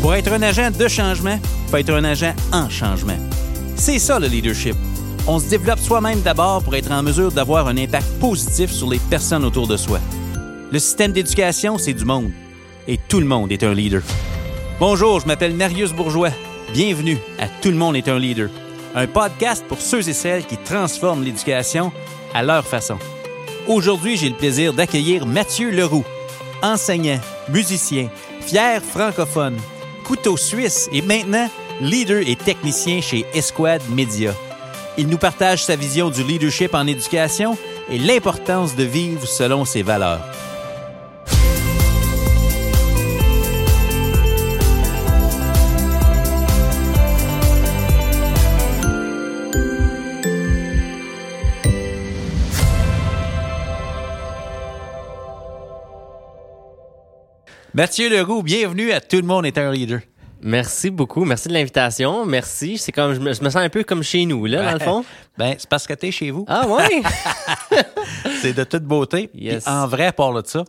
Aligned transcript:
Pour 0.00 0.14
être 0.14 0.32
un 0.32 0.40
agent 0.40 0.70
de 0.70 0.88
changement, 0.88 1.38
il 1.38 1.70
faut 1.70 1.76
être 1.76 1.92
un 1.92 2.04
agent 2.04 2.34
en 2.52 2.70
changement. 2.70 3.18
C'est 3.76 3.98
ça 3.98 4.18
le 4.18 4.28
leadership. 4.28 4.74
On 5.26 5.38
se 5.38 5.48
développe 5.48 5.78
soi-même 5.78 6.22
d'abord 6.22 6.62
pour 6.62 6.74
être 6.74 6.90
en 6.90 7.02
mesure 7.02 7.30
d'avoir 7.30 7.68
un 7.68 7.76
impact 7.76 8.06
positif 8.18 8.70
sur 8.70 8.88
les 8.88 8.98
personnes 8.98 9.44
autour 9.44 9.68
de 9.68 9.76
soi. 9.76 10.00
Le 10.72 10.78
système 10.78 11.12
d'éducation, 11.12 11.76
c'est 11.76 11.92
du 11.92 12.06
monde. 12.06 12.30
Et 12.88 12.98
tout 13.08 13.20
le 13.20 13.26
monde 13.26 13.52
est 13.52 13.62
un 13.62 13.74
leader. 13.74 14.00
Bonjour, 14.78 15.20
je 15.20 15.26
m'appelle 15.26 15.54
Marius 15.54 15.92
Bourgeois. 15.92 16.30
Bienvenue 16.72 17.18
à 17.38 17.46
Tout 17.60 17.70
le 17.70 17.76
monde 17.76 17.94
est 17.94 18.08
un 18.08 18.18
leader. 18.18 18.48
Un 18.94 19.06
podcast 19.06 19.64
pour 19.68 19.82
ceux 19.82 20.08
et 20.08 20.14
celles 20.14 20.46
qui 20.46 20.56
transforment 20.56 21.24
l'éducation 21.24 21.92
à 22.32 22.42
leur 22.42 22.66
façon. 22.66 22.96
Aujourd'hui, 23.68 24.16
j'ai 24.16 24.30
le 24.30 24.36
plaisir 24.36 24.72
d'accueillir 24.72 25.26
Mathieu 25.26 25.70
Leroux, 25.70 26.04
enseignant, 26.62 27.20
musicien, 27.50 28.08
fier 28.40 28.82
francophone, 28.82 29.58
couteau 30.10 30.36
suisse 30.36 30.88
et 30.92 31.02
maintenant 31.02 31.48
leader 31.80 32.20
et 32.26 32.34
technicien 32.34 33.00
chez 33.00 33.24
Esquad 33.32 33.80
Media. 33.90 34.34
Il 34.98 35.06
nous 35.06 35.18
partage 35.18 35.64
sa 35.64 35.76
vision 35.76 36.10
du 36.10 36.24
leadership 36.24 36.74
en 36.74 36.88
éducation 36.88 37.56
et 37.88 37.96
l'importance 37.96 38.74
de 38.74 38.82
vivre 38.82 39.24
selon 39.24 39.64
ses 39.64 39.82
valeurs. 39.82 40.18
Mathieu 57.74 58.08
Leroux, 58.10 58.42
bienvenue 58.42 58.92
à 58.92 59.00
Tout 59.00 59.16
le 59.16 59.22
monde 59.22 59.46
est 59.46 59.56
un 59.58 59.70
leader. 59.70 60.00
Merci 60.42 60.90
beaucoup. 60.90 61.24
Merci 61.24 61.48
de 61.48 61.52
l'invitation. 61.52 62.24
Merci. 62.24 62.78
C'est 62.78 62.92
comme 62.92 63.12
je 63.12 63.20
me, 63.20 63.32
je 63.34 63.42
me 63.44 63.50
sens 63.50 63.56
un 63.62 63.68
peu 63.68 63.84
comme 63.84 64.02
chez 64.02 64.24
nous, 64.24 64.46
là, 64.46 64.64
dans 64.64 64.72
le 64.72 64.78
fond. 64.78 65.04
Ben, 65.38 65.54
c'est 65.56 65.68
parce 65.70 65.86
que 65.86 65.94
t'es 65.94 66.10
chez 66.10 66.30
vous. 66.30 66.44
Ah 66.48 66.66
ouais? 66.68 67.02
C'est 68.42 68.52
de 68.52 68.62
toute 68.64 68.82
beauté. 68.82 69.30
Yes. 69.34 69.66
en 69.66 69.86
vrai, 69.86 70.12
par 70.12 70.32
là 70.32 70.42
de 70.42 70.46
ça, 70.46 70.64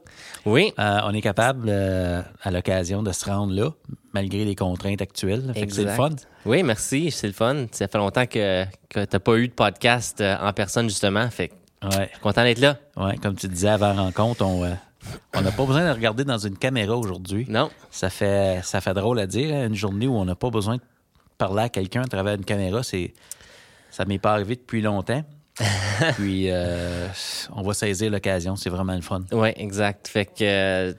oui. 0.46 0.72
euh, 0.80 1.00
on 1.04 1.14
est 1.14 1.20
capable, 1.20 1.68
euh, 1.68 2.22
à 2.42 2.52
l'occasion, 2.52 3.04
de 3.04 3.12
se 3.12 3.26
rendre 3.26 3.54
là, 3.54 3.72
malgré 4.14 4.46
les 4.46 4.56
contraintes 4.56 5.02
actuelles. 5.02 5.52
Fait 5.54 5.68
que 5.68 5.74
c'est 5.74 5.84
le 5.84 5.90
fun. 5.90 6.12
Oui, 6.46 6.64
merci. 6.64 7.12
C'est 7.12 7.28
le 7.28 7.34
fun. 7.34 7.66
Ça 7.74 7.90
fait 7.90 7.98
longtemps 7.98 8.26
que, 8.28 8.64
que 8.90 9.04
t'as 9.04 9.20
pas 9.20 9.36
eu 9.36 9.50
de 9.50 9.54
podcast 9.54 10.22
euh, 10.22 10.38
en 10.40 10.54
personne, 10.54 10.88
justement. 10.88 11.30
Fait 11.30 11.50
que 11.50 11.54
Ouais, 11.84 11.90
je 12.08 12.12
suis 12.14 12.20
content 12.22 12.44
d'être 12.44 12.60
là. 12.60 12.78
ouais, 12.96 13.18
comme 13.18 13.36
tu 13.36 13.48
disais 13.50 13.70
avant 13.70 13.92
la 13.94 14.04
rencontre, 14.04 14.46
on 14.46 14.64
euh, 14.64 14.70
on 15.36 15.42
n'a 15.42 15.52
pas 15.52 15.66
besoin 15.66 15.88
de 15.88 15.94
regarder 15.94 16.24
dans 16.24 16.38
une 16.38 16.58
caméra 16.58 16.96
aujourd'hui. 16.96 17.46
Non. 17.50 17.70
Ça 17.90 18.10
fait, 18.10 18.62
ça 18.64 18.82
fait 18.82 18.94
drôle 18.94 19.20
à 19.20 19.28
dire, 19.28 19.54
hein, 19.54 19.68
une 19.68 19.76
journée 19.76 20.08
où 20.08 20.16
on 20.16 20.26
n'a 20.26 20.36
pas 20.36 20.50
besoin 20.50 20.76
de 20.78 20.82
parler 21.38 21.64
à 21.64 21.70
quelqu'un 21.70 22.04
à 22.04 22.08
travers 22.08 22.36
une 22.36 22.46
caméra, 22.46 22.84
c'est 22.84 23.14
ça 23.90 24.06
m'est 24.06 24.20
pas 24.20 24.34
arrivé 24.34 24.56
depuis 24.56 24.82
longtemps. 24.82 25.24
Puis 26.16 26.46
euh, 26.50 27.08
on 27.54 27.62
va 27.62 27.74
saisir 27.74 28.10
l'occasion, 28.10 28.56
c'est 28.56 28.70
vraiment 28.70 28.96
le 28.96 29.02
fun. 29.02 29.22
Oui, 29.32 29.50
exact. 29.56 30.08
Fait 30.08 30.26
que 30.26 30.32
euh, 30.42 30.94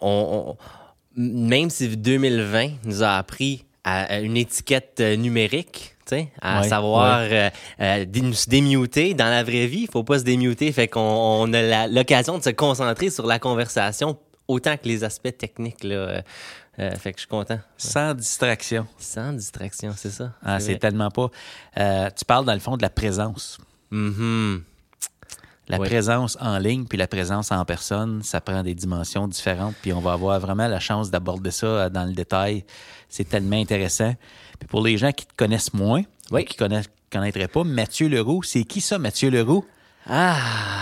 on, 0.00 0.56
on- 0.56 0.56
même 1.16 1.70
si 1.70 1.94
2020 1.96 2.70
nous 2.84 3.02
a 3.02 3.16
appris 3.16 3.64
à, 3.84 4.20
une 4.20 4.36
étiquette 4.36 4.98
euh, 5.00 5.16
numérique, 5.16 5.91
à 6.40 6.60
Ouais, 6.60 6.68
savoir 6.68 7.18
euh, 7.20 7.50
euh, 7.80 8.04
se 8.32 8.48
démuter 8.48 9.14
dans 9.14 9.28
la 9.30 9.42
vraie 9.42 9.66
vie, 9.66 9.82
il 9.82 9.90
faut 9.90 10.04
pas 10.04 10.18
se 10.18 10.24
démuter. 10.24 10.70
Fait 10.72 10.88
qu'on 10.88 11.00
on 11.00 11.52
a 11.52 11.86
l'occasion 11.88 12.38
de 12.38 12.42
se 12.42 12.50
concentrer 12.50 13.10
sur 13.10 13.26
la 13.26 13.38
conversation 13.38 14.18
autant 14.48 14.76
que 14.76 14.88
les 14.88 15.04
aspects 15.04 15.36
techniques. 15.36 15.84
Là, 15.84 16.22
euh, 16.78 16.90
fait 16.96 17.12
que 17.12 17.18
je 17.18 17.22
suis 17.22 17.28
content. 17.28 17.58
Sans 17.76 18.14
distraction. 18.14 18.86
Sans 18.98 19.32
distraction, 19.32 19.92
c'est 19.96 20.10
ça. 20.10 20.32
Ah, 20.42 20.58
c'est 20.60 20.78
tellement 20.78 21.10
pas. 21.10 21.28
Tu 21.76 22.24
parles 22.24 22.44
dans 22.44 22.54
le 22.54 22.60
fond 22.60 22.76
de 22.76 22.82
la 22.82 22.90
présence. 22.90 23.58
Mhm. 23.90 24.62
La 25.68 25.78
présence 25.78 26.36
en 26.40 26.58
ligne 26.58 26.84
puis 26.84 26.98
la 26.98 27.06
présence 27.06 27.52
en 27.52 27.64
personne, 27.64 28.22
ça 28.22 28.40
prend 28.40 28.62
des 28.62 28.74
dimensions 28.74 29.28
différentes. 29.28 29.74
Puis 29.80 29.92
on 29.92 30.00
va 30.00 30.12
avoir 30.12 30.38
vraiment 30.40 30.66
la 30.68 30.80
chance 30.80 31.10
d'aborder 31.10 31.50
ça 31.50 31.66
euh, 31.66 31.88
dans 31.88 32.04
le 32.04 32.12
détail. 32.12 32.64
C'est 33.08 33.28
tellement 33.28 33.56
intéressant. 33.56 34.14
Puis 34.58 34.68
pour 34.68 34.82
les 34.82 34.98
gens 34.98 35.12
qui 35.12 35.24
te 35.24 35.32
connaissent 35.36 35.72
moins, 35.72 36.02
Oui. 36.30 36.44
qui 36.44 36.56
connaissent, 36.56 36.88
connaîtraient 37.10 37.48
pas, 37.48 37.62
Mathieu 37.64 38.08
Leroux, 38.08 38.42
c'est 38.42 38.64
qui 38.64 38.80
ça, 38.80 38.98
Mathieu 38.98 39.30
Leroux? 39.30 39.64
Ah, 40.08 40.36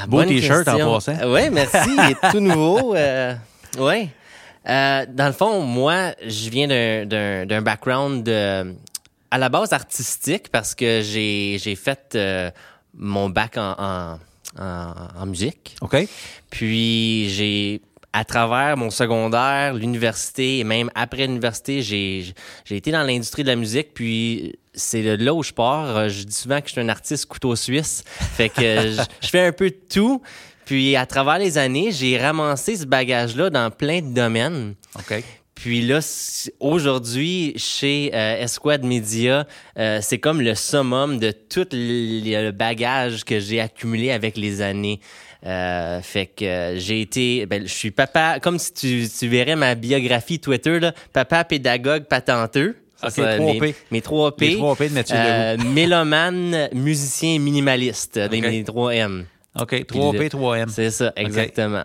Beau 0.09 0.25
t-shirt 0.25 0.67
en 0.69 0.79
passant. 0.95 1.17
Oui, 1.27 1.51
merci. 1.51 1.91
Il 1.91 2.11
est 2.13 2.31
tout 2.31 2.41
nouveau. 2.41 2.95
Euh, 2.97 3.35
oui. 3.79 4.09
Euh, 4.69 5.07
dans 5.09 5.27
le 5.27 5.33
fond, 5.33 5.63
moi, 5.63 6.13
je 6.27 6.49
viens 6.51 6.67
d'un- 6.67 7.63
background 7.63 8.25
de, 8.25 8.75
à 9.31 9.39
la 9.39 9.49
base 9.51 9.73
artistique 9.75 10.51
parce 10.51 10.75
que 10.75 11.01
j'ai 11.03 11.59
j'ai 11.61 11.77
fait 11.77 12.13
euh, 12.15 12.51
mon 12.95 13.29
bac 13.29 13.57
en, 13.59 13.75
en, 13.79 14.19
en- 14.59 14.93
en 15.23 15.27
musique. 15.27 15.77
OK? 15.81 15.97
Puis 16.51 17.29
j'ai 17.31 17.81
à 18.13 18.25
travers 18.25 18.77
mon 18.77 18.91
secondaire, 18.91 19.73
l'université 19.75 20.59
et 20.59 20.65
même 20.65 20.91
après 20.97 21.27
l'université, 21.27 21.81
j'ai 21.83 22.35
j'ai 22.65 22.77
été 22.77 22.91
dans 22.91 23.05
l'industrie 23.05 23.43
de 23.43 23.49
la 23.49 23.57
musique. 23.57 23.95
Puis 23.95 24.57
c'est 24.75 25.03
de 25.03 25.23
là 25.25 25.33
où 25.35 25.43
je 25.45 25.53
pars. 25.53 25.97
Euh, 25.97 26.09
Je 26.09 26.25
dis 26.25 26.35
souvent 26.35 26.61
que 26.61 26.67
je 26.67 26.73
suis 26.73 26.81
un 26.81 26.89
artiste 26.89 27.27
couteau 27.27 27.55
suisse. 27.55 28.03
Fait 28.07 28.49
que 28.49 28.61
je, 28.97 29.03
je 29.21 29.29
fais 29.29 29.47
un 29.47 29.53
peu 29.53 29.71
de 29.71 29.79
tout. 29.93 30.21
Puis 30.65 30.95
à 30.97 31.07
travers 31.07 31.39
les 31.39 31.57
années, 31.59 31.91
j'ai 31.93 32.17
ramassé 32.19 32.77
ce 32.77 32.85
bagage-là 32.85 33.51
dans 33.51 33.71
plein 33.71 34.01
de 34.01 34.13
domaines. 34.13 34.75
OK. 34.97 35.23
Puis 35.61 35.83
là, 35.83 36.01
aujourd'hui, 36.59 37.53
chez 37.59 38.11
euh, 38.15 38.43
Esquad 38.45 38.83
Media, 38.83 39.47
euh, 39.79 39.99
c'est 40.01 40.17
comme 40.17 40.41
le 40.41 40.55
summum 40.55 41.19
de 41.19 41.33
tout 41.33 41.67
le, 41.73 42.51
bagage 42.51 43.25
que 43.25 43.39
j'ai 43.41 43.61
accumulé 43.61 44.11
avec 44.11 44.39
les 44.39 44.63
années. 44.63 45.01
Euh, 45.45 46.01
fait 46.01 46.25
que 46.25 46.77
j'ai 46.77 47.03
été, 47.03 47.45
ben, 47.45 47.67
je 47.67 47.75
suis 47.75 47.91
papa, 47.91 48.39
comme 48.41 48.59
si 48.59 48.73
tu, 48.73 49.07
tu 49.07 49.29
verrais 49.29 49.55
ma 49.55 49.75
biographie 49.75 50.39
Twitter, 50.39 50.81
là, 50.81 50.95
papa 51.13 51.45
pédagogue 51.45 52.05
patenteux. 52.05 52.77
Ça, 52.97 53.09
Ok, 53.09 53.13
ça, 53.13 53.37
trois 53.37 53.53
mes, 53.53 53.59
P. 53.59 53.75
mes 53.91 54.01
trois 54.01 54.35
P. 54.35 54.49
Les 54.49 54.57
trois 54.57 54.77
P 54.77 54.89
de 54.89 54.95
Mathieu 54.95 55.17
Euh, 55.19 55.59
mélomane, 55.59 56.71
musicien, 56.73 57.39
minimaliste, 57.39 58.19
les 58.31 58.65
trois 58.65 58.95
M. 58.95 59.27
OK. 59.59 59.75
3P, 59.87 60.23
le- 60.23 60.29
3M. 60.29 60.69
C'est 60.71 60.91
ça, 60.91 61.13
exactement. 61.17 61.85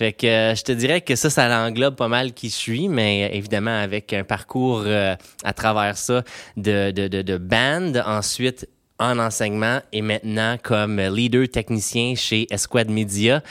Fait 0.00 0.14
que 0.14 0.26
euh, 0.26 0.54
je 0.54 0.62
te 0.62 0.72
dirais 0.72 1.02
que 1.02 1.14
ça, 1.14 1.28
ça 1.28 1.46
l'englobe 1.46 1.94
pas 1.94 2.08
mal 2.08 2.32
qui 2.32 2.48
je 2.48 2.54
suis, 2.54 2.88
mais 2.88 3.24
euh, 3.30 3.36
évidemment 3.36 3.82
avec 3.82 4.14
un 4.14 4.24
parcours 4.24 4.84
euh, 4.86 5.14
à 5.44 5.52
travers 5.52 5.98
ça 5.98 6.24
de, 6.56 6.90
de, 6.90 7.06
de, 7.06 7.20
de 7.20 7.36
band, 7.36 7.92
ensuite 8.06 8.66
en 8.98 9.18
enseignement 9.18 9.80
et 9.92 10.00
maintenant 10.00 10.56
comme 10.62 10.98
leader 10.98 11.46
technicien 11.50 12.14
chez 12.14 12.46
Esquad 12.50 12.88
Media. 12.88 13.42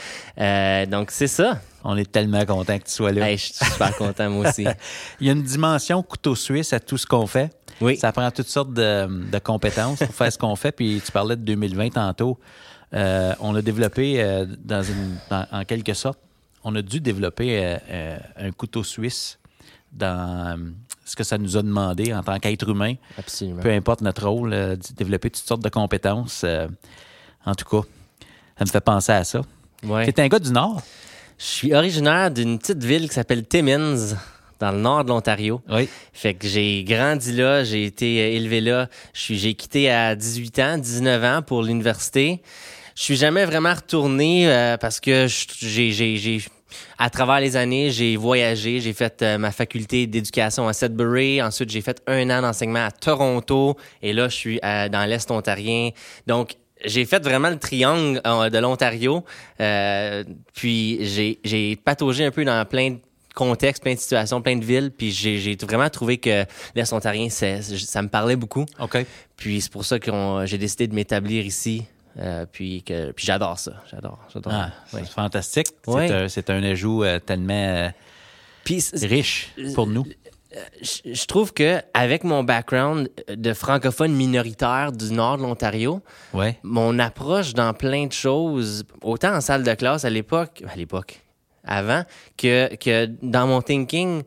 Donc 0.88 1.12
c'est 1.12 1.28
ça. 1.28 1.60
On 1.84 1.96
est 1.96 2.10
tellement 2.10 2.44
content 2.44 2.76
que 2.80 2.84
tu 2.84 2.90
sois 2.94 3.12
là. 3.12 3.30
Hey, 3.30 3.38
je 3.38 3.44
suis 3.44 3.54
super 3.64 3.96
content 3.96 4.28
moi 4.28 4.48
aussi. 4.48 4.66
Il 5.20 5.28
y 5.28 5.30
a 5.30 5.32
une 5.34 5.44
dimension 5.44 6.02
couteau 6.02 6.34
suisse 6.34 6.72
à 6.72 6.80
tout 6.80 6.98
ce 6.98 7.06
qu'on 7.06 7.28
fait. 7.28 7.50
Oui. 7.80 7.96
Ça 7.96 8.10
prend 8.10 8.28
toutes 8.32 8.48
sortes 8.48 8.72
de, 8.74 9.06
de 9.30 9.38
compétences 9.38 10.00
pour 10.00 10.14
faire 10.16 10.32
ce 10.32 10.38
qu'on 10.38 10.56
fait. 10.56 10.72
Puis 10.72 11.00
tu 11.04 11.12
parlais 11.12 11.36
de 11.36 11.42
2020 11.42 11.90
tantôt. 11.90 12.40
On 12.92 13.54
a 13.54 13.62
développé, 13.62 14.44
dans 14.64 14.82
une, 14.82 15.16
dans- 15.30 15.46
en 15.52 15.64
quelque 15.64 15.94
sorte, 15.94 16.18
on 16.64 16.74
a 16.74 16.82
dû 16.82 17.00
développer 17.00 17.58
euh, 17.64 17.78
euh, 17.90 18.18
un 18.36 18.52
couteau 18.52 18.82
suisse 18.84 19.38
dans 19.92 20.56
euh, 20.58 20.70
ce 21.04 21.16
que 21.16 21.24
ça 21.24 21.38
nous 21.38 21.56
a 21.56 21.62
demandé 21.62 22.12
en 22.14 22.22
tant 22.22 22.38
qu'être 22.38 22.68
humain. 22.68 22.94
Absolument. 23.18 23.60
Peu 23.62 23.70
importe 23.70 24.02
notre 24.02 24.28
rôle, 24.28 24.52
euh, 24.52 24.76
développer 24.96 25.30
toutes 25.30 25.44
sortes 25.46 25.62
de 25.62 25.68
compétences. 25.68 26.42
euh, 26.44 26.68
en 27.44 27.54
tout 27.54 27.64
cas, 27.64 27.86
ça 28.58 28.64
me 28.64 28.70
fait 28.70 28.80
penser 28.80 29.12
à 29.12 29.24
ça. 29.24 29.40
Ouais. 29.82 30.04
Tu 30.04 30.10
es 30.10 30.20
un 30.20 30.28
gars 30.28 30.38
du 30.38 30.52
Nord? 30.52 30.82
Je 31.38 31.44
suis 31.44 31.74
originaire 31.74 32.30
d'une 32.30 32.58
petite 32.58 32.84
ville 32.84 33.08
qui 33.08 33.14
s'appelle 33.14 33.46
Timmins 33.46 34.14
dans 34.58 34.72
le 34.72 34.78
nord 34.78 35.04
de 35.04 35.08
l'Ontario. 35.08 35.62
Oui. 35.70 35.88
Fait 36.12 36.34
que 36.34 36.46
j'ai 36.46 36.84
grandi 36.84 37.32
là, 37.32 37.64
j'ai 37.64 37.84
été 37.86 38.36
élevé 38.36 38.60
là. 38.60 38.88
Je 39.14 39.20
suis, 39.22 39.38
j'ai 39.38 39.54
quitté 39.54 39.90
à 39.90 40.14
18 40.14 40.58
ans, 40.58 40.76
19 40.76 41.24
ans 41.24 41.40
pour 41.42 41.62
l'université. 41.62 42.42
Je 43.00 43.04
suis 43.06 43.16
jamais 43.16 43.46
vraiment 43.46 43.72
retourné 43.72 44.46
euh, 44.46 44.76
parce 44.76 45.00
que 45.00 45.26
j'ai, 45.26 45.90
j'ai, 45.90 46.18
j'ai, 46.18 46.44
à 46.98 47.08
travers 47.08 47.40
les 47.40 47.56
années, 47.56 47.90
j'ai 47.90 48.14
voyagé. 48.18 48.78
J'ai 48.78 48.92
fait 48.92 49.22
euh, 49.22 49.38
ma 49.38 49.52
faculté 49.52 50.06
d'éducation 50.06 50.68
à 50.68 50.74
Sudbury. 50.74 51.40
Ensuite, 51.40 51.70
j'ai 51.70 51.80
fait 51.80 52.02
un 52.06 52.28
an 52.28 52.42
d'enseignement 52.42 52.84
à 52.84 52.90
Toronto. 52.90 53.78
Et 54.02 54.12
là, 54.12 54.28
je 54.28 54.36
suis 54.36 54.60
euh, 54.62 54.90
dans 54.90 55.08
l'Est 55.08 55.30
ontarien. 55.30 55.92
Donc, 56.26 56.56
j'ai 56.84 57.06
fait 57.06 57.24
vraiment 57.24 57.48
le 57.48 57.58
triangle 57.58 58.20
euh, 58.26 58.50
de 58.50 58.58
l'Ontario. 58.58 59.24
Euh, 59.62 60.22
puis, 60.52 60.98
j'ai, 61.00 61.38
j'ai 61.42 61.76
pataugé 61.76 62.26
un 62.26 62.30
peu 62.30 62.44
dans 62.44 62.62
plein 62.66 62.90
de 62.90 62.98
contextes, 63.34 63.82
plein 63.82 63.94
de 63.94 63.98
situations, 63.98 64.42
plein 64.42 64.56
de 64.56 64.64
villes. 64.66 64.90
Puis, 64.90 65.10
j'ai, 65.10 65.38
j'ai 65.38 65.56
vraiment 65.56 65.88
trouvé 65.88 66.18
que 66.18 66.44
l'Est 66.74 66.92
ontarien, 66.92 67.30
ça 67.30 68.02
me 68.02 68.08
parlait 68.08 68.36
beaucoup. 68.36 68.66
OK. 68.78 69.06
Puis, 69.38 69.62
c'est 69.62 69.72
pour 69.72 69.86
ça 69.86 69.98
que 69.98 70.10
j'ai 70.44 70.58
décidé 70.58 70.86
de 70.86 70.94
m'établir 70.94 71.46
ici. 71.46 71.86
Euh, 72.18 72.44
puis 72.50 72.82
que 72.82 73.12
puis 73.12 73.24
j'adore 73.24 73.58
ça. 73.58 73.72
J'adore. 73.90 74.18
j'adore. 74.32 74.52
Ah. 74.54 74.70
C'est 74.86 75.08
fantastique. 75.08 75.68
C'est 75.84 76.10
un, 76.12 76.28
c'est 76.28 76.50
un 76.50 76.62
ajout 76.64 77.04
euh, 77.04 77.18
tellement 77.20 77.54
euh, 77.54 77.88
Puis, 78.64 78.84
riche 79.02 79.52
pour 79.74 79.86
nous. 79.86 80.04
je, 80.82 81.12
je 81.14 81.26
trouve 81.26 81.52
que 81.52 81.80
avec 81.94 82.24
mon 82.24 82.42
background 82.42 83.08
de 83.28 83.52
francophone 83.52 84.12
minoritaire 84.12 84.90
du 84.90 85.12
nord 85.12 85.38
de 85.38 85.42
l'Ontario, 85.42 86.02
Ouais. 86.34 86.58
mon 86.64 86.98
approche 86.98 87.54
dans 87.54 87.72
plein 87.74 88.06
de 88.06 88.12
choses, 88.12 88.84
autant 89.02 89.34
en 89.36 89.40
salle 89.40 89.62
de 89.62 89.74
classe 89.74 90.04
à 90.04 90.10
l'époque, 90.10 90.64
à 90.68 90.74
l'époque, 90.76 91.20
avant, 91.64 92.02
que, 92.36 92.74
que 92.74 93.06
dans 93.22 93.46
mon 93.46 93.62
thinking, 93.62 94.22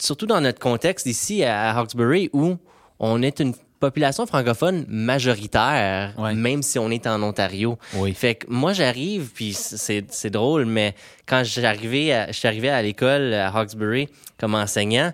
surtout 0.00 0.26
dans 0.26 0.42
notre 0.42 0.58
contexte 0.60 1.06
ici 1.06 1.42
à 1.42 1.74
Hawkesbury, 1.78 2.28
où 2.34 2.56
on 3.00 3.22
est 3.22 3.40
une 3.40 3.54
population 3.80 4.26
francophone 4.26 4.84
majoritaire, 4.88 6.14
Ouais. 6.18 6.34
même 6.34 6.62
si 6.62 6.78
on 6.78 6.90
est 6.90 7.06
en 7.06 7.22
Ontario. 7.22 7.78
Oui. 7.94 8.14
Fait 8.14 8.34
que 8.36 8.46
moi, 8.48 8.72
j'arrive, 8.72 9.30
puis 9.34 9.54
c'est 9.54 10.30
drôle, 10.30 10.64
mais 10.66 10.94
quand 11.26 11.42
j'arrivais 11.44 12.12
à- 12.12 12.26
je 12.28 12.32
suis 12.32 12.48
arrivé 12.48 12.68
à 12.68 12.82
l'école 12.82 13.32
à 13.34 13.48
Hawkesbury 13.56 14.08
comme 14.38 14.54
enseignant, 14.54 15.12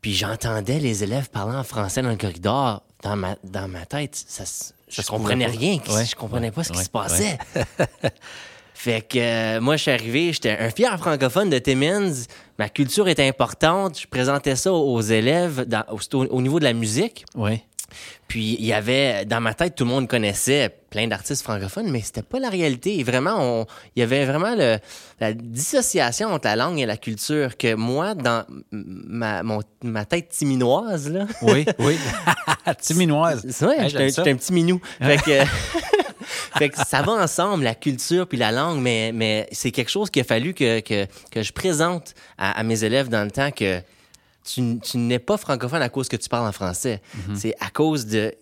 puis 0.00 0.14
j'entendais 0.14 0.78
les 0.78 1.02
élèves 1.02 1.28
parler 1.30 1.56
en 1.56 1.64
français 1.64 2.02
dans 2.02 2.10
le 2.10 2.16
corridor, 2.16 2.82
dans 3.02 3.16
ma, 3.16 3.36
dans 3.44 3.68
ma 3.68 3.84
tête, 3.86 4.14
ça, 4.28 4.44
je 4.88 5.02
se 5.02 5.08
comprenais 5.08 5.46
pas. 5.46 5.50
rien, 5.52 5.78
Ouais. 5.90 6.04
je 6.04 6.14
comprenais 6.16 6.50
pas 6.50 6.64
ce 6.64 6.72
qui 6.72 6.82
se 6.82 6.90
passait. 6.90 7.36
Fait 8.74 9.02
que 9.02 9.18
euh, 9.18 9.60
moi, 9.60 9.76
je 9.76 9.82
suis 9.82 9.90
arrivé, 9.90 10.32
j'étais 10.32 10.56
un 10.56 10.70
fier 10.70 10.96
francophone 10.98 11.50
de 11.50 11.58
Timmins. 11.58 12.12
Ma 12.60 12.68
culture 12.68 13.08
était 13.08 13.26
importante. 13.26 13.98
Je 14.00 14.06
présentais 14.06 14.54
ça 14.54 14.72
aux 14.72 15.00
élèves 15.00 15.64
dans- 15.66 15.82
au, 15.90 16.24
au 16.26 16.40
niveau 16.40 16.60
de 16.60 16.64
la 16.64 16.72
musique. 16.74 17.24
Oui. 17.34 17.60
Puis 18.28 18.56
il 18.58 18.66
y 18.66 18.72
avait, 18.72 19.24
dans 19.24 19.40
ma 19.40 19.54
tête, 19.54 19.74
tout 19.74 19.84
le 19.84 19.90
monde 19.90 20.08
connaissait 20.08 20.74
plein 20.90 21.06
d'artistes 21.06 21.42
francophones, 21.42 21.90
mais 21.90 22.00
c'était 22.02 22.22
pas 22.22 22.38
la 22.38 22.50
réalité. 22.50 22.98
Et 22.98 23.02
vraiment, 23.04 23.36
on- 23.40 23.66
il 23.96 24.00
y 24.00 24.02
avait 24.02 24.24
vraiment 24.26 24.54
le- 24.54 24.78
la 25.20 25.32
dissociation 25.32 26.28
entre 26.32 26.46
la 26.46 26.56
langue 26.56 26.78
et 26.78 26.86
la 26.86 26.96
culture 26.96 27.56
que 27.56 27.74
moi, 27.74 28.14
dans 28.14 28.44
ma, 28.70 29.42
mon- 29.42 29.62
ma 29.82 30.04
tête 30.04 30.28
timinoise, 30.28 31.10
là, 31.10 31.26
Oui, 31.42 31.64
oui. 31.78 31.96
Timinoise. 32.80 33.46
c'est 33.50 33.64
vrai, 33.64 33.88
j'étais 33.88 34.20
un, 34.20 34.32
un 34.32 34.36
petit 34.36 34.52
minou. 34.52 34.80
Fait 35.00 35.16
que, 35.22 35.44
fait 36.58 36.68
que 36.68 36.76
ça 36.86 37.02
va 37.02 37.12
ensemble, 37.12 37.64
la 37.64 37.74
culture 37.74 38.26
puis 38.28 38.36
la 38.38 38.52
langue, 38.52 38.80
mais, 38.80 39.10
mais 39.14 39.48
c'est 39.52 39.70
quelque 39.70 39.90
chose 39.90 40.10
qu'il 40.10 40.20
a 40.20 40.24
fallu 40.24 40.52
que, 40.54 40.80
que, 40.80 41.06
que 41.30 41.42
je 41.42 41.52
présente 41.52 42.14
à, 42.36 42.58
à 42.58 42.62
mes 42.62 42.84
élèves 42.84 43.08
dans 43.08 43.24
le 43.24 43.30
temps 43.30 43.50
que 43.50 43.80
tu, 44.44 44.78
tu 44.80 44.98
n'es 44.98 45.18
pas 45.18 45.36
francophone 45.36 45.82
à 45.82 45.88
cause 45.88 46.08
que 46.08 46.16
tu 46.16 46.28
parles 46.28 46.46
en 46.48 46.52
français. 46.52 47.00
Mm-hmm. 47.16 47.34
C'est 47.36 47.54
à 47.60 47.70
cause 47.70 48.06
de 48.06 48.34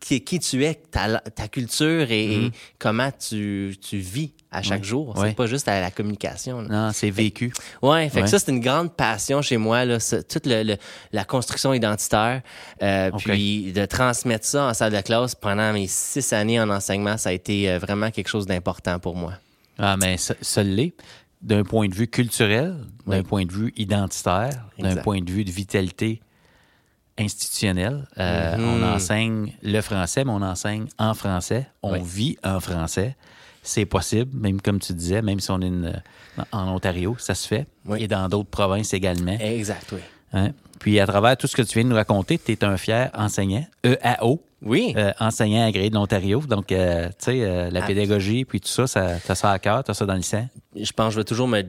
qui, 0.00 0.22
qui 0.24 0.38
tu 0.40 0.64
es, 0.64 0.74
ta, 0.74 1.18
ta 1.20 1.46
culture 1.48 2.10
et, 2.10 2.34
et 2.46 2.52
comment 2.78 3.10
tu, 3.12 3.76
tu 3.82 3.98
vis 3.98 4.32
à 4.50 4.62
chaque. 4.62 4.80
Oui. 4.80 4.88
jour. 4.88 5.14
Oui. 5.18 5.28
C'est 5.28 5.36
pas 5.36 5.46
juste 5.46 5.68
à 5.68 5.78
la 5.78 5.90
communication. 5.90 6.62
là. 6.62 6.68
Non, 6.86 6.92
c'est 6.94 7.10
vécu. 7.10 7.52
Ouais, 7.82 8.08
fait 8.08 8.16
Ouais. 8.16 8.22
que 8.24 8.30
ça, 8.30 8.38
c'est 8.38 8.50
une 8.50 8.60
grande 8.60 8.96
passion 8.96 9.42
chez 9.42 9.58
moi, 9.58 9.84
là, 9.84 10.00
ça- 10.00 10.22
toute 10.22 10.46
le- 10.46 10.62
le- 10.62 10.76
la 11.12 11.24
construction 11.24 11.74
identitaire. 11.74 12.40
Euh. 12.82 13.10
Puis 13.18 13.72
de 13.72 13.84
transmettre 13.84 14.46
ça 14.46 14.64
en 14.68 14.74
salle 14.74 14.92
de 14.94 15.00
classe 15.02 15.34
pendant 15.34 15.72
mes 15.74 15.86
six 15.86 16.32
années 16.32 16.58
en 16.58 16.70
enseignement, 16.70 17.18
ça 17.18 17.28
a 17.28 17.32
été 17.32 17.70
euh, 17.70 17.78
vraiment 17.78 18.10
quelque 18.10 18.28
chose 18.28 18.46
d'important 18.46 18.98
pour 18.98 19.14
moi. 19.16 19.34
Ah, 19.78 19.96
mais 19.98 20.16
ça, 20.16 20.34
ça 20.40 20.62
l'est. 20.62 20.92
D'un 21.42 21.64
point 21.64 21.88
de 21.88 21.94
vue 21.94 22.06
culturel, 22.08 22.76
d'un 23.06 23.22
point 23.22 23.44
de 23.46 23.52
vue 23.52 23.72
identitaire, 23.76 24.66
d'un 24.78 24.96
point 24.96 25.20
de 25.22 25.30
vue 25.30 25.44
de 25.44 25.50
vitalité 25.50 26.20
institutionnelle. 27.18 28.06
Euh, 28.18 28.56
Mhm. 28.56 28.64
On 28.64 28.82
enseigne 28.94 29.52
le 29.62 29.80
français, 29.80 30.24
mais 30.24 30.32
on 30.32 30.42
enseigne 30.42 30.86
en 30.98 31.14
français. 31.14 31.66
On 31.82 31.92
Oui. 31.92 32.00
vit 32.02 32.38
en 32.44 32.60
français. 32.60 33.16
C'est 33.62 33.84
possible, 33.84 34.30
même 34.38 34.60
comme 34.60 34.78
tu 34.78 34.94
disais, 34.94 35.20
même 35.22 35.38
si 35.40 35.50
on 35.50 35.60
est 35.60 35.66
une- 35.66 36.02
en 36.52 36.68
Ontario, 36.68 37.16
ça 37.18 37.34
se 37.34 37.46
fait. 37.46 37.66
Oui. 37.84 38.02
Et 38.02 38.08
dans 38.08 38.26
d'autres 38.28 38.48
provinces 38.48 38.94
également. 38.94 39.36
Exact, 39.38 39.86
oui. 39.92 40.00
Hein? 40.32 40.52
Puis 40.78 40.98
à 41.00 41.06
travers 41.06 41.36
tout 41.36 41.46
ce 41.46 41.56
que 41.56 41.62
tu 41.62 41.74
viens 41.74 41.84
de 41.84 41.90
nous 41.90 41.96
raconter, 41.96 42.38
tu 42.38 42.52
es 42.52 42.64
un 42.64 42.76
fier 42.78 43.10
enseignant, 43.14 43.66
EAO, 43.84 44.40
Oui, 44.62 44.92
euh, 44.96 45.12
enseignant 45.20 45.66
agréé 45.66 45.88
de 45.90 45.94
l'Ontario. 45.94 46.40
Donc, 46.40 46.70
euh, 46.72 47.08
tu 47.08 47.14
sais, 47.18 47.42
euh, 47.44 47.70
la 47.70 47.82
Ah. 47.82 47.86
pédagogie, 47.86 48.44
puis 48.44 48.60
tout 48.60 48.68
ça, 48.68 48.86
ça 48.86 49.16
t'as 49.26 49.34
ça 49.34 49.52
à 49.52 49.58
cœur, 49.58 49.82
t'as 49.84 49.94
ça 49.94 50.04
dans 50.06 50.14
le 50.14 50.22
sang? 50.22 50.48
je 50.76 50.92
pense 50.92 51.08
que 51.08 51.14
je 51.14 51.20
vais 51.20 51.24
toujours 51.24 51.48
me 51.48 51.62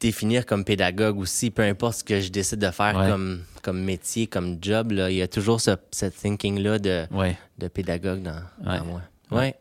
définir 0.00 0.46
comme 0.46 0.64
pédagogue 0.64 1.18
aussi, 1.18 1.50
peu 1.50 1.62
importe 1.62 1.98
ce 1.98 2.04
que 2.04 2.20
je 2.20 2.30
décide 2.30 2.58
de 2.60 2.70
faire 2.70 2.96
Ouais. 2.96 3.08
comme, 3.10 3.42
comme 3.62 3.80
métier, 3.82 4.26
comme 4.26 4.56
job. 4.62 4.92
Là, 4.92 5.10
il 5.10 5.16
y 5.16 5.22
a 5.22 5.28
toujours 5.28 5.60
ce, 5.60 5.72
ce 5.92 6.06
thinking-là 6.06 6.78
de, 6.78 7.06
Ouais. 7.10 7.36
de 7.58 7.68
pédagogue 7.68 8.22
dans, 8.22 8.40
dans 8.64 8.70
Ouais. 8.72 8.80
moi. 8.86 9.02
Ouais. 9.30 9.54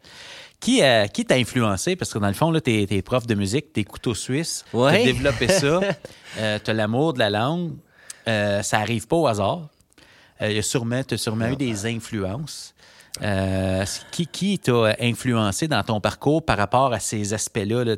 Qui, 0.62 0.82
euh, 0.82 1.08
qui 1.08 1.26
t'a 1.26 1.36
influencé? 1.36 1.96
Parce 1.98 2.14
que 2.14 2.20
dans 2.20 2.28
le 2.28 2.34
fond, 2.34 2.52
là, 2.52 2.60
t'es, 2.62 2.86
t'es 2.88 3.02
prof 3.02 3.28
de 3.28 3.36
musique, 3.36 3.72
t'es 3.74 3.84
couteau 3.84 4.14
suisse, 4.16 4.64
Ouais. 4.74 5.00
t'as 5.00 5.04
développé 5.04 5.48
ça, 5.50 5.82
euh, 6.40 6.60
t'as 6.64 6.74
l'amour 6.74 7.14
de 7.14 7.20
la 7.20 7.30
langue. 7.30 7.74
Euh, 8.28 8.62
ça 8.62 8.80
arrive 8.80 9.08
pas 9.08 9.16
au 9.18 9.28
hasard. 9.28 9.68
Euh, 10.42 10.50
il 10.50 10.56
y 10.56 10.60
a 10.60 10.62
sûrement, 10.62 11.04
t'as 11.04 11.18
sûrement 11.18 11.48
eu 11.48 11.56
des 11.56 11.86
influences. 11.86 12.74
Euh, 13.24 13.84
qui 14.12 14.28
qui 14.28 14.60
t'a 14.60 14.96
influencé 15.02 15.68
dans 15.68 15.84
ton 15.84 16.00
parcours 16.00 16.46
par 16.46 16.58
rapport 16.58 16.94
à 16.94 17.00
ces 17.00 17.34
aspects-là, 17.34 17.84
là, 17.84 17.96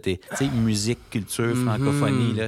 musique, 0.56 1.00
culture, 1.10 1.54
Mm-hmm. 1.56 1.66
francophonie? 1.66 2.34
Là. 2.34 2.48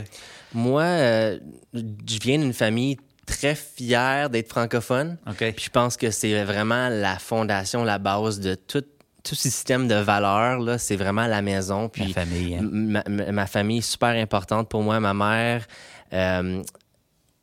Moi, 0.53 0.81
euh, 0.83 1.39
je 1.73 2.19
viens 2.21 2.39
d'une 2.39 2.53
famille 2.53 2.97
très 3.25 3.53
fière 3.55 4.29
d'être 4.29 4.49
francophone. 4.49 5.17
OK. 5.29 5.37
Puis 5.55 5.65
je 5.65 5.69
pense 5.69 5.97
que 5.97 6.09
c'est 6.09 6.43
vraiment 6.43 6.89
la 6.89 7.19
fondation, 7.19 7.83
la 7.83 7.99
base 7.99 8.39
de 8.39 8.55
tout, 8.55 8.83
tout 9.23 9.35
système 9.35 9.87
de 9.87 9.95
valeurs. 9.95 10.79
C'est 10.79 10.95
vraiment 10.95 11.27
la 11.27 11.41
maison. 11.41 11.89
Puis 11.89 12.07
La 12.07 12.13
famille, 12.25 12.55
hein. 12.55 12.61
ma, 12.63 13.03
ma- 13.07 13.31
ma 13.31 13.45
famille 13.45 13.79
est 13.79 13.81
super 13.81 14.09
importante 14.09 14.69
pour 14.69 14.81
moi. 14.83 14.99
Ma 14.99 15.13
mère, 15.13 15.67
euh, 16.13 16.61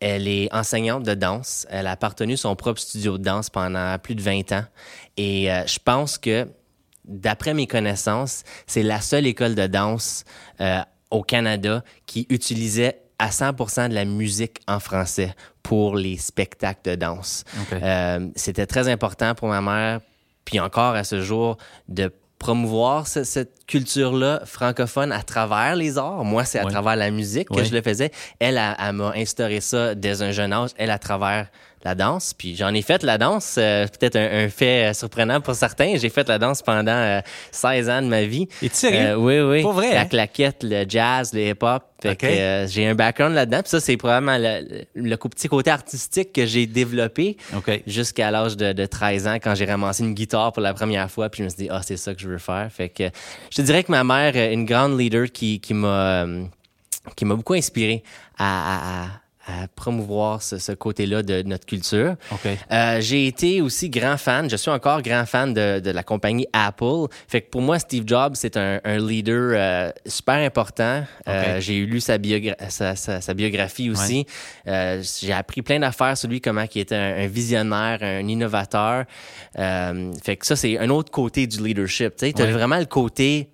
elle 0.01 0.27
est 0.29 0.53
enseignante 0.53 1.05
de 1.05 1.15
danse. 1.15 1.67
Elle 1.71 1.87
a 1.87 1.93
appartenu 1.93 2.37
son 2.37 2.57
propre 2.57 2.81
studio 2.81 3.19
de 3.19 3.23
danse 3.23 3.51
pendant 3.51 3.99
plus 3.99 4.15
de 4.15 4.23
20 4.23 4.53
ans. 4.53 4.65
Et 5.17 5.53
euh, 5.53 5.67
je 5.67 5.79
pense 5.85 6.19
que, 6.19 6.49
d'après 7.05 7.55
mes 7.55 7.67
connaissances, 7.67 8.43
c'est 8.67 8.83
la 8.83 9.01
seule 9.01 9.27
école 9.27 9.55
de 9.55 9.67
danse 9.67 10.25
euh, 10.61 10.81
au 11.11 11.23
Canada 11.23 11.85
qui 12.07 12.27
utilisait 12.31 13.03
à 13.19 13.29
100% 13.29 13.91
de 13.91 13.95
la 13.95 14.07
musique 14.07 14.61
en 14.67 14.81
français 14.81 15.35
pour 15.63 15.95
les 15.95 16.17
spectacles 16.17 16.91
de 16.91 16.95
danse. 16.95 17.45
Euh, 17.73 18.29
C'était 18.35 18.67
très 18.67 18.89
important 18.89 19.35
pour 19.35 19.49
ma 19.49 19.61
mère, 19.61 20.01
puis 20.47 20.59
encore 20.59 20.95
à 20.95 21.05
ce 21.05 21.21
jour, 21.21 21.59
de 21.89 22.11
promouvoir 22.41 23.07
ce- 23.07 23.23
cette 23.23 23.67
culture-là 23.67 24.41
francophone 24.47 25.13
à 25.13 25.23
travers 25.23 25.77
les 25.77 25.99
arts. 25.99 26.25
Moi, 26.25 26.45
c'est 26.45 26.59
à 26.59 26.65
Ouais. 26.65 26.71
travers 26.73 26.97
la 26.97 27.11
musique 27.13 27.49
que 27.51 27.57
Ouais. 27.59 27.65
je 27.67 27.73
le 27.73 27.83
faisais. 27.83 28.11
Elle, 28.41 28.57
elle, 28.57 28.75
elle 28.83 28.93
m'a 28.95 29.13
instauré 29.15 29.61
ça 29.61 29.95
dès 29.95 30.23
un 30.23 30.33
jeune 30.33 30.53
âge, 30.53 30.71
elle 30.77 30.91
à 30.91 30.99
travers 30.99 31.49
la 31.85 31.95
danse. 31.95 32.35
Puis 32.35 32.57
j'en 32.57 32.75
ai 32.75 32.83
fait 32.83 33.03
la 33.03 33.17
danse, 33.19 33.57
euh, 33.59 33.87
peut-être 33.87 34.17
un, 34.17 34.45
un 34.45 34.49
fait 34.49 34.91
euh, 34.91 34.93
surprenant 34.93 35.41
pour 35.41 35.55
certains. 35.55 35.97
J'ai 35.97 36.11
fait 36.11 36.29
la 36.29 36.39
danse 36.39 36.61
pendant 36.63 36.91
euh, 36.93 37.21
16 37.53 37.89
ans 37.91 38.03
de 38.03 38.07
ma 38.09 38.25
vie. 38.25 38.49
Es-tu 38.63 38.75
sérieux? 38.77 38.99
Euh, 39.11 39.15
oui, 39.17 39.41
oui. 39.41 39.63
Pas 39.63 39.73
vrai, 39.73 39.95
La 39.95 40.01
hein? 40.03 40.07
claquette, 40.07 40.63
le 40.63 40.85
jazz, 40.89 41.33
le 41.33 41.41
hip-hop. 41.49 41.83
Fait 42.03 42.13
OK. 42.13 42.17
que, 42.19 42.27
euh, 42.27 42.67
j'ai 42.67 42.87
un 42.87 42.95
background 42.95 43.35
là-dedans. 43.35 43.61
Puis 43.61 43.71
ça, 43.71 43.81
c'est 43.81 43.97
probablement 43.99 44.37
le, 44.39 44.85
le 44.95 45.17
petit 45.17 45.49
côté 45.49 45.71
artistique 45.71 46.33
que 46.33 46.47
j'ai 46.47 46.67
développé 46.67 47.37
OK. 47.57 47.83
jusqu'à 47.87 48.31
l'âge 48.31 48.57
de, 48.57 48.73
de 48.73 48.87
13 48.87 49.27
ans 49.27 49.35
quand 49.35 49.55
j'ai 49.55 49.67
ramassé 49.67 50.03
une 50.03 50.15
guitare 50.15 50.53
pour 50.53 50.63
la 50.63 50.73
première 50.75 51.11
fois. 51.11 51.29
Puis 51.29 51.39
je 51.41 51.45
me 51.45 51.49
suis 51.51 51.65
dit, 51.65 51.69
ah, 51.71 51.81
c'est 51.83 51.97
ça 51.99 52.15
que 52.15 52.21
je 52.21 52.29
veux 52.29 52.39
faire. 52.39 52.69
Fait 52.73 52.89
que 52.89 53.05
je 53.51 53.57
te 53.57 53.63
dirais 53.63 53.85
que 53.85 53.91
ma 53.93 54.03
mère 54.05 54.35
une 54.53 54.65
grande 54.65 54.99
leader 54.99 55.31
qui, 55.31 55.61
qui 55.61 55.75
m'a 55.75 56.27
qui 57.17 57.25
m'a 57.25 57.35
beaucoup 57.35 57.55
inspiré 57.55 58.03
à, 58.39 58.45
à- 58.45 59.05
à- 59.05 59.09
à 59.63 59.67
promouvoir 59.69 60.43
ce, 60.43 60.59
ce 60.59 60.73
côté-là 60.73 61.23
de 61.23 61.43
notre 61.43 61.67
culture. 61.67 62.17
OK. 62.31 62.47
Euh, 62.71 63.01
j'ai 63.01 63.27
été 63.27 63.61
aussi 63.63 63.91
grand 63.91 64.17
fan, 64.17 64.49
je 64.49 64.57
suis 64.57 64.71
encore 64.71 65.03
grand 65.03 65.27
fan 65.27 65.53
de, 65.55 65.81
de 65.81 65.91
la 65.91 66.03
compagnie 66.03 66.47
Apple. 66.53 67.07
Fait 67.29 67.41
que 67.43 67.51
pour 67.51 67.63
moi, 67.63 67.79
Steve 67.79 68.05
Jobs, 68.07 68.35
c'est 68.35 68.57
un, 68.57 68.81
un 68.85 68.99
leader 68.99 69.53
euh, 69.55 69.91
super 70.07 70.35
important. 70.37 71.05
Euh, 71.29 71.61
j'ai 71.61 71.81
lu 71.87 72.01
sa, 72.01 72.19
biogra- 72.19 72.57
sa, 72.69 72.95
sa- 72.97 73.21
sa 73.21 73.35
biographie 73.35 73.91
aussi. 73.91 74.27
Euh, 74.67 75.03
j'ai 75.23 75.33
appris 75.33 75.63
plein 75.63 75.79
d'affaires 75.81 76.17
sur 76.17 76.29
lui, 76.29 76.41
comment 76.41 76.65
il 76.75 76.81
était 76.81 76.95
un, 76.95 77.17
un 77.25 77.27
visionnaire, 77.27 77.99
un 78.03 78.27
innovateur. 78.29 79.05
Euh, 79.59 80.13
fait 80.23 80.37
que 80.37 80.47
ça, 80.47 80.57
c'est 80.57 80.79
un 80.79 80.91
autre 80.91 81.11
côté 81.11 81.47
du 81.47 81.63
leadership. 81.63 82.17
Tu 82.17 82.27
as 82.27 82.45
Ouais. 82.45 82.53
vraiment 82.53 82.79
le 82.79 82.87
côté 82.87 83.49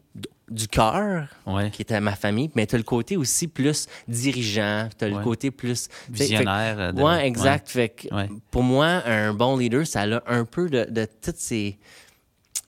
du 0.49 0.69
cœur, 0.69 1.27
Ouais. 1.47 1.71
qui 1.71 1.83
était 1.83 2.01
ma 2.01 2.15
famille, 2.15 2.51
mais 2.55 2.67
tu 2.67 2.77
as 2.77 2.79
le 2.79 2.85
côté 2.85 3.17
aussi 3.17 3.49
plus 3.49 3.87
dirigeant, 4.07 4.89
tu 4.97 5.05
as 5.05 5.09
le 5.09 5.19
côté 5.19 5.51
plus... 5.51 5.89
fait 5.89 6.25
Visionnaire. 6.25 6.93
de- 6.93 7.03
Ouais, 7.03 7.27
exact. 7.27 7.69
Fait 7.69 7.89
que 7.89 8.07
pour 8.51 8.63
moi, 8.63 8.87
un 9.07 9.33
bon 9.35 9.57
leader, 9.57 9.87
ça 9.87 10.03
a 10.03 10.23
un 10.27 10.45
peu 10.45 10.69
de, 10.69 10.87
de 10.89 11.07
toutes 11.21 11.39
ces, 11.39 11.79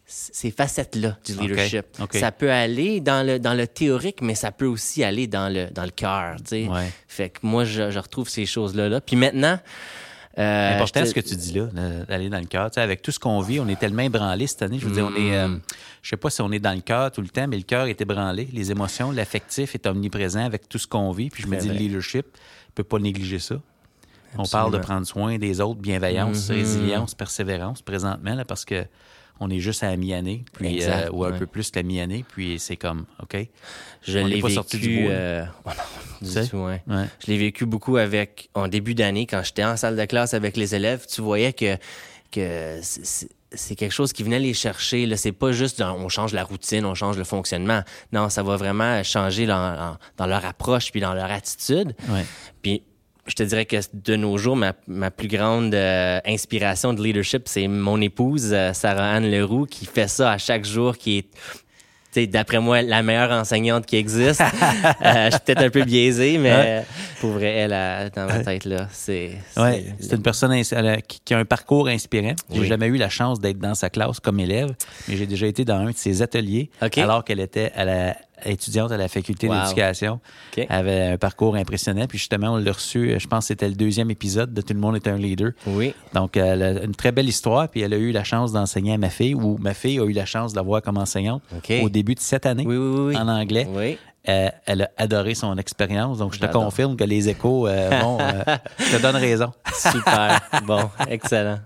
ces 0.07 0.51
facettes-là 0.51 1.19
du 1.25 1.35
leadership. 1.35 1.87
Ça 2.15 2.33
peut 2.33 2.51
aller 2.51 3.01
dans 3.01 3.25
le, 3.27 3.39
dans 3.39 3.55
le 3.55 3.67
théorique, 3.67 4.23
mais 4.23 4.35
ça 4.35 4.51
peut 4.51 4.67
aussi 4.67 5.05
aller 5.05 5.27
dans 5.27 5.53
le, 5.53 5.71
dans 5.71 5.85
le 5.85 5.91
cœur. 5.91 6.37
Ouais. 6.51 6.91
Fait 7.07 7.29
que 7.31 7.41
moi, 7.43 7.65
je, 7.65 7.91
je 7.91 7.99
retrouve 7.99 8.29
ces 8.29 8.47
choses-là. 8.47 8.89
Là. 8.89 9.01
Puis 9.01 9.17
maintenant. 9.17 9.59
Euh, 10.39 10.69
C'est 10.71 10.75
important 10.77 11.05
ce 11.07 11.15
que 11.15 11.21
tu 11.21 11.37
dis 11.37 11.53
là, 11.55 11.67
d'aller 12.09 12.29
dans 12.29 12.39
le 12.41 12.47
cœur. 12.47 12.71
Tu 12.71 12.75
sais, 12.77 12.81
avec 12.81 13.03
tout 13.03 13.11
ce 13.11 13.19
qu'on 13.19 13.41
vit, 13.41 13.59
on 13.61 13.69
est 13.69 13.79
tellement 13.79 14.03
ébranlé 14.03 14.47
cette 14.47 14.63
année. 14.63 14.79
Je 14.79 14.87
veux 14.87 14.93
dire, 14.95 15.07
on 15.07 15.15
est, 15.17 15.31
Mm. 15.47 15.55
euh, 15.55 15.59
je 16.03 16.09
sais 16.11 16.17
pas 16.17 16.31
si 16.31 16.41
on 16.43 16.53
est 16.53 16.59
dans 16.61 16.75
le 16.75 16.81
cœur 16.81 17.11
tout 17.11 17.21
le 17.23 17.29
temps, 17.29 17.47
mais 17.49 17.57
le 17.57 17.63
cœur 17.65 17.87
est 17.87 18.01
ébranlé. 18.01 18.49
Les 18.53 18.71
émotions, 18.71 19.11
l'affectif 19.11 19.75
est 19.75 19.87
omniprésent 19.87 20.45
avec 20.45 20.69
tout 20.69 20.79
ce 20.79 20.87
qu'on 20.87 21.11
vit. 21.13 21.29
Puis 21.31 21.43
je 21.43 21.49
me 21.49 21.57
dis, 21.59 21.69
le 21.69 21.75
leadership 21.75 22.27
ne 22.27 22.73
peut 22.75 22.85
pas 22.85 22.99
négliger 22.99 23.39
ça. 23.39 23.57
On 24.37 24.45
parle 24.45 24.73
de 24.73 24.79
prendre 24.79 25.07
soin 25.07 25.39
des 25.39 25.61
autres, 25.61 25.81
bienveillance, 25.81 26.51
Mhm. 26.51 26.57
résilience, 26.57 27.15
persévérance 27.15 27.81
présentement, 27.83 28.35
là, 28.35 28.45
parce 28.45 28.65
que 28.65 28.85
on 29.41 29.51
est 29.51 29.61
juste 29.61 29.83
à 29.83 29.91
la 29.91 29.97
mi-année, 29.97 30.45
puis 30.53 30.77
Exact, 30.77 31.07
euh, 31.07 31.11
ou 31.13 31.25
un 31.25 31.33
ouais. 31.33 31.39
peu 31.39 31.47
plus 31.47 31.71
que 31.71 31.79
la 31.79 31.83
mi-année, 31.83 32.25
puis 32.29 32.59
c'est 32.59 32.77
comme, 32.77 33.07
OK? 33.23 33.37
Je 34.03 34.19
l'ai 34.19 34.41
vécu. 34.41 34.53
sorti 34.55 34.79
du 34.79 35.01
bois, 35.03 35.11
là. 35.13 35.17
euh, 35.19 35.45
oh 35.65 35.69
non, 35.71 35.75
Tu 36.19 36.25
du 36.25 36.31
sais? 36.31 36.47
tout, 36.49 36.57
ouais. 36.59 36.83
Ouais. 36.87 37.05
Je 37.25 37.27
l'ai 37.31 37.39
vécu 37.39 37.67
beaucoup 37.67 37.97
avec 37.97 38.51
en 38.55 38.69
début 38.69 38.95
d'année 38.95 39.27
quand 39.27 39.43
j'étais 39.45 39.65
en 39.65 39.77
salle 39.77 39.97
de 39.97 40.05
classe 40.05 40.35
avec 40.35 40.57
les 40.57 40.75
élèves. 40.75 41.07
Tu 41.13 41.21
voyais 41.21 41.53
que 41.53 41.77
que 42.31 42.79
c'est- 42.83 43.29
quelque 43.77 43.93
chose 43.93 44.13
qui 44.13 44.23
venait 44.23 44.39
les 44.39 44.53
chercher. 44.53 45.07
Là, 45.07 45.17
c'est 45.17 45.33
pas 45.33 45.53
juste 45.53 45.79
dans- 45.79 45.97
on 45.97 46.11
change 46.11 46.35
la 46.35 46.45
routine, 46.45 46.85
on 46.85 46.95
change 46.95 47.17
le 47.17 47.25
fonctionnement. 47.25 47.81
Non, 48.13 48.29
ça 48.29 48.43
va 48.43 48.57
vraiment 48.57 49.03
changer 49.03 49.47
dans, 49.47 49.97
leur 50.21 50.45
approche 50.45 50.91
puis 50.93 51.01
dans 51.01 51.15
leur 51.15 51.31
attitude. 51.31 51.95
Puis 52.61 52.83
je 53.29 53.35
te 53.35 53.43
dirais 53.43 53.67
que 53.67 53.77
de 53.95 54.17
nos 54.17 54.37
jours, 54.39 54.57
ma, 54.57 54.73
ma 54.87 55.11
plus 55.11 55.29
grande 55.29 55.75
euh, 55.75 56.19
inspiration 56.27 56.93
de 56.95 57.03
leadership, 57.03 57.43
c'est 57.47 57.69
mon 57.69 58.01
épouse, 58.01 58.51
euh, 58.53 58.73
Sarah-Anne 58.73 59.31
Leroux, 59.31 59.67
qui 59.67 59.87
fait 59.87 60.09
ça 60.09 60.33
à 60.33 60.39
chaque 60.39 60.65
jour, 60.65 60.97
qui 60.97 61.19
est, 62.17 62.27
d'après 62.27 62.59
moi, 62.59 62.83
la 62.83 63.03
meilleure 63.03 63.31
enseignante 63.31 63.87
qui 63.87 63.97
existe. 63.97 64.43
Euh, 65.05 65.27
je 65.27 65.31
suis 65.33 65.41
peut-être 65.45 65.63
un 65.63 65.71
peu 65.71 65.85
biaisé, 65.85 66.39
mais 66.39 66.85
pour 67.21 67.31
vrai, 67.31 67.47
elle, 67.53 67.73
a- 67.73 68.11
dans 68.11 68.27
ma 68.27 68.41
tête, 68.41 68.65
là, 68.65 68.89
c'est... 68.91 69.33
c'est- 69.53 69.61
Ouais, 69.61 69.85
c'est 70.01 70.17
une 70.17 70.23
personne 70.23 70.53
a- 70.53 71.01
qui, 71.03 71.35
a 71.35 71.39
un 71.39 71.45
parcours 71.45 71.87
inspirant. 71.89 72.35
J'ai 72.51 72.61
Oui. 72.61 72.67
jamais 72.67 72.87
eu 72.87 72.97
la 72.97 73.09
chance 73.09 73.39
d'être 73.39 73.59
dans 73.59 73.75
sa 73.75 73.91
classe 73.91 74.19
comme 74.21 74.41
élève, 74.41 74.71
mais 75.07 75.17
j'ai 75.17 75.27
déjà 75.27 75.47
été 75.47 75.65
dans 75.65 75.77
un 75.77 75.91
de 75.91 75.97
ses 75.97 76.21
ateliers 76.23 76.71
OK. 76.83 76.99
alors 76.99 77.25
qu'elle 77.25 77.41
était 77.41 77.71
à 77.77 77.85
la, 77.85 78.17
étudiante 78.45 78.93
à 78.93 78.97
la 78.97 79.09
faculté 79.09 79.49
Wow. 79.49 79.63
d'éducation. 79.63 80.15
OK. 80.15 80.59
Elle 80.59 80.67
avait 80.71 81.03
un 81.07 81.17
parcours 81.19 81.57
impressionnant. 81.57 82.07
Puis 82.07 82.19
justement, 82.19 82.55
on 82.55 82.57
l'a 82.57 82.73
reçu, 82.73 83.15
je 83.19 83.27
pense 83.27 83.45
que 83.45 83.49
c'était 83.49 83.69
le 83.69 83.75
deuxième 83.75 84.11
épisode 84.11 84.53
de 84.55 84.61
Tout 84.61 84.75
le 84.75 84.81
monde 84.81 84.97
est 84.97 85.07
un 85.09 85.17
leader. 85.17 85.53
Oui. 85.67 85.95
Donc, 86.15 86.37
elle 86.37 86.63
a 86.63 86.83
une 86.85 86.95
très 86.95 87.13
belle 87.13 87.29
histoire, 87.29 87.69
puis 87.69 87.81
elle 87.81 87.95
a 87.95 87.99
eu 87.99 88.13
la 88.13 88.25
chance 88.25 88.53
d'enseigner 88.53 88.95
à 88.95 88.99
ma 88.99 89.11
fille, 89.11 89.35
ou 89.35 89.57
ma 89.59 89.75
fille 89.75 89.99
a 90.01 90.05
eu 90.05 90.13
la 90.13 90.27
chance 90.27 90.53
de 90.53 90.57
la 90.57 90.63
voir 90.63 90.83
comme 90.83 90.99
enseignante 90.99 91.43
au 91.83 91.89
début 91.89 92.15
de 92.15 92.21
cette 92.21 92.47
année 92.47 92.65
Oui, 92.67 92.77
oui, 92.77 92.89
oui, 92.99 93.01
oui. 93.09 93.17
en 93.17 93.29
anglais. 93.29 93.67
Oui. 93.71 93.99
Euh, 94.29 94.49
elle 94.67 94.83
a 94.83 94.91
adoré 94.99 95.35
son 95.35 95.57
expérience, 95.57 96.19
donc 96.19 96.35
je 96.35 96.41
te 96.41 96.47
confirme 96.47 96.97
que 96.97 97.05
les 97.05 97.29
échos 97.31 97.67
euh, 97.67 97.89
vont. 98.03 98.19
euh, 98.21 98.43
je 98.79 98.97
te 98.97 99.01
donne 99.03 99.17
raison. 99.17 99.53
Super. 99.73 100.41
bon, 100.67 100.91
excellent. 101.09 101.61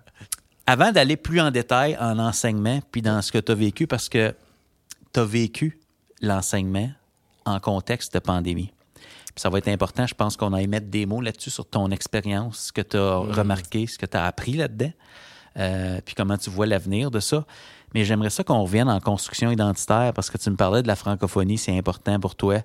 Avant 0.67 0.93
d'aller 0.93 1.17
plus 1.17 1.41
en 1.41 1.51
détail 1.51 1.97
en 2.01 2.19
enseignement, 2.21 2.79
puis 2.93 3.03
dans 3.03 3.21
ce 3.21 3.33
que 3.33 3.39
tu 3.39 3.51
as 3.51 3.55
vécu, 3.57 3.87
parce 3.89 4.09
que 4.09 4.33
tu 5.13 5.19
as 5.19 5.25
vécu 5.25 5.81
l'enseignement 6.23 6.91
en 7.45 7.61
contexte 7.61 8.15
de 8.15 8.19
pandémie. 8.21 8.73
Puis 9.35 9.41
ça 9.41 9.49
va 9.51 9.59
être 9.59 9.69
important, 9.69 10.07
je 10.07 10.15
pense 10.15 10.37
qu'on 10.37 10.53
a 10.53 10.67
mettre 10.67 10.87
des 10.89 11.07
mots 11.07 11.21
là-dessus 11.21 11.51
sur 11.51 11.67
ton 11.67 11.91
expérience, 11.91 12.67
ce 12.67 12.73
que 12.73 12.83
tu 12.83 12.97
as 12.97 13.17
remarqué, 13.17 13.87
ce 13.87 13.99
que 13.99 14.07
tu 14.07 14.17
as 14.17 14.25
appris 14.27 14.53
là-dedans, 14.55 14.93
euh, 15.59 16.01
puis 16.05 16.15
comment 16.15 16.37
tu 16.39 16.51
vois 16.51 16.67
l'avenir 16.67 17.11
de 17.11 17.19
ça. 17.21 17.45
Mais 17.95 18.05
j'aimerais 18.07 18.31
ça 18.31 18.43
qu'on 18.43 18.63
revienne 18.63 18.89
en 18.89 19.01
construction 19.01 19.51
identitaire 19.51 20.13
parce 20.15 20.31
que 20.31 20.39
tu 20.39 20.49
me 20.51 20.57
parlais 20.57 20.83
de 20.83 20.87
la 20.89 20.97
francophonie, 20.97 21.59
c'est 21.59 21.77
important 21.77 22.19
pour 22.21 22.35
toi. 22.35 22.61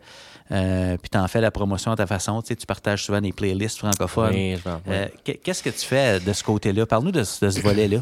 Euh, 0.51 0.95
puis 0.97 1.09
tu 1.09 1.17
en 1.17 1.27
fais 1.27 1.41
la 1.41 1.51
promotion 1.51 1.91
à 1.91 1.95
ta 1.97 2.07
façon. 2.07 2.41
Tu 2.41 2.47
sais, 2.49 2.55
tu 2.55 2.65
partages 2.65 3.03
souvent 3.03 3.19
des 3.19 3.33
playlists 3.33 3.77
francophones. 3.79 4.33
Oui. 4.33 4.57
Euh, 4.87 5.07
qu'est- 5.25 5.35
Qu'est-ce 5.35 5.61
que 5.63 5.69
tu 5.69 5.85
fais 5.85 6.21
de 6.21 6.31
ce 6.31 6.43
côté-là? 6.45 6.85
Parle-nous 6.85 7.11
de 7.11 7.23
ce 7.25 7.45
volet-là. 7.61 7.99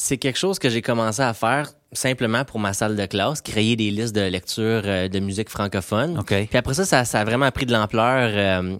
C'est 0.00 0.16
quelque 0.16 0.38
chose 0.38 0.60
que 0.60 0.68
j'ai 0.70 0.80
commencé 0.80 1.20
à 1.22 1.34
faire 1.34 1.70
simplement 1.92 2.44
pour 2.44 2.60
ma 2.60 2.72
salle 2.72 2.94
de 2.94 3.04
classe, 3.06 3.40
créer 3.40 3.74
des 3.74 3.90
listes 3.90 4.14
de 4.14 4.20
lecture 4.20 4.82
euh, 4.84 5.08
de 5.08 5.18
musique 5.18 5.48
francophone. 5.50 6.16
OK. 6.18 6.28
Puis 6.48 6.56
après 6.56 6.74
ça, 6.74 6.84
ça, 6.84 7.04
ça 7.04 7.20
a 7.20 7.24
vraiment 7.24 7.50
pris 7.50 7.66
de 7.66 7.72
l'ampleur 7.72 8.30
euh, 8.32 8.76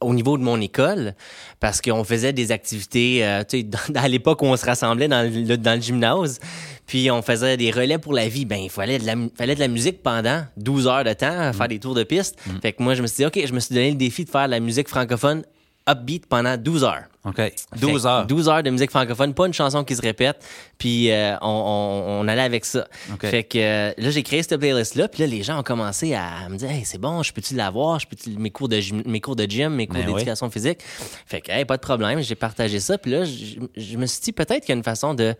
au 0.00 0.12
niveau 0.12 0.36
de 0.36 0.42
mon 0.42 0.60
école 0.60 1.14
parce 1.60 1.80
qu'on 1.80 2.02
faisait 2.02 2.32
des 2.32 2.50
activités, 2.50 3.24
euh, 3.24 3.44
tu 3.48 3.60
sais, 3.60 3.66
à 3.94 4.08
l'époque 4.08 4.42
où 4.42 4.46
on 4.46 4.56
se 4.56 4.66
rassemblait 4.66 5.06
dans 5.06 5.22
le, 5.22 5.56
dans 5.56 5.76
le 5.76 5.80
gymnase, 5.80 6.40
puis 6.88 7.08
on 7.12 7.22
faisait 7.22 7.56
des 7.56 7.70
relais 7.70 7.98
pour 7.98 8.12
la 8.12 8.26
vie. 8.26 8.44
Ben, 8.44 8.58
il 8.58 8.70
fallait 8.70 8.98
de 8.98 9.06
la, 9.06 9.14
mu- 9.14 9.30
fallait 9.36 9.54
de 9.54 9.60
la 9.60 9.68
musique 9.68 10.02
pendant 10.02 10.44
12 10.56 10.88
heures 10.88 11.04
de 11.04 11.12
temps, 11.12 11.38
à 11.38 11.52
faire 11.52 11.68
des 11.68 11.78
tours 11.78 11.94
de 11.94 12.02
piste. 12.02 12.36
Fait 12.62 12.72
que 12.72 12.82
moi, 12.82 12.94
je 12.94 13.02
me 13.02 13.06
suis 13.06 13.18
dit, 13.18 13.26
OK, 13.26 13.40
je 13.46 13.52
me 13.52 13.60
suis 13.60 13.74
donné 13.76 13.90
le 13.90 13.96
défi 13.96 14.24
de 14.24 14.30
faire 14.30 14.46
de 14.46 14.50
la 14.50 14.58
musique 14.60 14.88
francophone 14.88 15.44
upbeat 15.88 16.26
pendant 16.26 16.56
12 16.56 16.82
heures. 16.82 17.04
OK. 17.24 17.40
12 17.80 18.02
Fait 18.02 18.08
heures. 18.08 18.26
12 18.26 18.48
heures 18.48 18.62
de 18.64 18.70
musique 18.70 18.90
francophone, 18.90 19.32
pas 19.32 19.46
une 19.46 19.52
chanson 19.52 19.84
qui 19.84 19.94
se 19.94 20.02
répète. 20.02 20.44
Puis 20.76 21.10
euh, 21.12 21.36
on, 21.40 21.46
on- 21.46 22.20
on 22.22 22.28
allait 22.28 22.42
avec 22.42 22.64
ça. 22.64 22.88
Fait 23.20 23.44
que 23.44 23.58
euh, 23.58 23.92
là, 23.96 24.10
j'ai 24.10 24.22
créé 24.24 24.42
cette 24.42 24.58
playlist-là. 24.58 25.06
Puis 25.08 25.20
là, 25.22 25.28
les 25.28 25.42
gens 25.44 25.60
ont 25.60 25.62
commencé 25.62 26.14
à 26.14 26.48
me 26.48 26.56
dire 26.56 26.68
Hey, 26.70 26.84
c'est 26.84 26.98
bon, 26.98 27.22
je 27.22 27.32
peux-tu 27.32 27.54
l'avoir 27.54 28.00
Je 28.00 28.08
peux-tu 28.08 28.30
mes 28.30 28.50
cours 28.50 28.68
de 28.68 28.80
gym, 28.80 29.02
mes 29.06 29.20
cours 29.20 29.36
de 29.36 29.44
gym, 29.48 29.72
mes 29.74 29.86
cours 29.86 29.98
Ben 30.00 30.06
oui. 30.08 30.14
d'éducation 30.14 30.50
physique? 30.50 30.80
Fait 31.26 31.40
que, 31.40 31.52
hey, 31.52 31.64
pas 31.64 31.76
de 31.76 31.82
problème. 31.82 32.20
J'ai 32.22 32.34
partagé 32.34 32.80
ça. 32.80 32.98
Puis 32.98 33.12
là, 33.12 33.24
je, 33.24 33.60
je 33.76 33.96
me 33.96 34.06
suis 34.06 34.20
dit 34.20 34.32
peut-être 34.32 34.62
qu'il 34.64 34.70
y 34.70 34.72
a 34.72 34.76
une 34.78 34.82
façon 34.82 35.14
de, 35.14 35.34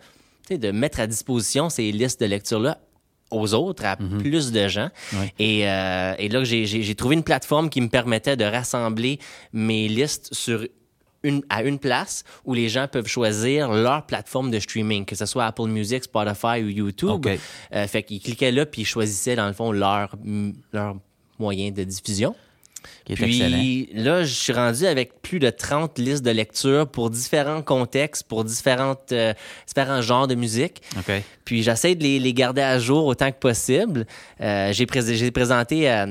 de 0.50 0.70
mettre 0.70 1.00
à 1.00 1.06
disposition 1.08 1.68
ces 1.68 1.90
listes 1.90 2.20
de 2.20 2.26
lecture-là 2.26 2.78
aux 3.32 3.54
autres, 3.54 3.84
à 3.86 3.96
plus 3.96 4.52
de 4.52 4.68
gens. 4.68 4.90
Oui. 5.14 5.32
Et, 5.38 5.68
euh, 5.68 6.14
et 6.18 6.28
là, 6.28 6.44
j'ai 6.44 6.94
trouvé 6.94 7.14
une 7.16 7.22
plateforme 7.24 7.70
qui 7.70 7.80
me 7.80 7.88
permettait 7.88 8.36
de 8.36 8.44
rassembler 8.44 9.18
mes 9.54 9.88
listes 9.88 10.28
sur 10.32 10.64
une, 11.22 11.42
à 11.48 11.62
une 11.62 11.78
place 11.78 12.24
où 12.44 12.54
les 12.54 12.68
gens 12.68 12.88
peuvent 12.88 13.06
choisir 13.06 13.70
leur 13.70 14.06
plateforme 14.06 14.50
de 14.50 14.58
streaming, 14.58 15.04
que 15.04 15.14
ce 15.16 15.26
soit 15.26 15.46
Apple 15.46 15.68
Music, 15.68 16.04
Spotify 16.04 16.62
ou 16.62 16.68
YouTube. 16.68 17.10
OK. 17.10 17.28
Euh, 17.74 17.86
fait 17.86 18.02
qu'ils 18.02 18.20
cliquaient 18.20 18.52
là 18.52 18.66
puis 18.66 18.82
ils 18.82 18.86
choisissaient, 18.86 19.36
dans 19.36 19.46
le 19.46 19.52
fond, 19.52 19.72
leur, 19.72 20.16
leur 20.72 20.96
moyen 21.38 21.70
de 21.70 21.84
diffusion. 21.84 22.34
Qui 23.04 23.12
est 23.12 23.22
excellent. 23.22 23.58
Puis 23.58 23.90
là, 23.94 24.24
je 24.24 24.32
suis 24.34 24.52
rendu 24.52 24.86
avec 24.86 25.22
plus 25.22 25.38
de 25.38 25.50
30 25.50 25.98
listes 26.00 26.24
de 26.24 26.32
lecture 26.32 26.88
pour 26.88 27.10
différents 27.10 27.62
contextes, 27.62 28.24
pour 28.24 28.42
différentes, 28.44 29.12
euh, 29.12 29.32
différents 29.68 30.02
genres 30.02 30.26
de 30.26 30.34
musique. 30.34 30.82
Puis 31.44 31.62
j'essaie 31.62 31.94
de 31.94 32.02
les, 32.02 32.18
les 32.18 32.34
garder 32.34 32.60
à 32.62 32.80
jour 32.80 33.06
autant 33.06 33.30
que 33.30 33.38
possible. 33.38 34.04
Euh, 34.40 34.72
j'ai, 34.72 34.86
prés- 34.86 35.14
j'ai 35.14 35.30
présenté 35.30 35.88
à, 35.88 36.08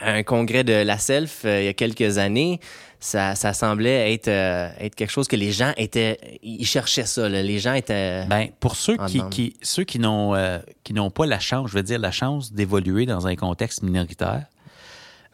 un 0.00 0.22
congrès 0.24 0.64
de 0.64 0.72
la 0.72 0.98
Self 0.98 1.40
il 1.44 1.64
y 1.64 1.68
a 1.68 1.74
quelques 1.74 2.18
années. 2.18 2.58
Ça, 3.02 3.34
ça 3.34 3.54
semblait 3.54 4.12
être, 4.12 4.28
euh, 4.28 4.68
être 4.78 4.94
quelque 4.94 5.10
chose 5.10 5.26
que 5.26 5.36
les 5.36 5.52
gens 5.52 5.72
étaient... 5.78 6.38
Ils 6.42 6.66
cherchaient 6.66 7.06
ça. 7.06 7.28
là. 7.30 7.42
Les 7.42 7.58
gens 7.58 7.72
étaient... 7.72 8.26
Ben, 8.26 8.48
pour 8.60 8.76
ceux 8.76 8.98
qui, 9.06 9.22
qui, 9.30 9.56
ceux 9.62 9.84
qui 9.84 9.98
n'ont 9.98 10.34
euh, 10.34 10.58
qui 10.84 10.92
n'ont 10.92 11.10
pas 11.10 11.24
la 11.24 11.38
chance, 11.38 11.70
je 11.70 11.76
veux 11.76 11.82
dire 11.82 11.98
la 11.98 12.10
chance 12.10 12.52
d'évoluer 12.52 13.06
dans 13.06 13.26
un 13.26 13.36
contexte 13.36 13.82
minoritaire, 13.82 14.44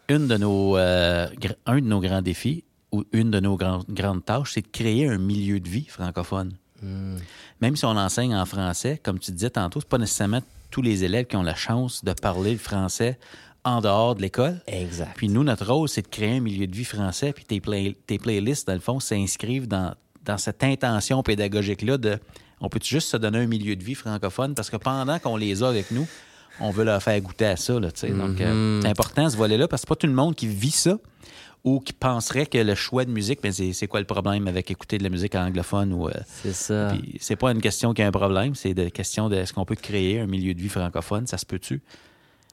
une 0.09 0.29
de 0.29 0.37
nos 0.37 0.77
euh, 0.77 1.27
un 1.67 1.77
de 1.77 1.87
nos 1.87 2.01
grands 2.01 2.23
défis 2.23 2.63
ou 2.93 3.05
une 3.13 3.33
de 3.33 3.41
nos 3.41 3.57
grandes 3.57 3.87
grandes 3.89 4.25
tâches, 4.25 4.53
c'est 4.55 4.63
de 4.63 4.69
créer 4.69 5.09
un 5.09 5.19
milieu 5.19 5.59
de 5.59 5.69
vie 5.69 5.87
francophone. 5.87 6.53
Même 7.61 7.75
si 7.75 7.85
on 7.85 7.97
enseigne 7.97 8.37
en 8.37 8.47
français, 8.47 9.01
comme 9.03 9.19
tu 9.19 9.33
disais 9.33 9.51
tantôt, 9.51 9.81
c'est 9.81 9.89
pas 9.89 9.99
nécessairement 9.99 10.43
tous 10.71 10.83
les 10.83 11.05
élèves 11.05 11.27
qui 11.27 11.37
ont 11.37 11.43
la 11.43 11.55
chance 11.55 12.05
de 12.05 12.13
parler 12.13 12.53
le 12.53 12.59
français 12.59 13.19
en 13.67 13.81
dehors 13.83 14.15
de 14.15 14.23
l'école. 14.23 14.61
exact. 14.67 15.13
Puis 15.17 15.29
nous, 15.29 15.45
notre 15.45 15.67
rôle, 15.71 15.89
c'est 15.89 16.03
de 16.03 16.09
créer 16.09 16.37
un 16.37 16.41
milieu 16.41 16.67
de 16.67 16.75
vie 16.75 16.85
français. 16.85 17.33
Puis 17.33 17.45
tes, 17.45 17.61
play- 17.61 17.97
tes 18.07 18.19
playlists, 18.19 18.67
dans 18.67 18.75
le 18.75 18.81
fond, 18.81 19.01
s'inscrivent 19.01 19.67
dans, 19.69 19.95
dans 20.25 20.39
cette 20.39 20.63
intention 20.65 21.23
pédagogique-là 21.23 21.99
de 21.99 22.19
on 22.61 22.69
peut 22.71 22.81
juste 22.83 23.09
se 23.11 23.17
donner 23.19 23.39
un 23.41 23.47
milieu 23.47 23.77
de 23.77 23.85
vie 23.85 23.95
francophone? 23.95 24.55
Parce 24.55 24.71
que 24.71 24.77
pendant 24.79 25.19
qu'on 25.19 25.37
les 25.37 25.63
a 25.63 25.69
avec 25.69 25.91
nous, 25.91 26.07
on 26.61 26.71
veut 26.71 26.85
leur 26.85 27.03
faire 27.03 27.21
goûter 27.21 27.45
à 27.47 27.57
ça. 27.57 27.75
Là. 27.79 27.89
Donc, 27.91 28.41
euh, 28.41 28.81
c'est 28.81 28.89
important 28.89 29.29
ce 29.29 29.37
volet-là 29.37 29.69
parce 29.69 29.83
que 29.83 29.87
c'est 29.87 29.89
pas 29.91 29.97
tout 29.97 30.07
le 30.07 30.15
monde 30.15 30.35
qui 30.35 30.47
vit 30.47 30.71
ça 30.71 30.97
ou 31.65 31.81
qui 31.81 31.93
penserait 31.93 32.47
que 32.47 32.57
le 32.59 32.75
choix 32.75 33.05
de 33.05 33.11
musique, 33.11 33.41
mais 33.43 33.51
c'est 33.53 33.73
c'est 33.75 33.89
quoi 33.89 33.99
le 34.01 34.07
problème 34.07 34.47
avec 34.47 34.71
écouter 34.71 34.97
de 34.97 35.03
la 35.03 35.11
musique 35.11 35.35
anglophone 35.35 35.93
ou. 35.93 36.09
euh, 36.09 36.13
C'est 36.43 36.55
ça. 36.55 36.89
puis 36.95 37.17
c'est 37.21 37.37
pas 37.37 37.51
une 37.51 37.61
question 37.61 37.93
qui 37.93 38.01
a 38.03 38.07
un 38.07 38.13
problème, 38.13 38.55
c'est 38.55 38.71
une 38.71 38.91
question 38.91 39.29
de 39.29 39.35
est-ce 39.37 39.53
qu'on 39.53 39.65
peut 39.67 39.75
créer 39.75 40.21
un 40.21 40.27
milieu 40.27 40.55
de 40.55 40.61
vie 40.61 40.69
francophone, 40.69 41.27
ça 41.27 41.37
se 41.39 41.45
peut-tu? 41.45 41.83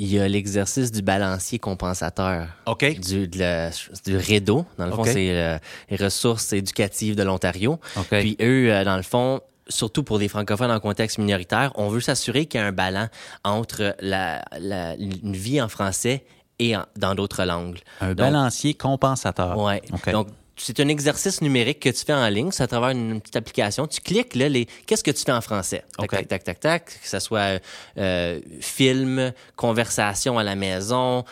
Il 0.04 0.12
y 0.14 0.20
a 0.20 0.28
l'exercice 0.28 0.92
du 0.92 1.02
balancier 1.02 1.60
compensateur. 1.60 2.48
OK. 2.66 3.00
Du, 3.00 3.28
de 3.30 3.40
la- 3.40 3.70
du 4.06 4.18
REDO. 4.18 4.66
Dans 4.78 4.86
le 4.88 4.92
fond, 4.92 5.04
c'est 5.14 5.30
euh, 5.32 5.58
les 5.90 5.96
ressources 5.96 6.52
éducatives 6.52 7.16
de 7.16 7.24
l'Ontario. 7.24 7.80
OK. 7.96 8.08
Puis 8.10 8.36
eux, 8.42 8.70
euh, 8.74 8.84
dans 8.84 8.98
le 8.98 9.02
fond, 9.04 9.40
surtout 9.70 10.04
pour 10.04 10.20
des 10.20 10.28
francophones 10.28 10.72
en 10.72 10.82
contexte 10.82 11.20
minoritaire, 11.20 11.72
on 11.76 11.88
veut 11.88 12.02
s'assurer 12.02 12.48
qu'il 12.48 12.60
y 12.60 12.64
a 12.64 12.68
un 12.68 12.74
ballon 12.74 13.08
entre 13.46 13.96
la, 14.02 14.44
la- 14.60 14.96
une 14.98 15.34
vie 15.38 15.62
en 15.62 15.70
français 15.70 16.26
et 16.60 16.76
en- 16.76 16.86
dans 16.98 17.16
d'autres 17.16 17.46
langues. 17.46 17.80
Un 18.02 18.10
Donc, 18.10 18.18
balancier 18.18 18.74
compensateur. 18.74 19.58
Ouais. 19.58 19.82
OK. 19.94 20.12
Donc, 20.12 20.28
c'est 20.56 20.80
un 20.80 20.88
exercice 20.88 21.42
numérique 21.42 21.80
que 21.80 21.90
tu 21.90 22.06
fais 22.06 22.14
en 22.14 22.28
ligne, 22.30 22.52
c'est 22.52 22.64
à 22.64 22.68
travers 22.68 22.90
une, 22.90 23.12
une 23.12 23.22
petite 23.22 23.36
application. 23.36 23.88
Tu 23.88 24.02
cliques 24.02 24.36
là, 24.36 24.50
les 24.50 24.68
qu'est-ce 24.86 25.04
que 25.04 25.12
tu 25.12 25.24
fais 25.24 25.32
en 25.32 25.42
français? 25.42 25.84
Tac, 25.98 26.10
tac, 26.10 26.28
tac, 26.28 26.44
tac, 26.44 26.60
tac. 26.60 26.86
Que 27.02 27.10
ce 27.10 27.20
soit 27.20 27.60
euh, 27.98 28.40
film, 28.62 29.34
conversation 29.56 30.38
à 30.38 30.44
la 30.44 30.56
maison. 30.56 31.26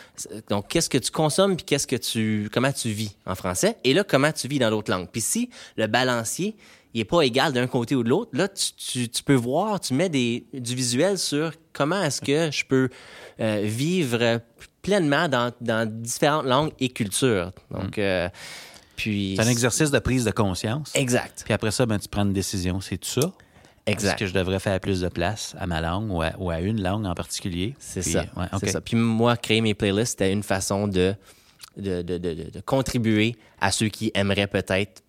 Donc, 0.50 0.68
qu'est-ce 0.70 0.90
que 0.90 0.98
tu 0.98 1.12
consommes 1.12 1.56
puis 1.56 1.66
qu'est-ce 1.66 1.88
que 1.88 1.96
tu, 1.96 2.50
comment 2.52 2.72
tu 2.72 2.90
vis 2.90 3.16
en 3.26 3.36
français? 3.36 3.78
Et 3.84 3.94
là, 3.94 4.04
comment 4.04 4.32
tu 4.32 4.48
vis 4.48 4.60
dans 4.60 4.70
d'autres 4.70 4.92
langues. 4.92 5.08
Puis 5.12 5.22
si 5.22 5.50
le 5.78 5.88
balancier 5.88 6.56
il 6.94 7.02
est 7.02 7.06
pas 7.06 7.22
égal 7.22 7.54
d'un 7.54 7.68
côté 7.68 7.96
ou 7.96 8.04
de 8.04 8.10
l'autre, 8.10 8.32
là, 8.34 8.50
tu, 8.50 8.74
tu, 8.74 9.10
tu 9.10 9.24
peux 9.24 9.36
voir, 9.36 9.80
tu 9.80 9.94
mets 9.94 10.10
des, 10.10 10.46
du 10.54 10.76
visuel 10.76 11.18
sur 11.18 11.54
comment 11.72 12.04
est-ce 12.04 12.20
que 12.20 12.52
je 12.52 12.66
peux 12.66 12.90
euh, 13.40 13.62
vivre 13.64 14.42
pleinement 14.82 15.30
dans, 15.30 15.54
dans 15.62 15.90
différentes 15.90 16.46
langues 16.46 16.74
et 16.80 16.90
cultures. 16.90 17.52
Donc, 17.70 17.98
euh, 17.98 18.28
Puis. 19.02 19.34
C'est 19.36 19.44
un 19.44 19.50
exercice 19.50 19.90
de 19.90 19.98
prise 20.00 20.26
de 20.26 20.32
conscience. 20.32 20.92
Exact. 20.94 21.42
Puis 21.44 21.54
après 21.54 21.72
ça, 21.72 21.88
ben, 21.88 21.98
tu 21.98 22.08
prends 22.08 22.24
une 22.24 22.34
décision. 22.34 22.80
C'est 22.82 22.98
tout 22.98 23.10
ça? 23.10 23.32
Exact. 23.88 24.10
Est-ce 24.10 24.20
que 24.20 24.28
je 24.28 24.34
devrais 24.34 24.60
faire 24.60 24.80
plus 24.80 25.02
de 25.02 25.08
place 25.08 25.56
à 25.58 25.66
ma 25.66 25.82
langue 25.82 26.12
ou 26.12 26.22
à, 26.22 26.34
ou 26.38 26.52
à 26.52 26.60
une 26.60 26.84
langue 26.84 27.08
en 27.08 27.16
particulier? 27.16 27.76
C'est 27.80 28.04
ça. 28.04 28.26
ouais, 28.38 28.70
ça. 28.70 28.80
Puis 28.80 28.96
moi, 28.96 29.36
créer 29.38 29.60
mes 29.62 29.74
playlists, 29.74 30.12
c'était 30.12 30.32
une 30.32 30.44
façon 30.44 30.88
de, 30.88 31.16
de, 31.78 32.04
de, 32.04 32.20
de, 32.20 32.34
de 32.52 32.62
contribuer 32.64 33.36
à 33.60 33.72
ceux 33.72 33.88
qui 33.88 34.12
aimeraient 34.14 34.46
peut-être 34.46 35.02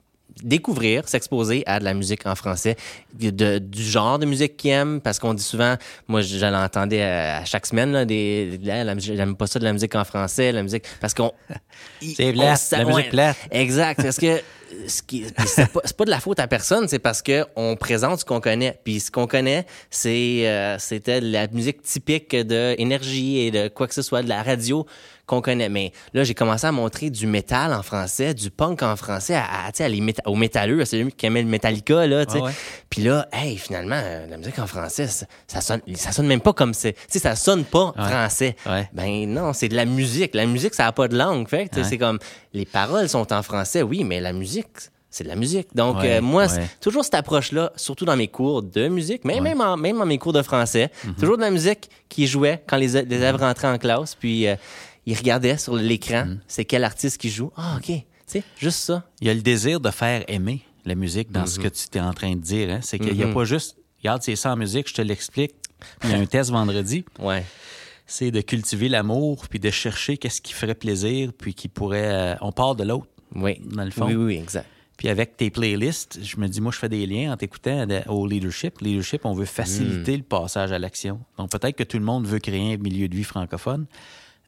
découvrir, 0.42 1.08
s'exposer 1.08 1.62
à 1.66 1.78
de 1.78 1.84
la 1.84 1.94
musique 1.94 2.26
en 2.26 2.34
français, 2.34 2.76
de, 3.18 3.58
du 3.58 3.82
genre 3.82 4.18
de 4.18 4.26
musique 4.26 4.56
qu'ils 4.56 4.70
aiment, 4.70 5.00
parce 5.00 5.18
qu'on 5.18 5.34
dit 5.34 5.42
souvent, 5.42 5.76
moi 6.08 6.20
je 6.22 6.44
l'entendais 6.44 7.02
à, 7.02 7.38
à 7.38 7.44
chaque 7.44 7.66
semaine, 7.66 7.92
là, 7.92 8.04
des, 8.04 8.58
la 8.62 8.98
j'aime 8.98 9.36
pas 9.36 9.46
ça 9.46 9.58
de 9.58 9.64
la 9.64 9.72
musique 9.72 9.94
en 9.94 10.04
français, 10.04 10.52
la 10.52 10.62
musique, 10.62 10.84
parce 11.00 11.14
qu'on... 11.14 11.32
C'est 12.00 12.32
plate, 12.32 12.68
la 12.72 12.84
musique 12.84 12.96
ouais, 12.96 13.10
plate. 13.10 13.36
Exact, 13.50 14.02
parce 14.02 14.18
que 14.18 14.40
ce 14.88 15.02
qui, 15.02 15.24
c'est 15.46 15.70
pas, 15.72 15.80
c'est 15.84 15.96
pas 15.96 16.04
de 16.04 16.10
la 16.10 16.20
faute 16.20 16.40
à 16.40 16.46
personne, 16.46 16.88
c'est 16.88 16.98
parce 16.98 17.22
que 17.22 17.44
on 17.56 17.76
présente 17.76 18.20
ce 18.20 18.24
qu'on 18.24 18.40
connaît. 18.40 18.78
Puis 18.84 19.00
ce 19.00 19.10
qu'on 19.10 19.26
connaît, 19.26 19.66
c'est 19.90 20.48
euh, 20.48 20.78
c'était 20.78 21.20
la 21.20 21.46
musique 21.48 21.82
typique 21.82 22.34
de 22.34 22.74
énergie 22.78 23.38
et 23.40 23.50
de 23.50 23.68
quoi 23.68 23.86
que 23.88 23.94
ce 23.94 24.02
soit 24.02 24.22
de 24.22 24.28
la 24.28 24.42
radio 24.42 24.86
qu'on 25.24 25.40
connaît. 25.40 25.68
Mais 25.68 25.92
là, 26.14 26.24
j'ai 26.24 26.34
commencé 26.34 26.66
à 26.66 26.72
montrer 26.72 27.08
du 27.08 27.26
métal 27.28 27.72
en 27.72 27.82
français, 27.82 28.34
du 28.34 28.50
punk 28.50 28.82
en 28.82 28.96
français, 28.96 29.34
à, 29.34 29.66
à, 29.66 29.72
tu 29.72 29.78
sais, 29.78 29.84
à 29.84 29.88
les 29.88 30.00
méta- 30.00 30.22
aux 30.26 30.34
métalleux, 30.34 30.80
à 30.80 30.84
celui 30.84 31.12
qui 31.12 31.26
aimait 31.26 31.42
le 31.42 31.48
Metallica 31.48 32.06
là, 32.06 32.26
tu 32.26 32.32
sais. 32.32 32.38
Ah 32.40 32.46
ouais. 32.46 32.52
Puis 32.90 33.02
là, 33.02 33.28
hey, 33.32 33.56
finalement, 33.56 34.00
euh, 34.02 34.26
la 34.28 34.36
musique 34.36 34.58
en 34.58 34.66
français, 34.66 35.06
ça, 35.06 35.26
ça 35.46 35.60
sonne, 35.60 35.80
ça 35.94 36.10
sonne 36.10 36.26
même 36.26 36.40
pas 36.40 36.52
comme 36.52 36.74
c'est, 36.74 36.94
tu 36.94 36.98
sais, 37.08 37.18
ça 37.20 37.36
sonne 37.36 37.64
pas 37.64 37.94
Ouais. 37.96 38.04
français. 38.04 38.56
Ouais. 38.66 38.88
Ben 38.92 39.26
non, 39.32 39.52
c'est 39.52 39.68
de 39.68 39.76
la 39.76 39.84
musique. 39.84 40.34
La 40.34 40.44
musique, 40.46 40.74
ça 40.74 40.86
a 40.88 40.92
pas 40.92 41.06
de 41.08 41.16
langue. 41.16 41.48
Fait 41.48 41.68
c'est 41.84 41.98
comme 41.98 42.18
les 42.52 42.64
paroles 42.64 43.08
sont 43.08 43.32
en 43.32 43.42
français, 43.42 43.82
oui, 43.82 44.04
mais 44.04 44.20
la 44.20 44.32
musique, 44.32 44.66
c'est 45.10 45.24
de 45.24 45.28
la 45.28 45.36
musique. 45.36 45.68
Donc 45.74 45.98
Ouais, 45.98 46.18
euh, 46.18 46.20
moi, 46.22 46.46
ouais. 46.46 46.66
toujours 46.80 47.04
cette 47.04 47.14
approche-là, 47.14 47.72
surtout 47.76 48.04
dans 48.04 48.16
mes 48.16 48.28
cours 48.28 48.62
de 48.62 48.88
musique, 48.88 49.24
mais 49.24 49.40
même 49.40 49.60
en 49.60 49.76
même 49.76 50.00
en 50.00 50.06
mes 50.06 50.18
cours 50.18 50.32
de 50.32 50.42
français, 50.42 50.90
Mhm. 51.04 51.14
toujours 51.16 51.36
de 51.36 51.42
la 51.42 51.50
musique 51.50 51.90
qui 52.08 52.26
jouait 52.26 52.62
quand 52.66 52.76
les, 52.76 52.88
les 52.88 53.16
élèves 53.16 53.36
rentraient 53.36 53.68
en 53.68 53.78
classe, 53.78 54.14
puis 54.14 54.46
euh, 54.46 54.56
ils 55.06 55.16
regardaient 55.16 55.58
sur 55.58 55.74
l'écran, 55.76 56.24
Mhm. 56.26 56.40
c'est 56.46 56.64
quel 56.64 56.84
artiste 56.84 57.18
qui 57.18 57.28
joue. 57.30 57.50
Ah 57.56 57.74
ok, 57.78 57.86
tu 57.86 58.02
sais, 58.26 58.42
juste 58.58 58.78
ça. 58.80 59.04
Il 59.20 59.26
y 59.26 59.30
a 59.30 59.34
le 59.34 59.42
désir 59.42 59.80
de 59.80 59.90
faire 59.90 60.24
aimer 60.28 60.62
la 60.84 60.94
musique 60.94 61.30
dans 61.30 61.40
Mhm. 61.40 61.46
ce 61.46 61.58
que 61.60 61.68
tu 61.68 61.88
t'es 61.88 62.00
en 62.00 62.12
train 62.12 62.32
de 62.34 62.40
dire. 62.40 62.70
Hein? 62.70 62.78
C'est 62.82 62.98
qu'il 62.98 63.14
n'y 63.14 63.22
a 63.22 63.28
pas 63.28 63.44
juste, 63.44 63.76
regarde, 64.02 64.22
c'est 64.22 64.36
ça 64.36 64.52
en 64.52 64.56
musique, 64.56 64.88
je 64.88 64.94
te 64.94 65.02
l'explique. 65.02 65.54
Il 66.04 66.10
y 66.10 66.14
a 66.14 66.16
un 66.18 66.26
test 66.26 66.50
vendredi. 66.50 67.04
Ouais. 67.18 67.44
C'est 68.12 68.30
de 68.30 68.42
cultiver 68.42 68.88
l'amour, 68.90 69.48
puis 69.48 69.58
de 69.58 69.70
chercher 69.70 70.18
qu'est-ce 70.18 70.42
qui 70.42 70.52
ferait 70.52 70.74
plaisir, 70.74 71.32
puis 71.36 71.54
qui 71.54 71.68
pourrait. 71.68 72.12
euh, 72.12 72.34
on 72.42 72.52
part 72.52 72.74
de 72.74 72.84
l'autre, 72.84 73.06
Oui. 73.34 73.58
dans 73.64 73.84
le 73.84 73.90
fond. 73.90 74.06
Oui, 74.06 74.14
oui, 74.14 74.36
exact. 74.36 74.66
Puis 74.98 75.08
avec 75.08 75.36
tes 75.38 75.48
playlists, 75.50 76.18
je 76.22 76.36
me 76.38 76.46
dis, 76.46 76.60
moi, 76.60 76.70
je 76.72 76.78
fais 76.78 76.90
des 76.90 77.06
liens 77.06 77.32
en 77.32 77.36
t'écoutant 77.38 77.86
au 78.08 78.26
leadership. 78.26 78.80
Leadership, 78.82 79.24
on 79.24 79.32
veut 79.32 79.46
faciliter 79.46 80.16
le 80.16 80.22
passage 80.22 80.70
à 80.72 80.78
l'action. 80.78 81.20
Donc, 81.38 81.50
peut-être 81.50 81.74
que 81.76 81.84
tout 81.84 81.98
le 81.98 82.04
monde 82.04 82.26
veut 82.26 82.38
créer 82.38 82.74
un 82.74 82.76
milieu 82.76 83.08
de 83.08 83.16
vie 83.16 83.24
francophone, 83.24 83.86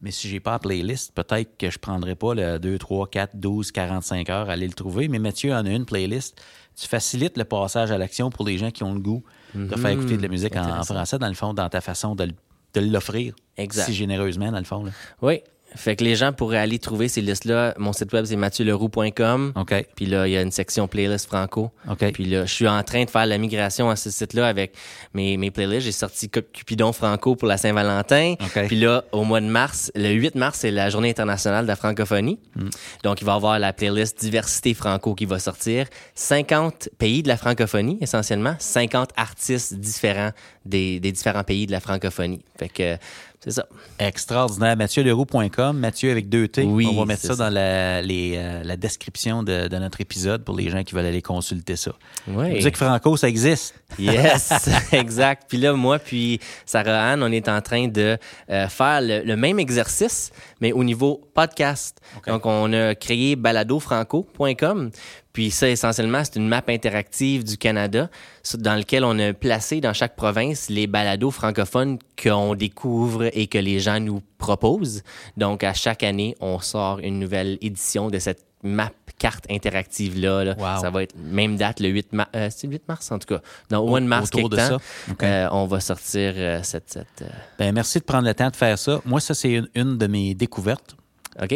mais 0.02 0.10
si 0.10 0.28
j'ai 0.28 0.40
pas 0.40 0.52
la 0.52 0.58
playlist, 0.58 1.12
peut-être 1.14 1.56
que 1.56 1.70
je 1.70 1.78
prendrai 1.78 2.14
pas 2.14 2.34
le 2.34 2.58
2, 2.58 2.76
3, 2.78 3.08
4, 3.08 3.36
12, 3.36 3.72
45 3.72 4.28
heures 4.28 4.50
à 4.50 4.52
aller 4.52 4.66
le 4.66 4.74
trouver. 4.74 5.08
Mais 5.08 5.18
Mathieu 5.18 5.52
en 5.54 5.64
a 5.64 5.70
une 5.70 5.86
playlist. 5.86 6.38
Tu 6.76 6.86
facilites 6.86 7.38
le 7.38 7.44
passage 7.44 7.90
à 7.90 7.96
l'action 7.98 8.28
pour 8.30 8.44
les 8.44 8.58
gens 8.58 8.70
qui 8.70 8.82
ont 8.84 8.92
le 8.92 9.00
goût 9.00 9.24
de 9.54 9.74
faire 9.76 9.90
écouter 9.90 10.16
de 10.18 10.22
la 10.22 10.28
musique 10.28 10.54
en, 10.56 10.80
en 10.80 10.82
français, 10.84 11.18
dans 11.18 11.28
le 11.28 11.34
fond, 11.34 11.54
dans 11.54 11.68
ta 11.70 11.80
façon 11.80 12.14
de, 12.14 12.24
l- 12.24 12.32
de 12.80 12.80
l'offrir. 12.90 13.34
Exact. 13.56 13.84
Si 13.86 13.94
généreusement, 13.94 14.50
dans 14.50 14.58
le 14.58 14.64
fond. 14.64 14.84
là. 14.84 14.90
Oui. 15.22 15.40
Fait 15.76 15.96
que 15.96 16.04
les 16.04 16.14
gens 16.16 16.32
pourraient 16.32 16.58
aller 16.58 16.78
trouver 16.78 17.08
ces 17.08 17.20
listes-là. 17.20 17.74
Mon 17.78 17.92
site 17.92 18.12
web, 18.12 18.24
c'est 18.26 18.36
mathieuleroux.com. 18.36 19.52
OK. 19.56 19.86
Puis 19.96 20.06
là, 20.06 20.26
il 20.28 20.32
y 20.32 20.36
a 20.36 20.42
une 20.42 20.50
section 20.52 20.86
playlist 20.88 21.26
franco. 21.26 21.70
OK. 21.90 22.12
Puis 22.12 22.24
là, 22.26 22.44
je 22.46 22.52
suis 22.52 22.68
en 22.68 22.82
train 22.82 23.04
de 23.04 23.10
faire 23.10 23.26
la 23.26 23.38
migration 23.38 23.90
à 23.90 23.96
ce 23.96 24.10
site-là 24.10 24.46
avec 24.46 24.74
mes, 25.14 25.36
mes 25.36 25.50
playlists. 25.50 25.84
J'ai 25.86 25.92
sorti 25.92 26.28
Cu- 26.28 26.42
Cupidon 26.52 26.92
Franco 26.92 27.34
pour 27.36 27.48
la 27.48 27.56
Saint-Valentin. 27.56 28.34
OK. 28.40 28.66
Puis 28.66 28.78
là, 28.80 29.04
au 29.12 29.24
mois 29.24 29.40
de 29.40 29.46
mars, 29.46 29.90
le 29.94 30.10
8 30.10 30.34
mars, 30.36 30.58
c'est 30.60 30.70
la 30.70 30.90
journée 30.90 31.10
internationale 31.10 31.64
de 31.64 31.68
la 31.68 31.76
francophonie. 31.76 32.38
Hmm. 32.56 32.68
Donc, 33.02 33.20
il 33.20 33.24
va 33.24 33.32
y 33.32 33.36
avoir 33.36 33.58
la 33.58 33.72
playlist 33.72 34.20
Diversité 34.20 34.74
Franco 34.74 35.14
qui 35.14 35.26
va 35.26 35.38
sortir. 35.38 35.86
50 36.14 36.88
pays 36.98 37.22
de 37.22 37.28
la 37.28 37.36
francophonie, 37.36 37.98
essentiellement. 38.00 38.54
50 38.58 39.10
artistes 39.16 39.74
différents 39.74 40.30
des, 40.64 41.00
des 41.00 41.12
différents 41.12 41.44
pays 41.44 41.66
de 41.66 41.72
la 41.72 41.80
francophonie. 41.80 42.42
Fait 42.58 42.68
que, 42.68 42.96
c'est 43.44 43.50
ça. 43.50 43.66
Extraordinaire. 43.98 44.74
MathieuLeroux.com. 44.74 45.78
Mathieu 45.78 46.10
avec 46.10 46.30
deux 46.30 46.48
T. 46.48 46.62
Oui, 46.62 46.88
On 46.90 47.00
va 47.00 47.04
mettre 47.04 47.20
ça, 47.20 47.36
ça. 47.36 47.44
dans 47.44 47.50
la, 47.50 48.00
les, 48.00 48.36
euh, 48.36 48.64
la 48.64 48.78
description 48.78 49.42
de, 49.42 49.68
de 49.68 49.76
notre 49.76 50.00
épisode 50.00 50.44
pour 50.44 50.56
les 50.56 50.70
gens 50.70 50.82
qui 50.82 50.94
veulent 50.94 51.04
aller 51.04 51.20
consulter 51.20 51.76
ça. 51.76 51.92
Oui. 52.26 52.52
Musique 52.52 52.78
franco, 52.78 53.18
ça 53.18 53.28
existe. 53.28 53.74
Yes, 53.98 54.50
exact. 54.92 55.44
Puis 55.46 55.58
là, 55.58 55.74
moi, 55.74 55.98
puis 55.98 56.40
Sarah 56.64 57.12
Anne, 57.12 57.22
on 57.22 57.30
est 57.30 57.50
en 57.50 57.60
train 57.60 57.86
de 57.86 58.16
euh, 58.48 58.68
faire 58.68 59.02
le, 59.02 59.20
le 59.22 59.36
même 59.36 59.58
exercice, 59.58 60.32
mais 60.62 60.72
au 60.72 60.82
niveau 60.82 61.20
podcast. 61.34 61.98
Donc, 62.26 62.46
on 62.46 62.72
a 62.72 62.94
créé 62.94 63.36
baladofranco.com. 63.36 64.90
Puis 65.34 65.50
ça, 65.50 65.68
essentiellement, 65.68 66.22
c'est 66.24 66.36
une 66.36 66.48
map 66.48 66.62
interactive 66.68 67.42
du 67.42 67.58
Canada 67.58 68.08
dans 68.54 68.76
lequel 68.76 69.04
on 69.04 69.18
a 69.18 69.32
placé 69.32 69.80
dans 69.80 69.92
chaque 69.92 70.14
province 70.14 70.70
les 70.70 70.86
balados 70.86 71.32
francophones 71.32 71.98
qu'on 72.22 72.54
découvre 72.54 73.28
et 73.36 73.48
que 73.48 73.58
les 73.58 73.80
gens 73.80 73.98
nous 73.98 74.22
proposent. 74.38 75.02
Donc, 75.36 75.64
à 75.64 75.74
chaque 75.74 76.04
année, 76.04 76.36
on 76.38 76.60
sort 76.60 77.00
une 77.00 77.18
nouvelle 77.18 77.58
édition 77.60 78.10
de 78.10 78.20
cette 78.20 78.46
map 78.62 78.92
carte 79.18 79.44
interactive 79.50 80.18
là, 80.18 80.42
là. 80.42 80.54
Wow. 80.58 80.80
ça 80.80 80.90
va 80.90 81.02
être 81.02 81.14
même 81.16 81.56
date 81.56 81.80
le 81.80 81.88
8 81.88 82.12
mars 82.14 82.30
c'est 82.32 82.66
le 82.66 82.72
8 82.72 82.88
mars 82.88 83.12
en 83.12 83.18
tout 83.18 83.26
cas 83.26 83.40
dans 83.70 83.80
au 83.80 83.88
mois 83.88 84.00
de 84.00 84.06
mars 84.06 84.28
quelque 84.28 84.48
de 84.48 84.56
temps, 84.56 84.78
ça. 84.78 85.14
Euh, 85.22 85.48
on 85.52 85.66
va 85.66 85.80
sortir 85.80 86.32
euh, 86.36 86.60
cette, 86.62 86.90
cette 86.90 87.22
euh, 87.22 87.28
Ben, 87.58 87.72
merci 87.72 88.00
de 88.00 88.04
prendre 88.04 88.26
le 88.26 88.34
temps 88.34 88.50
de 88.50 88.56
faire 88.56 88.78
ça. 88.78 89.00
Moi, 89.04 89.20
ça, 89.20 89.34
c'est 89.34 89.52
une, 89.52 89.68
une 89.74 89.98
de 89.98 90.06
mes 90.06 90.34
découvertes 90.34 90.96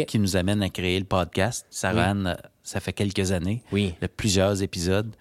Qui 0.07 0.19
nous 0.19 0.35
amène 0.35 0.61
à 0.61 0.69
créer 0.69 0.99
le 0.99 1.05
podcast. 1.05 1.65
Sarah 1.69 2.03
Anne, 2.05 2.27
euh, 2.27 2.35
ça 2.63 2.79
fait 2.79 2.93
quelques 2.93 3.31
années. 3.31 3.63
Oui. 3.71 3.93
Il 3.99 4.01
y 4.01 4.05
a 4.05 4.09
plusieurs 4.09 4.61
épisodes. 4.61 5.15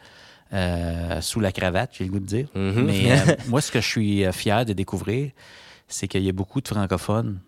euh, 0.52 1.20
sous 1.20 1.40
la 1.40 1.52
cravate, 1.52 1.90
j'ai 1.92 2.04
le 2.04 2.10
goût 2.10 2.20
de 2.20 2.26
dire. 2.26 2.48
Mhm. 2.54 2.84
Mais 2.84 3.12
euh, 3.28 3.34
moi, 3.48 3.60
ce 3.60 3.70
que 3.70 3.80
je 3.80 3.86
suis 3.86 4.24
euh, 4.24 4.32
fier 4.32 4.64
de 4.64 4.72
découvrir, 4.72 5.30
c'est 5.86 6.08
qu'il 6.08 6.22
y 6.22 6.28
a 6.28 6.32
beaucoup 6.32 6.60
de 6.60 6.68
francophones, 6.68 7.38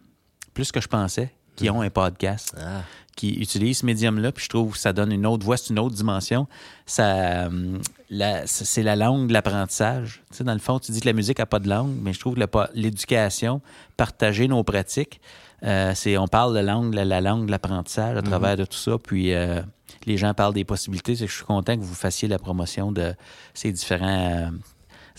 plus 0.55 0.71
que 0.71 0.81
je 0.81 0.89
pensais, 0.89 1.33
qui 1.57 1.71
ont 1.71 1.81
un 1.83 1.91
podcast. 1.91 2.55
Ah. 2.59 2.83
Qui 3.21 3.35
utilisent 3.41 3.79
ce 3.79 3.87
médium-là, 3.87 4.33
puis 4.33 4.45
je 4.45 4.49
trouve 4.49 4.73
que 4.73 4.79
ça 4.79 4.93
donne 4.93 5.13
une 5.13 5.27
autre 5.27 5.45
voix, 5.45 5.57
c'est 5.57 5.71
une 5.71 5.79
autre 5.79 5.95
dimension. 5.95 6.47
Ça, 6.87 7.05
euh, 7.49 7.79
la- 8.09 8.47
c'est 8.47 8.83
la 8.83 8.97
langue 8.97 9.29
de 9.29 9.33
l'apprentissage. 9.33 10.23
Tu 10.31 10.39
sais, 10.39 10.45
dans 10.45 10.53
le 10.55 10.59
fond, 10.59 10.79
tu 10.79 10.91
dis 10.93 11.01
que 11.01 11.07
la 11.07 11.13
musique 11.13 11.39
n'a 11.39 11.47
pas 11.47 11.59
de 11.59 11.69
langue, 11.69 11.95
mais 12.03 12.13
je 12.13 12.21
trouve 12.21 12.35
que 12.35 12.41
l'éducation, 12.75 13.61
partager 13.97 14.49
nos 14.49 14.63
pratiques, 14.65 15.21
euh, 15.65 15.93
c'est 15.95 16.17
on 16.17 16.27
parle 16.29 16.55
de 16.57 16.61
langue, 16.65 16.95
la, 16.95 17.05
la 17.05 17.21
langue 17.21 17.47
de 17.47 17.51
l'apprentissage 17.51 18.17
à 18.17 18.23
travers 18.23 18.57
de 18.57 18.65
tout 18.65 18.79
ça, 18.79 18.93
puis 18.99 19.35
euh, 19.35 19.61
les 20.07 20.17
gens 20.17 20.33
parlent 20.33 20.55
des 20.55 20.65
possibilités. 20.65 21.15
C'est 21.15 21.27
que 21.27 21.31
je 21.31 21.37
suis 21.37 21.45
content 21.45 21.77
que 21.77 21.83
vous 21.83 21.95
fassiez 21.95 22.27
la 22.29 22.39
promotion 22.39 22.91
de 22.93 23.15
ces 23.53 23.71
différents 23.71 24.51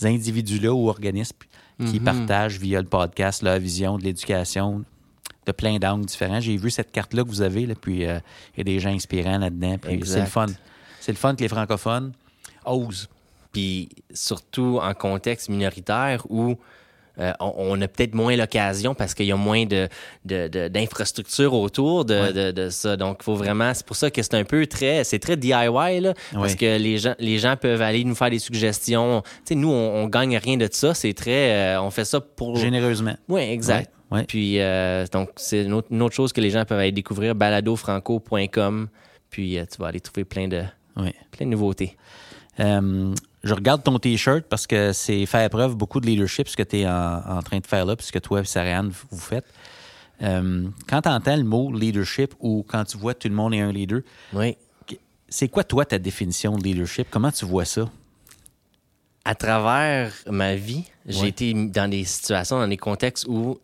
euh, 0.01 0.07
individus-là 0.07 0.73
ou 0.73 0.89
organismes 0.89 1.37
qui 1.91 1.99
partagent 1.99 2.59
via 2.59 2.79
le 2.79 2.87
podcast 2.87 3.41
leur 3.43 3.57
vision 3.59 3.97
de 3.97 4.03
l'éducation 4.03 4.83
de 5.45 5.51
plein 5.51 5.77
d'angles 5.79 6.05
différents. 6.05 6.39
J'ai 6.39 6.55
vu 6.57 6.69
cette 6.69 6.91
carte-là 6.91 7.23
que 7.23 7.29
vous 7.29 7.41
avez, 7.41 7.65
là, 7.65 7.73
puis 7.79 8.05
euh, 8.05 8.19
il 8.55 8.59
y 8.59 8.61
a 8.61 8.63
des 8.63 8.79
gens 8.79 8.91
inspirants 8.91 9.37
là-dedans. 9.39 9.77
Puis 9.81 9.99
c'est 10.05 10.19
le 10.19 10.25
fun. 10.25 10.45
C'est 10.99 11.11
le 11.11 11.17
fun 11.17 11.35
que 11.35 11.41
les 11.41 11.47
francophones 11.49 12.11
osent. 12.65 13.09
puis 13.51 13.89
surtout 14.13 14.79
en 14.81 14.93
contexte 14.93 15.49
minoritaire 15.49 16.23
où 16.29 16.55
euh, 17.19 17.33
on, 17.41 17.53
on 17.57 17.81
a 17.81 17.87
peut-être 17.89 18.13
moins 18.13 18.35
l'occasion 18.37 18.95
parce 18.95 19.13
qu'il 19.13 19.25
y 19.25 19.31
a 19.33 19.35
moins 19.35 19.65
de, 19.65 19.89
de- 20.23 20.47
de- 20.47 20.67
d'infrastructures 20.69 21.53
autour 21.53 22.05
de, 22.05 22.13
Ouais. 22.13 22.33
de- 22.33 22.51
de 22.51 22.69
ça. 22.69 22.95
Donc, 22.95 23.17
il 23.19 23.23
faut 23.23 23.35
vraiment. 23.35 23.73
C'est 23.73 23.85
pour 23.85 23.97
ça 23.97 24.09
que 24.09 24.21
c'est 24.23 24.35
un 24.35 24.45
peu 24.45 24.65
très. 24.65 25.03
C'est 25.03 25.19
très 25.19 25.35
DIY, 25.35 25.99
là. 25.99 26.13
Parce 26.33 26.55
que 26.55 26.77
les 26.77 26.97
gens, 26.99 27.13
les 27.19 27.37
gens 27.39 27.57
peuvent 27.57 27.81
aller 27.81 28.03
nous 28.05 28.15
faire 28.15 28.29
des 28.29 28.39
suggestions. 28.39 29.21
Tu 29.23 29.29
sais, 29.49 29.55
nous, 29.55 29.69
on, 29.69 30.03
on 30.03 30.07
gagne 30.07 30.37
rien 30.37 30.55
de 30.55 30.69
ça. 30.71 30.93
C'est 30.93 31.13
très. 31.13 31.51
euh, 31.75 31.81
on 31.81 31.91
fait 31.91 32.05
ça 32.05 32.21
pour. 32.21 32.55
Généreusement. 32.55 33.15
Oui, 33.27 33.41
exact. 33.41 33.89
Ouais, 33.93 34.00
ouais. 34.11 34.23
Puis, 34.25 34.59
euh, 34.59 35.05
donc, 35.11 35.29
c'est 35.37 35.63
une 35.63 35.73
autre, 35.73 35.87
une 35.91 36.01
autre 36.01 36.15
chose 36.15 36.31
que 36.33 36.41
les 36.41 36.49
gens 36.51 36.63
peuvent 36.65 36.79
aller 36.79 36.91
découvrir, 36.91 37.33
baladofranco.com. 37.35 38.87
Puis, 39.29 39.57
euh, 39.57 39.65
tu 39.71 39.77
vas 39.81 39.87
aller 39.87 39.99
trouver 40.01 40.25
plein 40.25 40.47
de, 40.47 40.63
plein 41.31 41.45
de 41.45 41.51
nouveautés. 41.51 41.97
Euh, 42.59 43.13
je 43.43 43.53
regarde 43.53 43.81
ton 43.83 43.97
T-shirt 43.97 44.43
parce 44.49 44.67
que 44.67 44.91
c'est 44.93 45.25
faire 45.25 45.49
preuve 45.49 45.75
beaucoup 45.75 45.99
de 45.99 46.05
leadership, 46.05 46.47
ce 46.47 46.55
que 46.57 46.63
tu 46.63 46.79
es 46.79 46.87
en, 46.87 47.21
en 47.27 47.41
train 47.41 47.59
de 47.59 47.65
faire 47.65 47.85
là, 47.85 47.95
puisque 47.95 48.21
toi 48.21 48.41
et 48.41 48.45
Sarah-Anne, 48.45 48.91
vous- 49.11 49.17
faites. 49.17 49.45
Quand 50.19 51.01
tu 51.01 51.09
entends 51.09 51.35
le 51.35 51.43
mot 51.43 51.71
leadership 51.73 52.35
ou 52.39 52.63
quand 52.67 52.83
tu 52.83 52.97
vois 52.97 53.15
tout 53.15 53.27
le 53.27 53.33
monde 53.33 53.55
est 53.55 53.61
un 53.61 53.71
leader, 53.71 54.01
Oui. 54.33 54.55
c'est 55.27 55.47
quoi, 55.47 55.63
toi, 55.63 55.83
ta 55.85 55.97
définition 55.97 56.55
de 56.57 56.63
leadership? 56.63 57.07
Comment 57.09 57.31
tu 57.31 57.45
vois 57.45 57.65
ça? 57.65 57.89
À 59.23 59.35
travers 59.35 60.11
ma 60.27 60.55
vie, 60.55 60.83
j'ai 61.05 61.21
Ouais. 61.21 61.29
été 61.29 61.53
dans 61.53 61.87
des 61.89 62.03
situations, 62.05 62.57
dans 62.59 62.67
des 62.67 62.77
contextes 62.77 63.25
où 63.27 63.59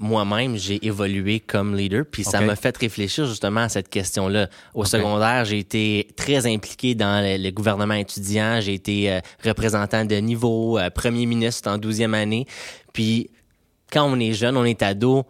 moi-même, 0.00 0.56
j'ai 0.56 0.84
évolué 0.84 1.38
comme 1.40 1.76
leader. 1.76 2.04
Puis 2.10 2.24
ça 2.24 2.40
m'a 2.40 2.56
fait 2.56 2.76
réfléchir 2.76 3.26
justement 3.26 3.60
à 3.60 3.68
cette 3.68 3.88
question-là. 3.88 4.48
Au 4.74 4.84
secondaire, 4.84 5.44
j'ai 5.44 5.60
été 5.60 6.08
très 6.16 6.46
impliqué 6.52 6.94
dans 6.96 7.22
le, 7.24 7.42
le 7.42 7.50
gouvernement 7.52 7.94
étudiant. 7.94 8.60
J'ai 8.60 8.74
été 8.74 9.12
euh, 9.12 9.20
représentant 9.44 10.04
de 10.04 10.16
niveau, 10.16 10.76
euh, 10.78 10.90
premier 10.90 11.26
ministre 11.26 11.70
en 11.70 11.78
12e 11.78 12.14
année. 12.14 12.46
Puis 12.92 13.30
quand 13.92 14.04
on 14.10 14.18
est 14.18 14.32
jeune, 14.32 14.56
on 14.56 14.64
est 14.64 14.82
ado, 14.82 15.24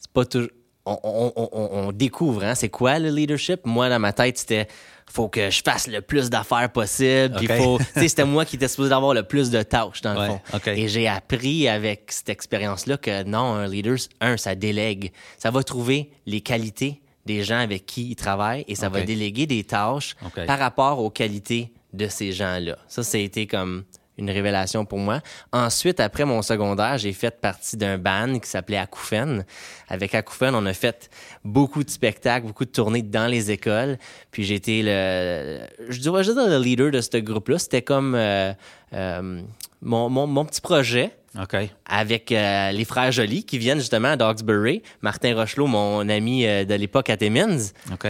c'est 0.00 0.10
pas 0.12 0.24
toujours. 0.24 0.50
On, 0.84 0.98
on- 1.04 1.32
on- 1.36 1.48
on- 1.52 1.68
on 1.88 1.92
découvre, 1.92 2.42
hein, 2.42 2.56
c'est 2.56 2.68
quoi 2.68 2.98
le 2.98 3.08
leadership? 3.10 3.60
Moi, 3.66 3.88
dans 3.88 4.00
ma 4.00 4.12
tête, 4.12 4.36
c'était 4.38 4.66
faut 5.12 5.28
que 5.28 5.50
je 5.50 5.62
fasse 5.64 5.86
le 5.86 6.00
plus 6.00 6.30
d'affaires 6.30 6.70
possible. 6.70 7.36
Puis 7.36 7.46
OK. 7.50 7.56
faut, 7.58 7.78
c'était 7.96 8.24
moi 8.24 8.44
qui 8.44 8.56
étais 8.56 8.68
supposé 8.68 8.92
avoir 8.92 9.14
le 9.14 9.22
plus 9.22 9.50
de 9.50 9.62
tâches, 9.62 10.00
dans 10.00 10.14
le 10.14 10.20
Ouais, 10.20 10.26
fond. 10.28 10.70
Et 10.70 10.88
j'ai 10.88 11.06
appris 11.08 11.68
avec 11.68 12.10
cette 12.10 12.28
expérience-là 12.28 12.96
que 12.96 13.22
non, 13.24 13.54
un 13.54 13.66
leader, 13.66 13.96
un, 14.20 14.36
ça 14.36 14.54
délègue. 14.54 15.12
Ça 15.38 15.50
va 15.50 15.62
trouver 15.62 16.10
les 16.26 16.40
qualités 16.40 17.00
des 17.26 17.44
gens 17.44 17.58
avec 17.58 17.86
qui 17.86 18.10
il 18.10 18.16
travaille 18.16 18.64
et 18.66 18.74
ça 18.74 18.88
va 18.88 19.02
déléguer 19.02 19.46
des 19.46 19.64
tâches 19.64 20.16
par 20.46 20.58
rapport 20.58 20.98
aux 20.98 21.10
qualités 21.10 21.72
de 21.92 22.08
ces 22.08 22.32
gens-là. 22.32 22.76
Ça, 22.88 23.02
ça 23.02 23.18
a 23.18 23.20
été 23.20 23.46
comme 23.46 23.84
une 24.18 24.30
révélation 24.30 24.84
pour 24.84 24.98
moi. 24.98 25.20
Ensuite, 25.52 26.00
après 26.00 26.24
mon 26.24 26.42
secondaire, 26.42 26.98
j'ai 26.98 27.12
fait 27.12 27.40
partie 27.40 27.76
d'un 27.76 27.98
band 27.98 28.38
qui 28.38 28.48
s'appelait 28.48 28.76
Acoufen. 28.76 29.44
Avec 29.88 30.14
Acoufen, 30.14 30.54
on 30.54 30.66
a 30.66 30.74
fait 30.74 31.10
beaucoup 31.44 31.82
de 31.82 31.90
spectacles, 31.90 32.46
beaucoup 32.46 32.64
de 32.64 32.70
tournées 32.70 33.02
dans 33.02 33.26
les 33.26 33.50
écoles. 33.50 33.98
Puis 34.30 34.44
j'ai 34.44 34.54
été 34.54 34.82
le, 34.82 35.60
je 35.88 35.98
dirais, 35.98 36.22
dirais 36.22 36.48
le 36.48 36.58
leader 36.58 36.90
de 36.90 37.00
ce 37.00 37.16
groupe-là. 37.16 37.58
C'était 37.58 37.82
comme 37.82 38.14
euh, 38.14 38.52
euh, 38.92 39.40
mon, 39.80 40.10
mon, 40.10 40.26
mon 40.26 40.44
petit 40.44 40.60
projet 40.60 41.10
OK. 41.40 41.56
avec 41.86 42.32
euh, 42.32 42.70
les 42.72 42.84
frères 42.84 43.12
Joly 43.12 43.44
qui 43.44 43.58
viennent 43.58 43.80
justement 43.80 44.16
d'Oxbury. 44.16 44.82
Martin 45.00 45.34
Rochelot, 45.34 45.66
mon 45.66 46.08
ami 46.08 46.44
de 46.44 46.74
l'époque 46.74 47.08
à 47.08 47.16
Timmins. 47.16 47.70
OK. 47.92 48.08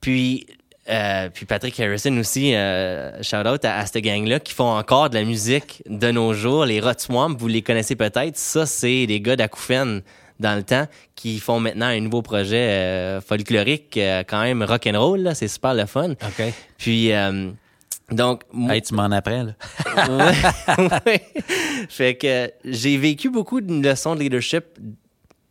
Puis, 0.00 0.46
euh, 0.88 1.28
puis 1.32 1.46
Patrick 1.46 1.78
Harrison 1.78 2.16
aussi, 2.18 2.54
euh, 2.54 3.22
shout 3.22 3.46
out 3.46 3.64
à, 3.64 3.78
à 3.78 3.86
cette 3.86 3.98
gang-là 4.02 4.40
qui 4.40 4.52
font 4.52 4.70
encore 4.76 5.10
de 5.10 5.14
la 5.14 5.24
musique 5.24 5.82
de 5.86 6.10
nos 6.10 6.32
jours. 6.34 6.64
Les 6.64 6.80
Rot 6.80 6.92
Swamp, 6.98 7.36
vous 7.38 7.48
les 7.48 7.62
connaissez 7.62 7.94
peut-être. 7.96 8.36
Ça, 8.36 8.66
c'est 8.66 9.06
des 9.06 9.20
gars 9.20 9.36
d'Akoufen 9.36 10.02
dans 10.40 10.56
le 10.56 10.64
temps 10.64 10.86
qui 11.14 11.38
font 11.38 11.60
maintenant 11.60 11.86
un 11.86 12.00
nouveau 12.00 12.20
projet 12.22 12.56
euh, 12.70 13.20
folklorique, 13.20 13.96
euh, 13.96 14.24
quand 14.26 14.42
même 14.42 14.62
rock'n'roll. 14.64 15.20
là. 15.20 15.34
C'est 15.36 15.46
super 15.48 15.74
le 15.74 15.86
fun. 15.86 16.10
OK. 16.10 16.52
Puis, 16.78 17.12
euh, 17.12 17.50
donc, 18.10 18.42
Hey, 18.68 18.82
tu 18.82 18.94
m'en 18.94 19.04
apprends, 19.12 19.44
là. 19.44 20.32
Fait 21.88 22.14
que 22.16 22.50
j'ai 22.64 22.96
vécu 22.98 23.30
beaucoup 23.30 23.60
de 23.60 23.72
leçons 23.88 24.14
de 24.14 24.20
leadership 24.20 24.64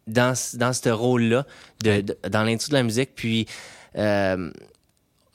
dans, 0.08 0.36
ce- 0.36 0.58
dans 0.58 0.74
ce 0.74 0.90
rôle-là, 0.90 1.46
de, 1.84 2.02
de- 2.02 2.18
dans 2.30 2.44
l'industrie 2.44 2.72
de 2.72 2.78
la 2.78 2.84
musique. 2.84 3.12
Puis, 3.16 3.46
euh, 3.98 4.52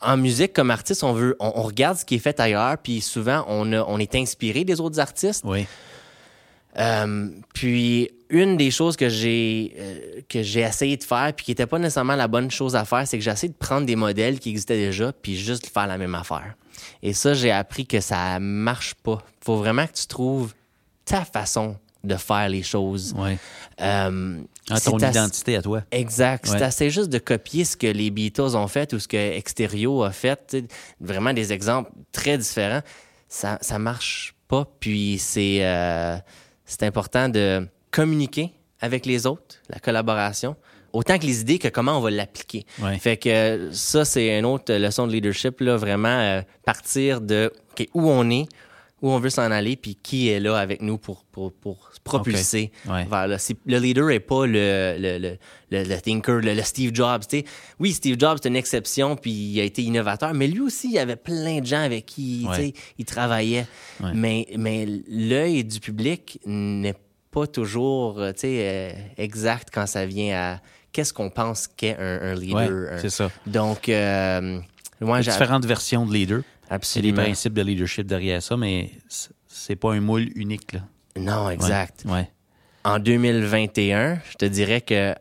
en 0.07 0.17
musique, 0.17 0.53
comme 0.53 0.71
artiste, 0.71 1.03
on 1.05 1.13
veut, 1.13 1.37
on, 1.41 1.53
on 1.57 1.63
regarde 1.63 1.99
ce 1.99 2.05
qui 2.05 2.15
est 2.15 2.19
fait 2.21 2.39
ailleurs, 2.41 2.79
puis 2.79 3.01
souvent, 3.01 3.45
on, 3.49 3.73
a- 3.73 3.85
on 3.87 3.99
est 3.99 4.15
inspiré 4.15 4.65
des 4.65 4.81
autres 4.81 5.01
artistes. 5.01 5.43
Oui. 5.45 5.67
Euh, 6.79 7.29
puis 7.55 8.11
une 8.29 8.59
des 8.59 8.71
choses 8.71 8.97
que 8.97 9.09
j'ai 9.09 9.75
euh, 9.79 10.21
que 10.29 10.43
j'ai 10.43 10.61
essayé 10.61 10.99
de 10.99 11.05
faire 11.05 11.33
puis 11.35 11.47
qui 11.47 11.53
était 11.53 11.65
pas 11.67 11.79
nécessairement 11.79 12.17
la 12.17 12.29
bonne 12.29 12.51
chose 12.51 12.77
à 12.77 12.85
faire, 12.85 13.07
c'est 13.09 13.17
que 13.17 13.25
j'ai 13.25 13.31
essayé 13.31 13.51
de 13.51 13.57
prendre 13.59 13.87
des 13.87 13.97
modèles 13.97 14.39
qui 14.39 14.51
existaient 14.51 14.77
déjà 14.77 15.11
puis 15.13 15.37
juste 15.37 15.65
de 15.65 15.71
faire 15.71 15.87
la 15.87 15.97
même 15.97 16.15
affaire. 16.15 16.55
Et 17.03 17.15
ça, 17.15 17.33
j'ai 17.33 17.51
appris 17.51 17.87
que 17.87 18.01
ça 18.01 18.39
marche 18.41 18.93
pas. 18.95 19.23
Faut 19.43 19.57
vraiment 19.57 19.87
que 19.87 19.95
tu 19.95 20.07
trouves 20.07 20.53
ta 21.07 21.25
façon 21.25 21.77
de 22.05 22.17
faire 22.17 22.49
les 22.51 22.63
choses. 22.63 23.15
Oui. 23.17 23.39
Euh, 23.81 24.41
Ah, 24.71 24.81
ton 24.81 24.99
identité 24.99 25.57
à 25.57 25.63
toi. 25.63 25.83
Exact. 25.93 26.49
Ouais. 26.49 26.59
C'est 26.59 26.65
assez 26.65 26.91
juste 26.91 27.09
de 27.09 27.19
copier 27.19 27.65
ce 27.65 27.77
que 27.77 27.87
les 27.87 28.11
Beatles 28.11 28.57
ont 28.57 28.67
fait 28.67 28.93
ou 28.93 28.99
ce 28.99 29.07
que 29.07 29.17
Exterio 29.17 30.03
a 30.03 30.11
fait. 30.11 30.57
Vraiment 31.01 31.33
des 31.33 31.53
exemples 31.53 31.91
très 32.13 32.37
différents. 32.37 32.83
Ça, 33.29 33.59
ça 33.61 33.79
marche 33.79 34.35
pas. 34.49 34.69
Puis 34.81 35.19
c'est 35.19 35.65
euh, 35.65 36.17
c'est 36.65 36.83
important 36.83 37.29
de 37.29 37.69
communiquer 37.91 38.53
avec 38.81 39.07
les 39.07 39.27
autres, 39.27 39.57
la 39.71 39.79
collaboration, 39.79 40.57
autant 40.93 41.19
que 41.19 41.27
les 41.27 41.41
idées 41.41 41.59
que 41.59 41.69
comment 41.69 41.97
on 41.97 42.01
va 42.01 42.11
l'appliquer. 42.11 42.67
Ouais. 42.81 42.99
Fait 42.99 43.17
que 43.17 43.29
euh, 43.29 43.73
ça, 43.73 44.05
c'est 44.05 44.39
une 44.39 44.45
autre 44.45 44.73
leçon 44.75 45.07
de 45.07 45.13
leadership, 45.13 45.61
là, 45.61 45.77
vraiment 45.77 46.09
euh, 46.09 46.43
partir 46.65 47.21
de 47.21 47.53
où 47.95 48.11
on 48.11 48.29
est, 48.31 48.49
où 49.03 49.11
on 49.11 49.19
veut 49.19 49.29
s'en 49.31 49.51
aller, 49.51 49.77
puis 49.77 49.95
qui 49.95 50.29
est 50.31 50.41
là 50.41 50.57
avec 50.57 50.81
nous 50.81 50.97
pour, 50.97 51.25
pour, 51.25 51.53
pour 51.53 51.91
se 51.93 52.01
propulser 52.01 52.73
Ouais. 52.89 53.05
vers 53.05 53.29
là. 53.29 53.37
Le 53.67 53.79
leader 53.79 54.11
est 54.11 54.21
pas 54.21 54.47
le, 54.47 54.97
le, 54.99 55.19
le, 55.19 55.83
le, 55.85 56.01
thinker, 56.01 56.41
le, 56.41 56.63
Steve 56.63 56.93
Jobs. 56.95 57.23
Oui, 57.79 57.93
Steve 57.93 58.17
Jobs, 58.19 58.39
c'est 58.43 58.49
une 58.49 58.57
exception, 58.57 59.15
puis 59.17 59.31
il 59.33 59.61
a 59.61 59.65
été 59.65 59.83
innovateur, 59.83 60.33
mais 60.33 60.47
lui 60.47 60.61
aussi, 60.61 60.89
il 60.89 60.95
y 60.95 60.99
avait 60.99 61.17
plein 61.17 61.61
de 61.61 61.67
gens 61.67 61.83
avec 61.83 62.07
qui 62.07 62.47
Ouais. 62.49 62.73
il 62.99 63.05
travaillait. 63.05 63.67
Ouais. 64.03 64.13
Mais, 64.15 64.47
mais 64.57 64.87
l'œil 65.09 65.63
du 65.65 65.79
public 65.79 66.41
n'est 66.47 66.95
pas 67.31 67.47
toujours 67.47 68.19
euh, 68.19 68.33
euh, 68.45 68.93
exact 69.19 69.69
quand 69.71 69.87
ça 69.87 70.07
vient 70.07 70.35
à 70.55 70.61
qu'est-ce 70.93 71.13
qu'on 71.13 71.29
pense 71.29 71.67
qu'est 71.69 71.97
un, 71.99 72.35
leader. 72.35 72.93
un- 72.95 72.99
c'est 72.99 73.11
ça. 73.11 73.31
Donc, 73.47 73.91
euh, 73.91 74.59
moi, 75.03 75.19
Il 75.19 75.21
y 75.21 75.25
j'ai 75.25 75.31
a 75.31 75.33
différentes 75.35 75.67
versions 75.67 76.07
de 76.07 76.15
leader. 76.15 76.41
C'est 76.69 77.01
des 77.01 77.09
absolument. 77.11 77.23
principes 77.23 77.55
de 77.55 77.63
leadership 77.63 78.07
derrière 78.07 78.43
ça, 78.43 78.57
mais 78.57 78.91
c'est 79.47 79.77
pas 79.77 79.93
un 79.93 80.01
moule 80.01 80.29
unique, 80.35 80.73
là. 80.73 80.81
Non, 81.19 81.49
exact. 81.51 82.05
Ouais. 82.07 82.31
En 82.85 82.99
2021, 82.99 84.19
je 84.31 84.37
te 84.37 84.45
dirais 84.45 84.81
que 84.81 85.15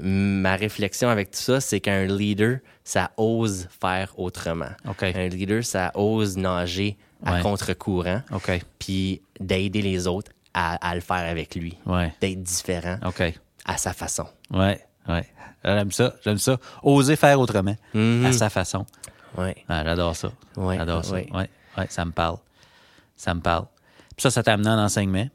ma 0.00 0.56
réflexion 0.56 1.08
avec 1.08 1.30
tout 1.30 1.38
ça, 1.38 1.60
c'est 1.60 1.80
qu'un 1.80 2.04
leader, 2.04 2.58
ça 2.84 3.12
ose 3.16 3.68
faire 3.80 4.12
autrement. 4.18 4.68
OK. 4.88 5.02
Un 5.04 5.28
leader, 5.28 5.64
ça 5.64 5.90
ose 5.94 6.36
nager 6.36 6.96
à 7.24 7.34
Ouais. 7.36 7.40
contre-courant, 7.42 8.20
OK. 8.32 8.60
puis 8.78 9.22
d'aider 9.40 9.80
les 9.82 10.06
autres 10.06 10.32
à, 10.52 10.74
à 10.86 10.94
le 10.94 11.00
faire 11.00 11.28
avec 11.30 11.54
lui, 11.54 11.78
Ouais. 11.86 12.12
d'être 12.20 12.42
différent 12.42 12.98
OK. 13.06 13.22
à 13.64 13.76
sa 13.78 13.92
façon. 13.94 14.26
Ouais. 14.50 14.80
Ouais. 15.08 15.24
J'aime 15.64 15.90
ça. 15.92 16.14
J'aime 16.24 16.38
ça. 16.38 16.58
Oser 16.82 17.16
faire 17.16 17.40
autrement, 17.40 17.74
Mhm. 17.94 18.26
à 18.26 18.32
sa 18.32 18.50
façon. 18.50 18.84
Ouais. 19.36 19.56
Ah, 19.68 19.82
J'adore 19.84 20.16
ça. 20.16 20.30
Ouais, 20.56 20.76
J'adore 20.76 21.04
ça. 21.04 21.14
ouais. 21.14 21.28
Ouais. 21.34 21.86
Ça 21.88 22.04
me 22.04 22.10
parle. 22.12 22.36
Ça 23.16 23.34
me 23.34 23.40
parle. 23.40 23.64
Puis 24.16 24.22
ça, 24.22 24.30
ça 24.30 24.42
t'a 24.42 24.54
amené 24.54 24.68
en 24.70 24.78
enseignement. 24.78 25.26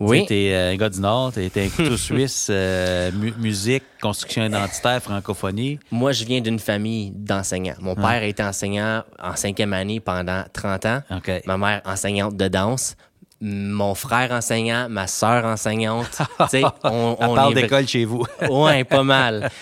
Oui. 0.00 0.26
Tu 0.26 0.34
es 0.34 0.72
un 0.72 0.76
gars 0.76 0.88
du 0.88 1.00
Nord, 1.00 1.32
tu 1.32 1.40
es 1.44 1.64
un 1.64 1.68
couteau 1.68 1.96
suisse, 1.96 2.48
euh, 2.50 3.12
mu- 3.12 3.32
musique, 3.38 3.84
construction 4.00 4.44
identitaire, 4.44 5.00
francophonie. 5.00 5.78
Moi, 5.92 6.10
je 6.12 6.24
viens 6.24 6.40
d'une 6.40 6.58
famille 6.58 7.12
d'enseignants. 7.14 7.76
Mon 7.78 7.94
père 7.94 8.04
a 8.06 8.24
été 8.24 8.42
enseignant 8.42 9.04
en 9.22 9.36
cinquième 9.36 9.72
année 9.72 10.00
pendant 10.00 10.42
30 10.52 10.86
ans. 10.86 11.02
OK. 11.10 11.30
Ma 11.46 11.56
mère 11.56 11.82
enseignante 11.84 12.36
de 12.36 12.48
danse. 12.48 12.96
Mon 13.40 13.94
frère 13.94 14.32
enseignant, 14.32 14.88
ma 14.88 15.06
sœur 15.06 15.44
enseignante. 15.44 16.10
Tu 16.40 16.46
sais, 16.48 16.62
on, 16.84 17.16
on 17.20 17.34
part 17.34 17.50
est- 17.50 17.54
d'école 17.54 17.86
chez 17.86 18.04
vous. 18.04 18.24
Ouais, 18.50 18.82
pas 18.84 19.02
mal. 19.04 19.50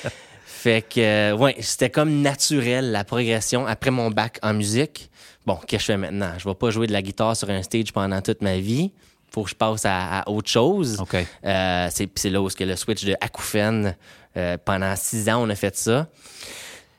Fait 0.60 0.82
que, 0.82 1.00
euh, 1.00 1.34
ouais, 1.34 1.56
c'était 1.60 1.88
comme 1.88 2.20
naturel 2.20 2.92
la 2.92 3.02
progression 3.02 3.66
après 3.66 3.90
mon 3.90 4.10
bac 4.10 4.38
en 4.42 4.52
musique. 4.52 5.10
Bon, 5.46 5.54
qu'est-ce 5.54 5.68
que 5.68 5.78
je 5.78 5.84
fais 5.86 5.96
maintenant? 5.96 6.32
Je 6.36 6.46
vais 6.46 6.54
pas 6.54 6.68
jouer 6.68 6.86
de 6.86 6.92
la 6.92 7.00
guitare 7.00 7.34
sur 7.34 7.48
un 7.48 7.62
stage 7.62 7.94
pendant 7.94 8.20
toute 8.20 8.42
ma 8.42 8.58
vie. 8.58 8.92
Faut 9.30 9.44
que 9.44 9.48
je 9.48 9.54
passe 9.54 9.86
à, 9.86 10.18
à 10.18 10.28
autre 10.28 10.50
chose. 10.50 11.00
OK. 11.00 11.14
Euh, 11.14 11.88
c'est 11.90 12.28
là 12.28 12.42
où 12.42 12.48
que 12.48 12.62
le 12.62 12.76
switch 12.76 13.06
de 13.06 13.14
acouphène, 13.22 13.96
euh, 14.36 14.58
pendant 14.62 14.94
six 14.96 15.30
ans, 15.30 15.42
on 15.42 15.48
a 15.48 15.54
fait 15.54 15.74
ça. 15.74 16.08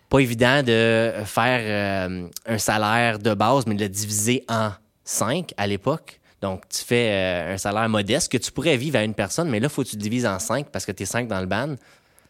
Pas 0.10 0.20
évident 0.22 0.64
de 0.64 1.14
faire 1.26 1.62
euh, 2.10 2.28
un 2.48 2.58
salaire 2.58 3.20
de 3.20 3.36
base, 3.36 3.68
mais 3.68 3.76
de 3.76 3.84
le 3.84 3.90
diviser 3.90 4.44
en 4.50 4.72
cinq 5.04 5.54
à 5.56 5.68
l'époque. 5.68 6.20
Donc, 6.42 6.68
tu 6.68 6.84
fais 6.84 7.12
euh, 7.12 7.54
un 7.54 7.58
salaire 7.60 7.88
modeste 7.90 8.32
que 8.32 8.40
tu 8.40 8.52
pourrais 8.52 8.76
vivre 8.76 8.98
à 8.98 9.04
une 9.04 9.14
personne, 9.14 9.52
mais 9.52 9.60
là, 9.60 9.70
faut 9.70 9.84
que 9.84 9.90
tu 9.90 9.98
le 9.98 10.02
divises 10.02 10.26
en 10.26 10.40
cinq 10.40 10.66
parce 10.72 10.84
que 10.84 10.92
tu 10.92 11.04
es 11.04 11.06
cinq 11.06 11.28
dans 11.28 11.40
le 11.40 11.46
band. 11.46 11.76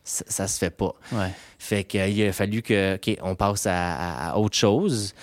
Ça, 0.04 0.26
ça 0.28 0.48
se 0.48 0.58
fait 0.58 0.72
pas. 0.72 0.94
Ouais. 1.12 1.32
Fait 1.60 1.84
qu'il 1.84 2.22
a 2.24 2.34
fallu 2.34 2.62
que, 2.62 2.96
OK, 2.96 3.18
on 3.22 3.36
passe 3.36 3.68
à, 3.70 4.34
autre 4.38 4.58
chose. 4.58 5.14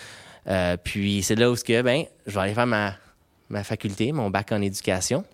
Euh, 0.47 0.77
puis 0.83 1.23
c'est 1.23 1.35
là 1.35 1.51
où 1.51 1.55
que, 1.57 1.83
ben, 1.83 2.05
je 2.27 2.33
vais 2.35 2.41
aller 2.41 2.55
faire 2.55 2.67
ma, 2.67 2.95
ma 3.49 3.65
faculté, 3.65 4.13
mon 4.13 4.31
bac 4.31 4.53
en 4.53 4.63
éducation. 4.63 5.25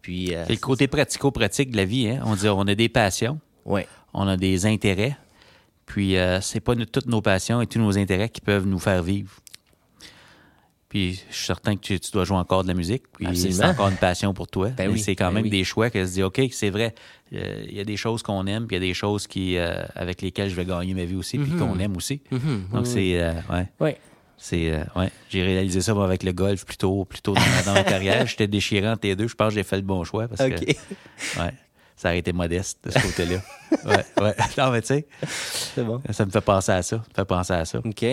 Puis, 0.00 0.34
euh, 0.34 0.44
C'est 0.46 0.52
le 0.52 0.58
côté 0.58 0.86
pratico-pratique 0.86 1.70
de 1.72 1.76
la 1.76 1.84
vie. 1.84 2.08
Hein? 2.08 2.22
On 2.24 2.36
dit 2.36 2.48
on 2.48 2.60
a 2.62 2.74
des 2.74 2.88
passions, 2.88 3.40
ouais. 3.64 3.86
on 4.14 4.28
a 4.28 4.36
des 4.36 4.64
intérêts, 4.64 5.16
puis 5.86 6.16
euh, 6.16 6.40
c'est 6.40 6.60
pas 6.60 6.74
nous- 6.76 6.84
toutes 6.84 7.06
nos 7.06 7.20
passions 7.20 7.60
et 7.60 7.66
tous 7.66 7.80
nos 7.80 7.98
intérêts 7.98 8.28
qui 8.28 8.40
peuvent 8.40 8.66
nous 8.66 8.78
faire 8.78 9.02
vivre. 9.02 9.32
Puis 10.92 11.24
je 11.30 11.34
suis 11.36 11.46
certain 11.46 11.74
que 11.74 11.80
tu, 11.80 11.98
tu 11.98 12.10
dois 12.10 12.24
jouer 12.24 12.36
encore 12.36 12.64
de 12.64 12.68
la 12.68 12.74
musique, 12.74 13.04
puis 13.14 13.34
c'est 13.34 13.64
encore 13.64 13.88
une 13.88 13.96
passion 13.96 14.34
pour 14.34 14.46
toi. 14.46 14.68
Ben 14.76 14.90
oui, 14.92 14.98
c'est 14.98 15.16
quand 15.16 15.28
ben 15.28 15.36
même 15.36 15.44
oui. 15.44 15.48
des 15.48 15.64
choix 15.64 15.88
que 15.88 16.04
se 16.04 16.12
dit 16.12 16.22
OK, 16.22 16.38
c'est 16.50 16.68
vrai, 16.68 16.94
euh, 17.32 17.64
il 17.66 17.74
y 17.74 17.80
a 17.80 17.84
des 17.84 17.96
choses 17.96 18.22
qu'on 18.22 18.46
aime, 18.46 18.66
puis 18.66 18.76
il 18.76 18.82
y 18.82 18.84
a 18.84 18.88
des 18.88 18.92
choses 18.92 19.26
qui 19.26 19.56
euh, 19.56 19.82
avec 19.94 20.20
lesquelles 20.20 20.50
je 20.50 20.54
vais 20.54 20.66
gagner 20.66 20.92
ma 20.92 21.06
vie 21.06 21.14
aussi, 21.14 21.38
puis 21.38 21.52
qu'on 21.52 21.78
aime 21.78 21.96
aussi. 21.96 22.20
Mhm, 22.30 22.66
Donc 22.74 22.84
oui, 22.84 22.90
c'est 22.92 23.22
euh, 23.22 23.32
ouais. 23.50 23.68
Oui. 23.80 23.90
C'est, 24.36 24.70
ouais, 24.96 25.08
j'ai 25.30 25.42
réalisé 25.44 25.80
ça 25.80 25.92
avec 25.92 26.24
le 26.24 26.32
golf 26.32 26.66
plus 26.66 26.76
tôt, 26.76 27.06
plus 27.06 27.22
tôt 27.22 27.32
dans, 27.32 27.40
ma, 27.40 27.62
dans 27.62 27.72
ma 27.72 27.84
carrière. 27.84 28.26
J'étais 28.26 28.46
déchiré 28.48 28.86
entre 28.86 29.06
les 29.06 29.16
deux. 29.16 29.28
Je 29.28 29.34
pense 29.34 29.48
que 29.48 29.54
j'ai 29.54 29.62
fait 29.62 29.76
le 29.76 29.82
bon 29.82 30.04
choix 30.04 30.28
parce 30.28 30.42
que 30.42 30.54
ouais, 30.66 31.54
ça 31.96 32.10
a 32.10 32.14
été 32.14 32.34
modeste 32.34 32.80
de 32.84 32.90
ce 32.90 32.98
côté-là. 32.98 33.38
ouais, 33.86 34.04
ouais. 34.22 34.34
Non, 34.58 34.70
mais 34.72 34.82
tu 34.82 34.88
sais, 34.88 35.06
C'est 35.22 35.84
bon. 35.84 36.02
ça 36.10 36.26
me 36.26 36.30
fait 36.30 36.40
penser 36.42 36.72
à 36.72 36.82
ça. 36.82 36.96
Ça 36.96 37.02
me 37.08 37.14
fait 37.14 37.24
penser 37.24 37.52
à 37.54 37.64
ça. 37.64 37.78
OK. 37.82 38.04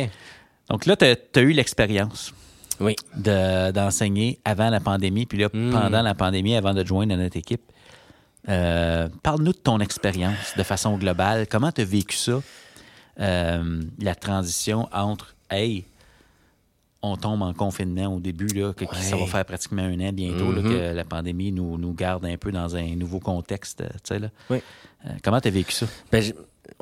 Donc 0.69 0.85
là, 0.85 0.95
tu 0.95 1.05
as, 1.05 1.41
eu 1.41 1.51
l'expérience 1.51 2.33
Oui. 2.79 2.95
de- 3.15 3.71
d'enseigner 3.71 4.39
avant 4.45 4.69
la 4.69 4.79
pandémie, 4.79 5.25
puis 5.25 5.37
là, 5.39 5.49
Mm. 5.53 5.71
pendant 5.71 6.01
la 6.01 6.13
pandémie, 6.15 6.55
avant 6.55 6.73
de 6.73 6.83
te 6.83 6.87
joindre 6.87 7.13
à 7.13 7.17
notre 7.17 7.37
équipe. 7.37 7.61
Euh, 8.47 9.09
Parle-nous 9.21 9.51
de 9.51 9.57
ton 9.57 9.79
expérience 9.79 10.53
de 10.57 10.63
façon 10.63 10.97
globale. 10.97 11.45
Comment 11.47 11.71
tu 11.71 11.81
as 11.81 11.85
vécu 11.85 12.15
ça, 12.15 12.41
euh, 13.19 13.81
la 13.99 14.15
transition 14.15 14.87
entre 14.93 15.35
Hey, 15.51 15.83
on 17.01 17.15
tombe 17.17 17.41
en 17.41 17.53
confinement 17.53 18.07
au 18.13 18.19
début, 18.19 18.47
là, 18.47 18.73
que, 18.73 18.85
ça 18.95 19.15
va 19.15 19.25
faire 19.25 19.45
pratiquement 19.45 19.81
un 19.83 19.99
an 19.99 20.11
bientôt, 20.13 20.51
là, 20.51 20.61
Mhm. 20.61 20.69
que 20.71 20.93
la 20.95 21.03
pandémie 21.05 21.51
nous, 21.51 21.77
nous 21.77 21.93
garde 21.93 22.25
un 22.25 22.37
peu 22.37 22.51
dans 22.51 22.75
un 22.75 22.95
nouveau 22.95 23.19
contexte. 23.19 23.81
tu 23.83 23.97
sais, 24.03 24.19
là. 24.19 24.27
Oui. 24.49 24.61
Euh, 25.05 25.09
comment 25.23 25.39
tu 25.41 25.47
as 25.47 25.51
vécu 25.51 25.71
ça? 25.71 25.85
Ben, 26.11 26.23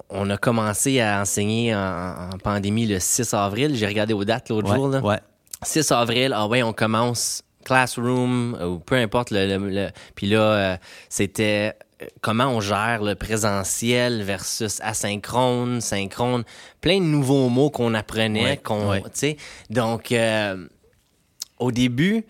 on 0.10 0.29
a 0.29 0.38
commencé 0.38 0.99
à 0.99 1.21
enseigner 1.21 1.73
en, 1.75 2.29
en 2.33 2.38
pandémie 2.43 2.86
le 2.88 2.99
6 2.99 3.33
avril. 3.33 3.75
J'ai 3.75 3.88
regardé 3.88 4.13
aux 4.13 4.25
dates 4.25 4.49
l'autre 4.49 4.69
Ouais, 4.69 4.75
jour. 4.75 4.88
Là. 4.89 4.99
ouais. 5.01 5.19
6 5.63 5.91
avril, 5.91 6.34
ah 6.36 6.48
ouais, 6.48 6.63
on 6.63 6.74
commence 6.74 7.43
Classroom 7.65 8.58
ou 8.62 8.80
peu 8.80 8.96
importe. 8.96 9.32
Le, 9.32 9.46
le- 9.58 9.70
le- 9.70 9.89
Puis 10.15 10.28
là, 10.28 10.39
euh, 10.41 10.78
c'était 11.10 11.74
euh, 12.02 12.06
comment 12.22 12.46
on 12.48 12.62
gère 12.62 13.02
le 13.04 13.15
présentiel 13.15 14.24
versus 14.24 14.80
asynchrone, 14.82 15.82
synchrone, 15.82 16.43
plein 16.82 17.00
de 17.00 17.06
nouveaux 17.06 17.50
mots 17.50 17.70
qu'on 17.70 17.93
apprenait, 17.93 18.43
Ouais, 18.43 18.58
qu'on, 18.58 18.89
ouais. 18.89 19.02
tu 19.02 19.10
sais. 19.13 19.38
Donc, 19.70 20.12
euh, 20.12 20.67
au 21.60 21.72
début, 21.72 22.24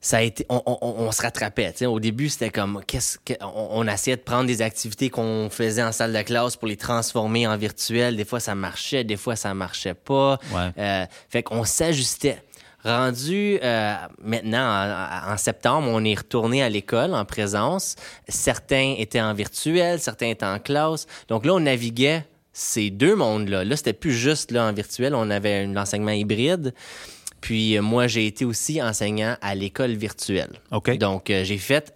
ça 0.00 0.18
a 0.18 0.20
été, 0.22 0.46
on, 0.48 0.62
on- 0.64 0.78
on 0.80 1.10
se 1.10 1.22
rattrapait. 1.22 1.72
tu 1.72 1.78
sais. 1.78 1.86
Au 1.86 1.98
début, 1.98 2.28
c'était 2.28 2.50
comme, 2.50 2.80
qu'est-ce 2.86 3.18
que, 3.18 3.32
on, 3.40 3.68
on 3.72 3.88
essayait 3.88 4.16
de 4.16 4.22
prendre 4.22 4.46
des 4.46 4.62
activités 4.62 5.10
qu'on 5.10 5.48
faisait 5.50 5.82
en 5.82 5.90
salle 5.90 6.12
de 6.12 6.22
classe 6.22 6.54
pour 6.56 6.68
les 6.68 6.76
transformer 6.76 7.48
en 7.48 7.56
virtuel. 7.56 8.14
Des 8.16 8.24
fois, 8.24 8.38
ça 8.38 8.54
marchait, 8.54 9.02
des 9.02 9.16
fois, 9.16 9.34
ça 9.34 9.52
marchait 9.54 9.94
pas. 9.94 10.38
Ouais. 10.52 10.70
Euh, 10.78 11.06
fait 11.30 11.42
qu'on 11.42 11.64
s'ajustait. 11.64 12.40
Rendu 12.88 13.58
euh, 13.62 13.94
maintenant, 14.22 14.66
en, 15.28 15.32
en 15.32 15.36
septembre, 15.36 15.88
on 15.92 16.02
est 16.04 16.14
retourné 16.14 16.62
à 16.62 16.70
l'école 16.70 17.12
en 17.12 17.26
présence. 17.26 17.96
Certains 18.28 18.94
étaient 18.96 19.20
en 19.20 19.34
virtuel, 19.34 20.00
certains 20.00 20.28
étaient 20.28 20.46
en 20.46 20.58
classe. 20.58 21.06
Donc 21.28 21.44
là, 21.44 21.52
on 21.52 21.60
naviguait 21.60 22.24
ces 22.54 22.88
deux 22.88 23.14
mondes-là. 23.14 23.64
Là, 23.64 23.76
c'était 23.76 23.92
plus 23.92 24.12
juste 24.12 24.52
là, 24.52 24.64
en 24.64 24.72
virtuel, 24.72 25.14
on 25.14 25.28
avait 25.28 25.64
un 25.64 25.76
enseignement 25.76 26.12
hybride. 26.12 26.72
Puis 27.42 27.76
euh, 27.76 27.82
moi, 27.82 28.06
j'ai 28.06 28.26
été 28.26 28.46
aussi 28.46 28.82
enseignant 28.82 29.36
à 29.42 29.54
l'école 29.54 29.92
virtuelle. 29.92 30.60
Donc, 30.98 31.28
euh, 31.28 31.44
j'ai 31.44 31.58
fait, 31.58 31.94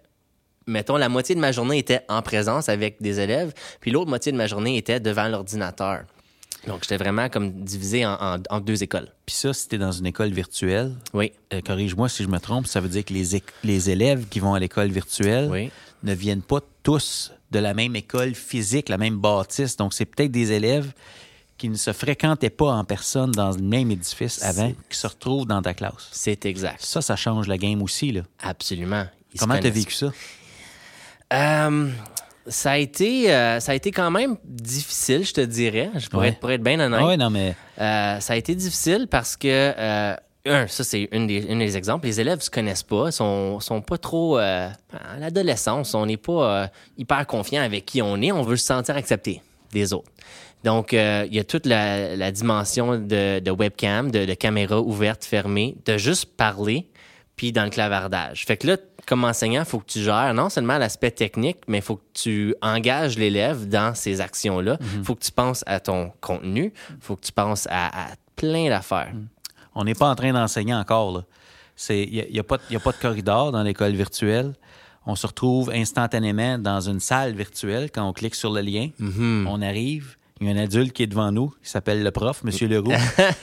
mettons, 0.66 0.98
la 0.98 1.08
moitié 1.08 1.34
de 1.34 1.40
ma 1.40 1.52
journée 1.52 1.78
était 1.78 2.02
en 2.08 2.20
présence 2.20 2.68
avec 2.68 3.00
des 3.00 3.18
élèves, 3.18 3.54
puis 3.80 3.90
l'autre 3.90 4.10
moitié 4.10 4.30
de 4.30 4.36
ma 4.36 4.46
journée 4.46 4.76
était 4.76 5.00
devant 5.00 5.28
l'ordinateur. 5.28 6.02
Donc, 6.66 6.82
j'étais 6.82 6.96
vraiment 6.96 7.28
comme 7.28 7.52
divisé 7.64 8.06
en, 8.06 8.12
en- 8.14 8.36
en 8.50 8.60
deux 8.60 8.82
écoles. 8.82 9.08
Puis 9.26 9.34
ça, 9.34 9.52
si 9.52 9.68
tu 9.68 9.78
dans 9.78 9.90
une 9.92 10.06
école 10.06 10.30
virtuelle, 10.32 10.94
Oui, 11.12 11.32
euh, 11.52 11.60
corrige-moi 11.60 12.08
si 12.08 12.22
je 12.22 12.28
me 12.28 12.38
trompe, 12.38 12.66
ça 12.66 12.80
veut 12.80 12.88
dire 12.88 13.04
que 13.04 13.12
les, 13.12 13.42
les 13.64 13.90
élèves 13.90 14.26
qui 14.28 14.38
vont 14.38 14.54
à 14.54 14.60
l'école 14.60 14.88
virtuelle 14.90 15.48
oui. 15.50 15.70
ne 16.04 16.14
viennent 16.14 16.42
pas 16.42 16.60
tous 16.84 17.32
de 17.50 17.58
la 17.58 17.74
même 17.74 17.96
école 17.96 18.34
physique, 18.34 18.88
la 18.88 18.98
même 18.98 19.18
bâtisse. 19.18 19.76
Donc, 19.76 19.92
c'est 19.92 20.04
peut-être 20.04 20.30
des 20.30 20.52
élèves 20.52 20.92
qui 21.58 21.68
ne 21.68 21.76
se 21.76 21.92
fréquentaient 21.92 22.50
pas 22.50 22.72
en 22.72 22.84
personne 22.84 23.30
dans 23.32 23.50
le 23.52 23.62
même 23.62 23.90
édifice 23.90 24.42
avant, 24.42 24.72
qui 24.88 24.96
se 24.98 25.06
retrouvent 25.06 25.46
dans 25.46 25.62
ta 25.62 25.74
classe. 25.74 26.08
C'est 26.12 26.46
exact. 26.46 26.82
Ça, 26.84 27.02
ça 27.02 27.14
change 27.16 27.46
la 27.46 27.58
game 27.58 27.82
aussi. 27.82 28.10
Là. 28.12 28.22
Absolument. 28.40 29.04
Ils 29.34 29.38
Comment 29.40 29.58
tu 29.58 29.66
as 29.66 29.70
vécu 29.70 29.92
ça? 29.94 30.12
Euh, 31.32 31.88
ça 32.46 32.72
a 32.72 32.76
été, 32.78 33.32
euh, 33.32 33.60
ça 33.60 33.72
a 33.72 33.74
été 33.74 33.90
quand 33.90 34.10
même 34.10 34.36
difficile, 34.44 35.24
je 35.24 35.32
te 35.32 35.40
dirais. 35.40 35.90
Je 35.96 36.08
pourrais, 36.08 36.22
Ouais. 36.22 36.28
être, 36.30 36.40
pour 36.40 36.50
être 36.50 36.62
bien 36.62 36.78
honnête. 36.80 37.00
Ah 37.02 37.06
ouais, 37.06 37.16
non, 37.16 37.30
mais 37.30 37.54
Euh, 37.80 38.20
ça 38.20 38.32
a 38.32 38.36
été 38.36 38.54
difficile 38.54 39.06
parce 39.10 39.36
que, 39.36 39.48
euh, 39.48 40.14
un, 40.46 40.66
ça 40.66 40.82
c'est 40.84 41.08
une 41.12 41.26
des, 41.26 41.38
une 41.48 41.60
des 41.60 41.76
exemples, 41.76 42.06
les 42.06 42.20
élèves 42.20 42.40
se 42.40 42.50
connaissent 42.50 42.82
pas, 42.82 43.10
sont, 43.12 43.60
sont 43.60 43.80
pas 43.80 43.96
trop... 43.98 44.36
à 44.38 44.72
l'adolescence, 45.20 45.94
on 45.94 46.06
n'est 46.06 46.16
pas 46.16 46.70
hyper 46.98 47.26
confiant 47.26 47.62
avec 47.62 47.86
qui 47.86 48.02
on 48.02 48.20
est, 48.20 48.32
on 48.32 48.42
veut 48.42 48.56
se 48.56 48.66
sentir 48.66 48.96
accepté 48.96 49.40
des 49.72 49.92
autres. 49.92 50.10
Donc, 50.64 50.92
il 50.92 51.28
y 51.34 51.38
a 51.38 51.44
toute 51.44 51.66
la, 51.66 52.16
la 52.16 52.30
dimension 52.32 52.96
de, 52.98 53.38
de 53.40 53.50
webcam, 53.50 54.10
de, 54.10 54.24
de 54.24 54.34
caméra 54.34 54.80
ouverte, 54.80 55.24
fermée, 55.24 55.76
de 55.86 55.96
juste 55.98 56.36
parler, 56.36 56.86
puis 57.36 57.52
dans 57.52 57.64
le 57.64 57.70
clavardage. 57.70 58.44
Fait 58.44 58.56
que 58.56 58.66
là, 58.66 58.76
comme 59.06 59.24
enseignant, 59.24 59.62
il 59.62 59.66
faut 59.66 59.78
que 59.80 59.86
tu 59.90 60.00
gères 60.00 60.32
non 60.34 60.48
seulement 60.48 60.78
l'aspect 60.78 61.10
technique, 61.10 61.58
mais 61.68 61.78
il 61.78 61.82
faut 61.82 61.96
que 61.96 62.02
tu 62.14 62.54
engages 62.62 63.18
l'élève 63.18 63.68
dans 63.68 63.94
ces 63.94 64.20
actions-là. 64.20 64.78
Il 64.96 65.04
faut 65.04 65.14
que 65.14 65.24
tu 65.24 65.32
penses 65.32 65.64
à 65.66 65.80
ton 65.80 66.12
contenu, 66.20 66.72
il 66.90 66.96
faut 67.00 67.16
que 67.16 67.22
tu 67.26 67.32
penses 67.32 67.66
à, 67.70 67.86
à 67.88 68.06
plein 68.36 68.68
d'affaires. 68.68 69.12
on 69.74 69.84
n'est 69.84 69.94
pas 69.94 70.08
en 70.10 70.14
train 70.14 70.32
d'enseigner 70.32 70.74
encore. 70.74 71.24
Il 71.88 72.26
n'y 72.30 72.38
a, 72.38 72.44
pas 72.44 72.58
de- 72.58 72.62
y 72.70 72.76
a 72.76 72.80
pas 72.80 72.92
de 72.92 72.96
corridor 72.98 73.50
dans 73.52 73.62
l'école 73.62 73.92
virtuelle. 73.92 74.52
On 75.04 75.16
se 75.16 75.26
retrouve 75.26 75.70
instantanément 75.74 76.58
dans 76.58 76.80
une 76.80 77.00
salle 77.00 77.34
virtuelle 77.34 77.90
quand 77.92 78.08
on 78.08 78.12
clique 78.12 78.34
sur 78.36 78.52
le 78.52 78.60
lien. 78.60 78.88
On 79.00 79.60
arrive. 79.62 80.16
Il 80.40 80.48
y 80.48 80.50
a 80.50 80.54
un 80.54 80.64
adulte 80.64 80.92
qui 80.92 81.02
est 81.04 81.06
devant 81.08 81.30
nous, 81.32 81.50
qui 81.62 81.70
s'appelle 81.70 82.02
le 82.02 82.10
prof, 82.10 82.42
M. 82.44 82.50
Leroux. 82.68 82.90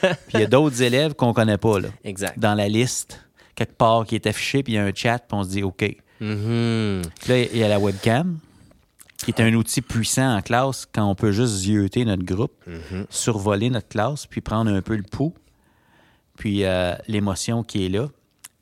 puis 0.02 0.34
il 0.36 0.40
y 0.42 0.44
a 0.44 0.48
d'autres 0.48 0.82
élèves 0.82 1.14
qu'on 1.16 1.34
connaît 1.34 1.58
pas, 1.58 1.80
là, 1.80 1.90
Exact. 2.04 2.38
dans 2.38 2.56
la 2.56 2.68
liste, 2.68 3.26
quelque 3.60 3.78
part, 3.78 4.06
qui 4.06 4.16
est 4.16 4.26
affiché, 4.26 4.64
puis 4.64 4.74
il 4.74 4.76
y 4.78 4.80
a 4.80 4.86
un 4.86 4.92
chat, 4.94 5.20
puis 5.20 5.38
on 5.38 5.44
se 5.44 5.50
dit 5.50 5.64
OK. 5.64 5.84
Mhm. 6.22 7.02
Puis 7.20 7.30
là, 7.30 7.40
il 7.40 7.58
y 7.58 7.64
a 7.64 7.68
la 7.68 7.80
webcam, 7.80 8.40
qui 9.18 9.32
est 9.32 9.42
un 9.42 9.54
outil 9.54 9.82
puissant 9.82 10.38
en 10.38 10.42
classe 10.42 10.88
quand 10.92 11.06
on 11.06 11.16
peut 11.16 11.32
juste 11.32 11.54
zioter 11.56 12.06
notre 12.06 12.24
groupe, 12.24 12.54
survoler 13.10 13.70
notre 13.70 13.90
classe, 13.90 14.26
puis 14.26 14.42
prendre 14.42 14.72
un 14.72 14.82
peu 14.82 14.96
le 14.96 15.04
pouls, 15.04 15.34
puis 16.38 16.64
euh, 16.64 16.96
l'émotion 17.08 17.64
qui 17.64 17.86
est 17.86 17.90
là. 17.90 18.08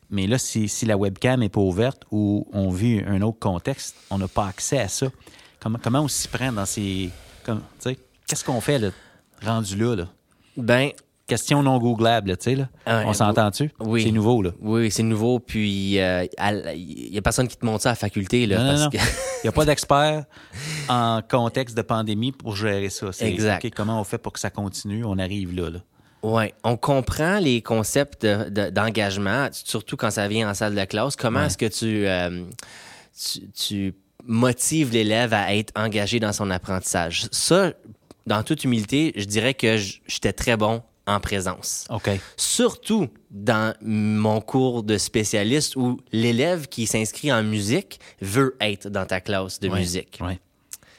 Mais 0.10 0.26
là, 0.26 0.38
si, 0.38 0.70
si 0.70 0.86
la 0.86 0.98
webcam 0.98 1.42
n'est 1.42 1.50
pas 1.50 1.62
ouverte 1.62 2.04
ou 2.12 2.48
on 2.54 2.70
vit 2.70 3.02
un 3.06 3.22
autre 3.22 3.40
contexte, 3.40 3.96
on 4.10 4.18
n'a 4.18 4.28
pas 4.28 4.48
accès 4.48 4.80
à 4.80 4.88
ça. 4.88 5.08
Comment, 5.60 5.80
comment 5.84 6.02
on 6.02 6.08
s'y 6.08 6.28
prend 6.28 6.52
dans 6.52 6.66
ces. 6.66 7.10
comme, 7.44 7.60
tu 7.80 7.90
sais, 7.90 8.00
Qu'est-ce 8.26 8.44
qu'on 8.44 8.62
fait 8.62 8.80
là, 8.80 8.90
rendu 9.42 9.76
là, 9.78 9.96
là? 9.96 10.08
Ben, 10.58 10.92
Question 11.28 11.62
non 11.62 11.78
googlable, 11.78 12.38
tu 12.38 12.44
sais, 12.52 12.56
là. 12.56 12.70
Ah 12.86 13.04
on 13.06 13.12
s'entend-tu? 13.14 13.70
oui. 13.82 14.04
C'est 14.04 14.12
nouveau, 14.12 14.42
là. 14.42 14.52
oui, 14.62 14.90
c'est 14.90 15.04
nouveau, 15.04 15.40
puis 15.40 16.00
euh, 16.00 16.26
il 16.74 17.14
y 17.14 17.18
a 17.18 17.22
personne 17.22 17.50
qui 17.50 17.58
te 17.58 17.66
montre 17.66 17.84
ça 17.84 17.90
à 17.90 17.92
la 17.92 17.96
faculté, 17.98 18.46
là, 18.48 18.58
Non, 18.60 18.64
non, 18.64 18.70
parce 18.70 18.84
non. 18.84 18.90
que... 18.92 18.98
Il 19.44 19.46
n'y 19.46 19.50
a 19.50 19.52
pas 19.52 19.66
d'expert 19.66 20.24
en 20.90 21.22
contexte 21.30 21.76
de 21.78 21.82
pandémie 21.84 22.32
pour 22.32 22.56
gérer 22.56 22.90
ça. 22.90 23.08
Exact. 23.20 23.70
Comment 23.76 24.00
on 24.00 24.04
fait 24.04 24.18
pour 24.18 24.32
que 24.34 24.40
ça 24.40 24.50
continue? 24.50 25.04
On 25.06 25.20
arrive 25.20 25.54
là. 25.54 25.70
là. 25.70 25.80
Oui, 26.24 26.46
on 26.64 26.76
comprend 26.78 27.38
les 27.40 27.62
concepts 27.62 28.26
de- 28.26 28.50
de- 28.50 28.70
d'engagement, 28.72 29.50
surtout 29.52 29.96
quand 29.98 30.10
ça 30.10 30.28
vient 30.28 30.50
en 30.50 30.54
salle 30.56 30.74
de 30.76 30.84
classe. 30.86 31.16
Comment 31.16 31.42
Ouais. 31.42 31.46
est-ce 31.48 31.58
que 31.58 31.68
tu, 31.68 32.08
euh, 32.08 32.46
tu, 33.56 33.94
l'élève 34.94 35.34
à 35.34 35.54
être 35.56 35.72
engagé 35.76 36.20
dans 36.20 36.34
son 36.34 36.50
apprentissage? 36.50 37.28
Ça, 37.32 37.74
dans 38.26 38.42
toute 38.44 38.64
humilité, 38.64 39.14
je 39.16 39.26
dirais 39.26 39.54
que 39.54 39.78
j'étais 39.78 40.34
très 40.34 40.58
bon 40.58 40.82
en 41.08 41.20
présence. 41.20 41.88
Surtout 42.36 43.08
dans 43.32 43.74
mon 43.82 44.42
cours 44.42 44.84
de 44.84 44.98
spécialiste 44.98 45.76
où 45.76 46.00
l'élève 46.12 46.68
qui 46.68 46.86
s'inscrit 46.86 47.32
en 47.32 47.42
musique 47.44 48.00
veut 48.22 48.56
être 48.62 48.90
dans 48.90 49.06
ta 49.06 49.22
classe 49.22 49.60
de 49.60 49.70
musique. 49.70 50.20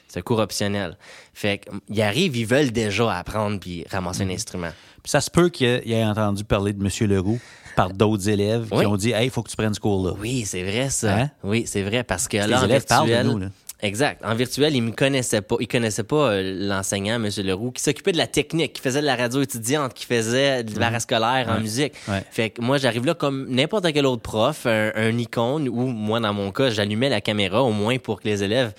C'est 0.07 0.19
un 0.19 0.23
cours 0.23 0.39
optionnel. 0.39 0.97
Fait 1.35 1.61
qu'ils 1.87 2.01
arrivent, 2.01 2.35
ils 2.35 2.45
veulent 2.47 2.71
déjà 2.71 3.15
apprendre 3.15 3.59
puis 3.59 3.85
ramasser 3.91 4.25
Mhm. 4.25 4.31
un 4.31 4.33
instrument. 4.33 4.71
Puis 5.03 5.11
ça 5.11 5.21
se 5.21 5.29
peut 5.29 5.49
qu'il 5.49 5.67
ait, 5.67 6.03
entendu 6.03 6.43
parler 6.43 6.73
de 6.73 6.83
M. 6.83 7.07
Leroux 7.09 7.39
par 7.75 7.93
d'autres 7.93 8.27
élèves 8.27 8.67
Oui. 8.71 8.79
qui 8.79 8.85
ont 8.87 8.97
dit 8.97 9.11
Hey, 9.11 9.25
il 9.27 9.29
faut 9.29 9.43
que 9.43 9.49
tu 9.51 9.55
prennes 9.55 9.73
ce 9.75 9.79
cours-là. 9.79 10.13
Oui, 10.19 10.45
c'est 10.45 10.63
vrai 10.63 10.89
ça. 10.89 11.15
Hein? 11.15 11.29
Oui, 11.43 11.65
c'est 11.67 11.83
vrai 11.83 12.03
parce 12.03 12.27
que 12.27 12.37
Les 12.37 12.47
là 12.47 12.61
en 12.61 12.65
élèves 12.65 12.85
parlent 12.85 13.07
de 13.09 13.23
nous, 13.23 13.37
là. 13.37 13.49
Exact. 13.81 14.23
En 14.25 14.35
virtuel, 14.35 14.75
ils 14.75 14.81
me 14.81 14.91
connaissaient 14.91 15.41
pas. 15.41 15.55
Ils 15.59 15.67
connaissaient 15.67 16.03
pas 16.03 16.31
euh, 16.31 16.67
l'enseignant, 16.67 17.15
M. 17.15 17.29
Leroux, 17.43 17.71
qui 17.71 17.81
s'occupait 17.83 18.11
de 18.11 18.17
la 18.17 18.27
technique, 18.27 18.73
qui 18.73 18.81
faisait 18.81 19.01
de 19.01 19.05
la 19.05 19.15
radio 19.15 19.41
étudiante, 19.41 19.93
qui 19.93 20.05
faisait 20.05 20.63
de 20.63 20.79
en 21.47 21.51
Mhm. 21.51 21.55
Ouais. 21.55 21.61
musique. 21.61 21.93
Ouais. 22.07 22.23
Fait 22.31 22.49
que 22.49 22.61
moi, 22.61 22.77
j'arrive 22.77 23.05
là 23.05 23.13
comme 23.13 23.47
n'importe 23.49 23.91
quel 23.93 24.05
autre 24.05 24.21
prof, 24.21 24.65
un, 24.65 24.91
un 24.95 25.17
icône, 25.17 25.67
ou 25.69 25.85
moi, 25.87 26.19
dans 26.19 26.33
mon 26.33 26.51
cas, 26.51 26.69
j'allumais 26.69 27.09
la 27.09 27.21
caméra 27.21 27.63
au 27.63 27.71
moins 27.71 27.97
pour 27.97 28.21
que 28.21 28.27
les 28.27 28.43
élèves 28.43 28.73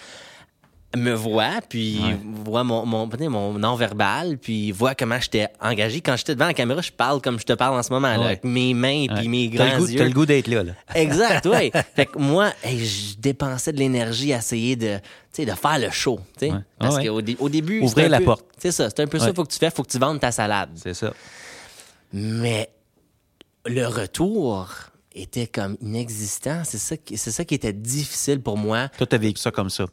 me 0.96 1.12
voient, 1.12 1.60
puis 1.68 2.00
Ouais. 2.02 2.18
voient 2.44 2.64
mon, 2.64 2.84
mon, 2.84 3.08
mon 3.30 3.52
non-verbal, 3.58 4.38
puis 4.38 4.72
voient 4.72 4.96
comment 4.96 5.20
j'étais 5.20 5.46
engagé. 5.60 6.00
Quand 6.00 6.16
j'étais 6.16 6.34
devant 6.34 6.46
la 6.46 6.54
caméra, 6.54 6.80
je 6.80 6.90
parle 6.90 7.20
comme 7.22 7.38
je 7.38 7.44
te 7.44 7.52
parle 7.52 7.78
en 7.78 7.82
ce 7.84 7.92
moment, 7.92 8.08
là, 8.08 8.18
Ouais. 8.18 8.24
avec 8.26 8.44
mes 8.44 8.74
mains 8.74 9.06
puis 9.06 9.16
Ouais. 9.16 9.28
mes 9.28 9.50
T'as 9.50 9.56
grands 9.68 9.76
le 9.76 9.80
goût, 9.84 9.88
yeux. 9.88 9.98
t'as 9.98 10.04
le 10.04 10.10
goût 10.10 10.26
d'être 10.26 10.48
là. 10.48 10.62
là. 10.64 10.72
Exact, 10.96 11.46
oui. 11.46 11.70
fait 11.94 12.06
que 12.06 12.18
moi, 12.18 12.52
hey, 12.64 12.84
je 12.84 13.16
dépensais 13.18 13.72
de 13.72 13.78
l'énergie 13.78 14.32
à 14.32 14.38
essayer 14.38 14.74
de, 14.74 14.98
de 15.38 15.44
faire 15.52 15.78
le 15.78 15.90
show. 15.90 16.18
Parce 16.38 16.52
Ah 16.80 16.94
ouais. 16.94 17.06
qu'au 17.06 17.22
dé- 17.22 17.36
au 17.38 17.48
début. 17.48 17.80
Ouvrir 17.82 18.08
la 18.08 18.18
peu- 18.18 18.24
porte. 18.24 18.46
C'est 18.58 18.72
ça, 18.72 18.88
c'est 18.90 19.00
un 19.00 19.06
peu 19.06 19.18
ça 19.20 19.32
faut 19.32 19.44
que 19.44 19.52
tu 19.52 19.58
fais. 19.58 19.70
faut 19.70 19.82
que 19.84 19.90
tu 19.90 19.98
vendes 19.98 20.18
ta 20.20 20.32
salade. 20.32 20.70
C'est 20.74 20.94
ça. 20.94 21.12
Mais 22.12 22.68
le 23.66 23.86
retour 23.86 24.70
était 25.14 25.46
comme 25.46 25.76
inexistant. 25.80 26.62
C'est 26.64 26.78
ça, 26.78 26.96
qui- 26.96 27.16
c'est 27.16 27.30
ça 27.30 27.44
qui 27.44 27.54
était 27.54 27.72
difficile 27.72 28.40
pour 28.40 28.56
moi. 28.56 28.88
Toi, 28.98 29.06
tu 29.06 29.14
as 29.14 29.18
vécu 29.18 29.40
ça 29.40 29.50
comme 29.50 29.70
ça? 29.70 29.86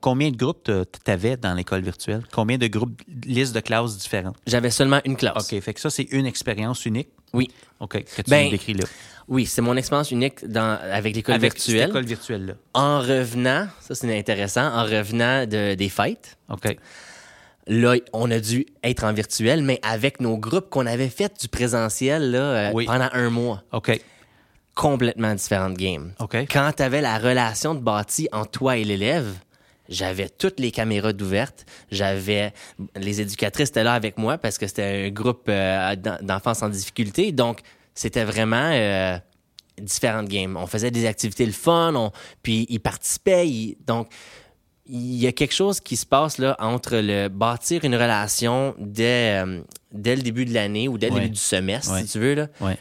Combien 0.00 0.30
de 0.30 0.36
groupes 0.36 0.62
tu 0.64 1.10
avais 1.10 1.36
dans 1.36 1.54
l'école 1.54 1.82
virtuelle? 1.82 2.22
Combien 2.32 2.58
de 2.58 2.66
groupes, 2.66 3.00
listes 3.24 3.54
de 3.54 3.60
classes 3.60 3.96
différentes? 3.98 4.36
J'avais 4.46 4.70
seulement 4.70 5.00
une 5.04 5.16
classe. 5.16 5.52
OK, 5.52 5.60
fait 5.60 5.74
que 5.74 5.80
ça, 5.80 5.90
c'est 5.90 6.08
une 6.12 6.26
expérience 6.26 6.84
unique? 6.86 7.08
Oui. 7.32 7.48
OK, 7.80 8.04
que 8.04 8.22
tu 8.22 8.30
Ben, 8.30 8.50
décris 8.50 8.74
là. 8.74 8.84
Oui, 9.28 9.44
c'est 9.46 9.62
mon 9.62 9.76
expérience 9.76 10.10
unique 10.12 10.46
dans, 10.46 10.78
avec 10.92 11.16
l'école 11.16 11.34
Avec 11.34 11.54
virtuelle. 11.54 11.80
cette 11.80 11.88
école 11.90 12.04
virtuelle-là. 12.04 12.52
En 12.74 13.00
revenant, 13.00 13.66
ça 13.80 13.94
c'est 13.96 14.16
intéressant, 14.16 14.66
en 14.72 14.84
revenant 14.84 15.46
de, 15.46 15.74
des 15.74 15.88
fêtes, 15.88 16.38
OK. 16.48 16.76
là, 17.66 17.96
on 18.12 18.30
a 18.30 18.38
dû 18.38 18.66
être 18.84 19.02
en 19.02 19.12
virtuel, 19.12 19.62
mais 19.64 19.80
avec 19.82 20.20
nos 20.20 20.36
groupes 20.38 20.70
qu'on 20.70 20.86
avait 20.86 21.08
fait 21.08 21.32
du 21.40 21.48
présentiel 21.48 22.30
là, 22.30 22.38
euh, 22.38 22.70
Oui. 22.72 22.86
pendant 22.86 23.08
un 23.12 23.30
mois. 23.30 23.64
OK. 23.72 24.00
Complètement 24.74 25.34
différentes 25.34 25.76
games. 25.78 26.12
OK. 26.20 26.36
Quand 26.50 26.70
tu 26.76 26.82
avais 26.82 27.00
la 27.00 27.18
relation 27.18 27.74
de 27.74 27.80
bâti 27.80 28.28
entre 28.30 28.50
toi 28.50 28.76
et 28.76 28.84
l'élève, 28.84 29.32
j'avais 29.88 30.28
toutes 30.28 30.60
les 30.60 30.70
caméras 30.70 31.12
d'ouvertes. 31.12 31.66
J'avais 31.90 32.52
les 32.96 33.20
éducatrices 33.20 33.68
étaient 33.70 33.84
là 33.84 33.94
avec 33.94 34.18
moi 34.18 34.38
parce 34.38 34.58
que 34.58 34.66
c'était 34.66 35.06
un 35.06 35.10
groupe 35.10 35.46
euh, 35.48 35.96
d'en- 35.96 36.18
d'enfants 36.22 36.52
en 36.62 36.68
difficulté. 36.68 37.32
Donc, 37.32 37.60
c'était 37.94 38.24
vraiment 38.24 38.70
euh, 38.72 39.16
différentes 39.80 40.28
games. 40.28 40.56
On 40.56 40.66
faisait 40.66 40.90
des 40.90 41.06
activités 41.06 41.46
le 41.46 41.52
fun, 41.52 41.94
on- 41.96 42.10
puis 42.42 42.66
ils 42.68 42.80
participaient. 42.80 43.48
ils- 43.48 43.76
donc, 43.86 44.08
il 44.88 45.16
y 45.16 45.26
a 45.26 45.32
quelque 45.32 45.54
chose 45.54 45.80
qui 45.80 45.96
se 45.96 46.06
passe 46.06 46.38
là 46.38 46.56
entre 46.60 46.92
le 46.96 47.28
bâtir 47.28 47.84
une 47.84 47.94
relation 47.96 48.74
dès, 48.78 49.42
euh, 49.44 49.60
dès 49.92 50.14
le 50.14 50.22
début 50.22 50.44
de 50.44 50.54
l'année 50.54 50.86
ou 50.88 50.96
dès 50.96 51.08
le 51.08 51.14
Ouais. 51.14 51.20
début 51.22 51.32
du 51.32 51.40
semestre, 51.40 51.92
Ouais. 51.92 52.02
si 52.02 52.08
tu 52.12 52.18
veux, 52.20 52.34
là, 52.34 52.46
Ouais. 52.60 52.76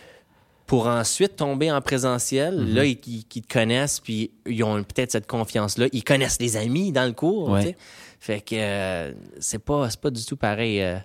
Pour 0.68 0.88
ensuite 0.88 1.36
tomber 1.36 1.72
en 1.72 1.82
présentiel. 1.82 2.56
Mhm. 2.60 2.74
Là, 2.74 2.86
ils, 2.86 2.98
ils- 3.08 3.26
ils 3.36 3.42
te 3.42 3.54
connaissent, 3.54 4.00
puis 4.00 4.32
ils 4.48 4.64
ont 4.64 4.82
peut-être 4.84 5.12
cette 5.12 5.28
confiance-là. 5.28 5.88
Ils 5.92 6.04
connaissent 6.04 6.40
les 6.40 6.58
amis 6.58 6.92
dans 6.92 7.06
le 7.06 7.12
cours. 7.14 7.50
Ouais. 7.50 7.76
Fait 8.20 8.42
que 8.42 8.56
euh, 8.58 9.12
c'est 9.40 9.60
pas, 9.64 9.88
du 10.12 10.26
tout 10.26 10.36
pareil. 10.38 10.82
euh. 10.82 10.98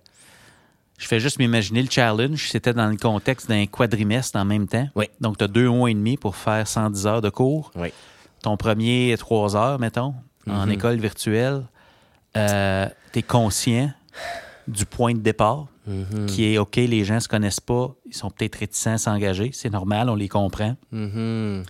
Je 0.99 1.07
fais 1.07 1.21
juste 1.21 1.39
m'imaginer 1.39 1.83
le 1.83 1.89
challenge. 1.91 2.49
C'était 2.51 2.73
dans 2.75 2.89
le 2.89 2.97
contexte 2.97 3.49
d'un 3.49 3.67
quadrimestre 3.67 4.39
en 4.39 4.45
même 4.45 4.67
temps. 4.69 4.89
Oui. 4.95 5.07
Donc, 5.21 5.39
tu 5.39 5.45
as 5.45 5.49
deux 5.49 5.69
mois 5.69 5.91
et 5.91 5.95
demi 5.95 6.17
pour 6.17 6.37
faire 6.37 6.67
110 6.67 7.07
heures 7.07 7.23
de 7.23 7.31
cours. 7.31 7.71
Oui. 7.75 7.89
Ton 8.43 8.57
premier, 8.57 9.15
trois 9.19 9.55
heures, 9.57 9.79
mettons, 9.79 10.15
en 10.49 10.67
Mhm. 10.67 10.73
école 10.73 10.97
virtuelle. 10.99 11.63
tu 12.35 12.41
es 13.19 13.23
conscient 13.27 13.91
du 14.69 14.87
point 14.87 15.13
de 15.15 15.19
départ, 15.19 15.67
Mhm. 15.91 16.27
qui 16.27 16.45
est 16.53 16.59
OK, 16.59 16.77
les 16.77 17.05
gens 17.05 17.19
se 17.21 17.29
connaissent 17.29 17.61
pas, 17.61 17.95
ils 18.07 18.15
sont 18.15 18.31
peut-être 18.31 18.57
réticents 18.57 18.93
à 18.93 18.99
s'engager. 18.99 19.51
C'est 19.53 19.71
normal, 19.71 20.09
on 20.09 20.15
les 20.15 20.29
comprend. 20.29 20.77
Mhm. 20.93 21.65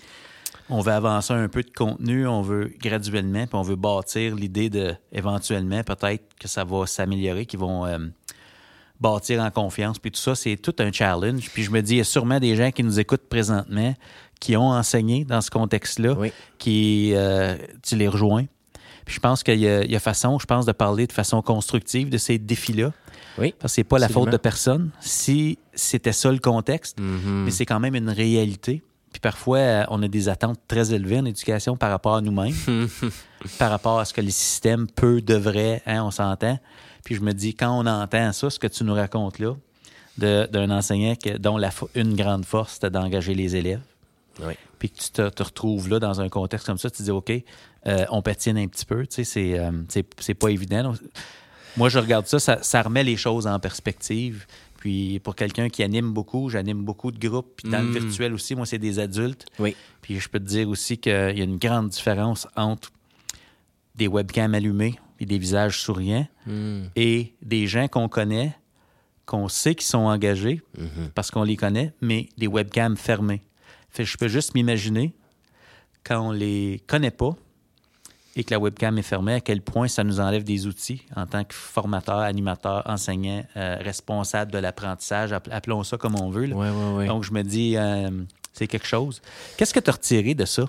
On 0.73 0.81
veut 0.81 0.93
avancer 0.93 1.33
un 1.33 1.49
peu 1.49 1.63
de 1.63 1.71
contenu, 1.71 2.29
on 2.29 2.43
veut 2.43 2.73
graduellement, 2.81 3.45
puis 3.47 3.55
on 3.57 3.63
veut 3.63 3.75
bâtir 3.77 4.37
l'idée 4.37 4.71
de, 4.71 4.95
éventuellement, 5.11 5.83
peut-être 5.83 6.23
que 6.39 6.47
ça 6.47 6.63
va 6.65 6.87
s'améliorer, 6.87 7.45
qu'ils 7.47 7.59
vont 7.59 7.87
euh, 7.87 7.99
bâtir 9.01 9.43
en 9.43 9.51
confiance. 9.51 9.99
Puis 9.99 10.11
tout 10.13 10.21
ça, 10.21 10.35
c'est 10.35 10.57
tout 10.57 10.75
un 10.79 10.93
challenge. 10.93 11.51
Puis 11.53 11.63
je 11.65 11.71
me 11.71 11.81
dis, 11.81 11.95
il 11.95 11.99
y 11.99 12.01
a 12.01 12.05
sûrement 12.05 12.39
des 12.39 12.55
gens 12.55 12.71
qui 12.71 12.85
nous 12.85 13.01
écoutent 13.01 13.29
présentement, 13.29 13.95
qui 14.39 14.57
ont 14.57 14.71
enseigné 14.71 15.25
dans 15.25 15.41
ce 15.41 15.51
contexte-là, 15.51 16.15
Oui. 16.19 16.33
qui, 16.59 17.13
euh, 17.15 17.57
tu 17.83 17.97
les 17.97 18.07
rejoins. 18.09 18.45
Puis 19.07 19.15
je 19.17 19.21
pense 19.21 19.43
qu'il 19.43 19.59
y, 19.59 19.63
y 19.63 19.97
a 19.97 19.99
façon, 20.01 20.39
je 20.39 20.47
pense, 20.47 20.67
de 20.67 20.73
parler 20.73 21.07
de 21.09 21.13
façon 21.13 21.43
constructive 21.43 22.11
de 22.11 22.19
ces 22.19 22.39
défis-là. 22.39 22.93
Oui. 23.39 23.55
Parce 23.59 23.73
que 23.73 23.77
c'est 23.77 23.85
pas 23.85 23.99
la 23.99 24.09
faute 24.09 24.31
de 24.31 24.37
personne. 24.37 24.91
Si 25.01 25.59
c'était 25.75 26.13
ça 26.13 26.31
le 26.33 26.39
contexte, 26.39 26.99
Mhm. 27.01 27.45
mais 27.45 27.51
c'est 27.51 27.67
quand 27.67 27.81
même 27.81 27.95
une 27.95 28.11
réalité. 28.11 28.83
Puis 29.13 29.21
parfois, 29.21 29.59
euh, 29.59 29.85
on 29.89 30.03
a 30.03 30.09
des 30.09 30.29
attentes 30.29 30.61
très 30.69 30.93
élevées 30.93 31.19
en 31.19 31.25
éducation 31.25 31.77
par 31.77 31.91
rapport 31.91 32.15
à 32.17 32.21
nous-mêmes, 32.21 32.55
par 33.59 33.71
rapport 33.71 33.99
à 33.99 34.05
ce 34.05 34.13
que 34.15 34.21
les 34.21 34.31
systèmes 34.31 34.87
peut, 34.89 35.21
devrait, 35.21 35.83
hein, 35.87 36.05
on 36.05 36.11
s'entend. 36.11 36.59
Puis 37.05 37.15
je 37.17 37.21
me 37.21 37.33
dis, 37.33 37.55
quand 37.55 37.77
on 37.77 37.87
entend 37.87 38.33
ça, 38.33 38.51
ce 38.51 38.59
que 38.59 38.67
tu 38.69 38.85
nous 38.85 38.95
racontes 38.95 39.39
là, 39.39 39.55
d'un 40.19 40.71
enseignant 40.71 41.15
que- 41.17 41.39
dont 41.39 41.57
la, 41.57 41.71
une 41.95 42.15
grande 42.15 42.45
force, 42.45 42.75
c'était 42.75 42.91
d'engager 42.91 43.35
les 43.35 43.57
élèves, 43.57 43.81
Oui. 44.45 44.53
puis 44.79 44.91
que 44.91 44.99
tu 44.99 45.11
te, 45.11 45.29
te 45.31 45.43
retrouves 45.43 45.89
là 45.89 45.99
dans 45.99 46.21
un 46.21 46.29
contexte 46.29 46.67
comme 46.67 46.79
ça, 46.79 46.91
tu 46.91 46.99
te 46.99 47.03
dis, 47.05 47.11
OK, 47.11 47.33
euh, 47.87 48.05
on 48.11 48.21
patine 48.21 48.59
un 48.59 48.67
petit 48.69 48.85
peu, 48.85 49.07
tu 49.07 49.25
sais, 49.25 49.25
c'est, 49.25 49.59
euh, 49.59 50.35
pas 50.39 50.49
évident. 50.51 50.93
Moi, 51.77 51.89
je 51.89 51.99
regarde 51.99 52.27
ça, 52.27 52.39
ça, 52.39 52.63
ça 52.63 52.83
remet 52.83 53.05
les 53.05 53.17
choses 53.17 53.47
en 53.47 53.59
perspective. 53.59 54.47
Puis 54.79 55.21
pour 55.21 55.35
quelqu'un 55.37 55.69
qui 55.69 55.83
anime 55.83 56.13
beaucoup, 56.13 56.49
j'anime 56.49 56.83
beaucoup 56.83 57.11
de 57.13 57.19
groupes. 57.19 57.53
Puis 57.57 57.71
dans 57.71 57.83
le 57.83 57.91
virtuel 57.99 58.33
aussi, 58.33 58.55
moi, 58.55 58.65
c'est 58.67 58.79
des 58.79 58.99
adultes. 58.99 59.45
Oui. 59.59 59.77
Puis 60.01 60.19
je 60.19 60.29
peux 60.29 60.39
te 60.41 60.45
dire 60.45 60.69
aussi 60.69 60.97
qu'il 60.99 61.13
y 61.13 61.41
a 61.41 61.45
une 61.45 61.59
grande 61.59 61.91
différence 61.91 62.49
entre 62.57 62.91
des 63.95 64.09
webcams 64.09 64.55
allumés 64.55 64.95
et 65.19 65.27
des 65.27 65.39
visages 65.39 65.81
souriants 65.81 66.27
Mhm. 66.47 66.91
et 66.97 67.35
des 67.43 67.67
gens 67.67 67.89
qu'on 67.89 68.09
connaît, 68.09 68.57
qu'on 69.27 69.49
sait 69.49 69.75
qu'ils 69.75 69.87
sont 69.87 69.99
engagés 69.99 70.63
Mhm. 70.79 71.11
parce 71.15 71.31
qu'on 71.31 71.43
les 71.43 71.57
connaît, 71.57 71.93
mais 72.01 72.29
des 72.39 72.47
webcams 72.47 72.97
fermées. 72.97 73.43
Fait 73.91 74.05
que 74.05 74.09
je 74.09 74.17
peux 74.17 74.29
juste 74.29 74.55
m'imaginer 74.55 75.13
quand 76.05 76.29
on 76.29 76.33
les 76.33 76.81
connaît 76.87 77.11
pas 77.11 77.37
et 78.41 78.45
que 78.45 78.53
la 78.55 78.59
webcam 78.59 78.97
est 78.99 79.03
fermée, 79.03 79.35
à 79.35 79.41
quel 79.41 79.61
point 79.61 79.87
ça 79.87 80.03
nous 80.03 80.19
enlève 80.19 80.45
des 80.45 80.67
outils 80.67 81.03
en 81.15 81.27
tant 81.27 81.45
que 81.45 81.55
formateur, 81.55 82.19
animateur, 82.21 82.83
enseignant, 82.87 83.45
euh, 83.57 83.77
responsable 83.81 84.51
de 84.51 84.59
l'apprentissage, 84.59 85.33
app- 85.33 85.49
appelons 85.53 85.85
ça 85.85 85.97
comme 85.99 86.17
on 86.19 86.31
veut. 86.31 86.47
là. 86.47 86.57
Ouais, 86.57 86.71
ouais, 86.71 86.93
ouais. 86.97 87.07
Donc, 87.07 87.25
je 87.25 87.33
me 87.33 87.43
dis, 87.43 87.77
euh, 87.77 88.09
c'est 88.55 88.67
quelque 88.67 88.87
chose. 88.87 89.21
Qu'est-ce 89.57 89.75
que 89.75 89.81
tu 89.81 89.91
as 89.91 89.93
retiré 89.93 90.35
de 90.35 90.45
ça, 90.47 90.65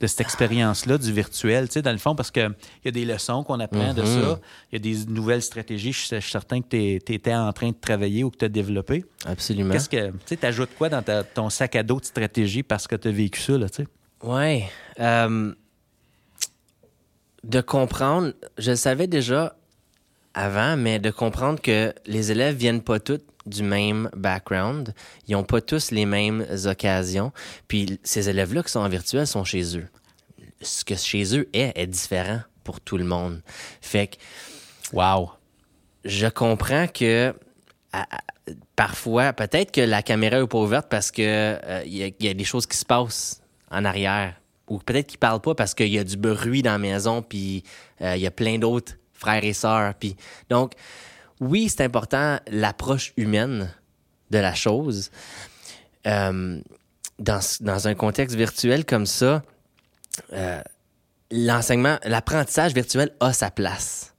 de 0.00 0.06
cette 0.08 0.20
expérience-là, 0.20 0.98
du 0.98 1.12
virtuel, 1.12 1.68
tu 1.68 1.74
sais, 1.74 1.82
dans 1.82 1.92
le 1.92 1.98
fond, 1.98 2.16
parce 2.16 2.32
qu'il 2.32 2.50
y 2.84 2.88
a 2.88 2.90
des 2.90 3.04
leçons 3.04 3.44
qu'on 3.44 3.60
apprend 3.60 3.94
de 3.94 4.02
Mhm. 4.02 4.06
ça, 4.06 4.40
il 4.72 4.74
y 4.74 4.76
a 4.76 4.78
des 4.80 5.06
nouvelles 5.06 5.42
stratégies, 5.42 5.92
je 5.92 5.98
suis 6.00 6.16
je 6.16 6.20
suis 6.20 6.30
certain 6.32 6.60
que 6.60 6.66
tu 6.98 7.12
étais 7.14 7.34
en 7.34 7.52
train 7.52 7.68
de 7.68 7.76
travailler 7.80 8.24
ou 8.24 8.30
que 8.30 8.38
tu 8.38 8.44
as 8.44 8.48
développé. 8.48 9.04
Absolument. 9.26 9.72
Qu'est-ce 9.72 9.88
que, 9.88 10.10
tu 10.10 10.16
sais, 10.26 10.44
ajoutes 10.44 10.74
quoi 10.76 10.88
dans 10.88 11.02
ta- 11.02 11.22
ton 11.22 11.50
sac 11.50 11.76
à 11.76 11.84
dos 11.84 12.00
de 12.00 12.04
stratégie 12.04 12.64
parce 12.64 12.88
que 12.88 12.96
tu 12.96 13.06
as 13.06 13.12
vécu 13.12 13.40
ça, 13.40 13.56
là, 13.56 13.68
tu 13.68 13.82
sais? 13.84 13.88
Ouais. 14.24 14.64
Euh, 14.98 15.52
de 17.44 17.60
comprendre, 17.60 18.32
je 18.58 18.70
le 18.70 18.76
savais 18.76 19.06
déjà 19.06 19.56
avant, 20.34 20.76
mais 20.76 20.98
de 20.98 21.10
comprendre 21.10 21.60
que 21.60 21.92
les 22.06 22.30
élèves 22.30 22.56
viennent 22.56 22.82
pas 22.82 23.00
tous 23.00 23.20
du 23.44 23.62
même 23.62 24.08
background, 24.14 24.94
ils 25.26 25.34
ont 25.34 25.42
pas 25.42 25.60
tous 25.60 25.90
les 25.90 26.06
mêmes 26.06 26.46
occasions, 26.64 27.32
puis 27.66 27.98
ces 28.04 28.28
élèves-là 28.28 28.62
qui 28.62 28.70
sont 28.70 28.80
en 28.80 28.88
virtuel 28.88 29.26
sont 29.26 29.44
chez 29.44 29.76
eux. 29.76 29.88
Ce 30.60 30.84
que 30.84 30.94
chez 30.94 31.36
eux 31.36 31.48
est 31.52 31.72
est 31.76 31.88
différent 31.88 32.40
pour 32.62 32.80
tout 32.80 32.96
le 32.96 33.04
monde. 33.04 33.42
Fait 33.80 34.06
que 34.06 34.16
Wow! 34.92 35.30
je 36.04 36.28
comprends 36.28 36.86
que 36.86 37.34
à- 37.92 38.02
à- 38.16 38.20
parfois, 38.76 39.32
peut-être 39.32 39.72
que 39.72 39.80
la 39.80 40.02
caméra 40.02 40.38
est 40.38 40.46
pas 40.46 40.58
ouverte 40.58 40.88
parce 40.88 41.10
que 41.10 41.22
euh, 41.22 41.82
y, 41.84 42.14
il 42.20 42.26
y 42.26 42.28
a 42.28 42.34
des 42.34 42.44
choses 42.44 42.66
qui 42.66 42.76
se 42.76 42.84
passent 42.84 43.42
en 43.70 43.84
arrière. 43.84 44.34
Ou 44.72 44.78
peut-être 44.78 45.06
qu'ils 45.06 45.18
parlent 45.18 45.40
pas 45.40 45.54
parce 45.54 45.74
qu'il 45.74 45.88
y 45.88 45.98
a 45.98 46.04
du 46.04 46.16
bruit 46.16 46.62
dans 46.62 46.72
la 46.72 46.78
maison, 46.78 47.22
puis 47.22 47.62
euh, 48.00 48.16
il 48.16 48.22
y 48.22 48.26
a 48.26 48.30
plein 48.30 48.58
d'autres 48.58 48.94
frères 49.12 49.44
et 49.44 49.52
sœurs. 49.52 49.94
Puis 49.94 50.16
donc, 50.48 50.72
oui, 51.40 51.68
c'est 51.68 51.84
important 51.84 52.38
l'approche 52.50 53.12
humaine 53.16 53.70
de 54.30 54.38
la 54.38 54.54
chose. 54.54 55.10
Euh, 56.06 56.60
dans, 57.18 57.40
dans 57.60 57.86
un 57.88 57.94
contexte 57.94 58.34
virtuel 58.36 58.84
comme 58.84 59.06
ça, 59.06 59.42
euh, 60.32 60.60
l'enseignement, 61.30 61.98
l'apprentissage 62.04 62.72
virtuel 62.74 63.10
a 63.20 63.32
sa 63.32 63.50
place. 63.50 64.14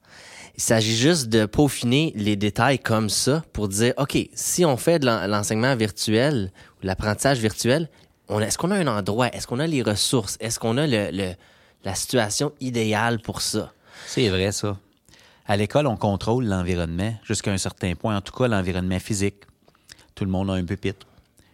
Il 0.55 0.61
s'agit 0.61 0.95
juste 0.95 1.29
de 1.29 1.47
peaufiner 1.47 2.13
les 2.15 2.35
détails 2.35 2.77
comme 2.77 3.09
ça 3.09 3.43
pour 3.53 3.67
dire, 3.67 3.93
OK, 3.97 4.17
si 4.35 4.63
on 4.65 4.77
fait 4.77 4.99
de 4.99 5.07
l'en- 5.07 5.25
l'enseignement 5.25 5.75
virtuel 5.75 6.51
ou 6.81 6.85
l'apprentissage 6.85 7.39
virtuel, 7.39 7.89
est-ce 8.29 8.57
qu'on 8.57 8.71
a 8.71 8.75
un 8.75 8.87
endroit? 8.87 9.27
Est-ce 9.33 9.47
qu'on 9.47 9.59
a 9.59 9.67
les 9.67 9.81
ressources? 9.81 10.37
Est-ce 10.39 10.59
qu'on 10.59 10.77
a 10.77 10.87
le, 10.87 11.09
le- 11.11 11.33
la 11.83 11.95
situation 11.95 12.51
idéale 12.61 13.19
pour 13.19 13.41
ça? 13.41 13.71
C'est 14.07 14.29
vrai, 14.29 14.51
ça. 14.51 14.77
À 15.45 15.57
l'école, 15.57 15.87
on 15.87 15.97
contrôle 15.97 16.45
l'environnement 16.45 17.13
jusqu'à 17.23 17.51
un 17.51 17.57
certain 17.57 17.95
point, 17.95 18.15
en 18.15 18.21
tout 18.21 18.33
cas 18.33 18.47
l'environnement 18.47 18.99
physique. 18.99 19.43
Tout 20.15 20.23
le 20.25 20.31
monde 20.31 20.49
a 20.51 20.53
un 20.53 20.63
pupitre. 20.63 21.05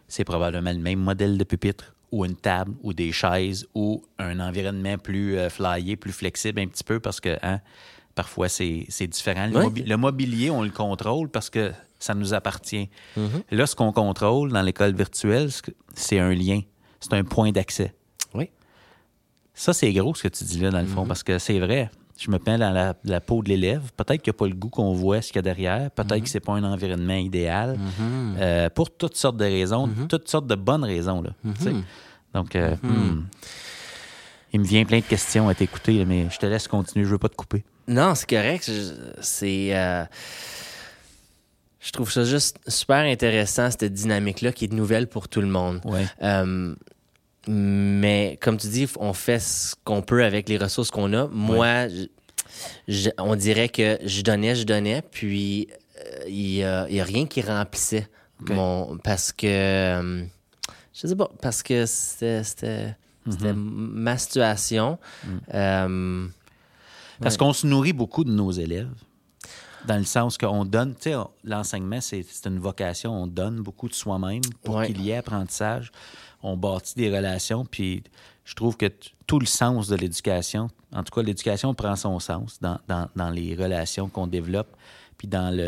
C'est 0.08 0.24
probablement 0.24 0.72
le 0.72 0.78
même 0.80 1.00
modèle 1.00 1.38
de 1.38 1.44
pupitre, 1.44 1.94
ou 2.12 2.26
une 2.26 2.36
table, 2.36 2.74
ou 2.84 2.94
des 2.94 3.12
chaises, 3.12 3.66
ou 3.74 4.04
un 4.20 4.40
environnement 4.40 4.98
plus 4.98 5.38
euh, 5.38 5.50
flyé, 5.50 5.96
plus 5.96 6.12
flexible 6.12 6.60
un 6.62 6.68
petit 6.68 6.84
peu, 6.84 7.00
parce 7.00 7.20
que 7.20 7.38
hein, 7.42 7.60
parfois 8.16 8.50
c'est 8.50 8.86
différent. 9.08 9.48
Le 9.48 9.96
mobilier, 9.96 10.50
on 10.52 10.62
le 10.64 10.72
contrôle 10.72 11.30
parce 11.30 11.50
que 11.50 11.72
ça 12.00 12.14
nous 12.16 12.34
appartient. 12.34 12.90
Mhm. 13.18 13.44
Là, 13.52 13.66
ce 13.68 13.76
qu'on 13.76 13.92
contrôle 13.92 14.52
dans 14.52 14.62
l'école 14.62 14.96
virtuelle, 14.96 15.50
c'est 15.94 16.20
un 16.20 16.34
lien, 16.34 16.62
c'est 17.00 17.14
un 17.14 17.24
point 17.24 17.52
d'accès. 17.52 17.94
Oui. 18.34 18.50
Ça, 19.54 19.74
c'est 19.74 19.92
gros 19.94 20.16
ce 20.16 20.24
que 20.24 20.28
tu 20.30 20.44
dis 20.46 20.60
là, 20.60 20.72
dans 20.72 20.82
le 20.82 20.88
fond, 20.88 21.06
parce 21.06 21.24
que 21.24 21.38
c'est 21.38 21.60
vrai. 21.60 21.90
je 22.18 22.30
me 22.32 22.38
mets 22.38 22.58
dans 22.58 22.72
la, 22.72 22.94
la 23.04 23.22
peau 23.22 23.42
de 23.44 23.50
l'élève. 23.50 23.92
Peut-être 23.96 24.22
qu'il 24.22 24.32
n'y 24.32 24.36
a 24.36 24.40
pas 24.40 24.48
le 24.48 24.54
goût 24.56 24.70
qu'on 24.70 24.94
voit 24.94 25.22
ce 25.22 25.28
qu'il 25.28 25.38
y 25.38 25.40
a 25.40 25.42
derrière. 25.42 25.92
Peut-être 25.92 26.24
que 26.24 26.30
c'est 26.30 26.40
pas 26.40 26.54
un 26.54 26.64
environnement 26.64 27.16
idéal. 27.16 27.78
Euh, 28.38 28.70
pour 28.70 28.92
toutes 28.92 29.16
sortes 29.16 29.38
de 29.38 29.46
raisons, 29.46 29.90
toutes 30.08 30.30
sortes 30.30 30.48
de 30.48 30.56
bonnes 30.56 30.84
raisons. 30.84 31.22
Là. 31.22 31.32
Donc, 32.34 32.56
euh, 32.56 32.76
hmm. 32.84 33.26
il 34.54 34.60
me 34.60 34.66
vient 34.66 34.86
plein 34.86 35.00
de 35.00 35.06
questions 35.06 35.50
à 35.50 35.56
t'écouter, 35.56 36.06
mais 36.06 36.28
je 36.30 36.38
te 36.38 36.46
laisse 36.46 36.68
continuer. 36.68 37.06
Je 37.06 37.12
veux 37.12 37.18
pas 37.18 37.30
te 37.30 37.36
couper. 37.36 37.64
Non, 37.88 38.14
c'est 38.16 38.30
correct. 38.30 38.70
C'est. 39.22 39.76
euh, 39.76 40.06
je 41.80 41.92
trouve 41.92 42.12
ça 42.12 42.24
juste 42.24 42.58
super 42.68 42.98
intéressant, 43.06 43.70
cette 43.72 43.86
dynamique-là, 43.94 44.52
qui 44.52 44.66
est 44.66 44.74
nouvelle 44.74 45.08
pour 45.08 45.28
tout 45.30 45.42
le 45.42 45.48
monde. 45.48 45.80
Ouais. 45.86 46.06
Euh, 46.22 46.76
mais 47.48 48.38
comme 48.42 48.58
tu 48.58 48.68
dis, 48.68 48.88
on 49.00 49.14
fait 49.14 49.40
ce 49.40 49.76
qu'on 49.84 50.02
peut 50.02 50.24
avec 50.24 50.50
les 50.50 50.58
ressources 50.58 50.92
qu'on 50.92 51.14
a. 51.14 51.28
Moi, 51.28 51.88
je- 52.88 53.10
on 53.18 53.36
dirait 53.36 53.70
que 53.70 53.98
je 54.06 54.22
donnais, 54.22 54.56
je 54.56 54.64
donnais, 54.64 55.02
puis 55.10 55.68
euh, 55.98 56.24
il 56.28 56.34
n'y 56.56 56.64
a, 56.64 56.88
il 56.90 56.96
y 56.96 57.00
a 57.02 57.04
rien 57.04 57.26
qui 57.26 57.42
remplissait 57.42 58.08
mon. 58.42 58.98
Parce 59.04 59.32
que. 59.32 59.48
euh, 59.48 60.24
je 60.94 61.08
sais 61.08 61.16
pas, 61.16 61.30
parce 61.42 61.64
que 61.64 61.86
c'était. 61.86 62.44
C'était 62.44 63.54
ma 63.54 64.18
situation. 64.18 64.98
Euh, 65.54 66.26
Parce 67.22 67.38
qu'on 67.38 67.54
se 67.54 67.68
nourrit 67.68 67.94
beaucoup 67.94 68.24
de 68.24 68.32
nos 68.32 68.50
élèves. 68.52 68.90
Dans 69.88 69.98
le 69.98 70.04
sens 70.04 70.38
qu'on 70.38 70.66
donne, 70.66 70.94
tu 70.96 71.12
sais, 71.12 71.16
l'enseignement, 71.44 72.02
c'est 72.02 72.26
une 72.46 72.60
vocation. 72.60 73.14
On 73.24 73.28
donne 73.28 73.62
beaucoup 73.62 73.88
de 73.88 73.94
soi-même 73.94 74.42
pour 74.64 74.76
Ouais. 74.76 74.88
qu'il 74.88 75.02
y 75.02 75.12
ait 75.12 75.18
apprentissage. 75.18 75.92
On 76.44 76.58
bâtit 76.58 76.96
des 76.96 77.16
relations. 77.16 77.66
Puis 77.66 78.04
je 78.44 78.56
trouve 78.56 78.76
que 78.78 78.92
tout 79.26 79.40
le 79.40 79.46
sens 79.46 79.88
de 79.88 79.96
l'éducation, 79.96 80.70
en 80.94 81.04
tout 81.04 81.14
cas, 81.14 81.22
l'éducation 81.22 81.74
prend 81.74 81.96
son 81.96 82.20
sens 82.20 82.60
dans, 82.62 82.80
dans- 82.88 83.08
dans 83.16 83.30
les 83.30 83.56
relations 83.56 84.10
qu'on 84.10 84.28
développe, 84.28 84.76
puis 85.18 85.28
dans 85.28 85.50
le, 85.56 85.64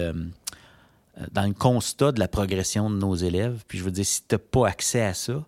euh, 1.19 1.25
dans 1.31 1.45
le 1.47 1.53
constat 1.53 2.11
de 2.11 2.19
la 2.19 2.27
progression 2.27 2.89
de 2.89 2.95
nos 2.95 3.15
élèves. 3.15 3.63
Puis 3.67 3.77
je 3.77 3.83
veux 3.83 3.91
dire, 3.91 4.05
si 4.05 4.21
tu 4.27 4.35
n'as 4.35 4.39
pas 4.39 4.67
accès 4.67 5.01
à 5.01 5.13
ça, 5.13 5.43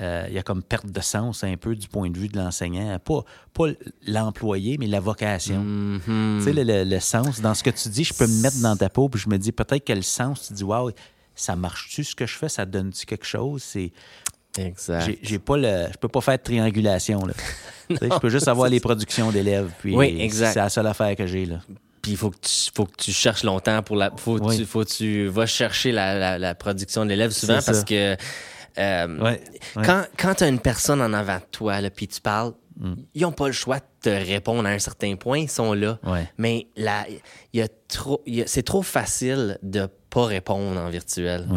euh, 0.00 0.26
il 0.28 0.34
y 0.34 0.38
a 0.38 0.42
comme 0.42 0.62
perte 0.62 0.86
de 0.86 1.00
sens 1.00 1.42
un 1.44 1.56
peu 1.56 1.74
du 1.74 1.88
point 1.88 2.08
de 2.10 2.18
vue 2.18 2.28
de 2.28 2.36
l'enseignant. 2.38 2.98
Pas, 2.98 3.24
pas 3.52 3.64
l'employé, 4.06 4.76
mais 4.78 4.86
la 4.86 5.00
vocation. 5.00 5.60
mhm. 5.60 6.38
Tu 6.38 6.44
sais, 6.44 6.52
le, 6.52 6.62
le- 6.62 6.84
le 6.84 7.00
sens, 7.00 7.40
dans 7.40 7.54
ce 7.54 7.62
que 7.62 7.70
tu 7.70 7.88
dis, 7.88 8.04
je 8.04 8.14
peux 8.14 8.26
me 8.26 8.42
mettre 8.42 8.58
dans 8.60 8.76
ta 8.76 8.88
peau, 8.88 9.08
puis 9.08 9.20
je 9.20 9.28
me 9.28 9.38
dis 9.38 9.52
peut-être 9.52 9.84
que 9.84 9.92
le 9.92 10.02
sens, 10.02 10.48
tu 10.48 10.52
dis, 10.54 10.64
waouh, 10.64 10.90
ça 11.34 11.56
marche-tu 11.56 12.04
ce 12.04 12.14
que 12.14 12.26
je 12.26 12.34
fais, 12.36 12.48
ça 12.48 12.64
donne-tu 12.66 13.06
quelque 13.06 13.26
chose? 13.26 13.62
C'est, 13.62 13.92
Exact. 14.56 15.04
j'ai, 15.06 15.18
j'ai 15.22 15.38
pas 15.38 15.56
le, 15.56 15.86
je 15.92 15.96
peux 15.98 16.08
pas 16.08 16.20
faire 16.20 16.36
de 16.38 16.42
triangulation, 16.42 17.24
là. 17.26 17.34
Je 17.90 18.18
peux 18.18 18.28
juste 18.28 18.48
avoir 18.48 18.68
les 18.68 18.80
productions 18.80 19.30
d'élèves, 19.32 19.70
puis 19.78 19.96
Oui, 19.96 20.18
exact. 20.20 20.52
c'est 20.52 20.58
la 20.58 20.68
seule 20.68 20.86
affaire 20.86 21.16
que 21.16 21.26
j'ai, 21.26 21.46
là. 21.46 21.60
Puis 22.02 22.12
il 22.12 22.16
faut 22.18 22.30
que 22.30 22.36
tu 22.40 22.70
faut 22.74 22.84
que 22.84 22.96
tu 22.98 23.12
cherches 23.12 23.44
longtemps 23.44 23.82
pour 23.82 23.96
la 23.96 24.10
faut 24.16 24.38
Oui. 24.40 24.58
tu 24.58 24.64
faut 24.66 24.84
que 24.84 24.90
tu 24.90 25.26
vas 25.26 25.46
chercher 25.46 25.90
la, 25.90 26.14
la, 26.18 26.38
la 26.38 26.54
production 26.54 27.04
de 27.04 27.08
l'élève 27.10 27.30
souvent 27.30 27.54
parce 27.54 27.78
ça. 27.78 27.82
que 27.84 28.16
euh, 28.78 29.18
Ouais, 29.18 29.40
ouais. 29.76 29.82
quand 29.84 30.04
quand 30.16 30.34
tu 30.34 30.44
as 30.44 30.48
une 30.48 30.60
personne 30.60 31.00
en 31.02 31.12
avant 31.12 31.36
de 31.36 31.44
toi 31.50 31.80
là 31.80 31.90
puis 31.90 32.08
tu 32.08 32.20
parles 32.20 32.52
Mm. 32.80 32.94
ils 33.14 33.24
ont 33.24 33.32
pas 33.32 33.48
le 33.48 33.52
choix 33.52 33.78
de 33.80 33.84
te 34.02 34.08
répondre 34.08 34.64
à 34.68 34.70
un 34.70 34.78
certain 34.78 35.16
point, 35.16 35.38
ils 35.40 35.50
sont 35.50 35.72
là. 35.72 35.98
Ouais. 36.04 36.30
Mais 36.38 36.68
là 36.76 37.06
y 37.52 37.60
a 37.60 37.66
trop 37.88 38.22
c'est 38.46 38.62
trop 38.62 38.82
facile 38.82 39.58
de 39.64 39.88
pas 40.10 40.26
répondre 40.26 40.78
en 40.80 40.88
virtuel. 40.88 41.48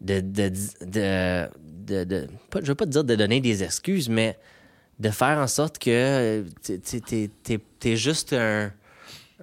De 0.00 0.20
de 0.20 0.48
de, 0.80 1.48
de, 1.86 2.04
de- 2.04 2.28
pas, 2.50 2.60
je 2.62 2.66
veux 2.68 2.74
pas 2.74 2.86
te 2.86 2.90
dire 2.90 3.04
de 3.04 3.14
donner 3.14 3.40
des 3.42 3.62
excuses 3.62 4.08
mais 4.08 4.38
de 4.98 5.10
faire 5.10 5.36
en 5.38 5.46
sorte 5.46 5.78
que 5.78 6.44
t'es- 6.62 7.60
t'es 7.78 7.96
juste 7.96 8.32
un 8.32 8.72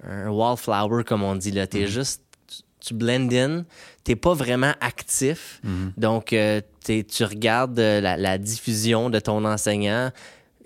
un 0.02 0.28
wallflower, 0.30 1.04
comme 1.04 1.22
on 1.22 1.36
dit. 1.36 1.52
là. 1.52 1.66
T'es 1.68 1.86
juste. 1.86 2.22
tu- 2.48 2.62
Tu 2.80 2.94
blend 2.94 3.28
in, 3.32 3.64
t'es 4.04 4.16
pas 4.16 4.34
vraiment 4.34 4.72
actif. 4.80 5.60
Donc, 5.96 6.32
euh, 6.32 6.60
tu 6.84 7.24
regardes 7.24 7.78
euh, 7.78 8.00
la, 8.00 8.16
la 8.16 8.38
diffusion 8.38 9.10
de 9.10 9.18
ton 9.20 9.44
enseignant 9.44 10.10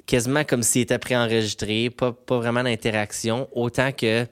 quasiment 0.07 0.45
comme 0.45 0.62
s'il 0.62 0.82
était 0.82 0.99
préenregistré, 0.99 1.89
pas, 1.91 2.12
pas 2.12 2.39
vraiment 2.39 2.62
d'interaction. 2.62 3.49
Autant 3.53 3.91
que. 3.93 4.26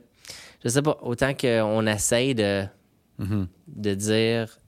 Je 0.64 0.68
sais 0.68 0.82
pas, 0.82 0.98
autant 1.02 1.32
qu'on 1.34 1.86
essaye 1.86 2.34
de, 2.34 2.64
de 3.18 3.94
dire. 3.94 4.58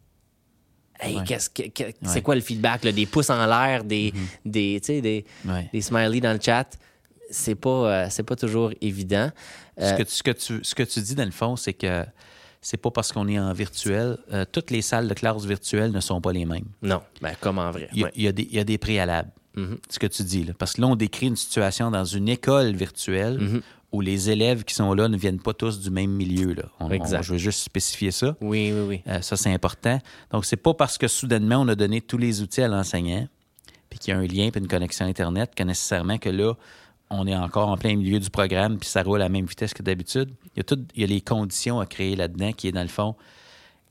Hey, 1.00 1.16
Ouais. 1.16 1.24
qu'est-ce 1.26 1.50
que, 1.50 1.68
que- 1.68 1.82
Ouais. 1.84 1.94
c'est 2.04 2.22
quoi 2.22 2.34
le 2.36 2.40
feedback? 2.40 2.84
là? 2.84 2.92
Des 2.92 3.04
pouces 3.06 3.28
en 3.30 3.44
l'air, 3.46 3.84
des, 3.84 4.12
des, 4.44 4.80
sais, 4.82 5.00
des, 5.00 5.24
Ouais. 5.44 5.68
des 5.72 5.80
smileys 5.80 6.20
dans 6.20 6.32
le 6.32 6.40
chat. 6.40 6.66
C'est 7.30 7.54
pas, 7.56 7.68
euh, 8.04 8.06
c'est 8.10 8.22
pas 8.22 8.36
toujours 8.36 8.70
évident. 8.80 9.30
Ce, 9.78 9.92
que 9.94 10.02
tu, 10.04 10.10
ce, 10.14 10.22
que 10.22 10.30
tu, 10.30 10.60
ce 10.62 10.74
que 10.74 10.82
tu 10.84 11.00
dis, 11.00 11.14
dans 11.16 11.24
le 11.24 11.30
fond, 11.32 11.56
c'est 11.56 11.72
que 11.72 12.04
c'est 12.64 12.76
pas 12.78 12.90
parce 12.90 13.12
qu'on 13.12 13.28
est 13.28 13.38
en 13.38 13.52
virtuel, 13.52 14.16
euh, 14.32 14.44
toutes 14.50 14.70
les 14.70 14.82
salles 14.82 15.06
de 15.08 15.14
classe 15.14 15.44
virtuelles 15.44 15.92
ne 15.92 16.00
sont 16.00 16.20
pas 16.20 16.32
les 16.32 16.44
mêmes. 16.46 16.64
non, 16.82 17.00
ben, 17.20 17.34
comme 17.40 17.58
en 17.58 17.70
vrai. 17.70 17.88
Il 17.92 18.00
y 18.00 18.02
a, 18.02 18.06
ouais. 18.06 18.12
il 18.16 18.22
y 18.22 18.28
a 18.28 18.32
des, 18.32 18.42
il 18.50 18.54
y 18.56 18.58
a 18.58 18.64
des 18.64 18.78
préalables. 18.78 19.30
Mhm. 19.56 19.78
Ce 19.88 19.98
que 19.98 20.06
tu 20.08 20.22
dis, 20.24 20.44
là. 20.44 20.52
Parce 20.58 20.72
que 20.72 20.80
là, 20.80 20.88
on 20.88 20.96
décrit 20.96 21.26
une 21.28 21.36
situation 21.36 21.90
dans 21.90 22.04
une 22.04 22.28
école 22.28 22.74
virtuelle 22.74 23.38
Mhm. 23.38 23.60
où 23.92 24.00
les 24.00 24.30
élèves 24.30 24.64
qui 24.64 24.74
sont 24.74 24.92
là 24.94 25.06
ne 25.08 25.16
viennent 25.16 25.38
pas 25.40 25.52
tous 25.54 25.78
du 25.78 25.90
même 25.90 26.10
milieu. 26.10 26.54
Là. 26.54 26.64
On- 26.80 26.90
Exact. 26.90 27.20
on- 27.20 27.22
je 27.22 27.32
veux 27.32 27.38
juste 27.38 27.60
spécifier 27.60 28.10
ça. 28.10 28.36
Oui, 28.40 28.72
oui, 28.74 28.80
oui. 28.88 29.02
Euh, 29.06 29.20
ça, 29.20 29.36
c'est 29.36 29.52
important. 29.52 30.00
Donc, 30.32 30.44
c'est 30.44 30.56
pas 30.56 30.74
parce 30.74 30.98
que 30.98 31.06
soudainement, 31.06 31.58
on 31.60 31.68
a 31.68 31.76
donné 31.76 32.00
tous 32.00 32.18
les 32.18 32.42
outils 32.42 32.62
à 32.62 32.68
l'enseignant, 32.68 33.28
puis 33.90 34.00
qu'il 34.00 34.12
y 34.12 34.16
a 34.16 34.18
un 34.18 34.26
lien 34.26 34.50
puis 34.50 34.60
une 34.60 34.66
connexion 34.66 35.06
Internet, 35.06 35.52
que 35.54 35.62
nécessairement 35.62 36.18
que 36.18 36.30
là, 36.30 36.54
on 37.10 37.26
est 37.28 37.36
encore 37.36 37.68
en 37.68 37.76
plein 37.76 37.94
milieu 37.94 38.18
du 38.18 38.30
programme, 38.30 38.78
puis 38.78 38.88
ça 38.88 39.04
roule 39.04 39.20
à 39.20 39.24
la 39.26 39.28
même 39.28 39.46
vitesse 39.46 39.72
que 39.72 39.82
d'habitude. 39.84 40.30
Il 40.54 40.58
y 40.58 40.60
a, 40.60 40.64
tout, 40.64 40.78
il 40.94 41.00
y 41.00 41.04
a 41.04 41.06
les 41.06 41.20
conditions 41.20 41.80
à 41.80 41.86
créer 41.86 42.16
là-dedans 42.16 42.52
qui 42.52 42.68
est, 42.68 42.72
dans 42.72 42.82
le 42.82 42.88
fond, 42.88 43.16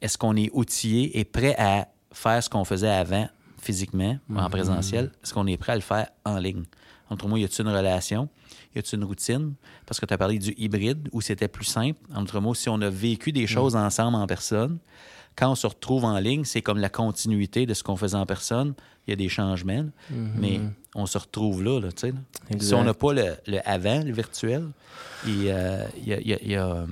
est-ce 0.01 0.17
qu'on 0.17 0.35
est 0.35 0.49
outillé 0.53 1.19
et 1.19 1.25
prêt 1.25 1.55
à 1.57 1.87
faire 2.11 2.41
ce 2.43 2.49
qu'on 2.49 2.65
faisait 2.65 2.89
avant 2.89 3.27
physiquement, 3.61 4.17
en 4.35 4.49
présentiel? 4.49 5.11
Est-ce 5.23 5.33
qu'on 5.33 5.47
est 5.47 5.57
prêt 5.57 5.73
à 5.73 5.75
le 5.75 5.81
faire 5.81 6.07
en 6.25 6.37
ligne? 6.37 6.63
Entre 7.09 7.27
moi, 7.27 7.39
y 7.39 7.43
a-t-il 7.43 7.67
une 7.67 7.73
relation? 7.73 8.29
Y 8.75 8.79
a-t-il 8.79 8.99
une 8.99 9.05
routine? 9.05 9.53
Parce 9.85 9.99
que 9.99 10.05
tu 10.05 10.13
as 10.13 10.17
parlé 10.17 10.39
du 10.39 10.53
hybride 10.57 11.09
où 11.11 11.21
c'était 11.21 11.47
plus 11.47 11.65
simple. 11.65 11.99
Entre 12.15 12.39
mots, 12.39 12.53
si 12.53 12.69
on 12.69 12.81
a 12.81 12.89
vécu 12.89 13.31
des 13.31 13.45
choses 13.45 13.75
ensemble 13.75 14.15
en 14.15 14.25
personne, 14.25 14.79
quand 15.35 15.51
on 15.51 15.55
se 15.55 15.67
retrouve 15.67 16.05
en 16.05 16.17
ligne, 16.19 16.43
c'est 16.45 16.61
comme 16.61 16.79
la 16.79 16.89
continuité 16.89 17.65
de 17.65 17.73
ce 17.73 17.83
qu'on 17.83 17.95
faisait 17.95 18.17
en 18.17 18.25
personne. 18.25 18.73
Il 19.07 19.11
y 19.11 19.13
a 19.13 19.17
des 19.17 19.29
changements, 19.29 19.83
là. 19.83 20.17
mais 20.37 20.61
on 20.95 21.05
se 21.05 21.17
retrouve 21.17 21.63
là. 21.63 21.79
Si 22.59 22.73
on 22.73 22.83
n'a 22.83 22.93
pas 22.93 23.13
le, 23.13 23.35
le 23.47 23.59
avant, 23.67 24.01
le 24.03 24.11
virtuel, 24.13 24.65
il, 25.25 25.47
euh, 25.49 25.83
y 26.05 26.13
a, 26.13 26.19
il 26.21 26.27
y 26.27 26.33
a- 26.33 26.39
il 26.41 26.51
y 26.51 26.55
a, 26.55 26.67
euh, 26.67 26.85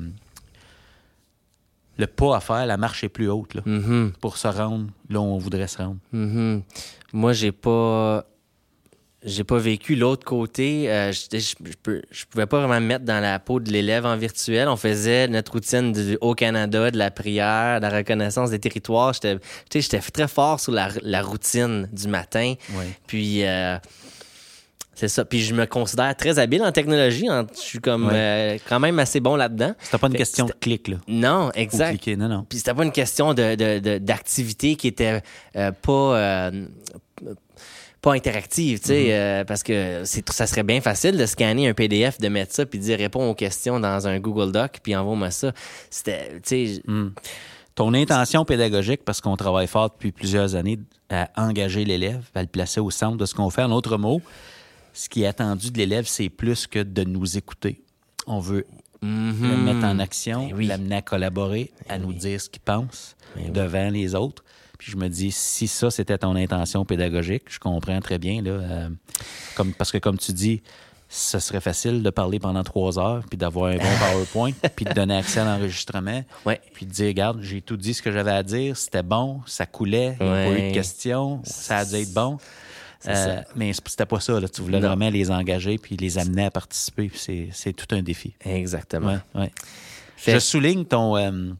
le 1.97 2.07
pas 2.07 2.35
à 2.37 2.39
faire, 2.39 2.65
la 2.65 2.77
marche 2.77 3.03
est 3.03 3.09
plus 3.09 3.29
haute 3.29 3.53
là, 3.53 3.61
Mhm, 3.65 4.13
pour 4.19 4.37
se 4.37 4.47
rendre 4.47 4.87
là 5.09 5.19
où 5.19 5.23
on 5.23 5.37
voudrait 5.37 5.67
se 5.67 5.77
rendre. 5.77 5.97
mhm. 6.11 6.63
Moi, 7.13 7.33
j'ai 7.33 7.51
pas. 7.51 8.25
J'ai 9.23 9.43
pas 9.43 9.59
vécu 9.59 9.95
l'autre 9.95 10.25
côté. 10.25 10.91
Euh, 10.91 11.11
je, 11.11 12.23
pouvais 12.31 12.47
pas 12.47 12.57
vraiment 12.59 12.81
me 12.81 12.87
mettre 12.87 13.05
dans 13.05 13.19
la 13.21 13.37
peau 13.37 13.59
de 13.59 13.69
l'élève 13.71 14.03
en 14.05 14.17
virtuel. 14.17 14.67
On 14.67 14.77
faisait 14.77 15.27
notre 15.27 15.51
routine 15.51 15.91
du 15.91 16.17
Haut-Canada, 16.21 16.89
de 16.89 16.97
la 16.97 17.11
prière, 17.11 17.79
de 17.79 17.85
la 17.85 17.97
reconnaissance 17.97 18.49
des 18.49 18.57
territoires. 18.57 19.13
J'étais 19.13 19.99
très 19.99 20.27
fort 20.27 20.59
sur 20.59 20.71
la, 20.71 20.89
la 21.03 21.21
routine 21.21 21.87
du 21.93 22.07
matin. 22.07 22.55
Puis 23.05 23.45
euh, 23.45 23.77
c'est 24.95 25.07
ça. 25.07 25.23
Puis 25.23 25.41
je 25.41 25.53
me 25.53 25.65
considère 25.67 26.15
très 26.17 26.39
habile 26.39 26.63
en 26.63 26.71
technologie. 26.71 27.27
hein. 27.29 27.45
Je 27.53 27.59
suis 27.59 27.79
comme 27.79 28.07
Ouais. 28.07 28.13
euh, 28.15 28.57
quand 28.67 28.79
même 28.79 28.97
assez 28.97 29.19
bon 29.19 29.35
là-dedans. 29.35 29.75
C'était 29.83 29.99
pas 29.99 30.07
une 30.07 30.13
Fait- 30.13 30.17
question 30.17 30.45
de 30.47 30.53
clic 30.59 30.87
là. 30.87 30.97
Non, 31.07 31.51
exact. 31.53 31.89
cliquer, 31.91 32.15
non, 32.15 32.27
non. 32.27 32.43
Puis 32.49 32.57
c'était 32.57 32.73
pas 32.73 32.83
une 32.83 32.91
question 32.91 33.35
de, 33.35 33.53
de- 33.53 33.77
de- 33.77 33.97
d'activité 33.99 34.75
qui 34.75 34.87
était 34.87 35.21
euh, 35.57 35.71
pas 35.71 35.91
euh, 36.17 36.65
pas 38.01 38.13
interactive, 38.13 38.79
tu 38.79 38.87
sais, 38.87 39.13
euh, 39.13 39.43
parce 39.43 39.61
que 39.63 40.03
ça 40.05 40.47
serait 40.47 40.63
bien 40.63 40.81
facile 40.81 41.17
de 41.17 41.25
scanner 41.25 41.67
un 41.67 41.73
PDF, 41.73 42.17
de 42.17 42.29
mettre 42.29 42.53
ça, 42.53 42.65
puis 42.65 42.79
de 42.79 42.83
dire 42.83 42.97
réponds 42.97 43.29
aux 43.29 43.35
questions 43.35 43.79
dans 43.79 44.07
un 44.07 44.19
Google 44.19 44.51
Doc, 44.51 44.79
puis 44.81 44.95
envoie-moi 44.95 45.29
ça. 45.29 45.51
C'était, 45.89 46.39
tu 46.41 46.67
sais, 46.77 46.81
Ton 47.75 47.93
intention 47.93 48.43
pédagogique, 48.43 49.03
parce 49.05 49.21
qu'on 49.21 49.37
travaille 49.37 49.67
fort 49.67 49.91
depuis 49.91 50.11
plusieurs 50.11 50.55
années 50.55 50.79
à 51.09 51.29
engager 51.37 51.85
l'élève, 51.85 52.23
à 52.33 52.41
le 52.41 52.47
placer 52.47 52.79
au 52.79 52.89
centre 52.89 53.17
de 53.17 53.25
ce 53.25 53.35
qu'on 53.35 53.49
fait. 53.49 53.63
En 53.63 53.71
autre 53.71 53.97
mot, 53.97 54.21
ce 54.93 55.07
qui 55.07 55.23
est 55.23 55.27
attendu 55.27 55.71
de 55.71 55.77
l'élève, 55.77 56.05
c'est 56.07 56.29
plus 56.29 56.67
que 56.67 56.79
de 56.79 57.03
nous 57.03 57.37
écouter. 57.37 57.81
On 58.27 58.39
veut 58.39 58.65
le 59.03 59.57
mettre 59.57 59.85
en 59.85 59.99
action, 59.99 60.47
Ben 60.47 60.55
oui. 60.55 60.67
l'amener 60.67 60.97
à 60.97 61.01
collaborer, 61.01 61.71
à 61.89 61.97
nous 61.97 62.13
dire 62.13 62.39
ce 62.41 62.49
qu'il 62.49 62.61
pense 62.61 63.15
devant 63.49 63.89
les 63.89 64.15
autres. 64.15 64.43
Puis 64.81 64.91
je 64.93 64.97
me 64.97 65.09
dis, 65.09 65.29
si 65.31 65.67
ça, 65.67 65.91
c'était 65.91 66.17
ton 66.17 66.35
intention 66.35 66.85
pédagogique, 66.85 67.43
je 67.49 67.59
comprends 67.59 67.99
très 68.01 68.17
bien, 68.17 68.41
là, 68.41 68.49
euh, 68.49 68.89
comme, 69.53 69.73
parce 69.73 69.91
que 69.91 69.99
comme 69.99 70.17
tu 70.17 70.33
dis, 70.33 70.63
ce 71.07 71.37
serait 71.37 71.61
facile 71.61 72.01
de 72.01 72.09
parler 72.09 72.39
pendant 72.39 72.63
trois 72.63 72.97
heures, 72.97 73.21
puis 73.29 73.37
d'avoir 73.37 73.69
un 73.73 73.77
bon 73.77 73.83
PowerPoint, 74.11 74.51
puis 74.75 74.85
de 74.85 74.93
donner 74.93 75.17
accès 75.17 75.41
à 75.41 75.45
l'enregistrement, 75.45 76.23
Ouais. 76.47 76.59
puis 76.73 76.87
de 76.87 76.91
dire, 76.91 77.05
regarde, 77.05 77.41
j'ai 77.43 77.61
tout 77.61 77.77
dit 77.77 77.93
ce 77.93 78.01
que 78.01 78.11
j'avais 78.11 78.31
à 78.31 78.41
dire, 78.41 78.75
c'était 78.75 79.03
bon, 79.03 79.41
ça 79.45 79.67
coulait, 79.67 80.17
il 80.19 80.25
n'y 80.25 80.31
a 80.31 80.35
pas 80.45 80.51
eu 80.57 80.69
de 80.69 80.73
questions, 80.73 81.41
ça 81.43 81.77
a 81.77 81.85
dû 81.85 81.93
être 81.97 82.13
bon. 82.13 82.39
Ça. 83.01 83.11
Euh, 83.11 83.41
mais 83.55 83.73
c'était 83.73 84.07
pas 84.07 84.19
ça. 84.19 84.39
Là. 84.39 84.47
Tu 84.49 84.61
voulais 84.61 84.79
Non. 84.79 84.87
vraiment 84.87 85.11
les 85.11 85.29
engager 85.29 85.77
puis 85.77 85.95
les 85.95 86.17
amener 86.17 86.45
à 86.45 86.51
participer. 86.51 87.11
C'est 87.13 87.49
c'est 87.51 87.73
tout 87.73 87.93
un 87.95 88.01
défi. 88.01 88.33
Exactement. 88.45 89.19
Ouais, 89.35 89.41
ouais. 89.41 89.51
Fait- 90.17 90.33
Je 90.33 90.39
souligne 90.39 90.85
ton, 90.85 91.17
euh, 91.17 91.51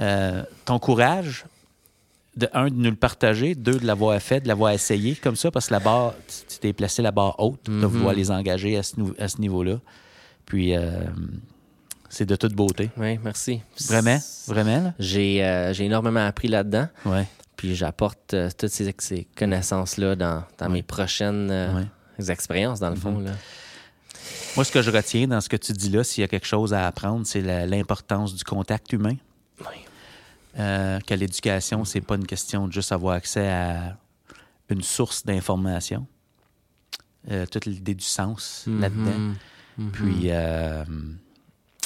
euh, 0.00 0.42
ton 0.64 0.78
courage, 0.78 1.44
de 2.36 2.48
un, 2.52 2.66
de 2.68 2.74
nous 2.74 2.90
le 2.90 2.96
partager, 2.96 3.54
deux, 3.54 3.78
de 3.78 3.86
l'avoir 3.86 4.20
fait, 4.20 4.40
de 4.40 4.48
l'avoir 4.48 4.72
essayé 4.72 5.14
comme 5.14 5.36
ça, 5.36 5.50
parce 5.50 5.68
que 5.68 5.72
la 5.74 5.80
barre, 5.80 6.14
tu 6.50 6.58
t'es 6.58 6.72
placé 6.72 7.00
la 7.02 7.10
barre 7.12 7.36
haute, 7.40 7.64
de 7.66 7.72
Mhm. 7.72 7.86
vouloir 7.86 8.14
les 8.14 8.30
engager 8.30 8.76
à 8.76 8.82
ce, 8.82 8.98
nou- 9.00 9.14
à 9.18 9.28
ce 9.28 9.40
niveau-là. 9.40 9.78
Puis, 10.44 10.76
euh, 10.76 11.00
c'est 12.08 12.26
de 12.26 12.36
toute 12.36 12.52
beauté. 12.54 12.90
Oui, 12.96 13.18
merci. 13.24 13.60
Vraiment? 13.88 14.18
Vraiment? 14.46 14.92
J'ai 14.98 15.44
euh, 15.44 15.72
j'ai 15.72 15.86
énormément 15.86 16.24
appris 16.26 16.48
là-dedans. 16.48 16.88
Ouais. 17.04 17.26
Puis 17.56 17.74
j'apporte 17.74 18.34
euh, 18.34 18.50
toutes 18.56 18.68
ces, 18.70 18.94
ces 18.98 19.26
connaissances-là 19.36 20.14
dans, 20.14 20.44
dans 20.58 20.68
mes 20.68 20.82
prochaines 20.82 21.50
Ouais. 21.50 22.28
expériences, 22.30 22.80
dans 22.80 22.90
le 22.90 22.96
fond. 22.96 23.18
Là. 23.18 23.30
Moi, 24.56 24.64
ce 24.64 24.72
que 24.72 24.82
je 24.82 24.90
retiens 24.90 25.26
dans 25.26 25.40
ce 25.40 25.48
que 25.48 25.56
tu 25.56 25.72
dis 25.72 25.88
là, 25.90 26.04
s'il 26.04 26.20
y 26.20 26.24
a 26.24 26.28
quelque 26.28 26.46
chose 26.46 26.72
à 26.74 26.86
apprendre, 26.86 27.26
c'est 27.26 27.40
l'importance 27.66 28.34
du 28.34 28.44
contact 28.44 28.92
humain. 28.92 29.16
Oui. 29.60 29.76
Euh, 30.58 30.98
que 31.00 31.12
l'éducation, 31.14 31.84
c'est 31.84 32.00
pas 32.00 32.14
une 32.16 32.26
question 32.26 32.66
de 32.66 32.72
juste 32.72 32.90
avoir 32.92 33.14
accès 33.16 33.48
à 33.48 33.98
une 34.70 34.82
source 34.82 35.24
d'information. 35.24 36.06
Euh, 37.30 37.44
toute 37.46 37.66
l'idée 37.66 37.94
du 37.94 38.04
sens 38.04 38.64
là-dedans. 38.66 39.34
Mhm. 39.78 39.90
Puis 39.92 40.30
euh, 40.30 40.84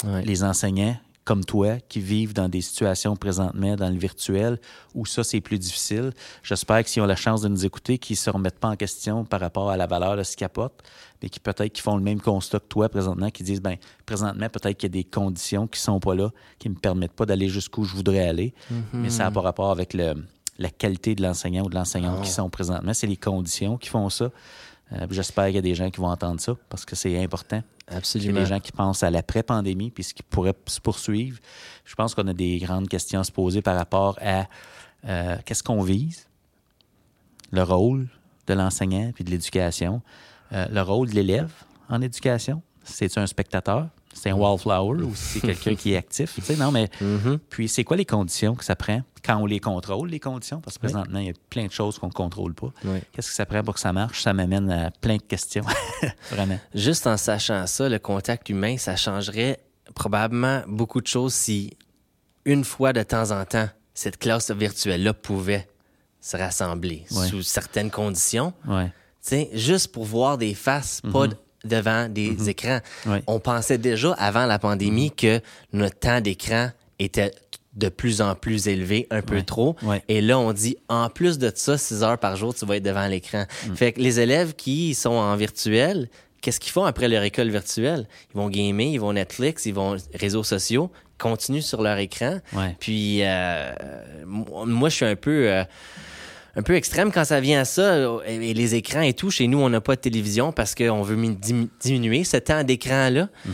Ouais. 0.03 0.23
les 0.23 0.43
enseignants 0.43 0.97
comme 1.31 1.45
toi 1.45 1.77
qui 1.87 2.01
vivent 2.01 2.33
dans 2.33 2.49
des 2.49 2.59
situations 2.59 3.15
présentement 3.15 3.77
dans 3.77 3.89
le 3.89 3.97
virtuel 3.97 4.59
où 4.93 5.05
ça 5.05 5.23
c'est 5.23 5.39
plus 5.39 5.57
difficile. 5.57 6.11
J'espère 6.43 6.83
que 6.83 6.89
s'ils 6.89 7.01
ont 7.01 7.05
la 7.05 7.15
chance 7.15 7.41
de 7.41 7.47
nous 7.47 7.65
écouter, 7.65 7.99
qu'ils 7.99 8.17
se 8.17 8.29
remettent 8.29 8.59
pas 8.59 8.67
en 8.67 8.75
question 8.75 9.23
par 9.23 9.39
rapport 9.39 9.69
à 9.69 9.77
la 9.77 9.87
valeur 9.87 10.17
de 10.17 10.23
ce 10.23 10.35
qu'ils 10.35 10.43
apportent, 10.43 10.83
mais 11.23 11.29
qui 11.29 11.39
peut-être 11.39 11.71
qui 11.71 11.81
font 11.81 11.95
le 11.95 12.03
même 12.03 12.19
constat 12.19 12.59
que 12.59 12.67
toi 12.67 12.89
présentement, 12.89 13.29
qui 13.29 13.43
disent 13.43 13.61
ben 13.61 13.77
présentement 14.05 14.49
peut-être 14.49 14.77
qu'il 14.77 14.89
y 14.89 14.91
a 14.91 14.97
des 15.01 15.05
conditions 15.05 15.67
qui 15.67 15.79
sont 15.79 16.01
pas 16.01 16.15
là, 16.15 16.31
qui 16.59 16.67
me 16.67 16.75
permettent 16.75 17.13
pas 17.13 17.25
d'aller 17.25 17.47
jusqu'où 17.47 17.85
je 17.85 17.95
voudrais 17.95 18.27
aller, 18.27 18.53
mais 18.91 19.09
ça 19.09 19.23
n'a 19.23 19.31
pas 19.31 19.39
rapport 19.39 19.71
avec 19.71 19.93
le, 19.93 20.15
la 20.59 20.69
qualité 20.69 21.15
de 21.15 21.23
l'enseignant 21.23 21.63
ou 21.63 21.69
de 21.69 21.75
l'enseignante 21.75 22.25
qui 22.25 22.29
sont 22.29 22.49
présentement, 22.49 22.93
c'est 22.93 23.07
les 23.07 23.15
conditions 23.15 23.77
qui 23.77 23.87
font 23.87 24.09
ça. 24.09 24.31
Euh, 24.93 25.07
J'espère 25.09 25.45
qu'il 25.45 25.55
y 25.55 25.59
a 25.59 25.61
des 25.61 25.75
gens 25.75 25.89
qui 25.89 25.99
vont 25.99 26.09
entendre 26.09 26.39
ça 26.41 26.53
parce 26.69 26.85
que 26.85 26.95
c'est 26.95 27.21
important. 27.23 27.63
Il 27.87 27.91
y 27.91 27.95
a 27.95 27.97
Absolument. 27.97 28.39
des 28.39 28.45
gens 28.45 28.59
qui 28.59 28.71
pensent 28.71 29.03
à 29.03 29.09
l'après-pandémie 29.09 29.91
puis 29.91 30.03
ce 30.03 30.13
qui 30.13 30.23
pourrait 30.23 30.55
se 30.67 30.79
poursuivre. 30.79 31.39
Je 31.85 31.95
pense 31.95 32.13
qu'on 32.15 32.27
a 32.27 32.33
des 32.33 32.57
grandes 32.59 32.87
questions 32.89 33.19
à 33.19 33.23
se 33.23 33.31
poser 33.31 33.61
par 33.61 33.75
rapport 33.77 34.17
à 34.21 34.47
euh, 35.05 35.37
qu'est-ce 35.45 35.63
qu'on 35.63 35.81
vise, 35.81 36.27
le 37.51 37.63
rôle 37.63 38.07
de 38.47 38.53
l'enseignant 38.53 39.11
puis 39.13 39.23
de 39.23 39.29
l'éducation, 39.29 40.01
euh, 40.53 40.65
le 40.69 40.81
rôle 40.81 41.09
de 41.09 41.15
l'élève 41.15 41.51
en 41.89 42.01
éducation. 42.01 42.61
C'est-tu 42.83 43.19
un 43.19 43.27
spectateur? 43.27 43.87
C'est 44.13 44.29
un 44.29 44.35
wallflower 44.35 45.03
ou 45.03 45.13
c'est 45.15 45.39
quelqu'un 45.39 45.75
qui 45.75 45.93
est 45.93 45.97
actif? 45.97 46.35
Tu 46.35 46.41
sais, 46.41 46.55
non, 46.55 46.71
mais 46.71 46.89
Mhm. 47.01 47.39
puis 47.49 47.67
c'est 47.69 47.83
quoi 47.83 47.95
les 47.97 48.05
conditions 48.05 48.55
que 48.55 48.63
ça 48.65 48.75
prend? 48.75 49.01
Quand 49.23 49.37
on 49.37 49.45
les 49.45 49.59
contrôle, 49.59 50.09
les 50.09 50.19
conditions? 50.19 50.59
Parce 50.61 50.77
que 50.77 50.83
présentement, 50.83 51.19
il 51.19 51.27
y 51.27 51.29
a 51.29 51.33
plein 51.49 51.65
de 51.67 51.71
choses 51.71 51.97
qu'on 51.99 52.07
ne 52.07 52.11
contrôle 52.11 52.53
pas. 52.53 52.71
Oui. 52.83 52.99
Qu'est-ce 53.11 53.29
que 53.29 53.35
ça 53.35 53.45
prend 53.45 53.63
pour 53.63 53.75
que 53.75 53.79
ça 53.79 53.93
marche? 53.93 54.21
Ça 54.23 54.33
m'amène 54.33 54.69
à 54.69 54.91
plein 54.91 55.17
de 55.17 55.21
questions. 55.21 55.63
Vraiment. 56.31 56.59
Juste 56.75 57.07
en 57.07 57.17
sachant 57.17 57.65
ça, 57.67 57.87
le 57.87 57.99
contact 57.99 58.49
humain, 58.49 58.77
ça 58.77 58.95
changerait 58.95 59.59
probablement 59.95 60.61
beaucoup 60.67 61.01
de 61.01 61.07
choses 61.07 61.33
si, 61.33 61.77
une 62.45 62.63
fois 62.63 62.93
de 62.93 63.03
temps 63.03 63.31
en 63.31 63.45
temps, 63.45 63.69
cette 63.93 64.17
classe 64.17 64.49
virtuelle-là 64.51 65.13
pouvait 65.13 65.67
se 66.19 66.37
rassembler 66.37 67.05
sous 67.09 67.43
certaines 67.43 67.91
conditions. 67.91 68.53
Tu 68.65 68.71
sais, 69.21 69.49
juste 69.53 69.91
pour 69.91 70.05
voir 70.05 70.37
des 70.37 70.53
faces, 70.55 71.01
pas 71.01 71.25
Mhm. 71.25 71.27
d- 71.29 71.35
devant 71.63 72.09
des 72.09 72.49
écrans. 72.49 72.79
Ouais. 73.05 73.21
On 73.27 73.39
pensait 73.39 73.77
déjà 73.77 74.13
avant 74.13 74.45
la 74.45 74.59
pandémie 74.59 75.05
Mhm. 75.09 75.15
que 75.15 75.41
notre 75.73 75.99
temps 75.99 76.21
d'écran 76.21 76.69
était 76.99 77.31
de 77.73 77.87
plus 77.87 78.21
en 78.21 78.35
plus 78.35 78.67
élevé, 78.67 79.07
un 79.11 79.21
peu 79.21 79.35
Ouais. 79.35 79.43
trop. 79.43 79.75
Ouais. 79.83 80.03
Et 80.09 80.19
là, 80.21 80.37
on 80.37 80.51
dit, 80.51 80.75
en 80.89 81.09
plus 81.09 81.37
de 81.39 81.51
ça, 81.55 81.77
6 81.77 82.03
heures 82.03 82.17
par 82.17 82.35
jour, 82.35 82.53
tu 82.53 82.65
vas 82.65 82.75
être 82.77 82.83
devant 82.83 83.07
l'écran. 83.07 83.45
Mm. 83.67 83.75
Fait 83.75 83.93
que 83.93 84.01
les 84.01 84.19
élèves 84.19 84.53
qui 84.55 84.93
sont 84.93 85.11
en 85.11 85.35
virtuel, 85.37 86.09
qu'est-ce 86.41 86.59
qu'ils 86.59 86.73
font 86.73 86.83
après 86.83 87.07
leur 87.07 87.23
école 87.23 87.49
virtuelle? 87.49 88.07
Ils 88.33 88.37
vont 88.37 88.49
gamer, 88.49 88.87
ils 88.87 88.99
vont 88.99 89.13
Netflix, 89.13 89.65
ils 89.65 89.73
vont 89.73 89.95
réseaux 90.13 90.43
sociaux, 90.43 90.91
continuent 91.17 91.61
sur 91.61 91.81
leur 91.81 91.97
écran. 91.99 92.39
Ouais. 92.53 92.75
Puis 92.79 93.19
euh, 93.23 93.71
moi, 94.25 94.65
moi, 94.65 94.89
je 94.89 94.95
suis 94.95 95.05
un 95.05 95.15
peu 95.15 95.49
euh, 95.49 95.63
un 96.55 96.61
peu 96.61 96.75
extrême 96.75 97.11
quand 97.11 97.25
ça 97.25 97.39
vient 97.39 97.61
à 97.61 97.65
ça. 97.65 97.97
Et 98.27 98.53
les 98.53 98.75
écrans 98.75 99.01
et 99.01 99.13
tout, 99.13 99.29
chez 99.31 99.47
nous, 99.47 99.59
on 99.59 99.69
n'a 99.69 99.81
pas 99.81 99.95
de 99.95 100.01
télévision 100.01 100.51
parce 100.51 100.75
qu'on 100.75 101.01
veut 101.01 101.15
mi- 101.15 101.35
dim- 101.35 101.67
diminuer 101.79 102.23
ce 102.23 102.37
temps 102.37 102.63
d'écran-là. 102.63 103.29
Mm-hmm. 103.47 103.51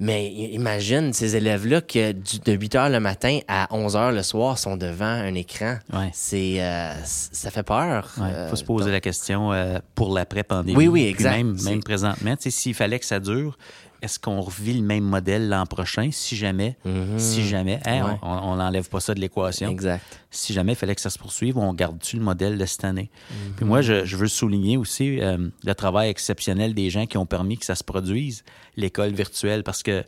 Mais 0.00 0.26
imagine 0.32 1.12
ces 1.12 1.36
élèves-là 1.36 1.80
que 1.80 2.10
du- 2.10 2.40
de 2.44 2.52
8 2.54 2.74
heures 2.74 2.88
le 2.88 2.98
matin 2.98 3.38
à 3.46 3.68
11 3.70 3.94
heures 3.94 4.10
le 4.10 4.24
soir 4.24 4.58
sont 4.58 4.76
devant 4.76 5.04
un 5.04 5.34
écran. 5.34 5.76
Ouais. 5.92 6.10
C'est, 6.12 6.56
euh, 6.60 6.92
ça 7.04 7.52
fait 7.52 7.62
peur. 7.62 8.10
Il 8.16 8.22
Euh, 8.24 8.48
faut 8.48 8.56
se 8.56 8.64
poser 8.64 8.90
la 8.90 9.00
question 9.00 9.52
euh, 9.52 9.78
pour 9.94 10.12
l'après-pandémie. 10.12 10.76
Oui, 10.76 10.88
oui, 10.88 11.04
exact. 11.06 11.36
Même, 11.36 11.56
même 11.62 11.82
présentement, 11.84 12.34
s'il 12.40 12.74
fallait 12.74 12.98
que 12.98 13.04
ça 13.06 13.20
dure, 13.20 13.56
est-ce 14.02 14.18
qu'on 14.18 14.40
revit 14.40 14.74
le 14.74 14.82
même 14.82 15.04
modèle 15.04 15.48
l'an 15.48 15.64
prochain? 15.64 16.10
Si 16.12 16.36
jamais, 16.36 16.76
Mhm. 16.84 17.18
si 17.18 17.46
jamais, 17.46 17.80
hein, 17.86 18.04
Ouais. 18.04 18.18
on 18.22 18.56
n'enlève 18.56 18.88
pas 18.88 19.00
ça 19.00 19.14
de 19.14 19.20
l'équation. 19.20 19.70
Exact. 19.70 20.04
Si 20.30 20.52
jamais 20.52 20.72
il 20.72 20.76
fallait 20.76 20.94
que 20.94 21.00
ça 21.00 21.10
se 21.10 21.18
poursuive, 21.18 21.56
on 21.56 21.72
garde-tu 21.72 22.16
le 22.16 22.22
modèle 22.22 22.58
de 22.58 22.66
cette 22.66 22.84
année? 22.84 23.10
Mhm. 23.30 23.52
Puis 23.56 23.64
moi, 23.64 23.80
je, 23.80 24.04
je 24.04 24.16
veux 24.16 24.28
souligner 24.28 24.76
aussi 24.76 25.20
euh, 25.20 25.48
le 25.64 25.74
travail 25.74 26.10
exceptionnel 26.10 26.74
des 26.74 26.90
gens 26.90 27.06
qui 27.06 27.16
ont 27.16 27.26
permis 27.26 27.56
que 27.58 27.64
ça 27.64 27.74
se 27.74 27.84
produise, 27.84 28.42
l'école 28.76 29.12
virtuelle, 29.12 29.62
parce 29.62 29.82
que 29.82 30.04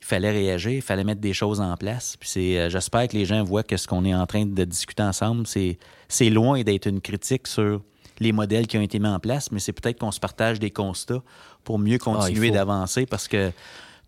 il 0.00 0.04
fallait 0.06 0.30
réagir, 0.32 0.72
il 0.72 0.82
fallait 0.82 1.04
mettre 1.04 1.20
des 1.20 1.32
choses 1.32 1.60
en 1.60 1.76
place. 1.76 2.16
Puis 2.18 2.28
c'est, 2.28 2.58
euh, 2.58 2.68
j'espère 2.68 3.06
que 3.08 3.16
les 3.16 3.24
gens 3.24 3.42
voient 3.44 3.62
que 3.62 3.76
ce 3.76 3.86
qu'on 3.86 4.04
est 4.04 4.14
en 4.14 4.26
train 4.26 4.44
de 4.44 4.64
discuter 4.64 5.02
ensemble, 5.02 5.46
c'est, 5.46 5.78
c'est 6.08 6.28
loin 6.28 6.60
d'être 6.62 6.86
une 6.86 7.00
critique 7.00 7.46
sur 7.46 7.80
les 8.18 8.32
modèles 8.32 8.66
qui 8.66 8.76
ont 8.76 8.82
été 8.82 8.98
mis 8.98 9.06
en 9.08 9.18
place, 9.20 9.50
mais 9.52 9.58
c'est 9.60 9.72
peut-être 9.72 9.98
qu'on 9.98 10.10
se 10.12 10.20
partage 10.20 10.58
des 10.60 10.70
constats 10.70 11.22
pour 11.64 11.78
mieux 11.78 11.98
continuer 11.98 12.48
faut. 12.48 12.54
d'avancer 12.54 13.06
parce 13.06 13.28
que 13.28 13.52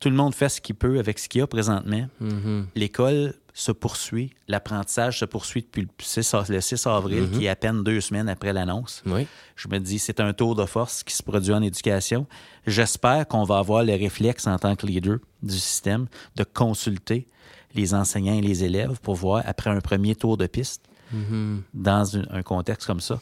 tout 0.00 0.10
le 0.10 0.16
monde 0.16 0.34
fait 0.34 0.48
ce 0.48 0.60
qu'il 0.60 0.74
peut 0.74 0.98
avec 0.98 1.18
ce 1.18 1.28
qu'il 1.28 1.38
y 1.38 1.42
a 1.42 1.46
présentement. 1.46 2.06
Mhm. 2.20 2.66
L'école 2.74 3.34
se 3.56 3.70
poursuit, 3.70 4.32
l'apprentissage 4.48 5.20
se 5.20 5.24
poursuit 5.24 5.62
depuis 5.62 5.82
le 5.82 5.88
6, 6.00 6.34
a- 6.34 6.44
le 6.48 6.60
6 6.60 6.86
avril, 6.88 7.30
qui 7.30 7.44
est 7.44 7.48
à 7.48 7.54
peine 7.54 7.84
deux 7.84 8.00
semaines 8.00 8.28
après 8.28 8.52
l'annonce. 8.52 9.02
Oui. 9.06 9.28
Je 9.54 9.68
me 9.68 9.78
dis, 9.78 10.00
c'est 10.00 10.18
un 10.18 10.32
tour 10.32 10.56
de 10.56 10.64
force 10.66 11.04
qui 11.04 11.14
se 11.14 11.22
produit 11.22 11.52
en 11.54 11.62
éducation. 11.62 12.26
J'espère 12.66 13.28
qu'on 13.28 13.44
va 13.44 13.58
avoir 13.58 13.84
le 13.84 13.92
réflexe 13.92 14.46
en 14.48 14.58
tant 14.58 14.74
que 14.74 14.84
leader 14.86 15.18
du 15.42 15.56
système 15.56 16.06
de 16.34 16.42
consulter 16.42 17.28
les 17.76 17.94
enseignants 17.94 18.34
et 18.34 18.40
les 18.40 18.64
élèves 18.64 18.98
pour 19.00 19.14
voir, 19.14 19.42
après 19.46 19.70
un 19.70 19.80
premier 19.80 20.16
tour 20.16 20.36
de 20.36 20.46
piste, 20.46 20.82
Mhm. 21.12 21.62
dans 21.74 22.16
un 22.16 22.42
contexte 22.42 22.86
comme 22.88 23.00
ça, 23.00 23.20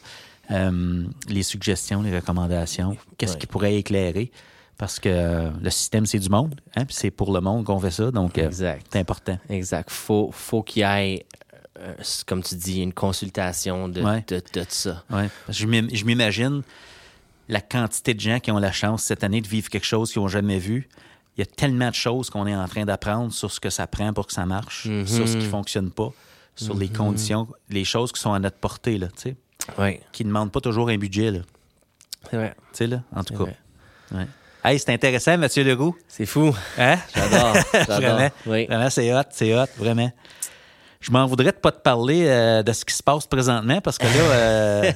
euh, 0.51 1.03
les 1.27 1.43
suggestions, 1.43 2.01
les 2.01 2.15
recommandations, 2.15 2.97
qu'est-ce 3.17 3.33
Ouais. 3.33 3.39
qui 3.39 3.47
pourrait 3.47 3.75
éclairer? 3.75 4.31
Parce 4.77 4.99
que 4.99 5.07
euh, 5.09 5.49
le 5.61 5.69
système, 5.69 6.05
c'est 6.05 6.19
du 6.19 6.29
monde. 6.29 6.59
Hein, 6.75 6.85
puis 6.85 6.95
c'est 6.95 7.11
pour 7.11 7.31
le 7.33 7.39
monde 7.41 7.63
qu'on 7.65 7.79
fait 7.79 7.91
ça. 7.91 8.11
Donc, 8.11 8.37
euh, 8.37 8.49
c'est 8.51 8.99
important. 8.99 9.37
Exact. 9.49 9.89
Faut, 9.89 10.29
faut 10.33 10.63
qu'il 10.63 10.81
y 10.81 10.85
ait, 10.85 11.25
comme 12.25 12.41
tu 12.43 12.55
dis, 12.55 12.81
une 12.81 12.93
consultation 12.93 13.87
de, 13.87 14.01
Ouais. 14.01 14.23
de, 14.27 14.41
de 14.53 14.65
ça. 14.67 15.03
Ouais. 15.09 15.29
Parce 15.45 15.57
que 15.57 15.63
Je 15.63 15.67
m'im- 15.67 15.89
je 15.93 16.03
m'imagine 16.05 16.63
la 17.49 17.61
quantité 17.61 18.13
de 18.13 18.19
gens 18.19 18.39
qui 18.39 18.51
ont 18.51 18.57
la 18.59 18.71
chance 18.71 19.03
cette 19.03 19.23
année 19.23 19.41
de 19.41 19.47
vivre 19.47 19.69
quelque 19.69 19.85
chose 19.85 20.11
qu'ils 20.11 20.21
n'ont 20.21 20.27
jamais 20.27 20.59
vu. 20.59 20.89
Il 21.37 21.41
y 21.41 21.43
a 21.43 21.45
tellement 21.45 21.89
de 21.89 21.95
choses 21.95 22.29
qu'on 22.29 22.47
est 22.47 22.55
en 22.55 22.67
train 22.67 22.85
d'apprendre 22.85 23.31
sur 23.33 23.51
ce 23.51 23.59
que 23.59 23.69
ça 23.69 23.85
prend 23.87 24.13
pour 24.13 24.27
que 24.27 24.33
ça 24.33 24.45
marche, 24.45 24.83
sur 25.05 25.27
ce 25.27 25.37
qui 25.37 25.45
fonctionne 25.45 25.91
pas, 25.91 26.11
sur 26.55 26.75
les 26.75 26.89
conditions, 26.89 27.47
les 27.69 27.83
choses 27.85 28.11
qui 28.11 28.19
sont 28.21 28.33
à 28.33 28.39
notre 28.39 28.57
portée, 28.57 28.97
là, 28.97 29.07
tu 29.15 29.35
qui 30.11 30.23
ne 30.23 30.29
demandent 30.29 30.51
pas 30.51 30.61
toujours 30.61 30.89
un 30.89 30.97
budget. 30.97 31.31
Là, 31.31 31.39
c'est 32.29 32.37
vrai. 32.37 32.53
tu 32.71 32.77
sais, 32.77 32.87
là, 32.87 33.01
en 33.15 33.23
tout 33.23 33.33
cas. 33.33 33.43
vrai. 33.43 33.57
Ouais. 34.13 34.27
Hey, 34.65 34.79
c'est 34.79 34.93
intéressant, 34.93 35.37
Mathieu 35.37 35.63
Leroux. 35.63 35.95
C'est 36.07 36.25
fou. 36.25 36.55
Hein? 36.77 36.97
J'adore. 37.15 37.53
Vraiment. 37.87 38.29
Oui. 38.45 38.65
Vraiment, 38.65 38.89
c'est 38.89 39.13
hot, 39.13 39.23
c'est 39.31 39.53
hot, 39.53 39.65
vraiment. 39.77 40.09
Je 41.01 41.11
m'en 41.11 41.25
voudrais 41.25 41.51
de 41.51 41.57
pas 41.57 41.71
te 41.73 41.81
parler 41.81 42.25
euh, 42.27 42.63
de 42.63 42.71
ce 42.71 42.85
qui 42.85 42.93
se 42.93 43.03
passe 43.03 43.27
présentement 43.27 43.81
parce 43.81 43.97
que 43.97 44.05
là, 44.05 44.11
euh, 44.13 44.91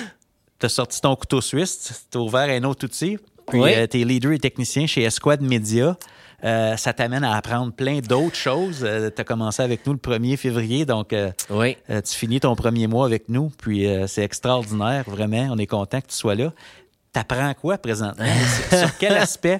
t'as 0.58 0.68
sorti 0.68 1.00
ton 1.00 1.16
couteau 1.16 1.40
suisse, 1.40 2.06
t'as 2.10 2.18
ouvert 2.18 2.42
un 2.50 2.62
autre 2.64 2.84
outil, 2.84 3.16
puis 3.48 3.58
Oui. 3.60 3.72
euh, 3.74 3.86
t'es 3.86 4.04
leader 4.04 4.32
et 4.32 4.38
technicien 4.38 4.86
chez 4.86 5.02
Esquad 5.04 5.40
Media. 5.40 5.96
Euh, 6.44 6.76
ça 6.76 6.92
t'amène 6.92 7.24
à 7.24 7.34
apprendre 7.36 7.72
plein 7.72 8.00
d'autres 8.00 8.36
choses. 8.36 8.80
Euh, 8.82 9.08
t'as 9.10 9.24
commencé 9.24 9.62
avec 9.62 9.86
nous 9.86 9.92
le 9.94 9.98
1er 9.98 10.36
février, 10.36 10.84
donc 10.84 11.12
euh, 11.12 11.30
Oui. 11.50 11.76
euh, 11.90 12.00
tu 12.02 12.14
finis 12.14 12.40
ton 12.40 12.54
premier 12.54 12.86
mois 12.86 13.06
avec 13.06 13.28
nous, 13.28 13.50
puis 13.58 13.86
euh, 13.86 14.06
c'est 14.06 14.22
extraordinaire, 14.22 15.04
vraiment. 15.08 15.48
On 15.50 15.56
est 15.58 15.66
content 15.66 16.00
que 16.00 16.08
tu 16.08 16.16
sois 16.16 16.34
là. 16.34 16.52
T'apprends 17.12 17.54
quoi 17.54 17.78
présentement? 17.78 18.26
sur, 18.70 18.98
quel 18.98 19.16
aspect? 19.16 19.56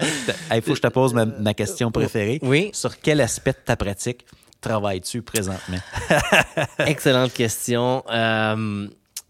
Il 0.54 0.60
faut 0.60 0.72
que 0.72 0.76
je 0.76 0.82
te 0.82 0.88
pose 0.88 1.14
ma, 1.14 1.24
ma 1.24 1.54
question 1.54 1.90
préférée. 1.90 2.38
Oui. 2.42 2.68
Sur 2.74 3.00
quel 3.00 3.22
aspect 3.22 3.52
de 3.52 3.58
ta 3.64 3.76
pratique 3.76 4.26
travailles-tu 4.60 5.22
présentement? 5.22 5.78
Excellente 6.80 7.32
question. 7.32 8.04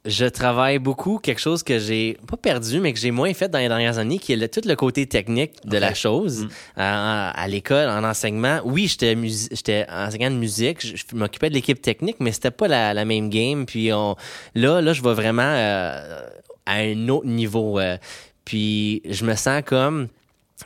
Euh, 0.06 0.10
je 0.10 0.26
travaille 0.26 0.78
beaucoup 0.78 1.18
quelque 1.18 1.40
chose 1.40 1.62
que 1.62 1.78
j'ai 1.78 2.16
pas 2.28 2.36
perdu, 2.36 2.80
mais 2.80 2.92
que 2.92 2.98
j'ai 2.98 3.10
moins 3.10 3.32
fait 3.34 3.48
dans 3.48 3.58
les 3.58 3.68
dernières 3.68 3.98
années, 3.98 4.18
qui 4.18 4.32
est 4.32 4.36
le- 4.36 4.48
tout 4.48 4.60
le 4.64 4.74
côté 4.76 5.06
technique 5.06 5.52
de 5.64 5.78
la 5.78 5.94
chose. 5.94 6.44
Mm. 6.44 6.48
À, 6.76 7.30
à 7.30 7.48
l'école, 7.48 7.88
en 7.88 8.04
enseignement, 8.04 8.60
oui, 8.64 8.86
j'étais 8.88 9.16
j'étais 9.50 9.86
enseignant 9.90 10.30
de 10.30 10.36
musique, 10.36 10.84
je, 10.86 10.96
je 10.96 11.16
m'occupais 11.16 11.48
de 11.48 11.54
l'équipe 11.54 11.80
technique, 11.80 12.16
mais 12.20 12.32
c'était 12.32 12.50
pas 12.50 12.68
la, 12.68 12.94
la 12.94 13.04
même 13.04 13.28
game. 13.30 13.66
Puis 13.66 13.92
on, 13.92 14.16
là, 14.54 14.80
là, 14.80 14.92
je 14.92 15.02
vais 15.02 15.14
vraiment 15.14 15.42
euh, 15.42 16.20
à 16.66 16.74
un 16.76 17.08
autre 17.08 17.26
niveau. 17.26 17.78
euh, 17.78 17.96
puis 18.44 19.02
je 19.08 19.24
me 19.24 19.34
sens 19.34 19.62
comme 19.66 20.08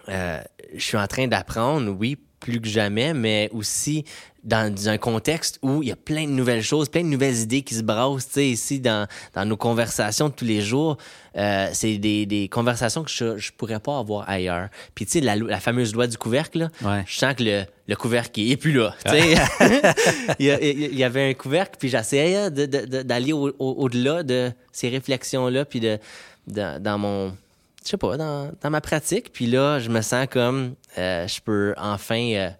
euh, 0.09 0.41
je 0.75 0.83
suis 0.85 0.97
en 0.99 1.07
train 1.07 1.27
d'apprendre, 1.27 1.91
oui, 1.99 2.17
plus 2.41 2.61
que 2.61 2.69
jamais, 2.69 3.13
mais 3.15 3.49
aussi 3.53 4.05
dans, 4.45 4.75
un 4.89 4.97
contexte 4.97 5.59
où 5.61 5.83
il 5.83 5.91
y 5.91 5.93
a 5.93 5.97
plein 5.97 6.25
de 6.25 6.31
nouvelles 6.31 6.63
choses, 6.63 6.89
plein 6.89 7.03
de 7.03 7.09
nouvelles 7.09 7.37
idées 7.37 7.61
qui 7.61 7.75
se 7.75 7.83
brassent, 7.83 8.27
tu 8.29 8.33
sais, 8.33 8.49
ici 8.49 8.81
dans, 8.81 9.07
dans 9.35 9.45
nos 9.45 9.59
conversations 9.59 10.31
de 10.31 10.35
tous 10.35 10.47
les 10.47 10.63
jours. 10.63 10.97
Euh, 11.37 11.69
c'est 11.75 11.99
des, 11.99 12.25
des 12.25 12.49
conversations 12.49 13.05
que 13.05 13.11
je, 13.11 13.37
je 13.37 13.53
pourrais 13.53 13.79
pas 13.81 13.99
avoir 13.99 14.29
ailleurs. 14.29 14.69
Puis 14.95 15.05
tu 15.05 15.13
sais, 15.13 15.21
la, 15.21 15.37
la 15.37 15.61
fameuse 15.61 15.93
loi 15.95 16.07
du 16.07 16.17
couvercle, 16.17 16.59
là, 16.61 16.69
Ouais. 16.83 17.05
je 17.07 17.19
sens 17.19 17.35
que 17.35 17.43
le, 17.43 17.65
le 17.87 17.97
couvercle 17.97 18.41
il 18.41 18.53
est 18.53 18.57
plus 18.57 18.73
là. 18.73 18.95
tu 19.05 19.11
sais. 19.13 19.35
il, 20.39 20.47
y 20.47 20.51
a- 20.51 20.61
il 20.63 20.95
y 20.99 21.05
avait 21.05 21.29
un 21.31 21.35
couvercle, 21.35 21.77
puis 21.79 21.91
j'essayais 21.91 22.51
d'aller 22.51 23.35
au- 23.35 23.49
au- 23.59 23.75
au-delà 23.79 24.23
de 24.23 24.51
ces 24.73 24.89
réflexions-là, 24.89 25.67
puis 25.67 25.81
de, 25.81 25.99
de- 26.47 26.79
dans 26.79 26.97
mon, 26.99 27.37
je 27.85 27.89
sais 27.91 27.97
pas, 27.97 28.17
dans, 28.17 28.51
dans 28.61 28.71
ma 28.71 28.81
pratique. 28.81 29.33
Puis 29.33 29.47
là, 29.47 29.79
je 29.79 29.89
me 29.89 30.01
sens 30.03 30.27
comme 30.31 30.75
euh, 30.99 31.27
je 31.27 31.41
peux 31.41 31.75
enfin 31.79 32.33
euh, 32.35 32.51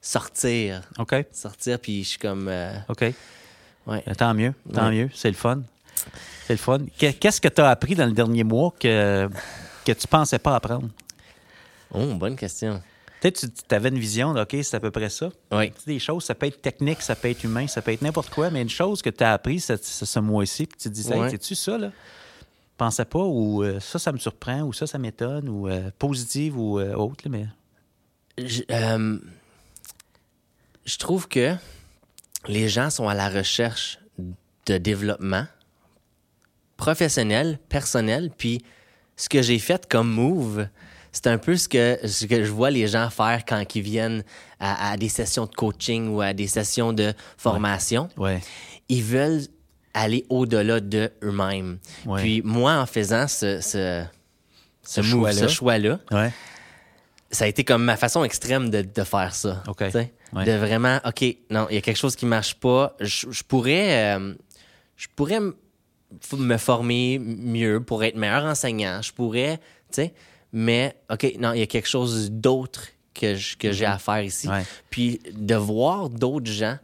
sortir, 0.00 0.82
OK. 0.98 1.14
sortir, 1.32 1.78
puis 1.78 2.04
je 2.04 2.08
suis 2.10 2.18
comme, 2.18 2.48
euh, 2.48 2.72
OK. 2.88 3.04
ouais. 3.86 4.02
Tant 4.16 4.34
mieux. 4.34 4.54
Tant 4.72 4.88
Ouais. 4.88 4.94
mieux. 4.94 5.10
C'est 5.14 5.28
le 5.30 5.36
fun. 5.36 5.62
C'est 6.46 6.54
le 6.54 6.58
fun. 6.58 6.78
Que- 6.98 7.10
Qu'est-ce 7.12 7.40
que 7.40 7.48
tu 7.48 7.60
as 7.60 7.68
appris 7.70 7.94
dans 7.94 8.06
le 8.06 8.12
dernier 8.12 8.44
mois 8.44 8.72
que, 8.78 9.28
que 9.84 9.92
tu 9.92 10.06
pensais 10.06 10.38
pas 10.38 10.54
apprendre? 10.56 10.88
Oh, 11.92 12.04
bonne 12.14 12.36
question. 12.36 12.82
Peut-être 13.20 13.40
que 13.40 13.46
tu 13.46 13.74
avais 13.74 13.88
une 13.88 13.98
vision, 13.98 14.32
de, 14.32 14.40
OK, 14.42 14.56
c'est 14.62 14.74
à 14.76 14.80
peu 14.80 14.92
près 14.92 15.08
ça. 15.10 15.30
Oui. 15.50 15.72
Tu 15.72 15.86
des 15.86 15.98
choses, 15.98 16.24
ça 16.24 16.36
peut 16.36 16.46
être 16.46 16.62
technique, 16.62 17.02
ça 17.02 17.16
peut 17.16 17.28
être 17.28 17.42
humain, 17.42 17.66
ça 17.66 17.82
peut 17.82 17.92
être 17.92 18.02
n'importe 18.02 18.30
quoi, 18.30 18.48
mais 18.50 18.62
une 18.62 18.68
chose 18.70 19.02
que 19.02 19.10
tu 19.10 19.24
as 19.24 19.32
appris 19.32 19.58
ce, 19.58 19.74
ce- 19.76 20.20
mois-ci, 20.20 20.66
puis 20.66 20.76
tu 20.80 20.88
te 20.88 20.94
dis, 20.94 21.12
hey, 21.12 21.18
Ouais. 21.18 21.30
c'est-tu 21.30 21.54
ça, 21.56 21.76
là? 21.78 21.90
Pensais 22.78 23.04
pas, 23.04 23.24
ou 23.24 23.64
euh, 23.64 23.80
ça, 23.80 23.98
ça 23.98 24.12
me 24.12 24.18
surprend, 24.18 24.62
ou 24.62 24.72
ça, 24.72 24.86
ça 24.86 24.98
m'étonne, 24.98 25.48
ou 25.48 25.68
euh, 25.68 25.90
positive, 25.98 26.56
ou 26.56 26.78
euh, 26.78 26.94
autre, 26.94 27.24
là, 27.24 27.30
mais. 27.30 27.46
Je, 28.38 28.62
je 30.84 30.96
trouve 30.96 31.26
que 31.26 31.56
les 32.46 32.68
gens 32.68 32.88
sont 32.88 33.08
à 33.08 33.14
la 33.14 33.28
recherche 33.28 33.98
de 34.66 34.78
développement 34.78 35.44
professionnel, 36.76 37.58
personnel, 37.68 38.30
puis 38.38 38.62
ce 39.16 39.28
que 39.28 39.42
j'ai 39.42 39.58
fait 39.58 39.88
comme 39.88 40.08
move, 40.08 40.68
c'est 41.10 41.26
un 41.26 41.38
peu 41.38 41.56
ce 41.56 41.68
que, 41.68 41.98
ce 42.06 42.26
que 42.26 42.44
je 42.44 42.52
vois 42.52 42.70
les 42.70 42.86
gens 42.86 43.10
faire 43.10 43.44
quand 43.44 43.74
ils 43.74 43.82
viennent 43.82 44.22
à, 44.60 44.92
à 44.92 44.96
des 44.96 45.08
sessions 45.08 45.46
de 45.46 45.54
coaching 45.54 46.10
ou 46.10 46.20
à 46.20 46.32
des 46.32 46.46
sessions 46.46 46.92
de 46.92 47.12
formation. 47.36 48.08
Ouais. 48.16 48.40
Ils 48.88 49.02
veulent 49.02 49.42
aller 50.00 50.24
au-delà 50.28 50.80
de 50.80 51.10
eux-mêmes. 51.22 51.78
Ouais. 52.06 52.20
Puis 52.20 52.42
moi, 52.42 52.74
en 52.74 52.86
faisant 52.86 53.26
ce, 53.28 53.60
ce, 53.60 54.04
ce, 54.82 55.02
choix-là. 55.02 55.32
ce 55.38 55.48
choix-là, 55.48 55.98
Ouais. 56.10 56.32
ça 57.30 57.44
a 57.44 57.48
été 57.48 57.64
comme 57.64 57.84
ma 57.84 57.96
façon 57.96 58.24
extrême 58.24 58.70
de, 58.70 58.82
de 58.82 59.04
faire 59.04 59.34
ça. 59.34 59.62
Ouais. 60.32 60.44
De 60.44 60.52
vraiment, 60.52 60.98
OK, 61.06 61.24
non, 61.50 61.66
il 61.70 61.74
y 61.74 61.78
a 61.78 61.80
quelque 61.80 61.96
chose 61.96 62.14
qui 62.16 62.26
marche 62.26 62.54
pas. 62.54 62.96
Je, 63.00 63.30
je 63.30 63.42
pourrais, 63.42 64.16
euh, 64.18 64.34
je 64.96 65.06
pourrais 65.16 65.38
f- 65.40 66.36
me 66.36 66.56
former 66.58 67.18
mieux 67.18 67.80
pour 67.82 68.04
être 68.04 68.16
meilleur 68.16 68.44
enseignant. 68.44 69.00
Je 69.02 69.12
pourrais, 69.12 69.56
tu 69.90 70.02
sais, 70.02 70.14
mais 70.52 70.96
OK, 71.10 71.34
non, 71.38 71.52
il 71.54 71.60
y 71.60 71.62
a 71.62 71.66
quelque 71.66 71.88
chose 71.88 72.30
d'autre 72.30 72.88
que 73.14 73.34
je- 73.34 73.56
que 73.56 73.72
j'ai 73.72 73.86
à 73.86 73.98
faire 73.98 74.22
ici. 74.22 74.48
Ouais. 74.48 74.62
Puis 74.90 75.20
de 75.32 75.54
voir 75.54 76.08
d'autres 76.10 76.50
gens, 76.50 76.78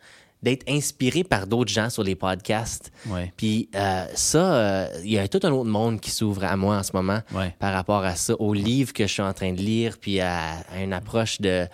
d'être 0.45 0.65
inspiré 0.69 1.25
par 1.25 1.47
d'autres 1.49 1.73
gens 1.73 1.91
sur 1.91 2.03
les 2.05 2.15
podcasts. 2.15 2.93
Ouais. 3.09 3.33
Puis 3.37 3.69
euh, 3.75 4.05
ça, 4.15 4.55
euh, 4.55 4.89
il 5.03 5.11
y 5.13 5.19
a 5.19 5.27
tout 5.27 5.41
un 5.43 5.51
autre 5.51 5.69
monde 5.71 6.01
qui 6.01 6.11
s'ouvre 6.11 6.45
à 6.45 6.57
moi 6.57 6.77
en 6.77 6.83
ce 6.85 6.93
moment 6.95 7.21
Ouais. 7.35 7.55
par 7.59 7.73
rapport 7.73 8.05
à 8.05 8.15
ça, 8.15 8.35
aux 8.39 8.55
livres 8.55 8.93
que 8.93 9.07
je 9.07 9.13
suis 9.13 9.23
en 9.23 9.33
train 9.33 9.53
de 9.53 9.59
lire, 9.61 9.97
puis 10.01 10.21
à, 10.21 10.59
à 10.73 10.83
une 10.83 10.93
approche 10.93 11.41
de, 11.41 11.67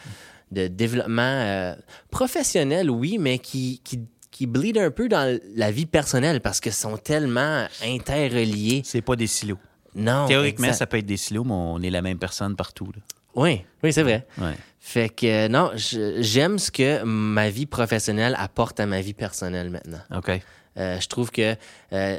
de 0.53 0.69
développement 0.69 1.21
euh, 1.23 1.75
professionnel, 2.11 2.91
oui, 2.91 3.19
mais 3.19 3.39
qui, 3.39 3.81
qui, 3.85 4.01
qui 4.31 4.47
bleed 4.47 4.79
un 4.79 4.91
peu 4.91 5.09
dans 5.09 5.39
la 5.57 5.71
vie 5.71 5.87
personnelle 5.87 6.41
parce 6.41 6.61
que 6.61 6.71
sont 6.71 6.97
tellement 6.97 7.67
interreliés. 7.85 8.83
C'est 8.85 9.03
pas 9.03 9.17
des 9.17 9.27
silos. 9.27 9.59
Non. 9.95 10.27
Théoriquement, 10.27 10.67
exact. 10.67 10.79
ça 10.79 10.87
peut 10.87 10.99
être 10.99 11.07
des 11.07 11.17
silos, 11.17 11.45
mais 11.45 11.53
on 11.53 11.81
est 11.83 11.91
la 11.91 12.03
même 12.03 12.19
personne 12.19 12.55
partout. 12.57 12.87
Là. 12.95 13.03
Oui, 13.35 13.63
oui, 13.83 13.93
c'est 13.93 14.03
vrai. 14.03 14.27
Ouais. 14.39 14.55
Fait 14.79 15.09
que 15.09 15.27
euh, 15.27 15.49
non, 15.49 15.71
j'aime 15.77 16.59
ce 16.59 16.71
que 16.71 17.03
ma 17.05 17.51
vie 17.51 17.67
professionnelle 17.67 18.35
apporte 18.39 18.81
à 18.81 18.87
ma 18.87 19.01
vie 19.01 19.15
personnelle 19.15 19.71
maintenant. 19.71 20.01
OK. 20.17 20.31
Euh, 20.77 20.99
je 21.01 21.07
trouve 21.09 21.31
que 21.31 21.55
euh, 21.93 22.19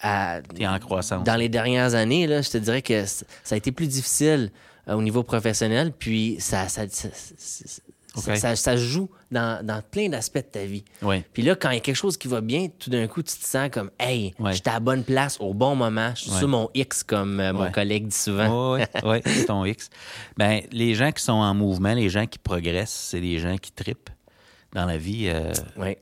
à- 0.00 0.40
en 0.60 0.78
croissance. 0.78 1.24
dans 1.24 1.36
les 1.36 1.48
dernières 1.48 1.94
années, 1.94 2.26
là, 2.26 2.42
je 2.42 2.50
te 2.50 2.58
dirais 2.58 2.82
que 2.82 3.04
ça 3.06 3.24
a 3.52 3.56
été 3.56 3.72
plus 3.72 3.86
difficile 3.88 4.50
euh, 4.88 4.94
au 4.94 5.02
niveau 5.02 5.22
professionnel, 5.22 5.92
puis 5.98 6.36
ça, 6.40 6.68
ça, 6.68 6.82
ça, 6.90 7.08
ça- 7.12 7.82
Ça- 8.16 8.76
joue 8.76 9.10
dans, 9.30 9.64
dans 9.64 9.82
plein 9.82 10.08
d'aspects 10.08 10.36
de 10.36 10.42
ta 10.42 10.64
vie. 10.64 10.84
Puis 11.32 11.42
là, 11.42 11.54
quand 11.56 11.70
il 11.70 11.74
y 11.74 11.76
a 11.78 11.80
quelque 11.80 11.96
chose 11.96 12.16
qui 12.16 12.28
va 12.28 12.40
bien, 12.40 12.68
tout 12.78 12.90
d'un 12.90 13.06
coup, 13.06 13.22
tu 13.22 13.36
te 13.36 13.44
sens 13.44 13.68
comme 13.72 13.90
Hey, 13.98 14.34
j'étais 14.52 14.70
à 14.70 14.74
la 14.74 14.80
bonne 14.80 15.04
place 15.04 15.36
au 15.40 15.54
bon 15.54 15.74
moment, 15.74 16.10
je 16.14 16.22
suis 16.22 16.30
Ouais. 16.32 16.38
sur 16.38 16.48
mon 16.48 16.68
X, 16.74 17.02
comme 17.02 17.40
euh, 17.40 17.52
mon 17.52 17.70
collègue 17.70 18.08
dit 18.08 18.16
souvent. 18.16 18.74
Oui, 18.74 18.80
ouais, 19.04 19.22
c'est 19.26 19.46
ton 19.46 19.64
X. 19.64 19.90
Ben, 20.36 20.60
les 20.72 20.94
gens 20.94 21.10
qui 21.12 21.22
sont 21.22 21.32
en 21.32 21.54
mouvement, 21.54 21.94
les 21.94 22.08
gens 22.08 22.26
qui 22.26 22.38
progressent, 22.38 23.08
c'est 23.10 23.20
les 23.20 23.38
gens 23.38 23.56
qui 23.56 23.72
tripent 23.72 24.10
dans 24.72 24.86
la 24.86 24.96
vie. 24.96 25.28
euh, 25.28 25.52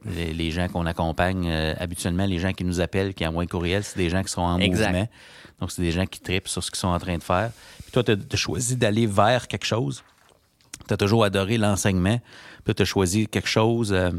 les, 0.04 0.32
les 0.32 0.50
gens 0.50 0.68
qu'on 0.68 0.86
accompagne 0.86 1.46
euh, 1.50 1.74
habituellement, 1.78 2.24
les 2.26 2.38
gens 2.38 2.52
qui 2.52 2.64
nous 2.64 2.80
appellent, 2.80 3.12
qui 3.14 3.26
envoient 3.26 3.42
un 3.42 3.46
courriel, 3.46 3.84
c'est 3.84 3.98
des 3.98 4.08
gens 4.10 4.22
qui 4.22 4.32
sont 4.32 4.40
en 4.42 4.58
Exact. 4.58 4.88
mouvement. 4.88 5.08
Donc, 5.60 5.70
c'est 5.70 5.82
des 5.82 5.92
gens 5.92 6.06
qui 6.06 6.20
tripent 6.20 6.48
sur 6.48 6.62
ce 6.64 6.70
qu'ils 6.70 6.78
sont 6.80 6.88
en 6.88 6.98
train 6.98 7.16
de 7.18 7.22
faire. 7.22 7.50
Puis 7.82 7.92
toi, 7.92 8.02
tu 8.02 8.12
as 8.12 8.36
choisi 8.36 8.76
d'aller 8.76 9.06
vers 9.06 9.46
quelque 9.46 9.66
chose? 9.66 10.02
Tu 10.86 10.94
as 10.94 10.96
toujours 10.96 11.24
adoré 11.24 11.58
l'enseignement. 11.58 12.20
Puis 12.64 12.74
tu 12.74 12.82
as 12.82 12.84
choisi 12.84 13.26
quelque 13.26 13.48
chose 13.48 13.92
euh, 13.92 14.10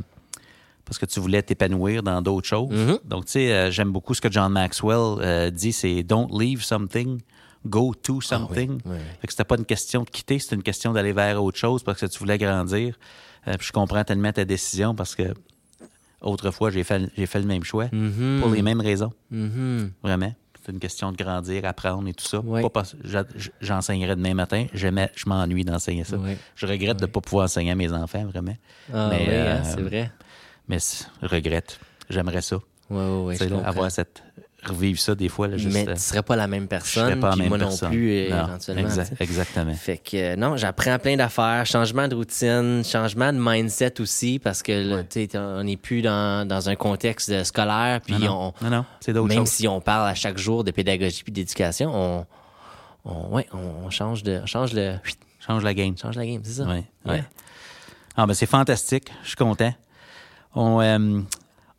parce 0.85 0.97
que 0.97 1.05
tu 1.05 1.19
voulais 1.19 1.41
t'épanouir 1.41 2.03
dans 2.03 2.21
d'autres 2.21 2.47
choses. 2.47 2.71
Mm-hmm. 2.73 2.99
Donc, 3.05 3.25
tu 3.25 3.31
sais, 3.33 3.51
euh, 3.53 3.71
j'aime 3.71 3.91
beaucoup 3.91 4.13
ce 4.13 4.21
que 4.21 4.31
John 4.31 4.51
Maxwell 4.51 5.17
euh, 5.21 5.49
dit, 5.49 5.71
c'est 5.73 6.03
«Don't 6.03 6.27
leave 6.31 6.61
something, 6.63 7.21
go 7.65 7.93
to 7.93 8.21
something 8.21 8.79
Ah 8.85 8.89
oui. 8.89 8.97
Fait 9.21 9.27
que 9.27 9.33
c'était 9.33 9.43
pas 9.45 9.55
une 9.57 9.65
question 9.65 10.03
de 10.03 10.09
quitter, 10.09 10.39
c'était 10.39 10.55
une 10.55 10.63
question 10.63 10.91
d'aller 10.93 11.13
vers 11.13 11.41
autre 11.43 11.57
chose 11.57 11.83
parce 11.83 11.99
que 12.01 12.05
tu 12.05 12.19
voulais 12.19 12.37
grandir. 12.37 12.97
Puis 13.45 13.67
je 13.67 13.71
comprends 13.71 14.03
tellement 14.03 14.31
ta 14.31 14.45
décision 14.45 14.95
parce 14.95 15.15
que 15.15 15.33
autrefois, 16.21 16.71
j'ai 16.71 16.83
fait, 16.83 17.09
j'ai 17.17 17.25
fait 17.25 17.39
le 17.39 17.45
même 17.45 17.63
choix 17.63 17.85
Mm-hmm. 17.85 18.39
pour 18.39 18.49
les 18.51 18.61
mêmes 18.61 18.79
raisons. 18.81 19.11
Mhm. 19.31 19.91
Vraiment. 20.01 20.33
C'est 20.65 20.71
une 20.71 20.79
question 20.79 21.11
de 21.11 21.17
grandir, 21.17 21.65
apprendre 21.65 22.07
et 22.07 22.13
tout 22.13 22.25
ça. 22.25 22.41
J'enseignerais 23.59 24.15
demain 24.15 24.33
matin. 24.33 24.65
J'aimais- 24.73 25.11
Je 25.15 25.27
m'ennuie 25.27 25.65
d'enseigner 25.65 26.03
ça. 26.05 26.15
Je 26.55 26.65
regrette 26.65 26.97
de 26.97 27.05
ne 27.05 27.11
pas 27.11 27.19
pouvoir 27.21 27.45
enseigner 27.45 27.71
à 27.71 27.75
mes 27.75 27.91
enfants, 27.91 28.25
vraiment. 28.25 28.55
Ah 28.93 29.09
Mais, 29.11 29.25
hein, 29.29 29.31
euh, 29.57 29.61
c'est 29.63 29.81
vrai. 29.81 30.11
Mais 30.69 30.77
regrette. 31.21 31.79
J'aimerais 32.09 32.41
ça. 32.41 32.57
Avoir 33.65 33.91
cette. 33.91 34.23
Revivre 34.65 34.99
ça 34.99 35.13
des 35.15 35.27
fois. 35.29 35.47
Là, 35.47 35.57
juste, 35.57 35.73
Mais 35.73 35.87
euh, 35.89 35.93
tu 35.93 35.99
serais 35.99 36.23
pas 36.23 36.35
la 36.35 36.47
même 36.47 36.67
je 36.71 36.77
serais 36.85 37.07
personne, 37.09 37.19
pas 37.19 37.29
la 37.31 37.35
même 37.35 37.49
moi 37.49 37.57
personne. 37.57 37.89
non 37.89 37.93
plus, 37.93 38.11
euh, 38.11 38.29
Non, 38.29 38.47
éventuellement. 38.47 38.89
exactement. 39.19 39.73
Fait 39.73 39.97
que 39.97 40.15
euh, 40.17 40.35
non, 40.35 40.55
j'apprends 40.57 40.97
plein 40.99 41.17
d'affaires, 41.17 41.65
changement 41.65 42.07
de 42.07 42.15
routine, 42.15 42.83
changement 42.85 43.33
de 43.33 43.39
mindset 43.39 43.99
aussi, 43.99 44.39
parce 44.39 44.63
que 44.63 44.71
là, 44.71 45.03
tu 45.03 45.25
sais, 45.25 45.37
on 45.37 45.63
n'est 45.63 45.75
plus 45.77 46.01
dans, 46.01 46.47
dans 46.47 46.69
un 46.69 46.75
contexte 46.75 47.43
scolaire, 47.43 47.99
puis 48.01 48.13
Non, 48.13 48.19
non, 48.19 48.53
on, 48.61 48.65
non, 48.65 48.71
non, 48.77 48.85
c'est 49.01 49.11
d'autres 49.13 49.27
même 49.27 49.39
choses. 49.39 49.49
si 49.49 49.67
on 49.67 49.81
parle 49.81 50.07
à 50.07 50.15
chaque 50.15 50.37
jour 50.37 50.63
de 50.63 50.71
pédagogie 50.71 51.23
puis 51.23 51.33
d'éducation, 51.33 51.91
on, 51.93 52.25
on, 53.05 53.35
ouais, 53.35 53.47
on, 53.53 53.89
change 53.89 54.23
de, 54.23 54.39
on 54.43 54.45
change 54.45 54.73
le, 54.73 54.95
Change 55.45 55.61
la 55.63 55.73
game. 55.73 55.93
change 55.97 56.15
la 56.15 56.25
game, 56.25 56.39
c'est 56.45 56.53
ça. 56.53 56.63
Ouais, 56.63 56.85
Ouais. 57.05 57.11
ouais. 57.11 57.23
Ah, 58.15 58.25
ben 58.25 58.33
c'est 58.33 58.45
fantastique. 58.45 59.11
Je 59.23 59.27
suis 59.29 59.35
content. 59.35 59.73
On, 60.55 60.79
euh, 60.79 61.19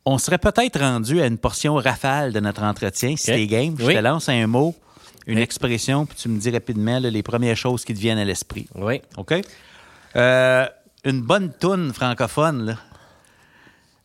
on 0.06 0.18
serait 0.18 0.38
peut-être 0.38 0.78
rendu 0.80 1.20
à 1.22 1.26
une 1.26 1.38
portion 1.38 1.74
rafale 1.76 2.32
de 2.32 2.40
notre 2.40 2.62
entretien. 2.62 3.16
Si 3.16 3.30
Ok. 3.30 3.36
t'es 3.36 3.46
game, 3.46 3.76
je 3.78 3.86
Oui. 3.86 3.94
te 3.94 4.00
lance 4.00 4.28
un 4.28 4.46
mot, 4.46 4.74
une 5.26 5.36
Oui. 5.38 5.42
expression, 5.42 6.04
puis 6.06 6.16
tu 6.16 6.28
me 6.28 6.38
dis 6.38 6.50
rapidement 6.50 6.98
là, 6.98 7.10
les 7.10 7.22
premières 7.22 7.56
choses 7.56 7.84
qui 7.84 7.94
te 7.94 7.98
viennent 7.98 8.18
à 8.18 8.24
l'esprit. 8.24 8.66
Oui. 8.74 9.00
OK? 9.16 9.34
Euh, 10.16 10.66
une 11.04 11.22
bonne 11.22 11.52
toune 11.58 11.92
francophone, 11.92 12.66
là. 12.66 12.76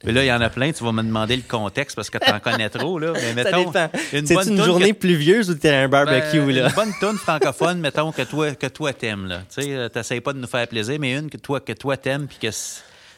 Là, 0.05 0.23
il 0.23 0.27
y 0.27 0.31
en 0.31 0.39
a 0.39 0.49
plein. 0.49 0.71
Tu 0.71 0.81
vas 0.81 0.93
me 0.93 1.03
demander 1.03 1.35
le 1.35 1.41
contexte 1.45 1.97
parce 1.97 2.09
que 2.09 2.17
tu 2.19 2.31
en 2.31 2.39
connais 2.39 2.69
trop. 2.69 2.97
Là. 2.99 3.11
Mais 3.13 3.33
mettons, 3.43 3.69
une 4.13 4.25
C'est 4.25 4.33
bonne 4.33 4.53
une 4.57 4.63
journée 4.63 4.93
que- 4.93 4.99
pluvieuse 4.99 5.49
ou 5.49 5.55
t'es 5.55 5.73
un 5.75 5.89
barbecue, 5.89 6.39
ben, 6.39 6.51
là? 6.55 6.69
Une 6.69 6.73
bonne 6.75 6.93
toune 7.01 7.17
francophone, 7.17 7.79
mettons, 7.81 8.13
que 8.13 8.21
toi, 8.21 8.55
que 8.55 8.67
toi 8.67 8.93
t'aimes, 8.93 9.25
là. 9.27 9.39
Tu 9.53 9.61
sais, 9.61 9.73
euh, 9.75 9.89
t'essayes 9.89 10.21
pas 10.21 10.31
de 10.31 10.39
nous 10.39 10.47
faire 10.47 10.65
plaisir, 10.69 10.97
mais 11.01 11.13
une 11.17 11.29
que 11.29 11.35
toi, 11.35 11.59
que 11.59 11.73
toi 11.73 11.97
t'aimes, 11.97 12.27
puis 12.27 12.37
que, 12.41 12.47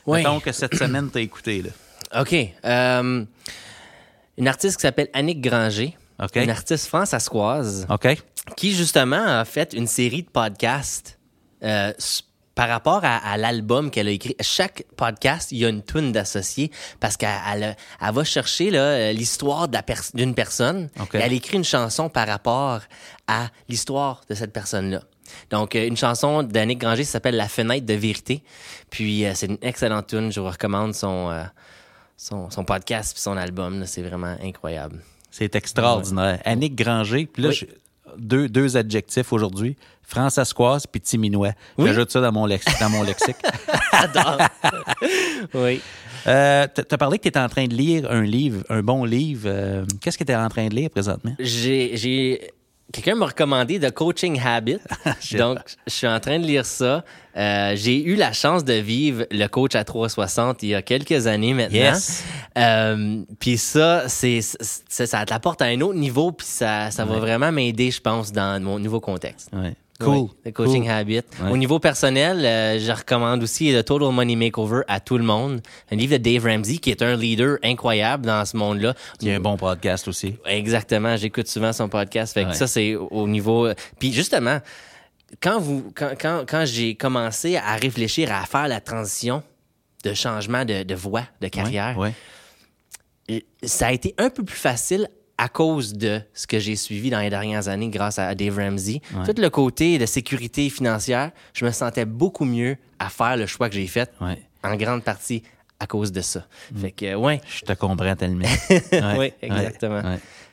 mettons, 0.07 0.39
que 0.39 0.51
cette 0.51 0.73
semaine 0.75 1.11
t'as 1.13 1.19
écouté, 1.19 1.61
là. 1.61 1.69
OK. 2.19 2.35
euh, 2.65 3.25
Une 4.37 4.47
artiste 4.47 4.77
qui 4.77 4.81
s'appelle 4.81 5.09
Annick 5.13 5.41
Granger, 5.41 5.97
OK. 6.21 6.35
une 6.35 6.49
artiste 6.49 6.87
françaiscoise, 6.87 7.85
OK. 7.89 8.17
qui 8.57 8.73
justement 8.73 9.39
a 9.39 9.45
fait 9.45 9.73
une 9.73 9.87
série 9.87 10.23
de 10.23 10.29
podcasts 10.29 11.19
euh, 11.63 11.93
par 12.55 12.67
rapport 12.69 12.99
à, 13.03 13.17
à 13.17 13.37
l'album 13.37 13.89
qu'elle 13.91 14.07
a 14.07 14.11
écrit. 14.11 14.35
Chaque 14.41 14.83
podcast, 14.97 15.51
il 15.51 15.59
y 15.59 15.65
a 15.65 15.69
une 15.69 15.83
tune 15.83 16.11
d'associé 16.11 16.69
parce 16.99 17.15
qu'elle 17.17 17.29
elle, 17.53 17.63
a- 17.63 17.75
elle 18.01 18.13
va 18.13 18.23
chercher 18.23 18.71
euh, 18.73 19.11
l'histoire 19.13 19.67
d'une 20.13 20.35
personne 20.35 20.89
et 21.13 21.17
elle 21.17 21.33
écrit 21.33 21.55
une 21.57 21.63
chanson 21.63 22.09
par 22.09 22.27
rapport 22.27 22.81
à 23.27 23.47
l'histoire 23.69 24.21
de 24.29 24.35
cette 24.35 24.51
personne-là. 24.51 25.01
Donc, 25.49 25.75
une 25.75 25.95
chanson 25.95 26.43
d'Annick 26.43 26.79
Granger 26.79 27.05
s'appelle 27.05 27.37
La 27.37 27.47
fenêtre 27.47 27.85
de 27.85 27.93
vérité. 27.93 28.43
Puis, 28.89 29.25
euh, 29.25 29.31
c'est 29.33 29.45
une 29.45 29.57
excellente 29.61 30.07
tune. 30.07 30.29
Je 30.29 30.41
vous 30.41 30.49
recommande 30.49 30.93
son, 30.93 31.29
euh, 31.29 31.43
son, 32.21 32.49
son 32.49 32.63
podcast 32.63 33.13
puis 33.13 33.21
son 33.21 33.35
album. 33.37 33.83
C'est 33.85 34.01
vraiment 34.03 34.35
incroyable. 34.43 34.99
C'est 35.31 35.55
extraordinaire. 35.55 36.39
Annick 36.45 36.75
Granger, 36.75 37.25
puis 37.25 37.43
là, 37.43 37.49
Oui. 37.49 37.55
je- 37.55 37.65
deux, 38.17 38.49
deux 38.49 38.75
adjectifs 38.75 39.31
aujourd'hui. 39.31 39.77
Françaiscoise 40.03 40.85
puis 40.85 40.99
timinois. 40.99 41.53
Oui. 41.77 41.87
J'ajoute 41.87 42.11
ça 42.11 42.19
dans 42.19 42.33
mon, 42.33 42.45
lex- 42.45 42.65
dans 42.81 42.89
mon 42.89 43.03
lexique. 43.03 43.37
J'adore. 43.93 44.37
oui. 45.53 45.81
Euh, 46.27 46.67
t- 46.67 46.83
T'as 46.83 46.97
parlé 46.97 47.17
que 47.17 47.23
tu 47.23 47.29
étais 47.29 47.39
en 47.39 47.47
train 47.49 47.65
de 47.67 47.73
lire 47.73 48.11
un 48.11 48.21
livre, 48.21 48.63
un 48.69 48.83
bon 48.83 49.05
livre. 49.05 49.43
Euh, 49.45 49.85
Qu'est-ce 50.01 50.17
que 50.17 50.23
tu 50.25 50.31
es 50.31 50.35
en 50.35 50.49
train 50.49 50.67
de 50.67 50.75
lire 50.75 50.89
présentement? 50.89 51.33
J'ai... 51.39 52.51
Quelqu'un 52.91 53.15
m'a 53.15 53.25
recommandé 53.27 53.79
The 53.79 53.91
Coaching 53.91 54.39
Habit. 54.43 54.79
J'ai- 55.21 55.37
Donc, 55.37 55.59
je 55.87 55.91
suis 55.93 56.07
en 56.07 56.19
train 56.19 56.39
de 56.39 56.45
lire 56.45 56.65
ça. 56.65 57.03
Euh, 57.37 57.73
j'ai 57.77 58.03
eu 58.03 58.15
la 58.15 58.33
chance 58.33 58.65
de 58.65 58.73
vivre 58.73 59.25
le 59.31 59.47
coach 59.47 59.75
à 59.75 59.83
360 59.85 60.63
il 60.63 60.69
y 60.69 60.75
a 60.75 60.81
quelques 60.81 61.27
années 61.27 61.53
maintenant. 61.53 61.77
Yes. 61.77 62.23
Euh, 62.57 63.21
puis 63.39 63.57
ça, 63.57 64.09
c'est, 64.09 64.41
c'est- 64.41 65.05
ça 65.05 65.25
t'apporte 65.25 65.61
à 65.61 65.65
un 65.65 65.79
autre 65.81 65.97
niveau, 65.97 66.31
puis 66.33 66.45
ça, 66.47 66.91
ça 66.91 67.05
va 67.05 67.19
vraiment 67.19 67.51
m'aider, 67.51 67.89
je 67.91 68.01
pense, 68.01 68.31
dans 68.33 68.61
mon 68.61 68.79
nouveau 68.79 68.99
contexte. 68.99 69.49
Ouais. 69.53 69.73
Cool. 70.03 70.15
Oui, 70.17 70.29
The 70.45 70.53
Coaching 70.53 70.83
Cool. 70.83 70.91
Habit. 70.91 71.15
Ouais. 71.43 71.51
Au 71.51 71.57
niveau 71.57 71.79
personnel, 71.79 72.45
euh, 72.45 72.79
je 72.79 72.91
recommande 72.91 73.43
aussi 73.43 73.73
The 73.73 73.83
Total 73.85 74.11
Money 74.11 74.35
Makeover 74.35 74.81
à 74.87 74.99
tout 74.99 75.17
le 75.17 75.23
monde. 75.23 75.61
Un 75.91 75.95
livre 75.95 76.17
de 76.17 76.21
Dave 76.23 76.45
Ramsey, 76.45 76.77
qui 76.77 76.91
est 76.91 77.01
un 77.01 77.15
leader 77.15 77.57
incroyable 77.63 78.25
dans 78.25 78.43
ce 78.45 78.57
monde-là. 78.57 78.93
Il 79.21 79.27
y 79.27 79.31
a 79.31 79.35
un 79.35 79.39
bon 79.39 79.57
podcast 79.57 80.07
aussi. 80.07 80.35
Exactement, 80.45 81.15
j'écoute 81.17 81.47
souvent 81.47 81.73
son 81.73 81.89
podcast. 81.89 82.33
Fait 82.33 82.43
que 82.43 82.49
Ouais. 82.49 82.53
ça, 82.55 82.67
c'est 82.67 82.95
au 82.95 83.07
au 83.11 83.27
niveau. 83.27 83.67
Puis 83.99 84.11
justement, 84.13 84.59
quand 85.41 85.59
vous 85.59 85.91
quand, 85.95 86.11
quand, 86.19 86.43
quand 86.47 86.63
j'ai 86.65 86.95
commencé 86.95 87.55
à 87.57 87.75
réfléchir 87.75 88.31
à 88.33 88.45
faire 88.45 88.67
la 88.67 88.81
transition 88.81 89.43
de 90.03 90.13
changement 90.13 90.65
de, 90.65 90.83
de 90.83 90.95
voie, 90.95 91.23
de 91.41 91.47
carrière, 91.47 91.97
Ouais. 91.97 92.13
ça 93.63 93.87
a 93.87 93.91
été 93.93 94.13
un 94.17 94.29
peu 94.29 94.43
plus 94.43 94.57
facile 94.57 95.07
à 95.43 95.49
cause 95.49 95.93
de 95.93 96.21
ce 96.35 96.45
que 96.45 96.59
j'ai 96.59 96.75
suivi 96.75 97.09
dans 97.09 97.19
les 97.19 97.31
dernières 97.31 97.67
années 97.67 97.89
grâce 97.89 98.19
à 98.19 98.35
Dave 98.35 98.57
Ramsey. 98.59 99.01
Ouais. 99.15 99.25
Tout 99.25 99.41
le 99.41 99.49
côté 99.49 99.97
de 99.97 100.05
sécurité 100.05 100.69
financière, 100.69 101.31
je 101.53 101.65
me 101.65 101.71
sentais 101.71 102.05
beaucoup 102.05 102.45
mieux 102.45 102.77
à 102.99 103.09
faire 103.09 103.37
le 103.37 103.47
choix 103.47 103.67
que 103.67 103.73
j'ai 103.75 103.87
fait, 103.87 104.11
Ouais. 104.21 104.39
en 104.63 104.75
grande 104.75 105.03
partie 105.03 105.41
à 105.79 105.87
cause 105.87 106.11
de 106.11 106.21
ça. 106.21 106.45
Mm. 106.71 106.79
Fait 106.81 106.91
que, 106.91 107.15
ouais, 107.15 107.41
Je 107.47 107.61
te 107.65 107.73
comprends 107.73 108.15
tellement. 108.15 108.45
Ouais, 108.91 109.17
Oui, 109.17 109.33
exactement. 109.41 110.03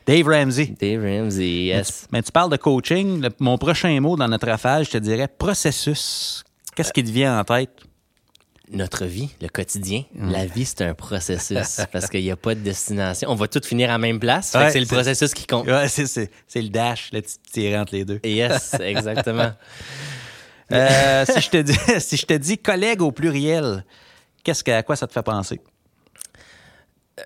Dave 0.07 0.26
Ramsey. 0.26 0.74
Dave 0.80 1.03
Ramsey, 1.05 1.64
yes. 1.66 2.07
Mais 2.11 2.22
tu 2.22 2.32
parles 2.32 2.51
de 2.51 2.57
coaching. 2.57 3.20
Le- 3.20 3.28
mon 3.41 3.59
prochain 3.59 4.01
mot 4.01 4.16
dans 4.16 4.26
notre 4.28 4.49
affaire, 4.49 4.82
je 4.84 4.91
te 4.91 4.97
dirais 4.97 5.28
processus. 5.28 6.43
Qu'est-ce 6.74 6.95
qui 6.95 7.05
te 7.05 7.11
vient 7.11 7.39
en 7.39 7.45
tête? 7.45 7.78
Notre 8.71 9.05
vie, 9.05 9.31
le 9.41 9.49
quotidien, 9.49 10.05
la 10.14 10.47
vie, 10.47 10.64
c'est 10.64 10.83
un 10.83 10.95
processus 10.95 11.81
parce 11.93 12.09
qu'il 12.09 12.23
n'y 12.23 12.31
a 12.31 12.37
pas 12.37 12.55
de 12.55 12.61
destination. 12.61 13.31
On 13.31 13.35
va 13.35 13.49
tous 13.49 13.66
finir 13.66 13.89
à 13.89 13.93
la 13.93 13.99
même 13.99 14.21
place. 14.21 14.55
Ouais, 14.55 14.71
c'est 14.71 14.81
le 14.81 14.87
processus 14.87 15.35
qui 15.35 15.47
compte. 15.47 15.66
Ouais, 15.66 15.89
c'est, 15.89 16.31
le 16.55 16.69
dash, 16.69 17.11
le 17.12 17.21
petit 17.21 17.39
tiré 17.53 17.79
entre 17.79 17.95
les 17.95 18.05
deux. 18.05 18.21
Yes, 18.25 18.75
exactement. 18.81 19.53
Euh, 20.73 21.25
si, 21.27 21.41
je 21.41 21.51
te 21.51 21.62
dis, 21.62 21.79
si 22.01 22.16
je 22.16 22.27
te 22.27 22.35
dis 22.35 22.59
collègue 22.59 23.03
au 23.03 23.12
pluriel, 23.12 23.85
qu'est-ce 24.45 24.62
que, 24.62 24.71
à 24.71 24.83
quoi 24.83 24.97
ça 24.97 25.07
te 25.07 25.12
fait 25.12 25.23
penser? 25.23 25.61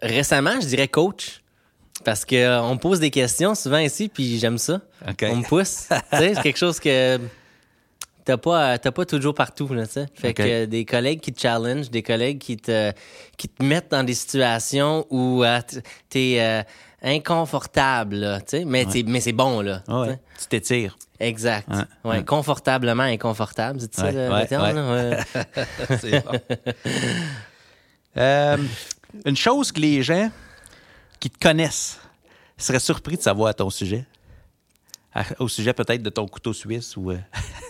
Récemment, 0.00 0.60
je 0.60 0.66
dirais 0.66 0.88
coach 0.88 1.42
parce 2.04 2.24
que 2.24 2.36
euh, 2.36 2.72
me 2.72 2.78
pose 2.78 3.00
des 3.00 3.10
questions 3.10 3.54
souvent 3.54 3.78
ici, 3.78 4.08
puis 4.08 4.38
j'aime 4.38 4.58
ça. 4.58 4.80
On 5.22 5.36
me 5.36 5.44
pousse. 5.44 5.88
c'est 6.12 6.40
quelque 6.42 6.58
chose 6.58 6.80
que 6.80 7.18
t'as 8.24 8.36
pas, 8.36 8.78
t'as 8.78 8.90
pas 8.92 9.04
toujours 9.04 9.34
partout, 9.34 9.72
là, 9.74 9.86
tu 9.86 9.92
sais. 9.94 10.06
Fait 10.14 10.34
que 10.34 10.42
euh, 10.42 10.66
des 10.66 10.84
collègues 10.84 11.20
qui 11.20 11.32
te 11.32 11.40
challenge, 11.40 11.90
des 11.90 12.02
collègues 12.02 12.38
qui 12.38 12.56
te, 12.56 12.92
qui 13.36 13.48
te 13.48 13.62
mettent 13.64 13.90
dans 13.90 14.04
des 14.04 14.14
situations 14.14 15.06
où 15.10 15.44
euh, 15.44 15.60
t'es 16.08 16.36
euh, 16.40 16.62
inconfortable, 17.02 18.16
là, 18.16 18.40
tu 18.40 18.58
sais. 18.58 18.64
Mais, 18.64 18.84
t'es- 18.86 19.02
mais 19.04 19.20
c'est 19.20 19.32
bon, 19.32 19.60
là. 19.60 19.82
Ah 19.88 20.00
Ouais, 20.02 20.18
tu 20.40 20.46
t'étires. 20.46 20.96
Exact. 21.20 21.68
Ouais, 21.68 21.76
Ouais, 22.04 22.10
ouais. 22.18 22.24
Confortablement 22.24 23.04
inconfortable, 23.04 23.80
c'est 23.80 23.94
ça 23.94 24.04
Ouais, 24.06 24.12
le, 24.12 24.32
ouais, 24.32 24.46
terme? 24.46 24.64
ouais. 24.64 24.72
là? 24.72 25.10
Ouais. 25.36 25.96
C'est 26.00 26.24
bon. 26.24 26.32
Euh, 28.18 28.58
une 29.24 29.36
chose 29.36 29.72
que 29.72 29.80
les 29.80 30.02
gens 30.02 30.30
qui 31.18 31.30
te 31.30 31.38
connaissent 31.38 31.98
seraient 32.58 32.78
surpris 32.78 33.16
de 33.16 33.22
savoir 33.22 33.48
à 33.48 33.54
ton 33.54 33.70
sujet. 33.70 34.04
Au 35.38 35.48
sujet 35.48 35.72
peut-être 35.72 36.02
de 36.02 36.10
ton 36.10 36.26
couteau 36.26 36.52
suisse 36.52 36.96
ou. 36.96 37.10
euh, 37.10 37.18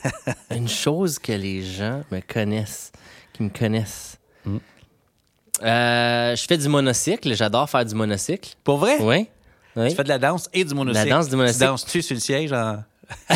Une 0.51 0.69
chose 0.69 1.19
que 1.19 1.33
les 1.33 1.63
gens 1.63 2.03
me 2.11 2.21
connaissent, 2.21 2.93
qui 3.33 3.43
me 3.43 3.49
connaissent. 3.49 4.17
Mm. 4.45 4.57
Euh, 5.63 6.37
je 6.37 6.45
fais 6.47 6.57
du 6.59 6.69
monocycle, 6.69 7.35
j'adore 7.35 7.69
faire 7.69 7.85
du 7.85 7.95
monocycle. 7.95 8.55
Pour 8.65 8.79
vrai? 8.79 8.97
Oui. 9.01 9.29
oui. 9.77 9.89
Tu 9.91 9.97
fais 9.97 10.05
de 10.05 10.09
la 10.09 10.19
danse 10.19 10.49
et 10.53 10.65
du 10.65 10.75
monocycle. 10.75 11.09
La 11.09 11.17
danse 11.17 11.29
du 11.29 11.37
monocycle. 11.37 11.65
Tu 11.65 11.67
danses-tu 11.67 12.03
sur 12.03 12.15
le 12.15 12.21
siège 12.21 12.53
en. 12.53 12.83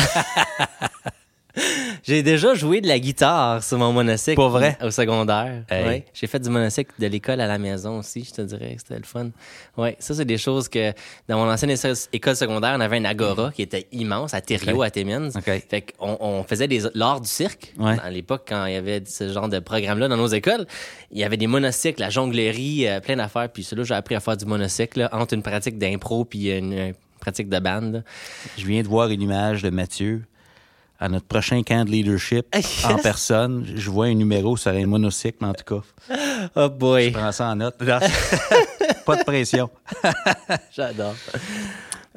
J'ai 2.03 2.23
déjà 2.23 2.53
joué 2.53 2.81
de 2.81 2.87
la 2.87 2.99
guitare 2.99 3.63
sur 3.63 3.77
mon 3.77 3.91
monocycle. 3.91 4.39
Vrai? 4.41 4.77
Au 4.81 4.91
secondaire. 4.91 5.63
Hey. 5.69 5.85
Oui. 5.87 6.03
J'ai 6.13 6.27
fait 6.27 6.39
du 6.39 6.49
monocycle 6.49 6.91
de 6.99 7.07
l'école 7.07 7.41
à 7.41 7.47
la 7.47 7.57
maison 7.57 7.99
aussi, 7.99 8.23
je 8.23 8.33
te 8.33 8.41
dirais 8.41 8.75
que 8.75 8.81
c'était 8.81 8.97
le 8.99 9.05
fun. 9.05 9.29
Oui, 9.77 9.89
ça, 9.99 10.13
c'est 10.13 10.25
des 10.25 10.37
choses 10.37 10.69
que 10.69 10.93
dans 11.27 11.37
mon 11.37 11.51
ancienne 11.51 11.71
éco- 11.71 12.07
école 12.13 12.35
secondaire, 12.35 12.73
on 12.77 12.81
avait 12.81 12.97
un 12.97 13.05
agora 13.05 13.51
qui 13.51 13.61
était 13.61 13.87
immense 13.91 14.33
à 14.33 14.41
Thériault, 14.41 14.81
à 14.81 14.89
Timmins. 14.91 15.29
Fait 15.69 15.93
qu'on 15.97 16.17
on 16.19 16.43
faisait 16.43 16.67
des 16.67 16.81
l'art 16.93 17.21
du 17.21 17.27
cirque. 17.29 17.73
Ouais. 17.77 17.95
À 18.03 18.09
l'époque, 18.09 18.45
quand 18.47 18.65
il 18.65 18.73
y 18.73 18.77
avait 18.77 19.03
ce 19.05 19.31
genre 19.31 19.49
de 19.49 19.59
programme-là 19.59 20.07
dans 20.07 20.17
nos 20.17 20.27
écoles, 20.27 20.65
il 21.11 21.19
y 21.19 21.23
avait 21.23 21.37
des 21.37 21.47
monocycles, 21.47 21.99
la 22.01 22.09
jonglerie, 22.09 22.87
euh, 22.87 22.99
plein 22.99 23.15
d'affaires. 23.15 23.49
Puis 23.51 23.63
celui-là, 23.63 23.83
j'ai 23.85 23.93
appris 23.95 24.15
à 24.15 24.19
faire 24.19 24.37
du 24.37 24.45
monocycle 24.45 24.99
là, 24.99 25.09
entre 25.11 25.33
une 25.33 25.43
pratique 25.43 25.77
d'impro 25.77 26.25
puis 26.25 26.49
une, 26.51 26.73
une 26.73 26.93
pratique 27.19 27.49
de 27.49 27.59
bande. 27.59 28.03
Je 28.57 28.65
viens 28.65 28.81
de 28.83 28.87
voir 28.87 29.09
une 29.09 29.21
image 29.21 29.63
de 29.63 29.69
Mathieu 29.69 30.23
à 30.99 31.09
notre 31.09 31.25
prochain 31.27 31.61
camp 31.63 31.85
de 31.85 31.91
leadership 31.91 32.45
Yes. 32.53 32.85
en 32.85 32.97
personne. 32.97 33.65
Je 33.75 33.89
vois 33.89 34.07
un 34.07 34.13
numéro 34.15 34.57
sur 34.57 34.71
un 34.71 34.85
monocycle, 34.85 35.37
mais 35.41 35.47
en 35.47 35.53
tout 35.53 35.81
cas. 35.81 36.15
Oh 36.55 36.69
boy, 36.69 37.09
Je 37.09 37.13
prends 37.17 37.31
ça 37.31 37.47
en 37.49 37.55
note. 37.55 37.77
Pas 39.05 39.15
de 39.15 39.23
pression. 39.23 39.69
j'adore. 40.75 41.15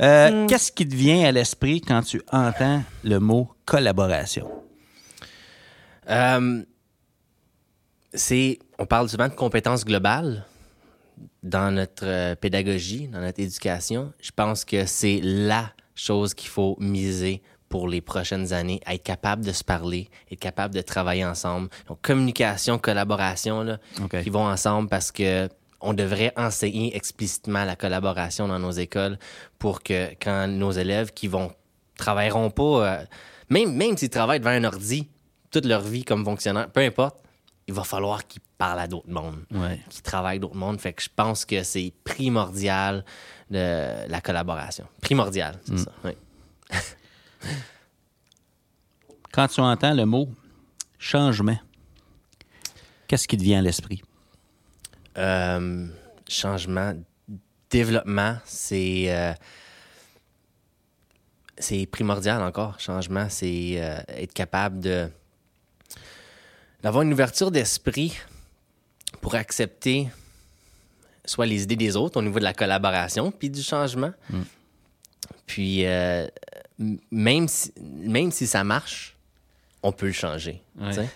Euh, 0.00 0.46
Qu'est-ce 0.46 0.72
qui 0.72 0.88
te 0.88 0.94
vient 0.94 1.24
à 1.28 1.32
l'esprit 1.32 1.80
quand 1.82 2.00
tu 2.02 2.22
entends 2.32 2.82
le 3.04 3.18
mot 3.18 3.50
collaboration? 3.66 4.50
Euh, 6.08 6.62
c'est, 8.14 8.58
on 8.78 8.86
parle 8.86 9.08
souvent 9.08 9.28
de 9.28 9.34
compétences 9.34 9.84
globales 9.84 10.44
dans 11.42 11.70
notre 11.70 12.04
euh, 12.06 12.34
pédagogie, 12.34 13.08
dans 13.08 13.20
notre 13.20 13.40
éducation. 13.40 14.12
Je 14.20 14.30
pense 14.34 14.64
que 14.64 14.86
c'est 14.86 15.20
la 15.22 15.70
chose 15.94 16.34
qu'il 16.34 16.48
faut 16.48 16.76
miser 16.80 17.42
pour 17.70 17.88
les 17.88 18.02
prochaines 18.02 18.52
années, 18.52 18.80
être 18.86 19.02
capable 19.02 19.42
de 19.44 19.52
se 19.52 19.64
parler, 19.64 20.10
être 20.30 20.38
capable 20.40 20.74
de 20.74 20.82
travailler 20.82 21.24
ensemble. 21.24 21.70
Donc, 21.88 22.02
communication, 22.02 22.78
collaboration, 22.78 23.62
là, 23.62 23.78
qui 24.22 24.28
vont 24.28 24.44
ensemble 24.46 24.88
parce 24.90 25.10
que 25.10 25.48
on 25.80 25.94
devrait 25.94 26.32
enseigner 26.36 26.94
explicitement 26.94 27.64
la 27.64 27.74
collaboration 27.76 28.46
dans 28.48 28.58
nos 28.58 28.72
écoles 28.72 29.18
pour 29.58 29.82
que 29.82 30.10
quand 30.20 30.46
nos 30.48 30.72
élèves 30.72 31.12
qui 31.14 31.26
vont 31.26 31.52
travailleront 31.96 32.50
pas, 32.50 32.62
euh, 32.86 33.04
même, 33.48 33.74
même 33.74 33.96
s'ils 33.96 34.10
travaillent 34.10 34.40
devant 34.40 34.50
un 34.50 34.64
ordi 34.64 35.08
toute 35.50 35.64
leur 35.64 35.80
vie 35.80 36.04
comme 36.04 36.24
fonctionnaire, 36.24 36.68
peu 36.70 36.80
importe, 36.80 37.16
il 37.66 37.72
va 37.72 37.84
falloir 37.84 38.26
qu'ils 38.26 38.42
parlent 38.58 38.80
à 38.80 38.88
d'autres 38.88 39.08
mondes, 39.08 39.44
Ouais. 39.52 39.80
qu'ils 39.88 40.02
travaillent 40.02 40.32
avec 40.32 40.40
d'autres 40.42 40.56
mondes. 40.56 40.80
Fait 40.80 40.92
que 40.92 41.02
je 41.02 41.08
pense 41.14 41.44
que 41.46 41.62
c'est 41.62 41.92
primordial 42.04 43.04
de 43.48 44.06
la 44.08 44.20
collaboration. 44.20 44.86
Primordial, 45.00 45.58
c'est 45.64 45.78
ça. 45.78 45.92
oui. 46.04 46.12
Quand 49.32 49.48
tu 49.48 49.60
entends 49.60 49.94
le 49.94 50.04
mot 50.04 50.28
changement, 50.98 51.58
qu'est-ce 53.06 53.28
qui 53.28 53.36
te 53.36 53.42
vient 53.42 53.60
à 53.60 53.62
l'esprit? 53.62 54.02
Euh, 55.16 55.86
changement, 56.28 56.94
développement, 57.70 58.36
c'est 58.44 59.04
euh, 59.08 59.32
c'est 61.58 61.86
primordial 61.86 62.42
encore. 62.42 62.80
Changement, 62.80 63.28
c'est 63.28 63.74
euh, 63.76 64.00
être 64.08 64.32
capable 64.32 64.80
de 64.80 65.08
d'avoir 66.82 67.02
une 67.02 67.12
ouverture 67.12 67.50
d'esprit 67.50 68.18
pour 69.20 69.34
accepter 69.34 70.08
soit 71.24 71.46
les 71.46 71.62
idées 71.62 71.76
des 71.76 71.96
autres 71.96 72.18
au 72.18 72.22
niveau 72.22 72.38
de 72.38 72.44
la 72.44 72.54
collaboration 72.54 73.30
puis 73.30 73.50
du 73.50 73.62
changement. 73.62 74.12
Mm. 74.30 74.42
Puis 75.46 75.86
euh, 75.86 76.26
même, 77.10 77.48
si, 77.48 77.72
même 77.80 78.30
si 78.32 78.46
ça 78.46 78.64
marche, 78.64 79.16
on 79.82 79.92
peut 79.92 80.06
le 80.06 80.12
changer. 80.12 80.62
Ouais. 80.80 81.08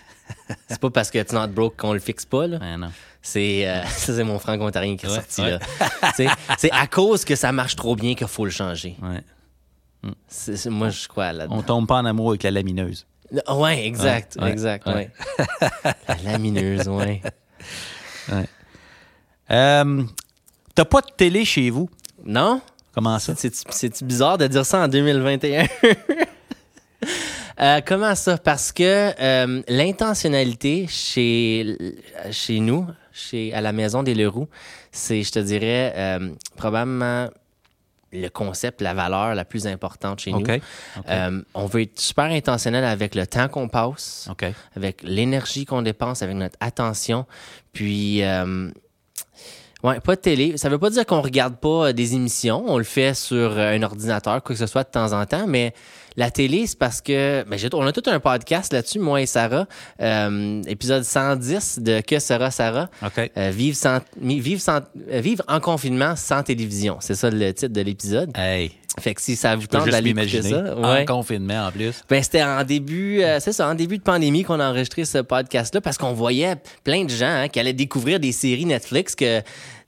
c'est 0.69 0.81
pas 0.81 0.91
parce 0.91 1.11
que 1.11 1.19
it's 1.19 1.33
not 1.33 1.49
broke 1.49 1.77
qu'on 1.77 1.93
le 1.93 1.99
fixe 1.99 2.25
pas. 2.25 2.47
Là. 2.47 2.59
Ouais, 2.59 2.77
non. 2.77 2.91
C'est 3.23 3.67
euh, 3.69 3.83
ça, 3.87 4.15
c'est 4.15 4.25
mon 4.25 4.39
franco-ontarien 4.39 4.97
qui 4.97 5.07
est 5.07 5.09
Ouais, 5.09 5.15
sorti 5.15 5.41
là. 5.43 5.59
C'est 6.59 6.71
à 6.73 6.87
cause 6.87 7.25
que 7.25 7.35
ça 7.37 7.53
marche 7.53 7.77
trop 7.77 7.97
bien 7.97 8.15
qu'il 8.15 8.27
faut 8.27 8.45
le 8.45 8.51
changer. 8.51 8.97
C'est- 10.29 10.67
moi, 10.69 10.91
je 10.91 11.09
crois 11.09 11.33
là-dedans. 11.33 11.57
On 11.57 11.63
tombe 11.63 11.87
pas 11.87 11.97
en 11.97 12.05
amour 12.05 12.31
avec 12.31 12.43
la 12.43 12.51
lamineuse. 12.51 13.07
Ouais, 13.49 13.87
exact, 13.87 14.37
Ouais, 14.41 14.51
exact, 14.53 14.87
ouais. 14.87 15.11
La 16.09 16.33
lamineuse, 16.33 16.87
ouais. 16.89 17.23
Euh, 19.51 20.03
T'as 20.75 20.85
pas 20.85 21.01
de 21.01 21.11
télé 21.17 21.45
chez 21.45 21.71
vous? 21.71 21.89
Non? 22.25 22.61
Comment 22.95 23.19
ça? 23.19 23.35
C'est, 23.37 24.05
bizarre 24.05 24.39
de 24.39 24.47
dire 24.47 24.65
ça 24.65 24.85
en 24.85 24.89
2021. 24.89 25.67
Euh, 27.61 27.81
comment 27.87 28.17
ça? 28.17 28.37
Parce 28.37 28.73
que 28.73 29.13
euh, 29.21 29.63
l'intentionnalité 29.69 30.89
chez, 30.89 31.77
chez 32.33 32.59
nous, 32.59 32.85
chez, 33.13 33.55
à 33.55 33.61
la 33.61 33.71
maison 33.71 34.03
des 34.03 34.13
Leroux, 34.13 34.49
c'est, 34.91 35.23
je 35.23 35.31
te 35.31 35.39
dirais, 35.39 35.93
euh, 35.95 36.31
probablement 36.57 37.29
le 38.13 38.29
concept, 38.29 38.81
la 38.81 38.93
valeur 38.93 39.37
la 39.37 39.45
plus 39.45 39.69
importante 39.69 40.19
chez 40.19 40.33
nous. 40.33 40.45
On 41.55 41.67
veut 41.67 41.83
être 41.83 42.01
super 42.01 42.25
intentionnel 42.25 42.83
avec 42.83 43.15
le 43.15 43.25
temps 43.25 43.47
qu'on 43.47 43.69
passe, 43.69 44.29
avec 44.75 45.05
l'énergie 45.05 45.65
qu'on 45.65 45.83
dépense, 45.83 46.23
avec 46.23 46.35
notre 46.35 46.57
attention. 46.59 47.25
Puis, 47.73 48.21
ouais, 49.85 50.01
pas 50.01 50.17
de 50.17 50.21
télé. 50.21 50.57
Ça 50.57 50.69
veut 50.69 50.79
pas 50.79 50.91
dire 50.91 51.07
qu'on 51.07 51.21
regarde 51.21 51.57
pas 51.57 51.89
euh, 51.89 51.93
des 51.93 52.15
émissions. 52.15 52.65
On 52.67 52.79
le 52.79 52.85
fait 52.85 53.15
sur 53.15 53.37
euh, 53.37 53.77
un 53.77 53.83
ordinateur, 53.83 54.43
quoi 54.43 54.55
que 54.55 54.59
ce 54.59 54.67
soit 54.67 54.85
de 54.85 54.91
temps 54.91 55.13
en 55.13 55.25
temps, 55.27 55.47
mais 55.47 55.73
la 56.17 56.31
télé, 56.31 56.67
c'est 56.67 56.79
parce 56.79 57.01
que 57.01 57.45
ben, 57.49 57.59
on 57.73 57.87
a 57.87 57.93
tout 57.93 58.03
un 58.07 58.21
podcast 58.21 58.73
là-dessus, 58.73 59.01
moi 59.01 59.21
et 59.21 59.27
Sarah. 59.27 59.67
Euh, 60.01 60.63
épisode 60.67 61.03
110 61.03 61.81
de 61.81 62.01
Que 62.01 62.21
sera 62.21 62.51
Sarah? 62.53 62.89
OK. 63.05 63.31
Euh, 63.37 63.51
vivre, 63.51 63.77
sans, 63.77 63.99
vivre, 64.21 64.61
sans, 64.61 64.81
euh, 65.11 65.21
vivre 65.21 65.43
en 65.49 65.59
confinement 65.59 66.15
sans 66.15 66.43
télévision. 66.45 66.99
C'est 67.01 67.17
ça 67.17 67.31
le 67.31 67.53
titre 67.53 67.73
de 67.73 67.81
l'épisode. 67.81 68.31
Hey, 68.37 68.73
Fait 69.01 69.13
que 69.15 69.21
si 69.21 69.35
ça 69.35 69.57
vous 69.57 69.67
tente 69.67 69.89
d'aller 69.89 70.11
écouter 70.11 70.43
ça, 70.43 70.77
En 70.77 70.93
ouais. 70.95 71.05
confinement, 71.05 71.67
en 71.67 71.73
plus. 71.73 72.03
Ben, 72.09 72.23
c'était 72.23 72.43
en 72.45 72.63
début, 72.63 73.23
euh, 73.23 73.41
c'est 73.41 73.53
ça, 73.53 73.69
en 73.69 73.75
début 73.75 73.99
de 73.99 74.03
pandémie 74.05 74.45
qu'on 74.45 74.61
a 74.61 74.69
enregistré 74.71 75.05
ce 75.05 75.19
podcast-là 75.19 75.81
parce 75.81 75.99
qu'on 75.99 76.13
voyait 76.13 76.55
plein 76.85 77.05
de 77.05 77.11
gens 77.11 77.27
hein, 77.27 77.49
qui 77.49 77.59
allaient 77.59 77.73
découvrir 77.73 78.21
des 78.21 78.31
séries 78.33 78.67
Netflix 78.67 79.15
que, 79.17 79.41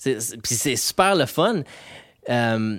puis 0.03 0.55
c'est 0.55 0.75
super 0.77 1.15
le 1.15 1.27
fun. 1.27 1.63
Euh, 2.29 2.79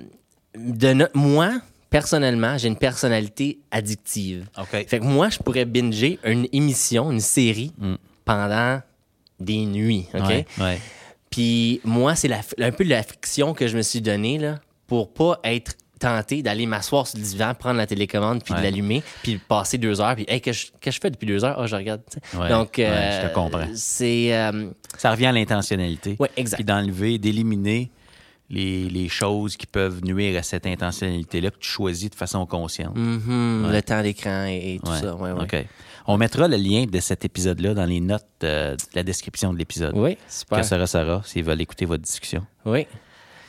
de 0.54 0.92
no- 0.92 1.06
moi, 1.14 1.52
personnellement, 1.88 2.58
j'ai 2.58 2.68
une 2.68 2.76
personnalité 2.76 3.60
addictive. 3.70 4.46
Fait 4.70 4.84
que 4.84 5.04
moi, 5.04 5.30
je 5.30 5.38
pourrais 5.38 5.64
binger 5.64 6.18
une 6.24 6.46
émission, 6.52 7.10
une 7.10 7.20
série 7.20 7.72
Mm. 7.78 7.94
pendant 8.26 8.80
des 9.40 9.64
nuits, 9.64 10.06
ok? 10.12 10.26
Ouais, 10.28 10.46
ouais. 10.60 10.78
Puis 11.30 11.80
moi, 11.84 12.14
c'est 12.16 12.28
la- 12.28 12.40
un 12.60 12.70
peu 12.72 12.84
la 12.84 13.02
friction 13.02 13.54
que 13.54 13.66
je 13.68 13.76
me 13.76 13.82
suis 13.82 14.00
donnée 14.02 14.36
là, 14.38 14.56
pour 14.86 15.12
pas 15.12 15.38
être 15.44 15.72
tenté 15.98 16.42
d'aller 16.42 16.66
m'asseoir 16.66 17.06
sur 17.06 17.18
le 17.18 17.24
divan, 17.24 17.52
prendre 17.54 17.76
la 17.76 17.86
télécommande, 17.86 18.42
puis 18.42 18.54
de 18.54 18.58
Ouais. 18.58 18.64
l'allumer, 18.64 19.02
puis 19.22 19.38
passer 19.38 19.78
deux 19.78 20.00
heures, 20.00 20.14
puis 20.14 20.24
hey, 20.28 20.40
que 20.40 20.52
je, 20.52 20.66
que 20.80 20.90
je 20.90 20.98
fais 21.00 21.10
depuis 21.10 21.26
deux 21.26 21.44
heures, 21.44 21.58
oh, 21.60 21.66
je 21.66 21.76
regarde. 21.76 22.00
Ouais, 22.34 22.48
Donc, 22.48 22.78
euh, 22.78 23.22
je 23.22 23.28
te 23.28 23.34
comprends. 23.34 23.66
C'est. 23.74 24.34
euh, 24.34 24.70
Ça 24.96 25.10
revient 25.10 25.26
à 25.26 25.32
l'intentionnalité. 25.32 26.16
Ouais, 26.18 26.30
exact. 26.36 26.56
Puis 26.58 26.64
d'enlever, 26.64 27.18
d'éliminer 27.18 27.90
les, 28.50 28.88
les 28.88 29.08
choses 29.10 29.56
qui 29.58 29.66
peuvent 29.66 30.02
nuire 30.02 30.38
à 30.38 30.42
cette 30.42 30.66
intentionnalité-là 30.66 31.50
que 31.50 31.58
tu 31.58 31.68
choisis 31.68 32.08
de 32.08 32.14
façon 32.14 32.46
consciente. 32.46 32.96
mhm, 32.96 33.70
le 33.70 33.80
temps 33.82 34.00
d'écran 34.02 34.46
et, 34.48 34.74
et 34.76 34.80
tout 34.82 34.90
Ouais. 34.90 35.00
ça. 35.00 35.14
Ouais. 35.14 35.66
On 36.06 36.16
mettra 36.16 36.48
le 36.48 36.56
lien 36.56 36.86
de 36.90 37.00
cet 37.00 37.26
épisode-là 37.26 37.74
dans 37.74 37.84
les 37.84 38.00
notes 38.00 38.24
euh, 38.42 38.74
de 38.76 38.80
la 38.94 39.02
description 39.02 39.52
de 39.52 39.58
l'épisode. 39.58 39.92
Oui, 39.94 40.16
super. 40.26 40.60
Que 40.60 40.64
Sarah 40.64 40.86
Sarah, 40.86 41.20
s'ils 41.26 41.44
veulent 41.44 41.60
écouter 41.60 41.84
votre 41.84 42.02
discussion. 42.02 42.46
Oui. 42.64 42.86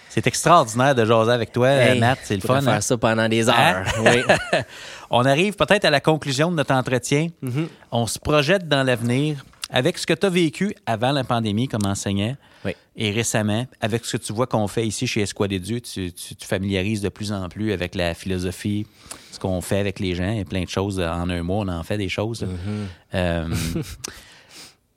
C'est 0.10 0.26
extraordinaire 0.28 0.96
de 0.96 1.06
jaser 1.06 1.32
avec 1.32 1.52
toi, 1.52 1.70
Hey, 1.70 2.00
Matt. 2.00 2.20
C'est 2.24 2.36
le 2.36 2.42
fun. 2.42 2.62
faire 2.62 2.74
hein? 2.74 2.82
ça 2.82 2.98
pendant 2.98 3.30
des 3.30 3.48
heures. 3.48 3.84
Oui. 4.04 4.24
On 5.12 5.24
arrive 5.26 5.56
peut-être 5.56 5.86
à 5.86 5.90
la 5.90 6.00
conclusion 6.02 6.50
de 6.52 6.56
notre 6.56 6.74
entretien. 6.74 7.28
Mm-hmm. 7.44 7.68
On 7.92 8.08
se 8.08 8.20
projette 8.20 8.68
dans 8.68 8.84
l'avenir 8.84 9.44
avec 9.72 9.98
ce 10.00 10.08
que 10.08 10.14
tu 10.14 10.26
as 10.26 10.30
vécu 10.30 10.74
avant 10.88 11.12
la 11.12 11.24
pandémie 11.24 11.68
comme 11.68 11.86
enseignant 11.86 12.36
Oui. 12.66 12.72
et 12.96 13.12
récemment, 13.12 13.68
avec 13.82 14.04
ce 14.04 14.18
que 14.18 14.24
tu 14.24 14.34
vois 14.34 14.48
qu'on 14.48 14.68
fait 14.68 14.88
ici 14.88 15.06
chez 15.06 15.22
Escouade 15.22 15.52
des 15.52 15.60
Dieux, 15.60 15.80
tu, 15.80 16.12
tu 16.12 16.36
te 16.36 16.44
familiarises 16.44 17.02
de 17.02 17.10
plus 17.10 17.32
en 17.32 17.48
plus 17.50 17.72
avec 17.72 17.94
la 17.94 18.16
philosophie, 18.16 18.88
ce 19.32 19.38
qu'on 19.38 19.62
fait 19.62 19.78
avec 19.78 20.00
les 20.00 20.16
gens. 20.16 20.40
A 20.42 20.44
plein 20.44 20.64
de 20.64 20.70
choses. 20.70 21.00
En 21.00 21.30
un 21.30 21.44
mois, 21.44 21.58
on 21.58 21.68
en 21.68 21.84
fait 21.84 21.98
des 21.98 22.10
choses. 22.10 22.42
Mm-hmm. 22.44 23.16
Euh, 23.16 23.48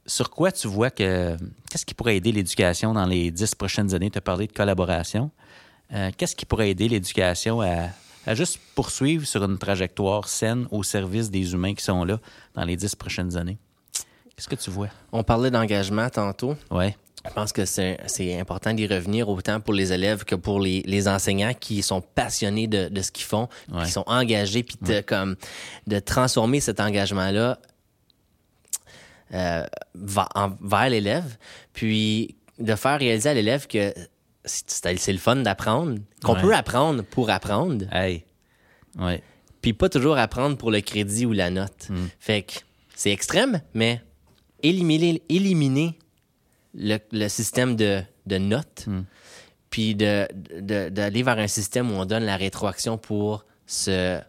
sur 0.06 0.30
quoi 0.30 0.50
tu 0.52 0.68
vois 0.68 0.90
que. 0.90 1.36
Qu'est-ce 1.70 1.86
qui 1.86 1.94
pourrait 1.94 2.16
aider 2.16 2.32
l'éducation 2.32 2.92
dans 2.92 3.06
les 3.06 3.30
dix 3.30 3.54
prochaines 3.54 3.94
années? 3.94 4.10
Tu 4.10 4.18
as 4.18 4.22
parlé 4.22 4.46
de 4.46 4.52
collaboration. 4.52 5.30
Euh, 5.94 6.10
Qu'est-ce 6.16 6.34
qui 6.36 6.46
pourrait 6.46 6.70
aider 6.70 6.88
l'éducation 6.88 7.60
à, 7.60 7.88
à 8.26 8.34
juste 8.34 8.58
poursuivre 8.74 9.26
sur 9.26 9.42
une 9.44 9.58
trajectoire 9.58 10.28
saine 10.28 10.66
au 10.70 10.82
service 10.82 11.30
des 11.30 11.52
humains 11.52 11.74
qui 11.74 11.84
sont 11.84 12.04
là 12.04 12.18
dans 12.54 12.64
les 12.64 12.76
dix 12.76 12.94
prochaines 12.94 13.36
années? 13.36 13.58
Qu'est-ce 14.36 14.48
que 14.48 14.54
tu 14.54 14.70
vois? 14.70 14.88
On 15.12 15.22
parlait 15.22 15.50
d'engagement 15.50 16.08
tantôt. 16.08 16.56
Ouais. 16.70 16.96
Je 17.24 17.30
pense 17.34 17.52
que 17.52 17.64
c'est 17.66 17.98
c'est 18.06 18.40
important 18.40 18.72
d'y 18.72 18.86
revenir 18.88 19.28
autant 19.28 19.60
pour 19.60 19.74
les 19.74 19.92
élèves 19.92 20.24
que 20.24 20.34
pour 20.34 20.58
les, 20.58 20.82
les 20.86 21.06
enseignants 21.06 21.52
qui 21.54 21.80
sont 21.82 22.00
passionnés 22.00 22.66
de, 22.66 22.88
de 22.88 23.00
ce 23.02 23.12
qu'ils 23.12 23.26
font, 23.26 23.48
Ouais. 23.72 23.84
qui 23.84 23.92
sont 23.92 24.02
engagés, 24.08 24.64
puis 24.64 24.76
de, 24.82 25.00
comme, 25.02 25.36
de 25.86 26.00
transformer 26.00 26.58
cet 26.58 26.80
engagement-là 26.80 27.58
euh, 29.32 29.64
va- 29.94 30.28
en- 30.34 30.56
vers 30.60 30.88
l'élève, 30.90 31.36
puis 31.72 32.36
de 32.58 32.74
faire 32.74 32.98
réaliser 32.98 33.28
à 33.30 33.34
l'élève 33.34 33.66
que 33.66 33.92
c'est 34.44 35.12
le 35.12 35.18
fun 35.18 35.36
d'apprendre, 35.36 35.98
qu'on 36.24 36.34
Ouais. 36.34 36.40
peut 36.40 36.54
apprendre 36.54 37.02
pour 37.04 37.30
apprendre, 37.30 37.86
Hey. 37.92 38.24
Ouais. 38.98 39.22
puis 39.60 39.72
pas 39.72 39.88
toujours 39.88 40.18
apprendre 40.18 40.56
pour 40.56 40.70
le 40.70 40.80
crédit 40.80 41.24
ou 41.26 41.32
la 41.32 41.50
note. 41.50 41.88
Mm. 41.88 42.06
Fait 42.18 42.42
que 42.42 42.52
c'est 42.94 43.10
extrême, 43.12 43.60
mais 43.74 44.02
éliminer, 44.62 45.22
éliminer 45.28 45.98
le, 46.74 46.98
le 47.12 47.28
système 47.28 47.76
de, 47.76 48.02
de 48.26 48.38
notes, 48.38 48.84
Mm. 48.86 49.02
puis 49.70 49.94
de- 49.94 50.28
de- 50.60 50.88
d'aller 50.88 51.22
vers 51.22 51.38
un 51.38 51.46
système 51.48 51.90
où 51.90 51.94
on 51.94 52.04
donne 52.04 52.24
la 52.24 52.36
rétroaction 52.36 52.98
pour 52.98 53.44
se, 53.66 54.20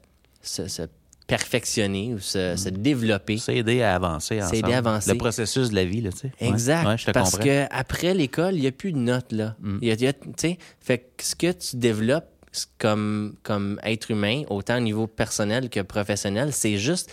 se, 0.42 0.68
se 0.68 0.84
perfectionner 1.28 2.14
ou 2.14 2.20
se, 2.20 2.56
se 2.56 2.70
développer. 2.70 3.38
C'est 3.38 3.56
aider 3.58 3.82
à 3.82 3.96
avancer 3.96 4.42
ensemble. 4.42 4.58
aider 4.58 4.74
à 4.74 4.78
avancer. 4.80 5.12
Le 5.12 5.18
processus 5.18 5.70
de 5.70 5.76
la 5.76 5.86
vie, 5.86 6.02
là, 6.02 6.12
tu 6.12 6.20
sais. 6.20 6.32
Exact. 6.40 6.86
Ouais, 6.88 6.98
je 6.98 7.06
te 7.06 7.12
parce 7.12 7.32
comprends. 7.32 7.46
Que 7.46 7.66
après 7.72 8.14
l'école, 8.14 8.56
il 8.56 8.62
n'y 8.62 8.68
a 8.68 8.72
plus 8.72 8.92
de 8.94 8.98
notes, 8.98 9.32
là. 9.32 9.56
Il 9.82 9.88
y 9.88 9.92
a- 9.92 9.94
il 9.96 10.02
y 10.02 10.08
a- 10.08 10.14
tu 10.14 10.30
sais, 10.38 10.58
fait 10.80 11.00
que 11.18 11.24
ce 11.24 11.36
que 11.36 11.52
tu 11.52 11.78
développes 11.78 12.30
comme, 12.78 13.36
comme 13.44 13.80
être 13.84 14.12
humain, 14.12 14.44
autant 14.50 14.78
au 14.78 14.82
niveau 14.82 15.08
personnel 15.08 15.70
que 15.70 15.80
professionnel, 15.80 16.54
c'est 16.54 16.78
juste 16.78 17.12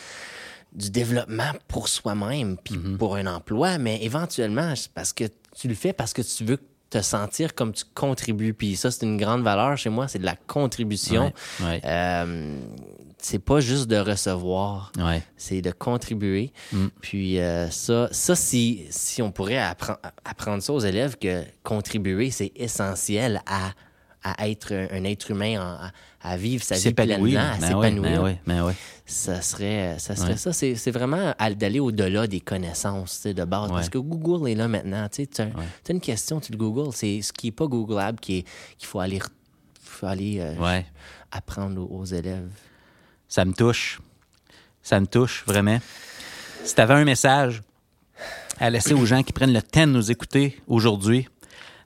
du 0.73 0.91
développement 0.91 1.53
pour 1.67 1.89
soi-même, 1.89 2.57
puis 2.63 2.75
Mm-hmm. 2.77 2.97
pour 2.99 3.17
un 3.17 3.27
emploi, 3.27 3.79
mais 3.79 4.03
éventuellement, 4.05 4.75
parce 4.95 5.13
que 5.13 5.25
tu 5.59 5.67
le 5.69 5.75
fais 5.75 5.93
parce 5.93 6.13
que 6.13 6.23
tu 6.23 6.45
veux 6.45 6.59
te 6.91 7.01
sentir 7.03 7.55
comme 7.55 7.73
tu 7.73 7.85
contribues. 7.95 8.53
Puis 8.53 8.77
ça, 8.77 8.91
c'est 8.91 9.07
une 9.07 9.17
grande 9.17 9.43
valeur 9.43 9.77
chez 9.79 9.91
moi, 9.91 10.09
c'est 10.09 10.19
de 10.19 10.25
la 10.25 10.37
contribution. 10.37 11.33
Ouais. 11.61 11.81
Euh, 11.85 12.57
c'est 13.23 13.39
pas 13.39 13.61
juste 13.61 13.87
de 13.89 13.97
recevoir 13.97 14.93
Ouais. 14.99 15.23
c'est 15.37 15.61
de 15.62 15.71
contribuer. 15.73 16.53
Puis 17.01 17.39
euh, 17.39 17.68
ça, 17.71 18.09
ça 18.12 18.35
si, 18.35 18.85
si 18.91 19.23
on 19.23 19.31
pourrait 19.33 19.57
appren- 19.59 19.99
apprendre 20.25 20.62
ça 20.62 20.73
aux 20.73 20.81
élèves, 20.81 21.16
que 21.18 21.43
contribuer, 21.62 22.31
c'est 22.31 22.53
essentiel 22.57 23.43
à, 23.47 23.73
à 24.23 24.49
être 24.49 24.73
un, 24.75 25.05
être 25.05 25.31
humain, 25.31 25.61
à, 25.61 25.93
à 26.23 26.37
vivre 26.37 26.62
sa 26.62 26.77
vie 26.77 26.93
pleinement, 26.93 27.41
à 27.41 27.57
Ben 27.59 27.61
ouais, 27.61 27.89
s'épanouir. 27.89 28.03
ben 28.03 28.23
ouais, 28.23 28.41
ben 28.47 28.64
ouais. 28.66 28.75
Ça 29.07 29.43
serait, 29.43 29.97
ça 29.99 30.14
serait 30.14 30.33
Ouais. 30.33 30.37
ça. 30.37 30.53
C'est, 30.53 30.91
vraiment 30.91 31.35
d'aller 31.57 31.81
au-delà 31.81 32.27
des 32.27 32.41
connaissances 32.41 33.25
de 33.27 33.45
base. 33.45 33.71
Parce 33.71 33.87
Ouais. 33.87 33.91
que 33.91 33.99
Google 33.99 34.49
est 34.49 34.55
là 34.55 34.68
maintenant. 34.68 35.09
Tu 35.11 35.27
as, 35.39 35.49
une 35.93 36.01
question, 36.01 36.39
tu 36.41 36.53
le 36.53 36.59
Googles. 36.59 36.93
C'est 36.95 37.21
ce 37.23 37.33
qui 37.33 37.49
n'est 37.49 37.53
pas 37.53 37.66
Googlable 37.66 38.21
qui 38.21 38.45
qu'il 38.79 38.87
faut 38.89 39.01
aller, 39.01 39.18
faut 39.83 40.07
aller 40.07 40.39
euh, 40.41 40.55
Ouais. 40.57 40.87
apprendre 41.33 41.81
aux, 41.83 41.99
aux 42.01 42.05
élèves. 42.05 42.51
Ça 43.31 43.45
me 43.45 43.55
touche. 43.55 44.01
Ça 44.83 44.99
me 44.99 45.07
touche, 45.07 45.45
vraiment. 45.47 45.78
Si 46.64 46.74
tu 46.74 46.81
avais 46.81 46.95
un 46.95 47.05
message 47.05 47.62
à 48.59 48.68
laisser 48.68 48.93
aux 48.93 49.07
gens 49.07 49.22
qui 49.22 49.33
prennent 49.33 49.53
le 49.53 49.62
temps 49.62 49.87
de 49.87 49.93
nous 49.93 50.11
écouter 50.11 50.61
aujourd'hui, 50.66 51.28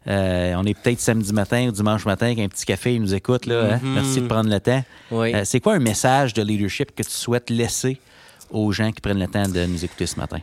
euh, 0.07 0.55
on 0.57 0.64
est 0.64 0.74
peut-être 0.74 1.01
samedi 1.01 1.32
matin 1.34 1.68
ou 1.68 1.70
dimanche 1.70 2.07
matin 2.07 2.26
avec 2.26 2.38
un 2.38 2.49
petit 2.49 2.64
café, 2.64 2.95
ils 2.95 3.01
nous 3.01 3.14
écoutent. 3.14 3.45
Là, 3.45 3.74
hein? 3.74 3.80
Merci 3.82 4.22
de 4.22 4.26
prendre 4.26 4.49
le 4.49 4.59
temps. 4.59 4.82
Oui. 5.11 5.34
Euh, 5.34 5.45
c'est 5.45 5.61
quoi 5.61 5.74
un 5.74 5.80
message 5.80 6.32
de 6.32 6.42
leadership 6.42 6.95
que 6.95 7.03
tu 7.03 7.11
souhaites 7.11 7.51
laisser 7.51 8.01
aux 8.51 8.72
gens 8.72 8.90
qui 8.90 9.03
prennent 9.03 9.20
le 9.20 9.28
temps 9.28 9.49
de 9.49 9.66
nous 9.66 9.84
écouter 9.84 10.07
ce 10.07 10.16
matin? 10.16 10.40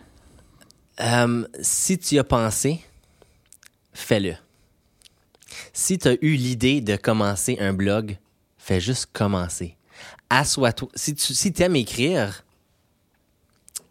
Euh, 1.00 1.48
si 1.62 1.98
tu 1.98 2.16
y 2.16 2.20
as 2.20 2.24
pensé, 2.24 2.80
fais-le. 3.92 4.36
si 5.74 5.98
tu 5.98 6.10
as 6.10 6.14
eu 6.22 6.36
l'idée 6.36 6.80
de 6.80 6.96
commencer 6.96 7.58
un 7.60 7.74
blog, 7.74 8.18
fais 8.58 8.80
juste 8.80 9.08
commencer. 9.12 9.76
Assois-toi. 10.34 10.88
Si 10.96 11.14
tu 11.14 11.34
si 11.34 11.54
aimes 11.60 11.76
écrire, 11.76 12.46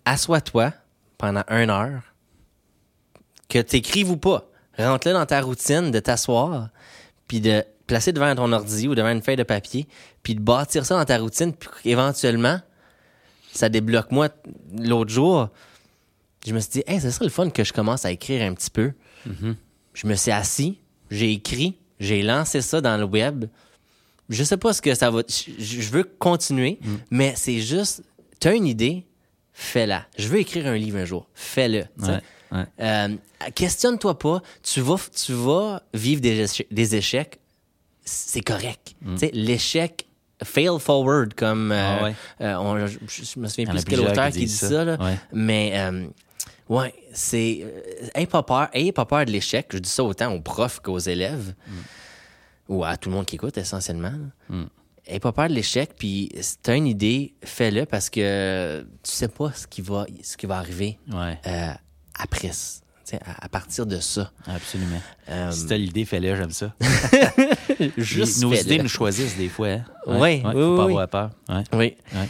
assois-toi 0.07 0.73
pendant 1.19 1.45
une 1.51 1.69
heure, 1.69 2.03
que 3.51 3.59
tu 3.59 3.77
écrives 3.77 4.11
ou 4.11 4.17
pas. 4.17 4.49
Rentre-le 4.79 5.13
dans 5.13 5.27
ta 5.27 5.43
routine 5.43 5.91
de 5.91 6.01
t'asseoir, 6.01 6.71
puis 7.29 7.43
de 7.43 7.63
placer 7.87 8.13
devant 8.13 8.35
ton 8.35 8.51
ordi 8.53 8.89
ou 8.89 8.95
devant 8.95 9.11
une 9.11 9.21
feuille 9.21 9.37
de 9.37 9.43
papier, 9.43 9.87
puis 10.23 10.35
de 10.35 10.41
bâtir 10.41 10.87
ça 10.87 10.97
dans 10.97 11.05
ta 11.05 11.19
routine, 11.19 11.53
puis 11.53 11.69
éventuellement, 11.85 12.59
ça 13.53 13.69
débloque. 13.69 14.11
Moi, 14.11 14.31
l'autre 14.79 15.11
jour, 15.11 15.51
je 16.47 16.55
me 16.55 16.61
suis 16.61 16.71
dit, 16.71 16.83
hey, 16.87 17.03
ce 17.03 17.11
serait 17.11 17.27
le 17.27 17.31
fun 17.31 17.51
que 17.51 17.65
je 17.65 17.75
commence 17.75 18.07
à 18.07 18.13
écrire 18.13 18.51
un 18.51 18.55
petit 18.55 18.71
peu. 18.71 18.93
Je 19.93 20.07
me 20.07 20.15
suis 20.15 20.31
assis, 20.31 20.79
j'ai 21.11 21.33
écrit, 21.33 21.77
j'ai 21.99 22.23
lancé 22.23 22.63
ça 22.63 22.81
dans 22.81 22.97
le 22.97 23.05
web. 23.05 23.45
Je 24.31 24.43
sais 24.45 24.57
pas 24.57 24.73
ce 24.73 24.81
que 24.81 24.95
ça 24.95 25.11
va. 25.11 25.23
Je, 25.59 25.91
veux 25.91 26.05
continuer, 26.05 26.79
mais 27.11 27.35
c'est 27.37 27.61
juste, 27.61 28.03
tu 28.41 28.49
as 28.49 28.55
une 28.55 28.67
idée, 28.67 29.07
fais-la. 29.53 30.07
Je 30.17 30.29
veux 30.29 30.39
écrire 30.39 30.67
un 30.69 30.77
livre 30.77 30.99
un 30.99 31.05
jour, 31.05 31.29
fais-le. 31.35 31.85
Ouais, 31.99 32.19
ouais. 32.53 32.65
Euh, 32.81 33.09
questionne-toi 33.55 34.19
pas. 34.19 34.41
Tu 34.63 34.81
vas, 34.81 34.97
tu 35.15 35.33
vas 35.33 35.83
vivre 35.93 36.21
des 36.21 36.41
échecs. 36.41 36.69
Des 36.71 36.95
échecs 36.97 37.37
c'est 38.05 38.41
correct. 38.41 38.95
Mm. 39.03 39.17
L'échec, 39.35 40.07
fail 40.43 40.79
forward, 40.81 41.35
comme. 41.35 41.71
euh, 41.71 41.97
Ah 42.01 42.05
ouais. 42.05 42.15
euh, 42.41 42.57
on- 42.57 42.87
je, 42.87 42.99
je 43.09 43.39
me 43.39 43.47
souviens 43.47 43.67
plus 43.67 43.85
quel 43.85 44.01
auteur 44.13 44.31
qui 44.31 44.39
dit 44.47 44.49
ça. 44.57 44.69
ça. 44.69 44.85
là. 44.85 44.97
Mais, 45.33 45.73
euh, 45.75 46.07
ouais, 46.69 46.93
c'est. 47.13 47.61
euh, 47.63 48.09
ayez 48.15 48.27
pas 48.27 48.43
peur. 48.43 48.69
Ayez 48.73 48.91
pas 48.93 49.05
peur 49.05 49.25
de 49.27 49.31
l'échec. 49.31 49.67
Je 49.73 49.79
dis 49.79 49.89
ça 49.91 50.03
autant 50.03 50.33
aux 50.35 50.41
profs 50.41 50.81
qu'aux 50.81 50.99
élèves. 50.99 51.55
Ou 52.71 52.85
à 52.85 52.97
tout 52.97 53.09
le 53.11 53.17
monde 53.17 53.27
qui 53.27 53.35
écoute, 53.35 53.59
essentiellement. 53.59 54.13
Mm. 54.49 54.65
Ayez 55.07 55.21
pas 55.21 55.33
peur 55.33 55.49
de 55.49 55.55
l'échec, 55.55 55.91
puis 55.99 56.31
si 56.41 56.57
t'as 56.63 56.77
une 56.77 56.87
idée, 56.87 57.35
fais-le 57.43 57.85
parce 57.85 58.09
que 58.11 58.87
tu 59.03 59.11
sais 59.11 59.29
pas 59.29 59.53
ce 59.53 59.67
qui 59.67 59.83
va, 59.83 60.07
ce 60.23 60.37
qui 60.37 60.47
va 60.47 60.59
arriver 60.59 60.99
Ouais, 61.13 61.37
euh, 61.47 61.73
après, 62.19 62.51
à, 63.27 63.45
à 63.45 63.49
partir 63.49 63.87
de 63.87 63.99
ça. 63.99 64.31
absolument. 64.47 65.01
Euh, 65.29 65.51
Si 65.51 65.67
t'as 65.67 65.77
l'idée, 65.77 66.05
fais-le, 66.05 66.37
j'aime 66.37 66.53
ça. 66.53 66.73
Juste 67.97 68.41
Nos 68.43 68.55
idées 68.55 68.79
nous 68.79 68.89
choisissent 68.89 69.37
des 69.37 69.49
fois. 69.49 69.69
Hein? 69.69 69.85
Ouais, 70.07 70.43
oui, 70.45 70.53
faut 70.53 70.59
oui, 70.71 70.77
pas 70.77 70.85
oui. 70.87 70.93
avoir 70.93 71.09
peur. 71.09 71.31
Ouais. 71.49 71.65
Oui. 71.73 71.97
Ouais. 72.15 72.29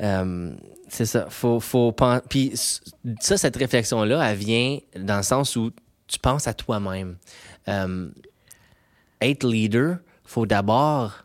Euh, 0.00 0.54
c'est 0.88 1.06
ça. 1.06 1.26
Faut, 1.30 1.58
faut 1.58 1.94
Puis 2.28 2.52
ça, 3.20 3.36
cette 3.36 3.56
réflexion-là, 3.56 4.30
elle 4.30 4.36
vient 4.38 4.78
dans 4.96 5.16
le 5.16 5.22
sens 5.22 5.56
où 5.56 5.70
tu 6.06 6.18
penses 6.18 6.46
à 6.46 6.54
toi-même. 6.54 7.16
Euh, 7.66 8.08
être 9.20 9.44
leader, 9.46 9.98
faut 10.24 10.46
d'abord 10.46 11.24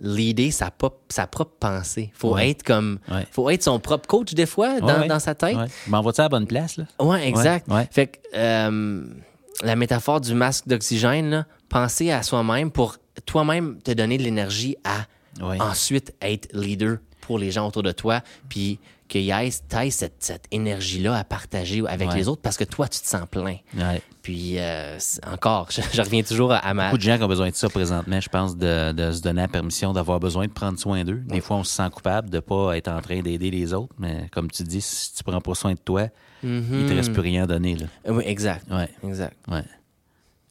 leader 0.00 0.52
sa, 0.52 0.70
pop- 0.70 1.00
sa 1.10 1.26
propre 1.28 1.52
pensée. 1.60 2.10
Faut 2.14 2.34
Ouais. 2.34 2.50
être 2.50 2.64
comme, 2.64 2.98
Ouais. 3.10 3.26
faut 3.30 3.48
être 3.50 3.62
son 3.62 3.78
propre 3.78 4.08
coach 4.08 4.34
des 4.34 4.46
fois 4.46 4.80
dans, 4.80 4.86
Ouais, 4.88 4.98
ouais. 5.00 5.08
dans 5.08 5.20
sa 5.20 5.34
tête. 5.34 5.56
Ouais. 5.56 5.66
M'en 5.86 6.00
vas-tu 6.02 6.20
à 6.20 6.24
la 6.24 6.28
bonne 6.28 6.46
place, 6.46 6.76
là? 6.76 6.84
Ouais, 7.00 7.28
exact. 7.28 7.68
Fait 7.92 8.08
que 8.08 8.18
euh, 8.34 9.04
la 9.62 9.76
métaphore 9.76 10.20
du 10.20 10.34
masque 10.34 10.66
d'oxygène, 10.66 11.46
penser 11.68 12.10
à 12.10 12.22
soi-même 12.24 12.70
pour 12.72 12.96
toi-même 13.26 13.78
te 13.82 13.92
donner 13.92 14.18
de 14.18 14.24
l'énergie 14.24 14.76
à 14.84 15.06
ensuite 15.60 16.14
être 16.20 16.48
leader 16.52 16.98
pour 17.20 17.38
les 17.38 17.52
gens 17.52 17.68
autour 17.68 17.82
de 17.84 17.92
toi, 17.92 18.20
puis 18.48 18.80
qu'il 19.12 19.22
y 19.22 19.30
ait 19.30 19.50
cette, 19.90 20.14
cette 20.20 20.44
énergie-là 20.50 21.14
à 21.16 21.24
partager 21.24 21.82
avec 21.86 22.08
Ouais. 22.10 22.16
les 22.16 22.28
autres 22.28 22.40
parce 22.42 22.56
que 22.56 22.64
toi, 22.64 22.88
tu 22.88 22.98
te 23.00 23.06
sens 23.06 23.22
plein. 23.30 23.56
Ouais. 23.76 24.02
Puis 24.22 24.54
euh, 24.58 24.98
encore, 25.30 25.68
je, 25.70 25.80
je 25.92 26.00
reviens 26.02 26.22
toujours 26.22 26.52
à, 26.52 26.72
ma... 26.74 26.86
Beaucoup 26.86 26.96
de 26.98 27.02
gens 27.02 27.18
qui 27.18 27.22
ont 27.24 27.28
besoin 27.28 27.50
de 27.50 27.54
ça 27.54 27.68
présentement, 27.68 28.20
je 28.20 28.28
pense, 28.28 28.56
de, 28.56 28.92
de 28.92 29.12
se 29.12 29.20
donner 29.20 29.42
la 29.42 29.48
permission 29.48 29.92
d'avoir 29.92 30.18
besoin 30.18 30.46
de 30.46 30.52
prendre 30.52 30.78
soin 30.78 31.04
d'eux. 31.04 31.22
Des 31.26 31.40
fois, 31.40 31.56
on 31.58 31.64
se 31.64 31.72
sent 31.74 31.88
coupable 31.92 32.30
de 32.30 32.36
ne 32.36 32.40
pas 32.40 32.76
être 32.76 32.88
en 32.88 33.00
train 33.00 33.20
d'aider 33.20 33.50
les 33.50 33.74
autres, 33.74 33.94
mais 33.98 34.28
comme 34.32 34.50
tu 34.50 34.62
dis, 34.62 34.80
si 34.80 35.14
tu 35.14 35.22
prends 35.24 35.40
pas 35.40 35.54
soin 35.54 35.72
de 35.74 35.78
toi, 35.78 36.08
il 36.42 36.86
te 36.88 36.92
reste 36.94 37.12
plus 37.12 37.20
rien 37.22 37.44
à 37.44 37.46
donner. 37.46 37.76
Là. 37.76 37.86
Oui, 38.08 38.24
exact. 38.26 38.66
Exact. 39.04 39.36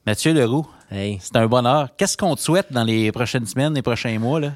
Mathieu 0.05 0.33
Leroux, 0.33 0.65
Hey. 0.89 1.19
c'est 1.21 1.35
un 1.37 1.47
bonheur. 1.47 1.89
Qu'est-ce 1.95 2.17
qu'on 2.17 2.35
te 2.35 2.41
souhaite 2.41 2.71
dans 2.71 2.83
les 2.83 3.11
prochaines 3.11 3.45
semaines, 3.45 3.73
les 3.73 3.81
prochains 3.81 4.17
mois? 4.19 4.39
Là? 4.39 4.53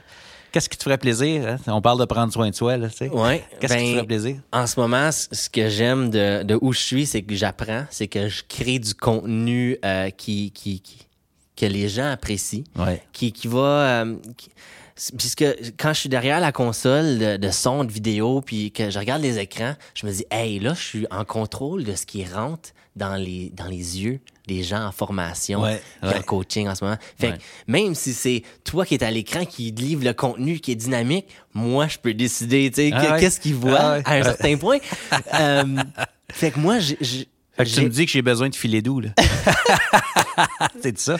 Qu'est-ce 0.55 0.69
qui 0.69 0.77
te 0.77 0.83
ferait 0.83 0.97
plaisir? 0.97 1.45
hein? 1.45 1.57
On 1.67 1.81
parle 1.81 1.99
de 1.99 2.05
prendre 2.05 2.31
soin 2.31 2.49
de 2.49 2.55
soi. 2.55 2.77
Là, 2.77 2.87
tu 2.87 2.95
sais. 2.95 3.09
Ouais, 3.09 3.43
Qu'est-ce 3.59 3.73
qui 3.73 3.79
ben, 3.83 3.87
te 3.89 3.95
ferait 3.95 4.05
plaisir? 4.07 4.35
En 4.53 4.65
ce 4.65 4.79
moment, 4.79 5.09
ce 5.11 5.49
que 5.49 5.67
j'aime 5.67 6.09
de, 6.09 6.43
de 6.43 6.57
où 6.61 6.71
je 6.71 6.79
suis, 6.79 7.05
c'est 7.05 7.23
que 7.23 7.35
j'apprends, 7.35 7.83
c'est 7.89 8.07
que 8.07 8.29
je 8.29 8.41
crée 8.47 8.79
du 8.79 8.93
contenu 8.93 9.77
euh, 9.83 10.09
qui, 10.11 10.51
qui, 10.51 10.79
qui- 10.79 10.99
que 11.55 11.65
les 11.65 11.87
gens 11.89 12.09
apprécient, 12.11 12.63
Ouais. 12.77 13.01
qui, 13.13 13.31
qui 13.31 13.47
va... 13.47 14.03
euh, 14.03 14.15
qui- 14.37 14.49
puisque 15.17 15.43
quand 15.77 15.93
je 15.93 15.99
suis 15.99 16.09
derrière 16.09 16.39
la 16.39 16.53
console 16.53 17.19
de, 17.19 17.35
de 17.37 17.51
son, 17.51 17.83
de 17.83 17.91
vidéo, 17.91 18.41
puis 18.41 18.71
que 18.71 18.89
je 18.89 18.97
regarde 18.97 19.21
les 19.21 19.39
écrans, 19.39 19.75
je 19.93 20.05
me 20.05 20.11
dis, 20.11 20.25
hey, 20.31 20.59
là, 20.59 20.73
je 20.73 20.81
suis 20.81 21.07
en 21.11 21.25
contrôle 21.25 21.83
de 21.83 21.95
ce 21.95 22.05
qui 22.05 22.23
rentre 22.25 22.69
dans 22.95 23.15
les, 23.15 23.51
dans 23.53 23.65
les 23.67 24.01
yeux 24.01 24.21
des 24.47 24.63
gens 24.63 24.85
en 24.85 24.93
formation, 24.93 25.61
Ouais, 25.63 25.81
puis 26.01 26.11
en 26.11 26.13
ouais. 26.13 26.23
coaching 26.23 26.67
en 26.69 26.75
ce 26.75 26.85
moment. 26.85 26.95
Fait 27.19 27.31
Ouais. 27.31 27.37
que 27.37 27.41
même 27.67 27.93
si 27.93 28.13
c'est 28.13 28.43
toi 28.63 28.85
qui 28.85 28.95
es 28.95 29.03
à 29.03 29.11
l'écran 29.11 29.43
qui 29.43 29.71
livre 29.71 30.05
le 30.05 30.13
contenu 30.13 30.59
qui 30.59 30.71
est 30.71 30.75
dynamique, 30.75 31.25
moi, 31.53 31.87
je 31.89 31.97
peux 31.97 32.13
décider, 32.13 32.69
tu 32.71 32.75
sais, 32.75 32.91
Ah 32.93 33.05
que- 33.05 33.11
ouais. 33.11 33.19
qu'est-ce 33.19 33.41
qu'ils 33.41 33.55
voient 33.55 33.77
Ah 33.79 33.93
ouais. 33.97 34.01
à 34.05 34.11
un 34.13 34.17
Ouais. 34.19 34.23
certain 34.23 34.55
point. 34.57 34.77
Euh, 35.33 35.75
fait 36.31 36.51
que 36.51 36.59
moi, 36.59 36.79
j'ai- 36.79 37.27
Fait 37.57 37.65
que 37.65 37.69
tu 37.69 37.81
me 37.81 37.89
dis 37.89 38.05
que 38.05 38.11
j'ai 38.11 38.21
besoin 38.21 38.49
de 38.49 38.55
filer 38.55 38.81
doux. 38.81 38.99
Là. 38.99 39.09
c'est 40.81 40.97
ça? 40.97 41.17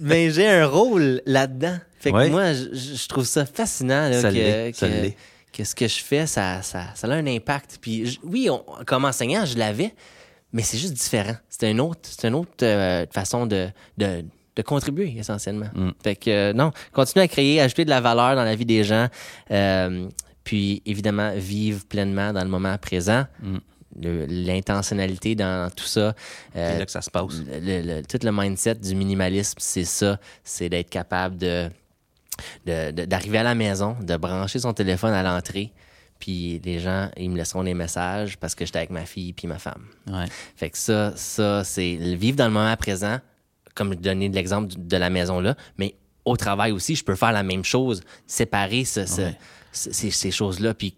ben, 0.00 0.30
j'ai 0.32 0.48
un 0.48 0.66
rôle 0.66 1.22
là-dedans. 1.26 1.78
Fait 2.00 2.10
que 2.10 2.16
Ouais. 2.16 2.28
moi, 2.30 2.52
je, 2.52 3.06
trouve 3.08 3.24
ça 3.24 3.46
fascinant 3.46 4.08
là, 4.08 4.20
Ça 4.20 4.30
que, 4.30 4.70
que- 5.52 5.64
ce 5.64 5.74
que 5.74 5.88
je 5.88 6.02
fais, 6.02 6.26
ça, 6.26 6.62
ça, 6.62 6.84
ça 6.94 7.06
a 7.06 7.10
un 7.12 7.26
impact. 7.26 7.78
Puis 7.80 8.06
je- 8.06 8.18
oui, 8.22 8.48
on- 8.50 8.64
comme 8.84 9.04
enseignant, 9.04 9.44
je 9.44 9.56
l'avais, 9.56 9.94
mais 10.52 10.62
c'est 10.62 10.78
juste 10.78 10.92
différent. 10.94 11.36
C'est 11.48 11.70
une 11.70 11.80
autre, 11.80 12.00
c'est 12.02 12.28
une 12.28 12.34
autre 12.34 12.50
euh, 12.62 13.06
façon 13.10 13.46
de, 13.46 13.68
de, 13.98 14.24
de 14.56 14.62
contribuer 14.62 15.14
essentiellement. 15.18 15.68
Mm. 15.74 15.90
Fait 16.02 16.16
que 16.16 16.30
euh, 16.30 16.52
non, 16.52 16.72
continuer 16.92 17.24
à 17.24 17.28
créer, 17.28 17.60
ajouter 17.60 17.84
de 17.84 17.90
la 17.90 18.00
valeur 18.00 18.36
dans 18.36 18.44
la 18.44 18.54
vie 18.54 18.66
des 18.66 18.84
gens, 18.84 19.08
euh, 19.50 20.08
puis 20.44 20.82
évidemment 20.86 21.32
vivre 21.36 21.84
pleinement 21.86 22.32
dans 22.32 22.42
le 22.44 22.50
moment 22.50 22.76
présent. 22.78 23.24
Mm. 23.42 23.56
L'intentionnalité 24.00 25.34
dans 25.34 25.70
tout 25.74 25.84
ça. 25.84 26.00
euh, 26.00 26.12
C'est 26.54 26.78
là 26.78 26.84
que 26.86 26.90
ça 26.90 27.02
se 27.02 27.10
passe. 27.10 27.24
le- 27.46 27.82
le- 27.82 28.02
tout 28.02 28.18
le 28.22 28.30
mindset 28.32 28.76
du 28.76 28.94
minimalisme, 28.94 29.54
c'est 29.58 29.84
ça. 29.84 30.18
C'est 30.44 30.68
d'être 30.68 30.90
capable 30.90 31.36
de 31.38 31.70
d'arriver 32.66 33.38
à 33.38 33.42
la 33.42 33.54
maison, 33.54 33.96
de 34.02 34.14
brancher 34.16 34.58
son 34.58 34.74
téléphone 34.74 35.14
à 35.14 35.22
l'entrée, 35.22 35.72
puis 36.18 36.60
les 36.64 36.78
gens, 36.80 37.08
ils 37.16 37.30
me 37.30 37.36
laisseront 37.38 37.64
des 37.64 37.72
messages 37.72 38.36
parce 38.36 38.54
que 38.54 38.66
j'étais 38.66 38.78
avec 38.78 38.90
ma 38.90 39.06
fille 39.06 39.32
puis 39.32 39.46
ma 39.48 39.58
femme. 39.58 39.86
Ouais. 40.06 40.26
Fait 40.56 40.68
que 40.70 40.76
ça, 40.76 41.14
ça 41.16 41.64
c'est 41.64 41.94
vivre 41.96 42.36
dans 42.36 42.46
le 42.46 42.52
moment 42.52 42.76
présent, 42.76 43.18
comme 43.74 43.92
je 43.94 43.98
donnais 43.98 44.28
l'exemple 44.28 44.74
de 44.76 44.96
la 44.98 45.08
maison-là, 45.08 45.56
mais 45.78 45.94
au 46.26 46.36
travail 46.36 46.72
aussi, 46.72 46.94
je 46.94 47.04
peux 47.04 47.14
faire 47.14 47.32
la 47.32 47.42
même 47.42 47.64
chose, 47.64 48.02
séparer 48.26 48.84
ce- 48.84 49.06
ce- 49.06 49.20
Ouais. 49.22 49.38
ce- 49.72 49.92
ces, 49.92 50.10
ces 50.10 50.30
choses-là, 50.30 50.74
puis 50.74 50.94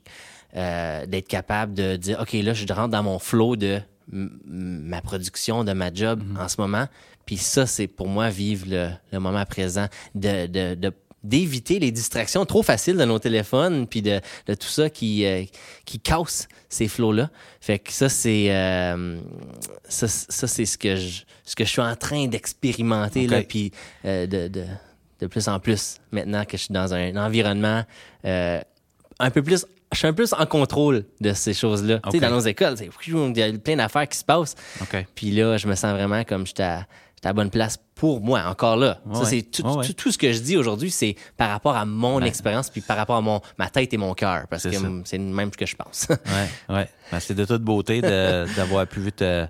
euh, 0.57 1.07
d'être 1.07 1.29
capable 1.29 1.75
de 1.75 1.97
dire, 1.97 2.19
OK, 2.21 2.33
là, 2.33 2.53
je 2.55 2.67
rentre 2.73 2.89
dans 2.91 3.03
mon 3.03 3.19
flow 3.19 3.57
de 3.57 3.81
ma 4.11 5.03
production, 5.03 5.65
de 5.65 5.73
ma 5.73 5.93
job 5.93 6.23
en 6.39 6.49
ce 6.49 6.61
moment. 6.61 6.87
Puis 7.27 7.37
ça, 7.37 7.67
c'est 7.67 7.87
pour 7.87 8.09
moi 8.09 8.31
vivre 8.31 8.67
le, 8.69 8.89
le 9.13 9.19
moment 9.21 9.45
présent, 9.45 9.87
de, 10.15 10.47
de, 10.47 10.75
de- 10.75 10.93
d'éviter 11.25 11.79
les 11.81 11.91
distractions 11.91 12.47
trop 12.47 12.63
faciles 12.63 12.97
de 12.97 13.05
nos 13.05 13.19
téléphones, 13.19 13.87
puis 13.87 14.01
de, 14.03 14.21
de 14.47 14.55
tout 14.55 14.69
ça 14.69 14.89
qui, 14.89 15.27
euh, 15.27 15.43
qui 15.85 15.99
casse 15.99 16.49
ces 16.71 16.87
flots-là. 16.89 17.29
Fait 17.61 17.79
que 17.81 17.93
ça, 17.93 18.09
c'est 18.09 18.47
euh, 18.55 19.21
ça, 19.89 20.07
ça, 20.09 20.47
c'est 20.47 20.65
ce 20.65 20.79
que 20.79 20.97
je 20.97 21.23
ce 21.45 21.57
que 21.57 21.65
je 21.65 21.71
suis 21.71 21.81
en 21.83 21.97
train 21.97 22.27
d'expérimenter, 22.29 23.27
là, 23.27 23.43
puis 23.43 23.73
euh, 24.05 24.27
de, 24.27 24.49
de, 24.49 24.65
de 25.21 25.27
plus 25.27 25.49
en 25.49 25.59
plus, 25.61 25.97
maintenant 26.13 26.45
que 26.45 26.57
je 26.57 26.63
suis 26.65 26.73
dans 26.75 26.95
un 26.95 27.17
environnement 27.17 27.85
euh, 28.25 28.61
un 29.19 29.31
peu 29.31 29.43
plus 29.43 29.67
je 29.93 29.99
suis 29.99 30.07
un 30.07 30.13
peu 30.13 30.25
plus 30.25 30.35
en 30.35 30.47
contrôle 30.47 31.05
de 31.21 31.33
ces 31.33 31.55
choses-là. 31.55 32.01
Tu 32.05 32.11
sais, 32.13 32.21
dans 32.21 32.31
nos 32.31 32.41
écoles, 32.41 32.75
il 32.81 33.37
y 33.39 33.43
a 33.43 33.53
plein 33.59 33.77
d'affaires 33.77 34.09
qui 34.09 34.19
se 34.19 34.25
passent. 34.25 34.55
OK. 34.83 35.07
Puis 35.15 35.31
là, 35.31 35.57
je 35.57 35.67
me 35.67 35.75
sens 35.75 35.93
vraiment 35.93 36.25
comme 36.25 36.47
j'étais 36.47 36.63
à, 36.63 36.79
à 36.81 36.85
la 37.25 37.33
bonne 37.33 37.51
place 37.51 37.79
pour 37.95 38.21
moi, 38.21 38.43
encore 38.47 38.77
là. 38.77 39.01
Ça, 39.15 39.25
c'est 39.25 39.43
tout, 39.43 39.63
Ouais, 39.67 39.77
ouais. 39.79 39.87
tout, 39.87 39.93
tout 39.95 40.13
ce 40.13 40.19
que 40.19 40.33
je 40.33 40.39
dis 40.41 40.57
aujourd'hui, 40.57 40.91
c'est 40.91 41.17
par 41.37 41.51
rapport 41.51 41.75
à 41.77 41.85
mon 41.85 42.21
expérience, 42.23 42.71
puis 42.71 42.81
par 42.81 42.97
rapport 42.97 43.17
à 43.17 43.21
mon, 43.21 43.41
ma 43.59 43.69
tête 43.71 43.93
et 43.93 43.97
mon 43.97 44.15
cœur, 44.15 44.47
parce 44.49 44.63
que 44.65 44.71
c'est 45.05 45.19
même 45.19 45.51
que 45.51 45.67
je 45.67 45.75
pense. 45.75 46.07
Ouais, 46.11 46.75
ouais. 46.77 46.89
Ben, 47.11 47.19
c'est 47.21 47.35
de 47.35 47.45
toute 47.45 47.63
beauté 47.63 48.01
d'avoir 48.57 48.87
pu 48.87 49.11
te- 49.11 49.47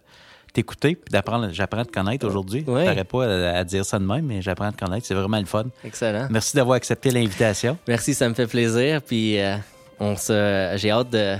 t'écouter 0.54 0.94
puis 0.94 1.12
d'apprendre. 1.12 1.50
J'apprends 1.52 1.80
à 1.80 1.84
te 1.84 1.92
connaître 1.92 2.26
aujourd'hui. 2.26 2.64
Ouais. 2.66 2.86
T'aurais 2.86 3.04
pas 3.04 3.24
à, 3.50 3.58
à 3.58 3.64
dire 3.64 3.84
ça 3.84 3.98
de 3.98 4.04
même, 4.04 4.24
mais 4.24 4.40
j'apprends 4.40 4.66
à 4.66 4.72
te 4.72 4.82
connaître. 4.82 5.04
C'est 5.06 5.14
vraiment 5.14 5.38
le 5.38 5.44
fun. 5.46 5.64
Excellent. 5.84 6.28
Merci 6.30 6.56
d'avoir 6.56 6.76
accepté 6.76 7.10
l'invitation. 7.10 7.76
Merci, 7.86 8.14
ça 8.14 8.28
me 8.28 8.34
fait 8.34 8.46
plaisir. 8.46 9.02
Puis 9.02 9.38
euh, 9.38 9.56
on 10.00 10.16
se, 10.16 10.72
j'ai 10.76 10.90
hâte 10.90 11.10
de, 11.10 11.36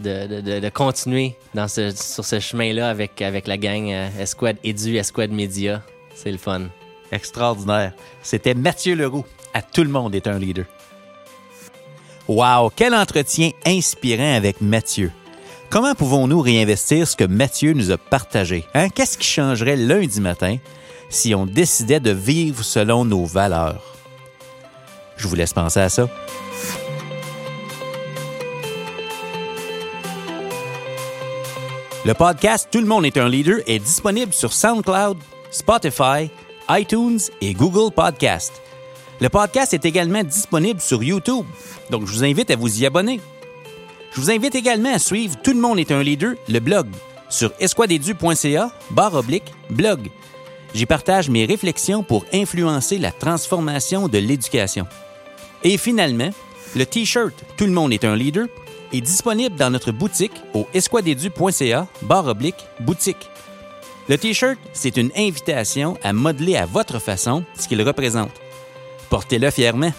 de, 0.00 0.60
de- 0.60 0.68
continuer 0.68 1.36
dans 1.54 1.68
ce, 1.68 1.90
sur 1.90 2.24
ce 2.24 2.40
chemin-là 2.40 2.88
avec, 2.90 3.22
avec 3.22 3.46
la 3.46 3.56
gang 3.56 3.88
euh, 3.90 4.08
Esquad 4.20 4.56
Edu, 4.64 4.96
Esquad 4.96 5.30
Media. 5.30 5.82
C'est 6.14 6.32
le 6.32 6.38
fun. 6.38 6.62
Extraordinaire. 7.10 7.92
C'était 8.22 8.54
Mathieu 8.54 8.94
Leroux. 8.94 9.24
À 9.54 9.62
tout 9.62 9.82
le 9.84 9.90
monde 9.90 10.14
est 10.14 10.26
un 10.26 10.38
leader. 10.38 10.64
Wow, 12.28 12.70
quel 12.74 12.94
entretien 12.94 13.50
inspirant 13.66 14.34
avec 14.34 14.60
Mathieu. 14.60 15.10
Comment 15.68 15.94
pouvons-nous 15.94 16.40
réinvestir 16.40 17.06
ce 17.08 17.16
que 17.16 17.24
Mathieu 17.24 17.72
nous 17.72 17.90
a 17.90 17.98
partagé? 17.98 18.64
Hein? 18.74 18.88
Qu'est-ce 18.90 19.18
qui 19.18 19.26
changerait 19.26 19.76
lundi 19.76 20.20
matin 20.20 20.56
si 21.08 21.34
on 21.34 21.46
décidait 21.46 22.00
de 22.00 22.10
vivre 22.10 22.62
selon 22.64 23.04
nos 23.04 23.24
valeurs? 23.24 23.82
Je 25.16 25.26
vous 25.28 25.34
laisse 25.34 25.52
penser 25.52 25.80
à 25.80 25.88
ça. 25.88 26.08
Le 32.04 32.14
podcast 32.14 32.66
Tout 32.72 32.80
le 32.80 32.86
monde 32.86 33.06
est 33.06 33.16
un 33.16 33.28
leader 33.28 33.60
est 33.68 33.78
disponible 33.78 34.32
sur 34.32 34.52
SoundCloud, 34.52 35.18
Spotify, 35.52 36.30
iTunes 36.68 37.20
et 37.40 37.54
Google 37.54 37.94
Podcast. 37.94 38.60
Le 39.20 39.28
podcast 39.28 39.72
est 39.72 39.84
également 39.84 40.24
disponible 40.24 40.80
sur 40.80 41.00
YouTube, 41.04 41.46
donc 41.90 42.06
je 42.06 42.12
vous 42.12 42.24
invite 42.24 42.50
à 42.50 42.56
vous 42.56 42.82
y 42.82 42.86
abonner. 42.86 43.20
Je 44.12 44.20
vous 44.20 44.32
invite 44.32 44.56
également 44.56 44.92
à 44.92 44.98
suivre 44.98 45.36
Tout 45.44 45.52
le 45.52 45.60
monde 45.60 45.78
est 45.78 45.92
un 45.92 46.02
leader, 46.02 46.34
le 46.48 46.58
blog, 46.58 46.88
sur 47.28 47.52
esquadedu.ca, 47.60 48.72
barre 48.90 49.14
oblique, 49.14 49.54
blog. 49.70 50.10
J'y 50.74 50.86
partage 50.86 51.30
mes 51.30 51.44
réflexions 51.44 52.02
pour 52.02 52.24
influencer 52.32 52.98
la 52.98 53.12
transformation 53.12 54.08
de 54.08 54.18
l'éducation. 54.18 54.88
Et 55.62 55.78
finalement, 55.78 56.30
le 56.74 56.84
T-shirt 56.84 57.34
Tout 57.56 57.66
le 57.66 57.72
monde 57.72 57.92
est 57.92 58.04
un 58.04 58.16
leader 58.16 58.48
est 58.92 59.00
disponible 59.00 59.56
dans 59.56 59.70
notre 59.70 59.92
boutique 59.92 60.32
au 60.54 60.66
esquadedu.ca, 60.74 61.86
barre 62.02 62.26
oblique, 62.26 62.66
boutique. 62.80 63.30
Le 64.08 64.18
T-shirt, 64.18 64.58
c'est 64.72 64.96
une 64.96 65.10
invitation 65.16 65.96
à 66.02 66.12
modeler 66.12 66.56
à 66.56 66.66
votre 66.66 66.98
façon 66.98 67.44
ce 67.58 67.68
qu'il 67.68 67.82
représente. 67.82 68.32
Portez-le 69.10 69.50
fièrement. 69.50 69.92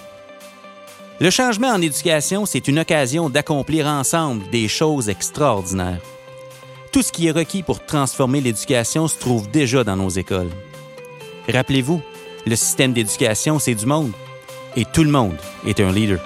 Le 1.20 1.30
changement 1.30 1.70
en 1.70 1.82
éducation, 1.82 2.46
c'est 2.46 2.68
une 2.68 2.80
occasion 2.80 3.30
d'accomplir 3.30 3.88
ensemble 3.88 4.50
des 4.50 4.68
choses 4.68 5.10
extraordinaires. 5.10 6.02
Tout 6.92 7.02
ce 7.02 7.12
qui 7.12 7.28
est 7.28 7.32
requis 7.32 7.64
pour 7.64 7.86
transformer 7.86 8.42
l'éducation 8.42 9.08
se 9.08 9.18
trouve 9.18 9.50
déjà 9.50 9.84
dans 9.84 9.96
nos 9.96 10.10
écoles. 10.10 10.52
Rappelez-vous, 11.48 12.02
le 12.46 12.56
système 12.56 12.94
d'éducation, 12.94 13.58
c'est 13.60 13.76
du 13.76 13.86
monde. 13.86 14.12
Et 14.76 14.86
tout 14.86 15.04
le 15.04 15.12
monde 15.12 15.38
est 15.66 15.80
un 15.80 15.92
leader. 15.92 16.20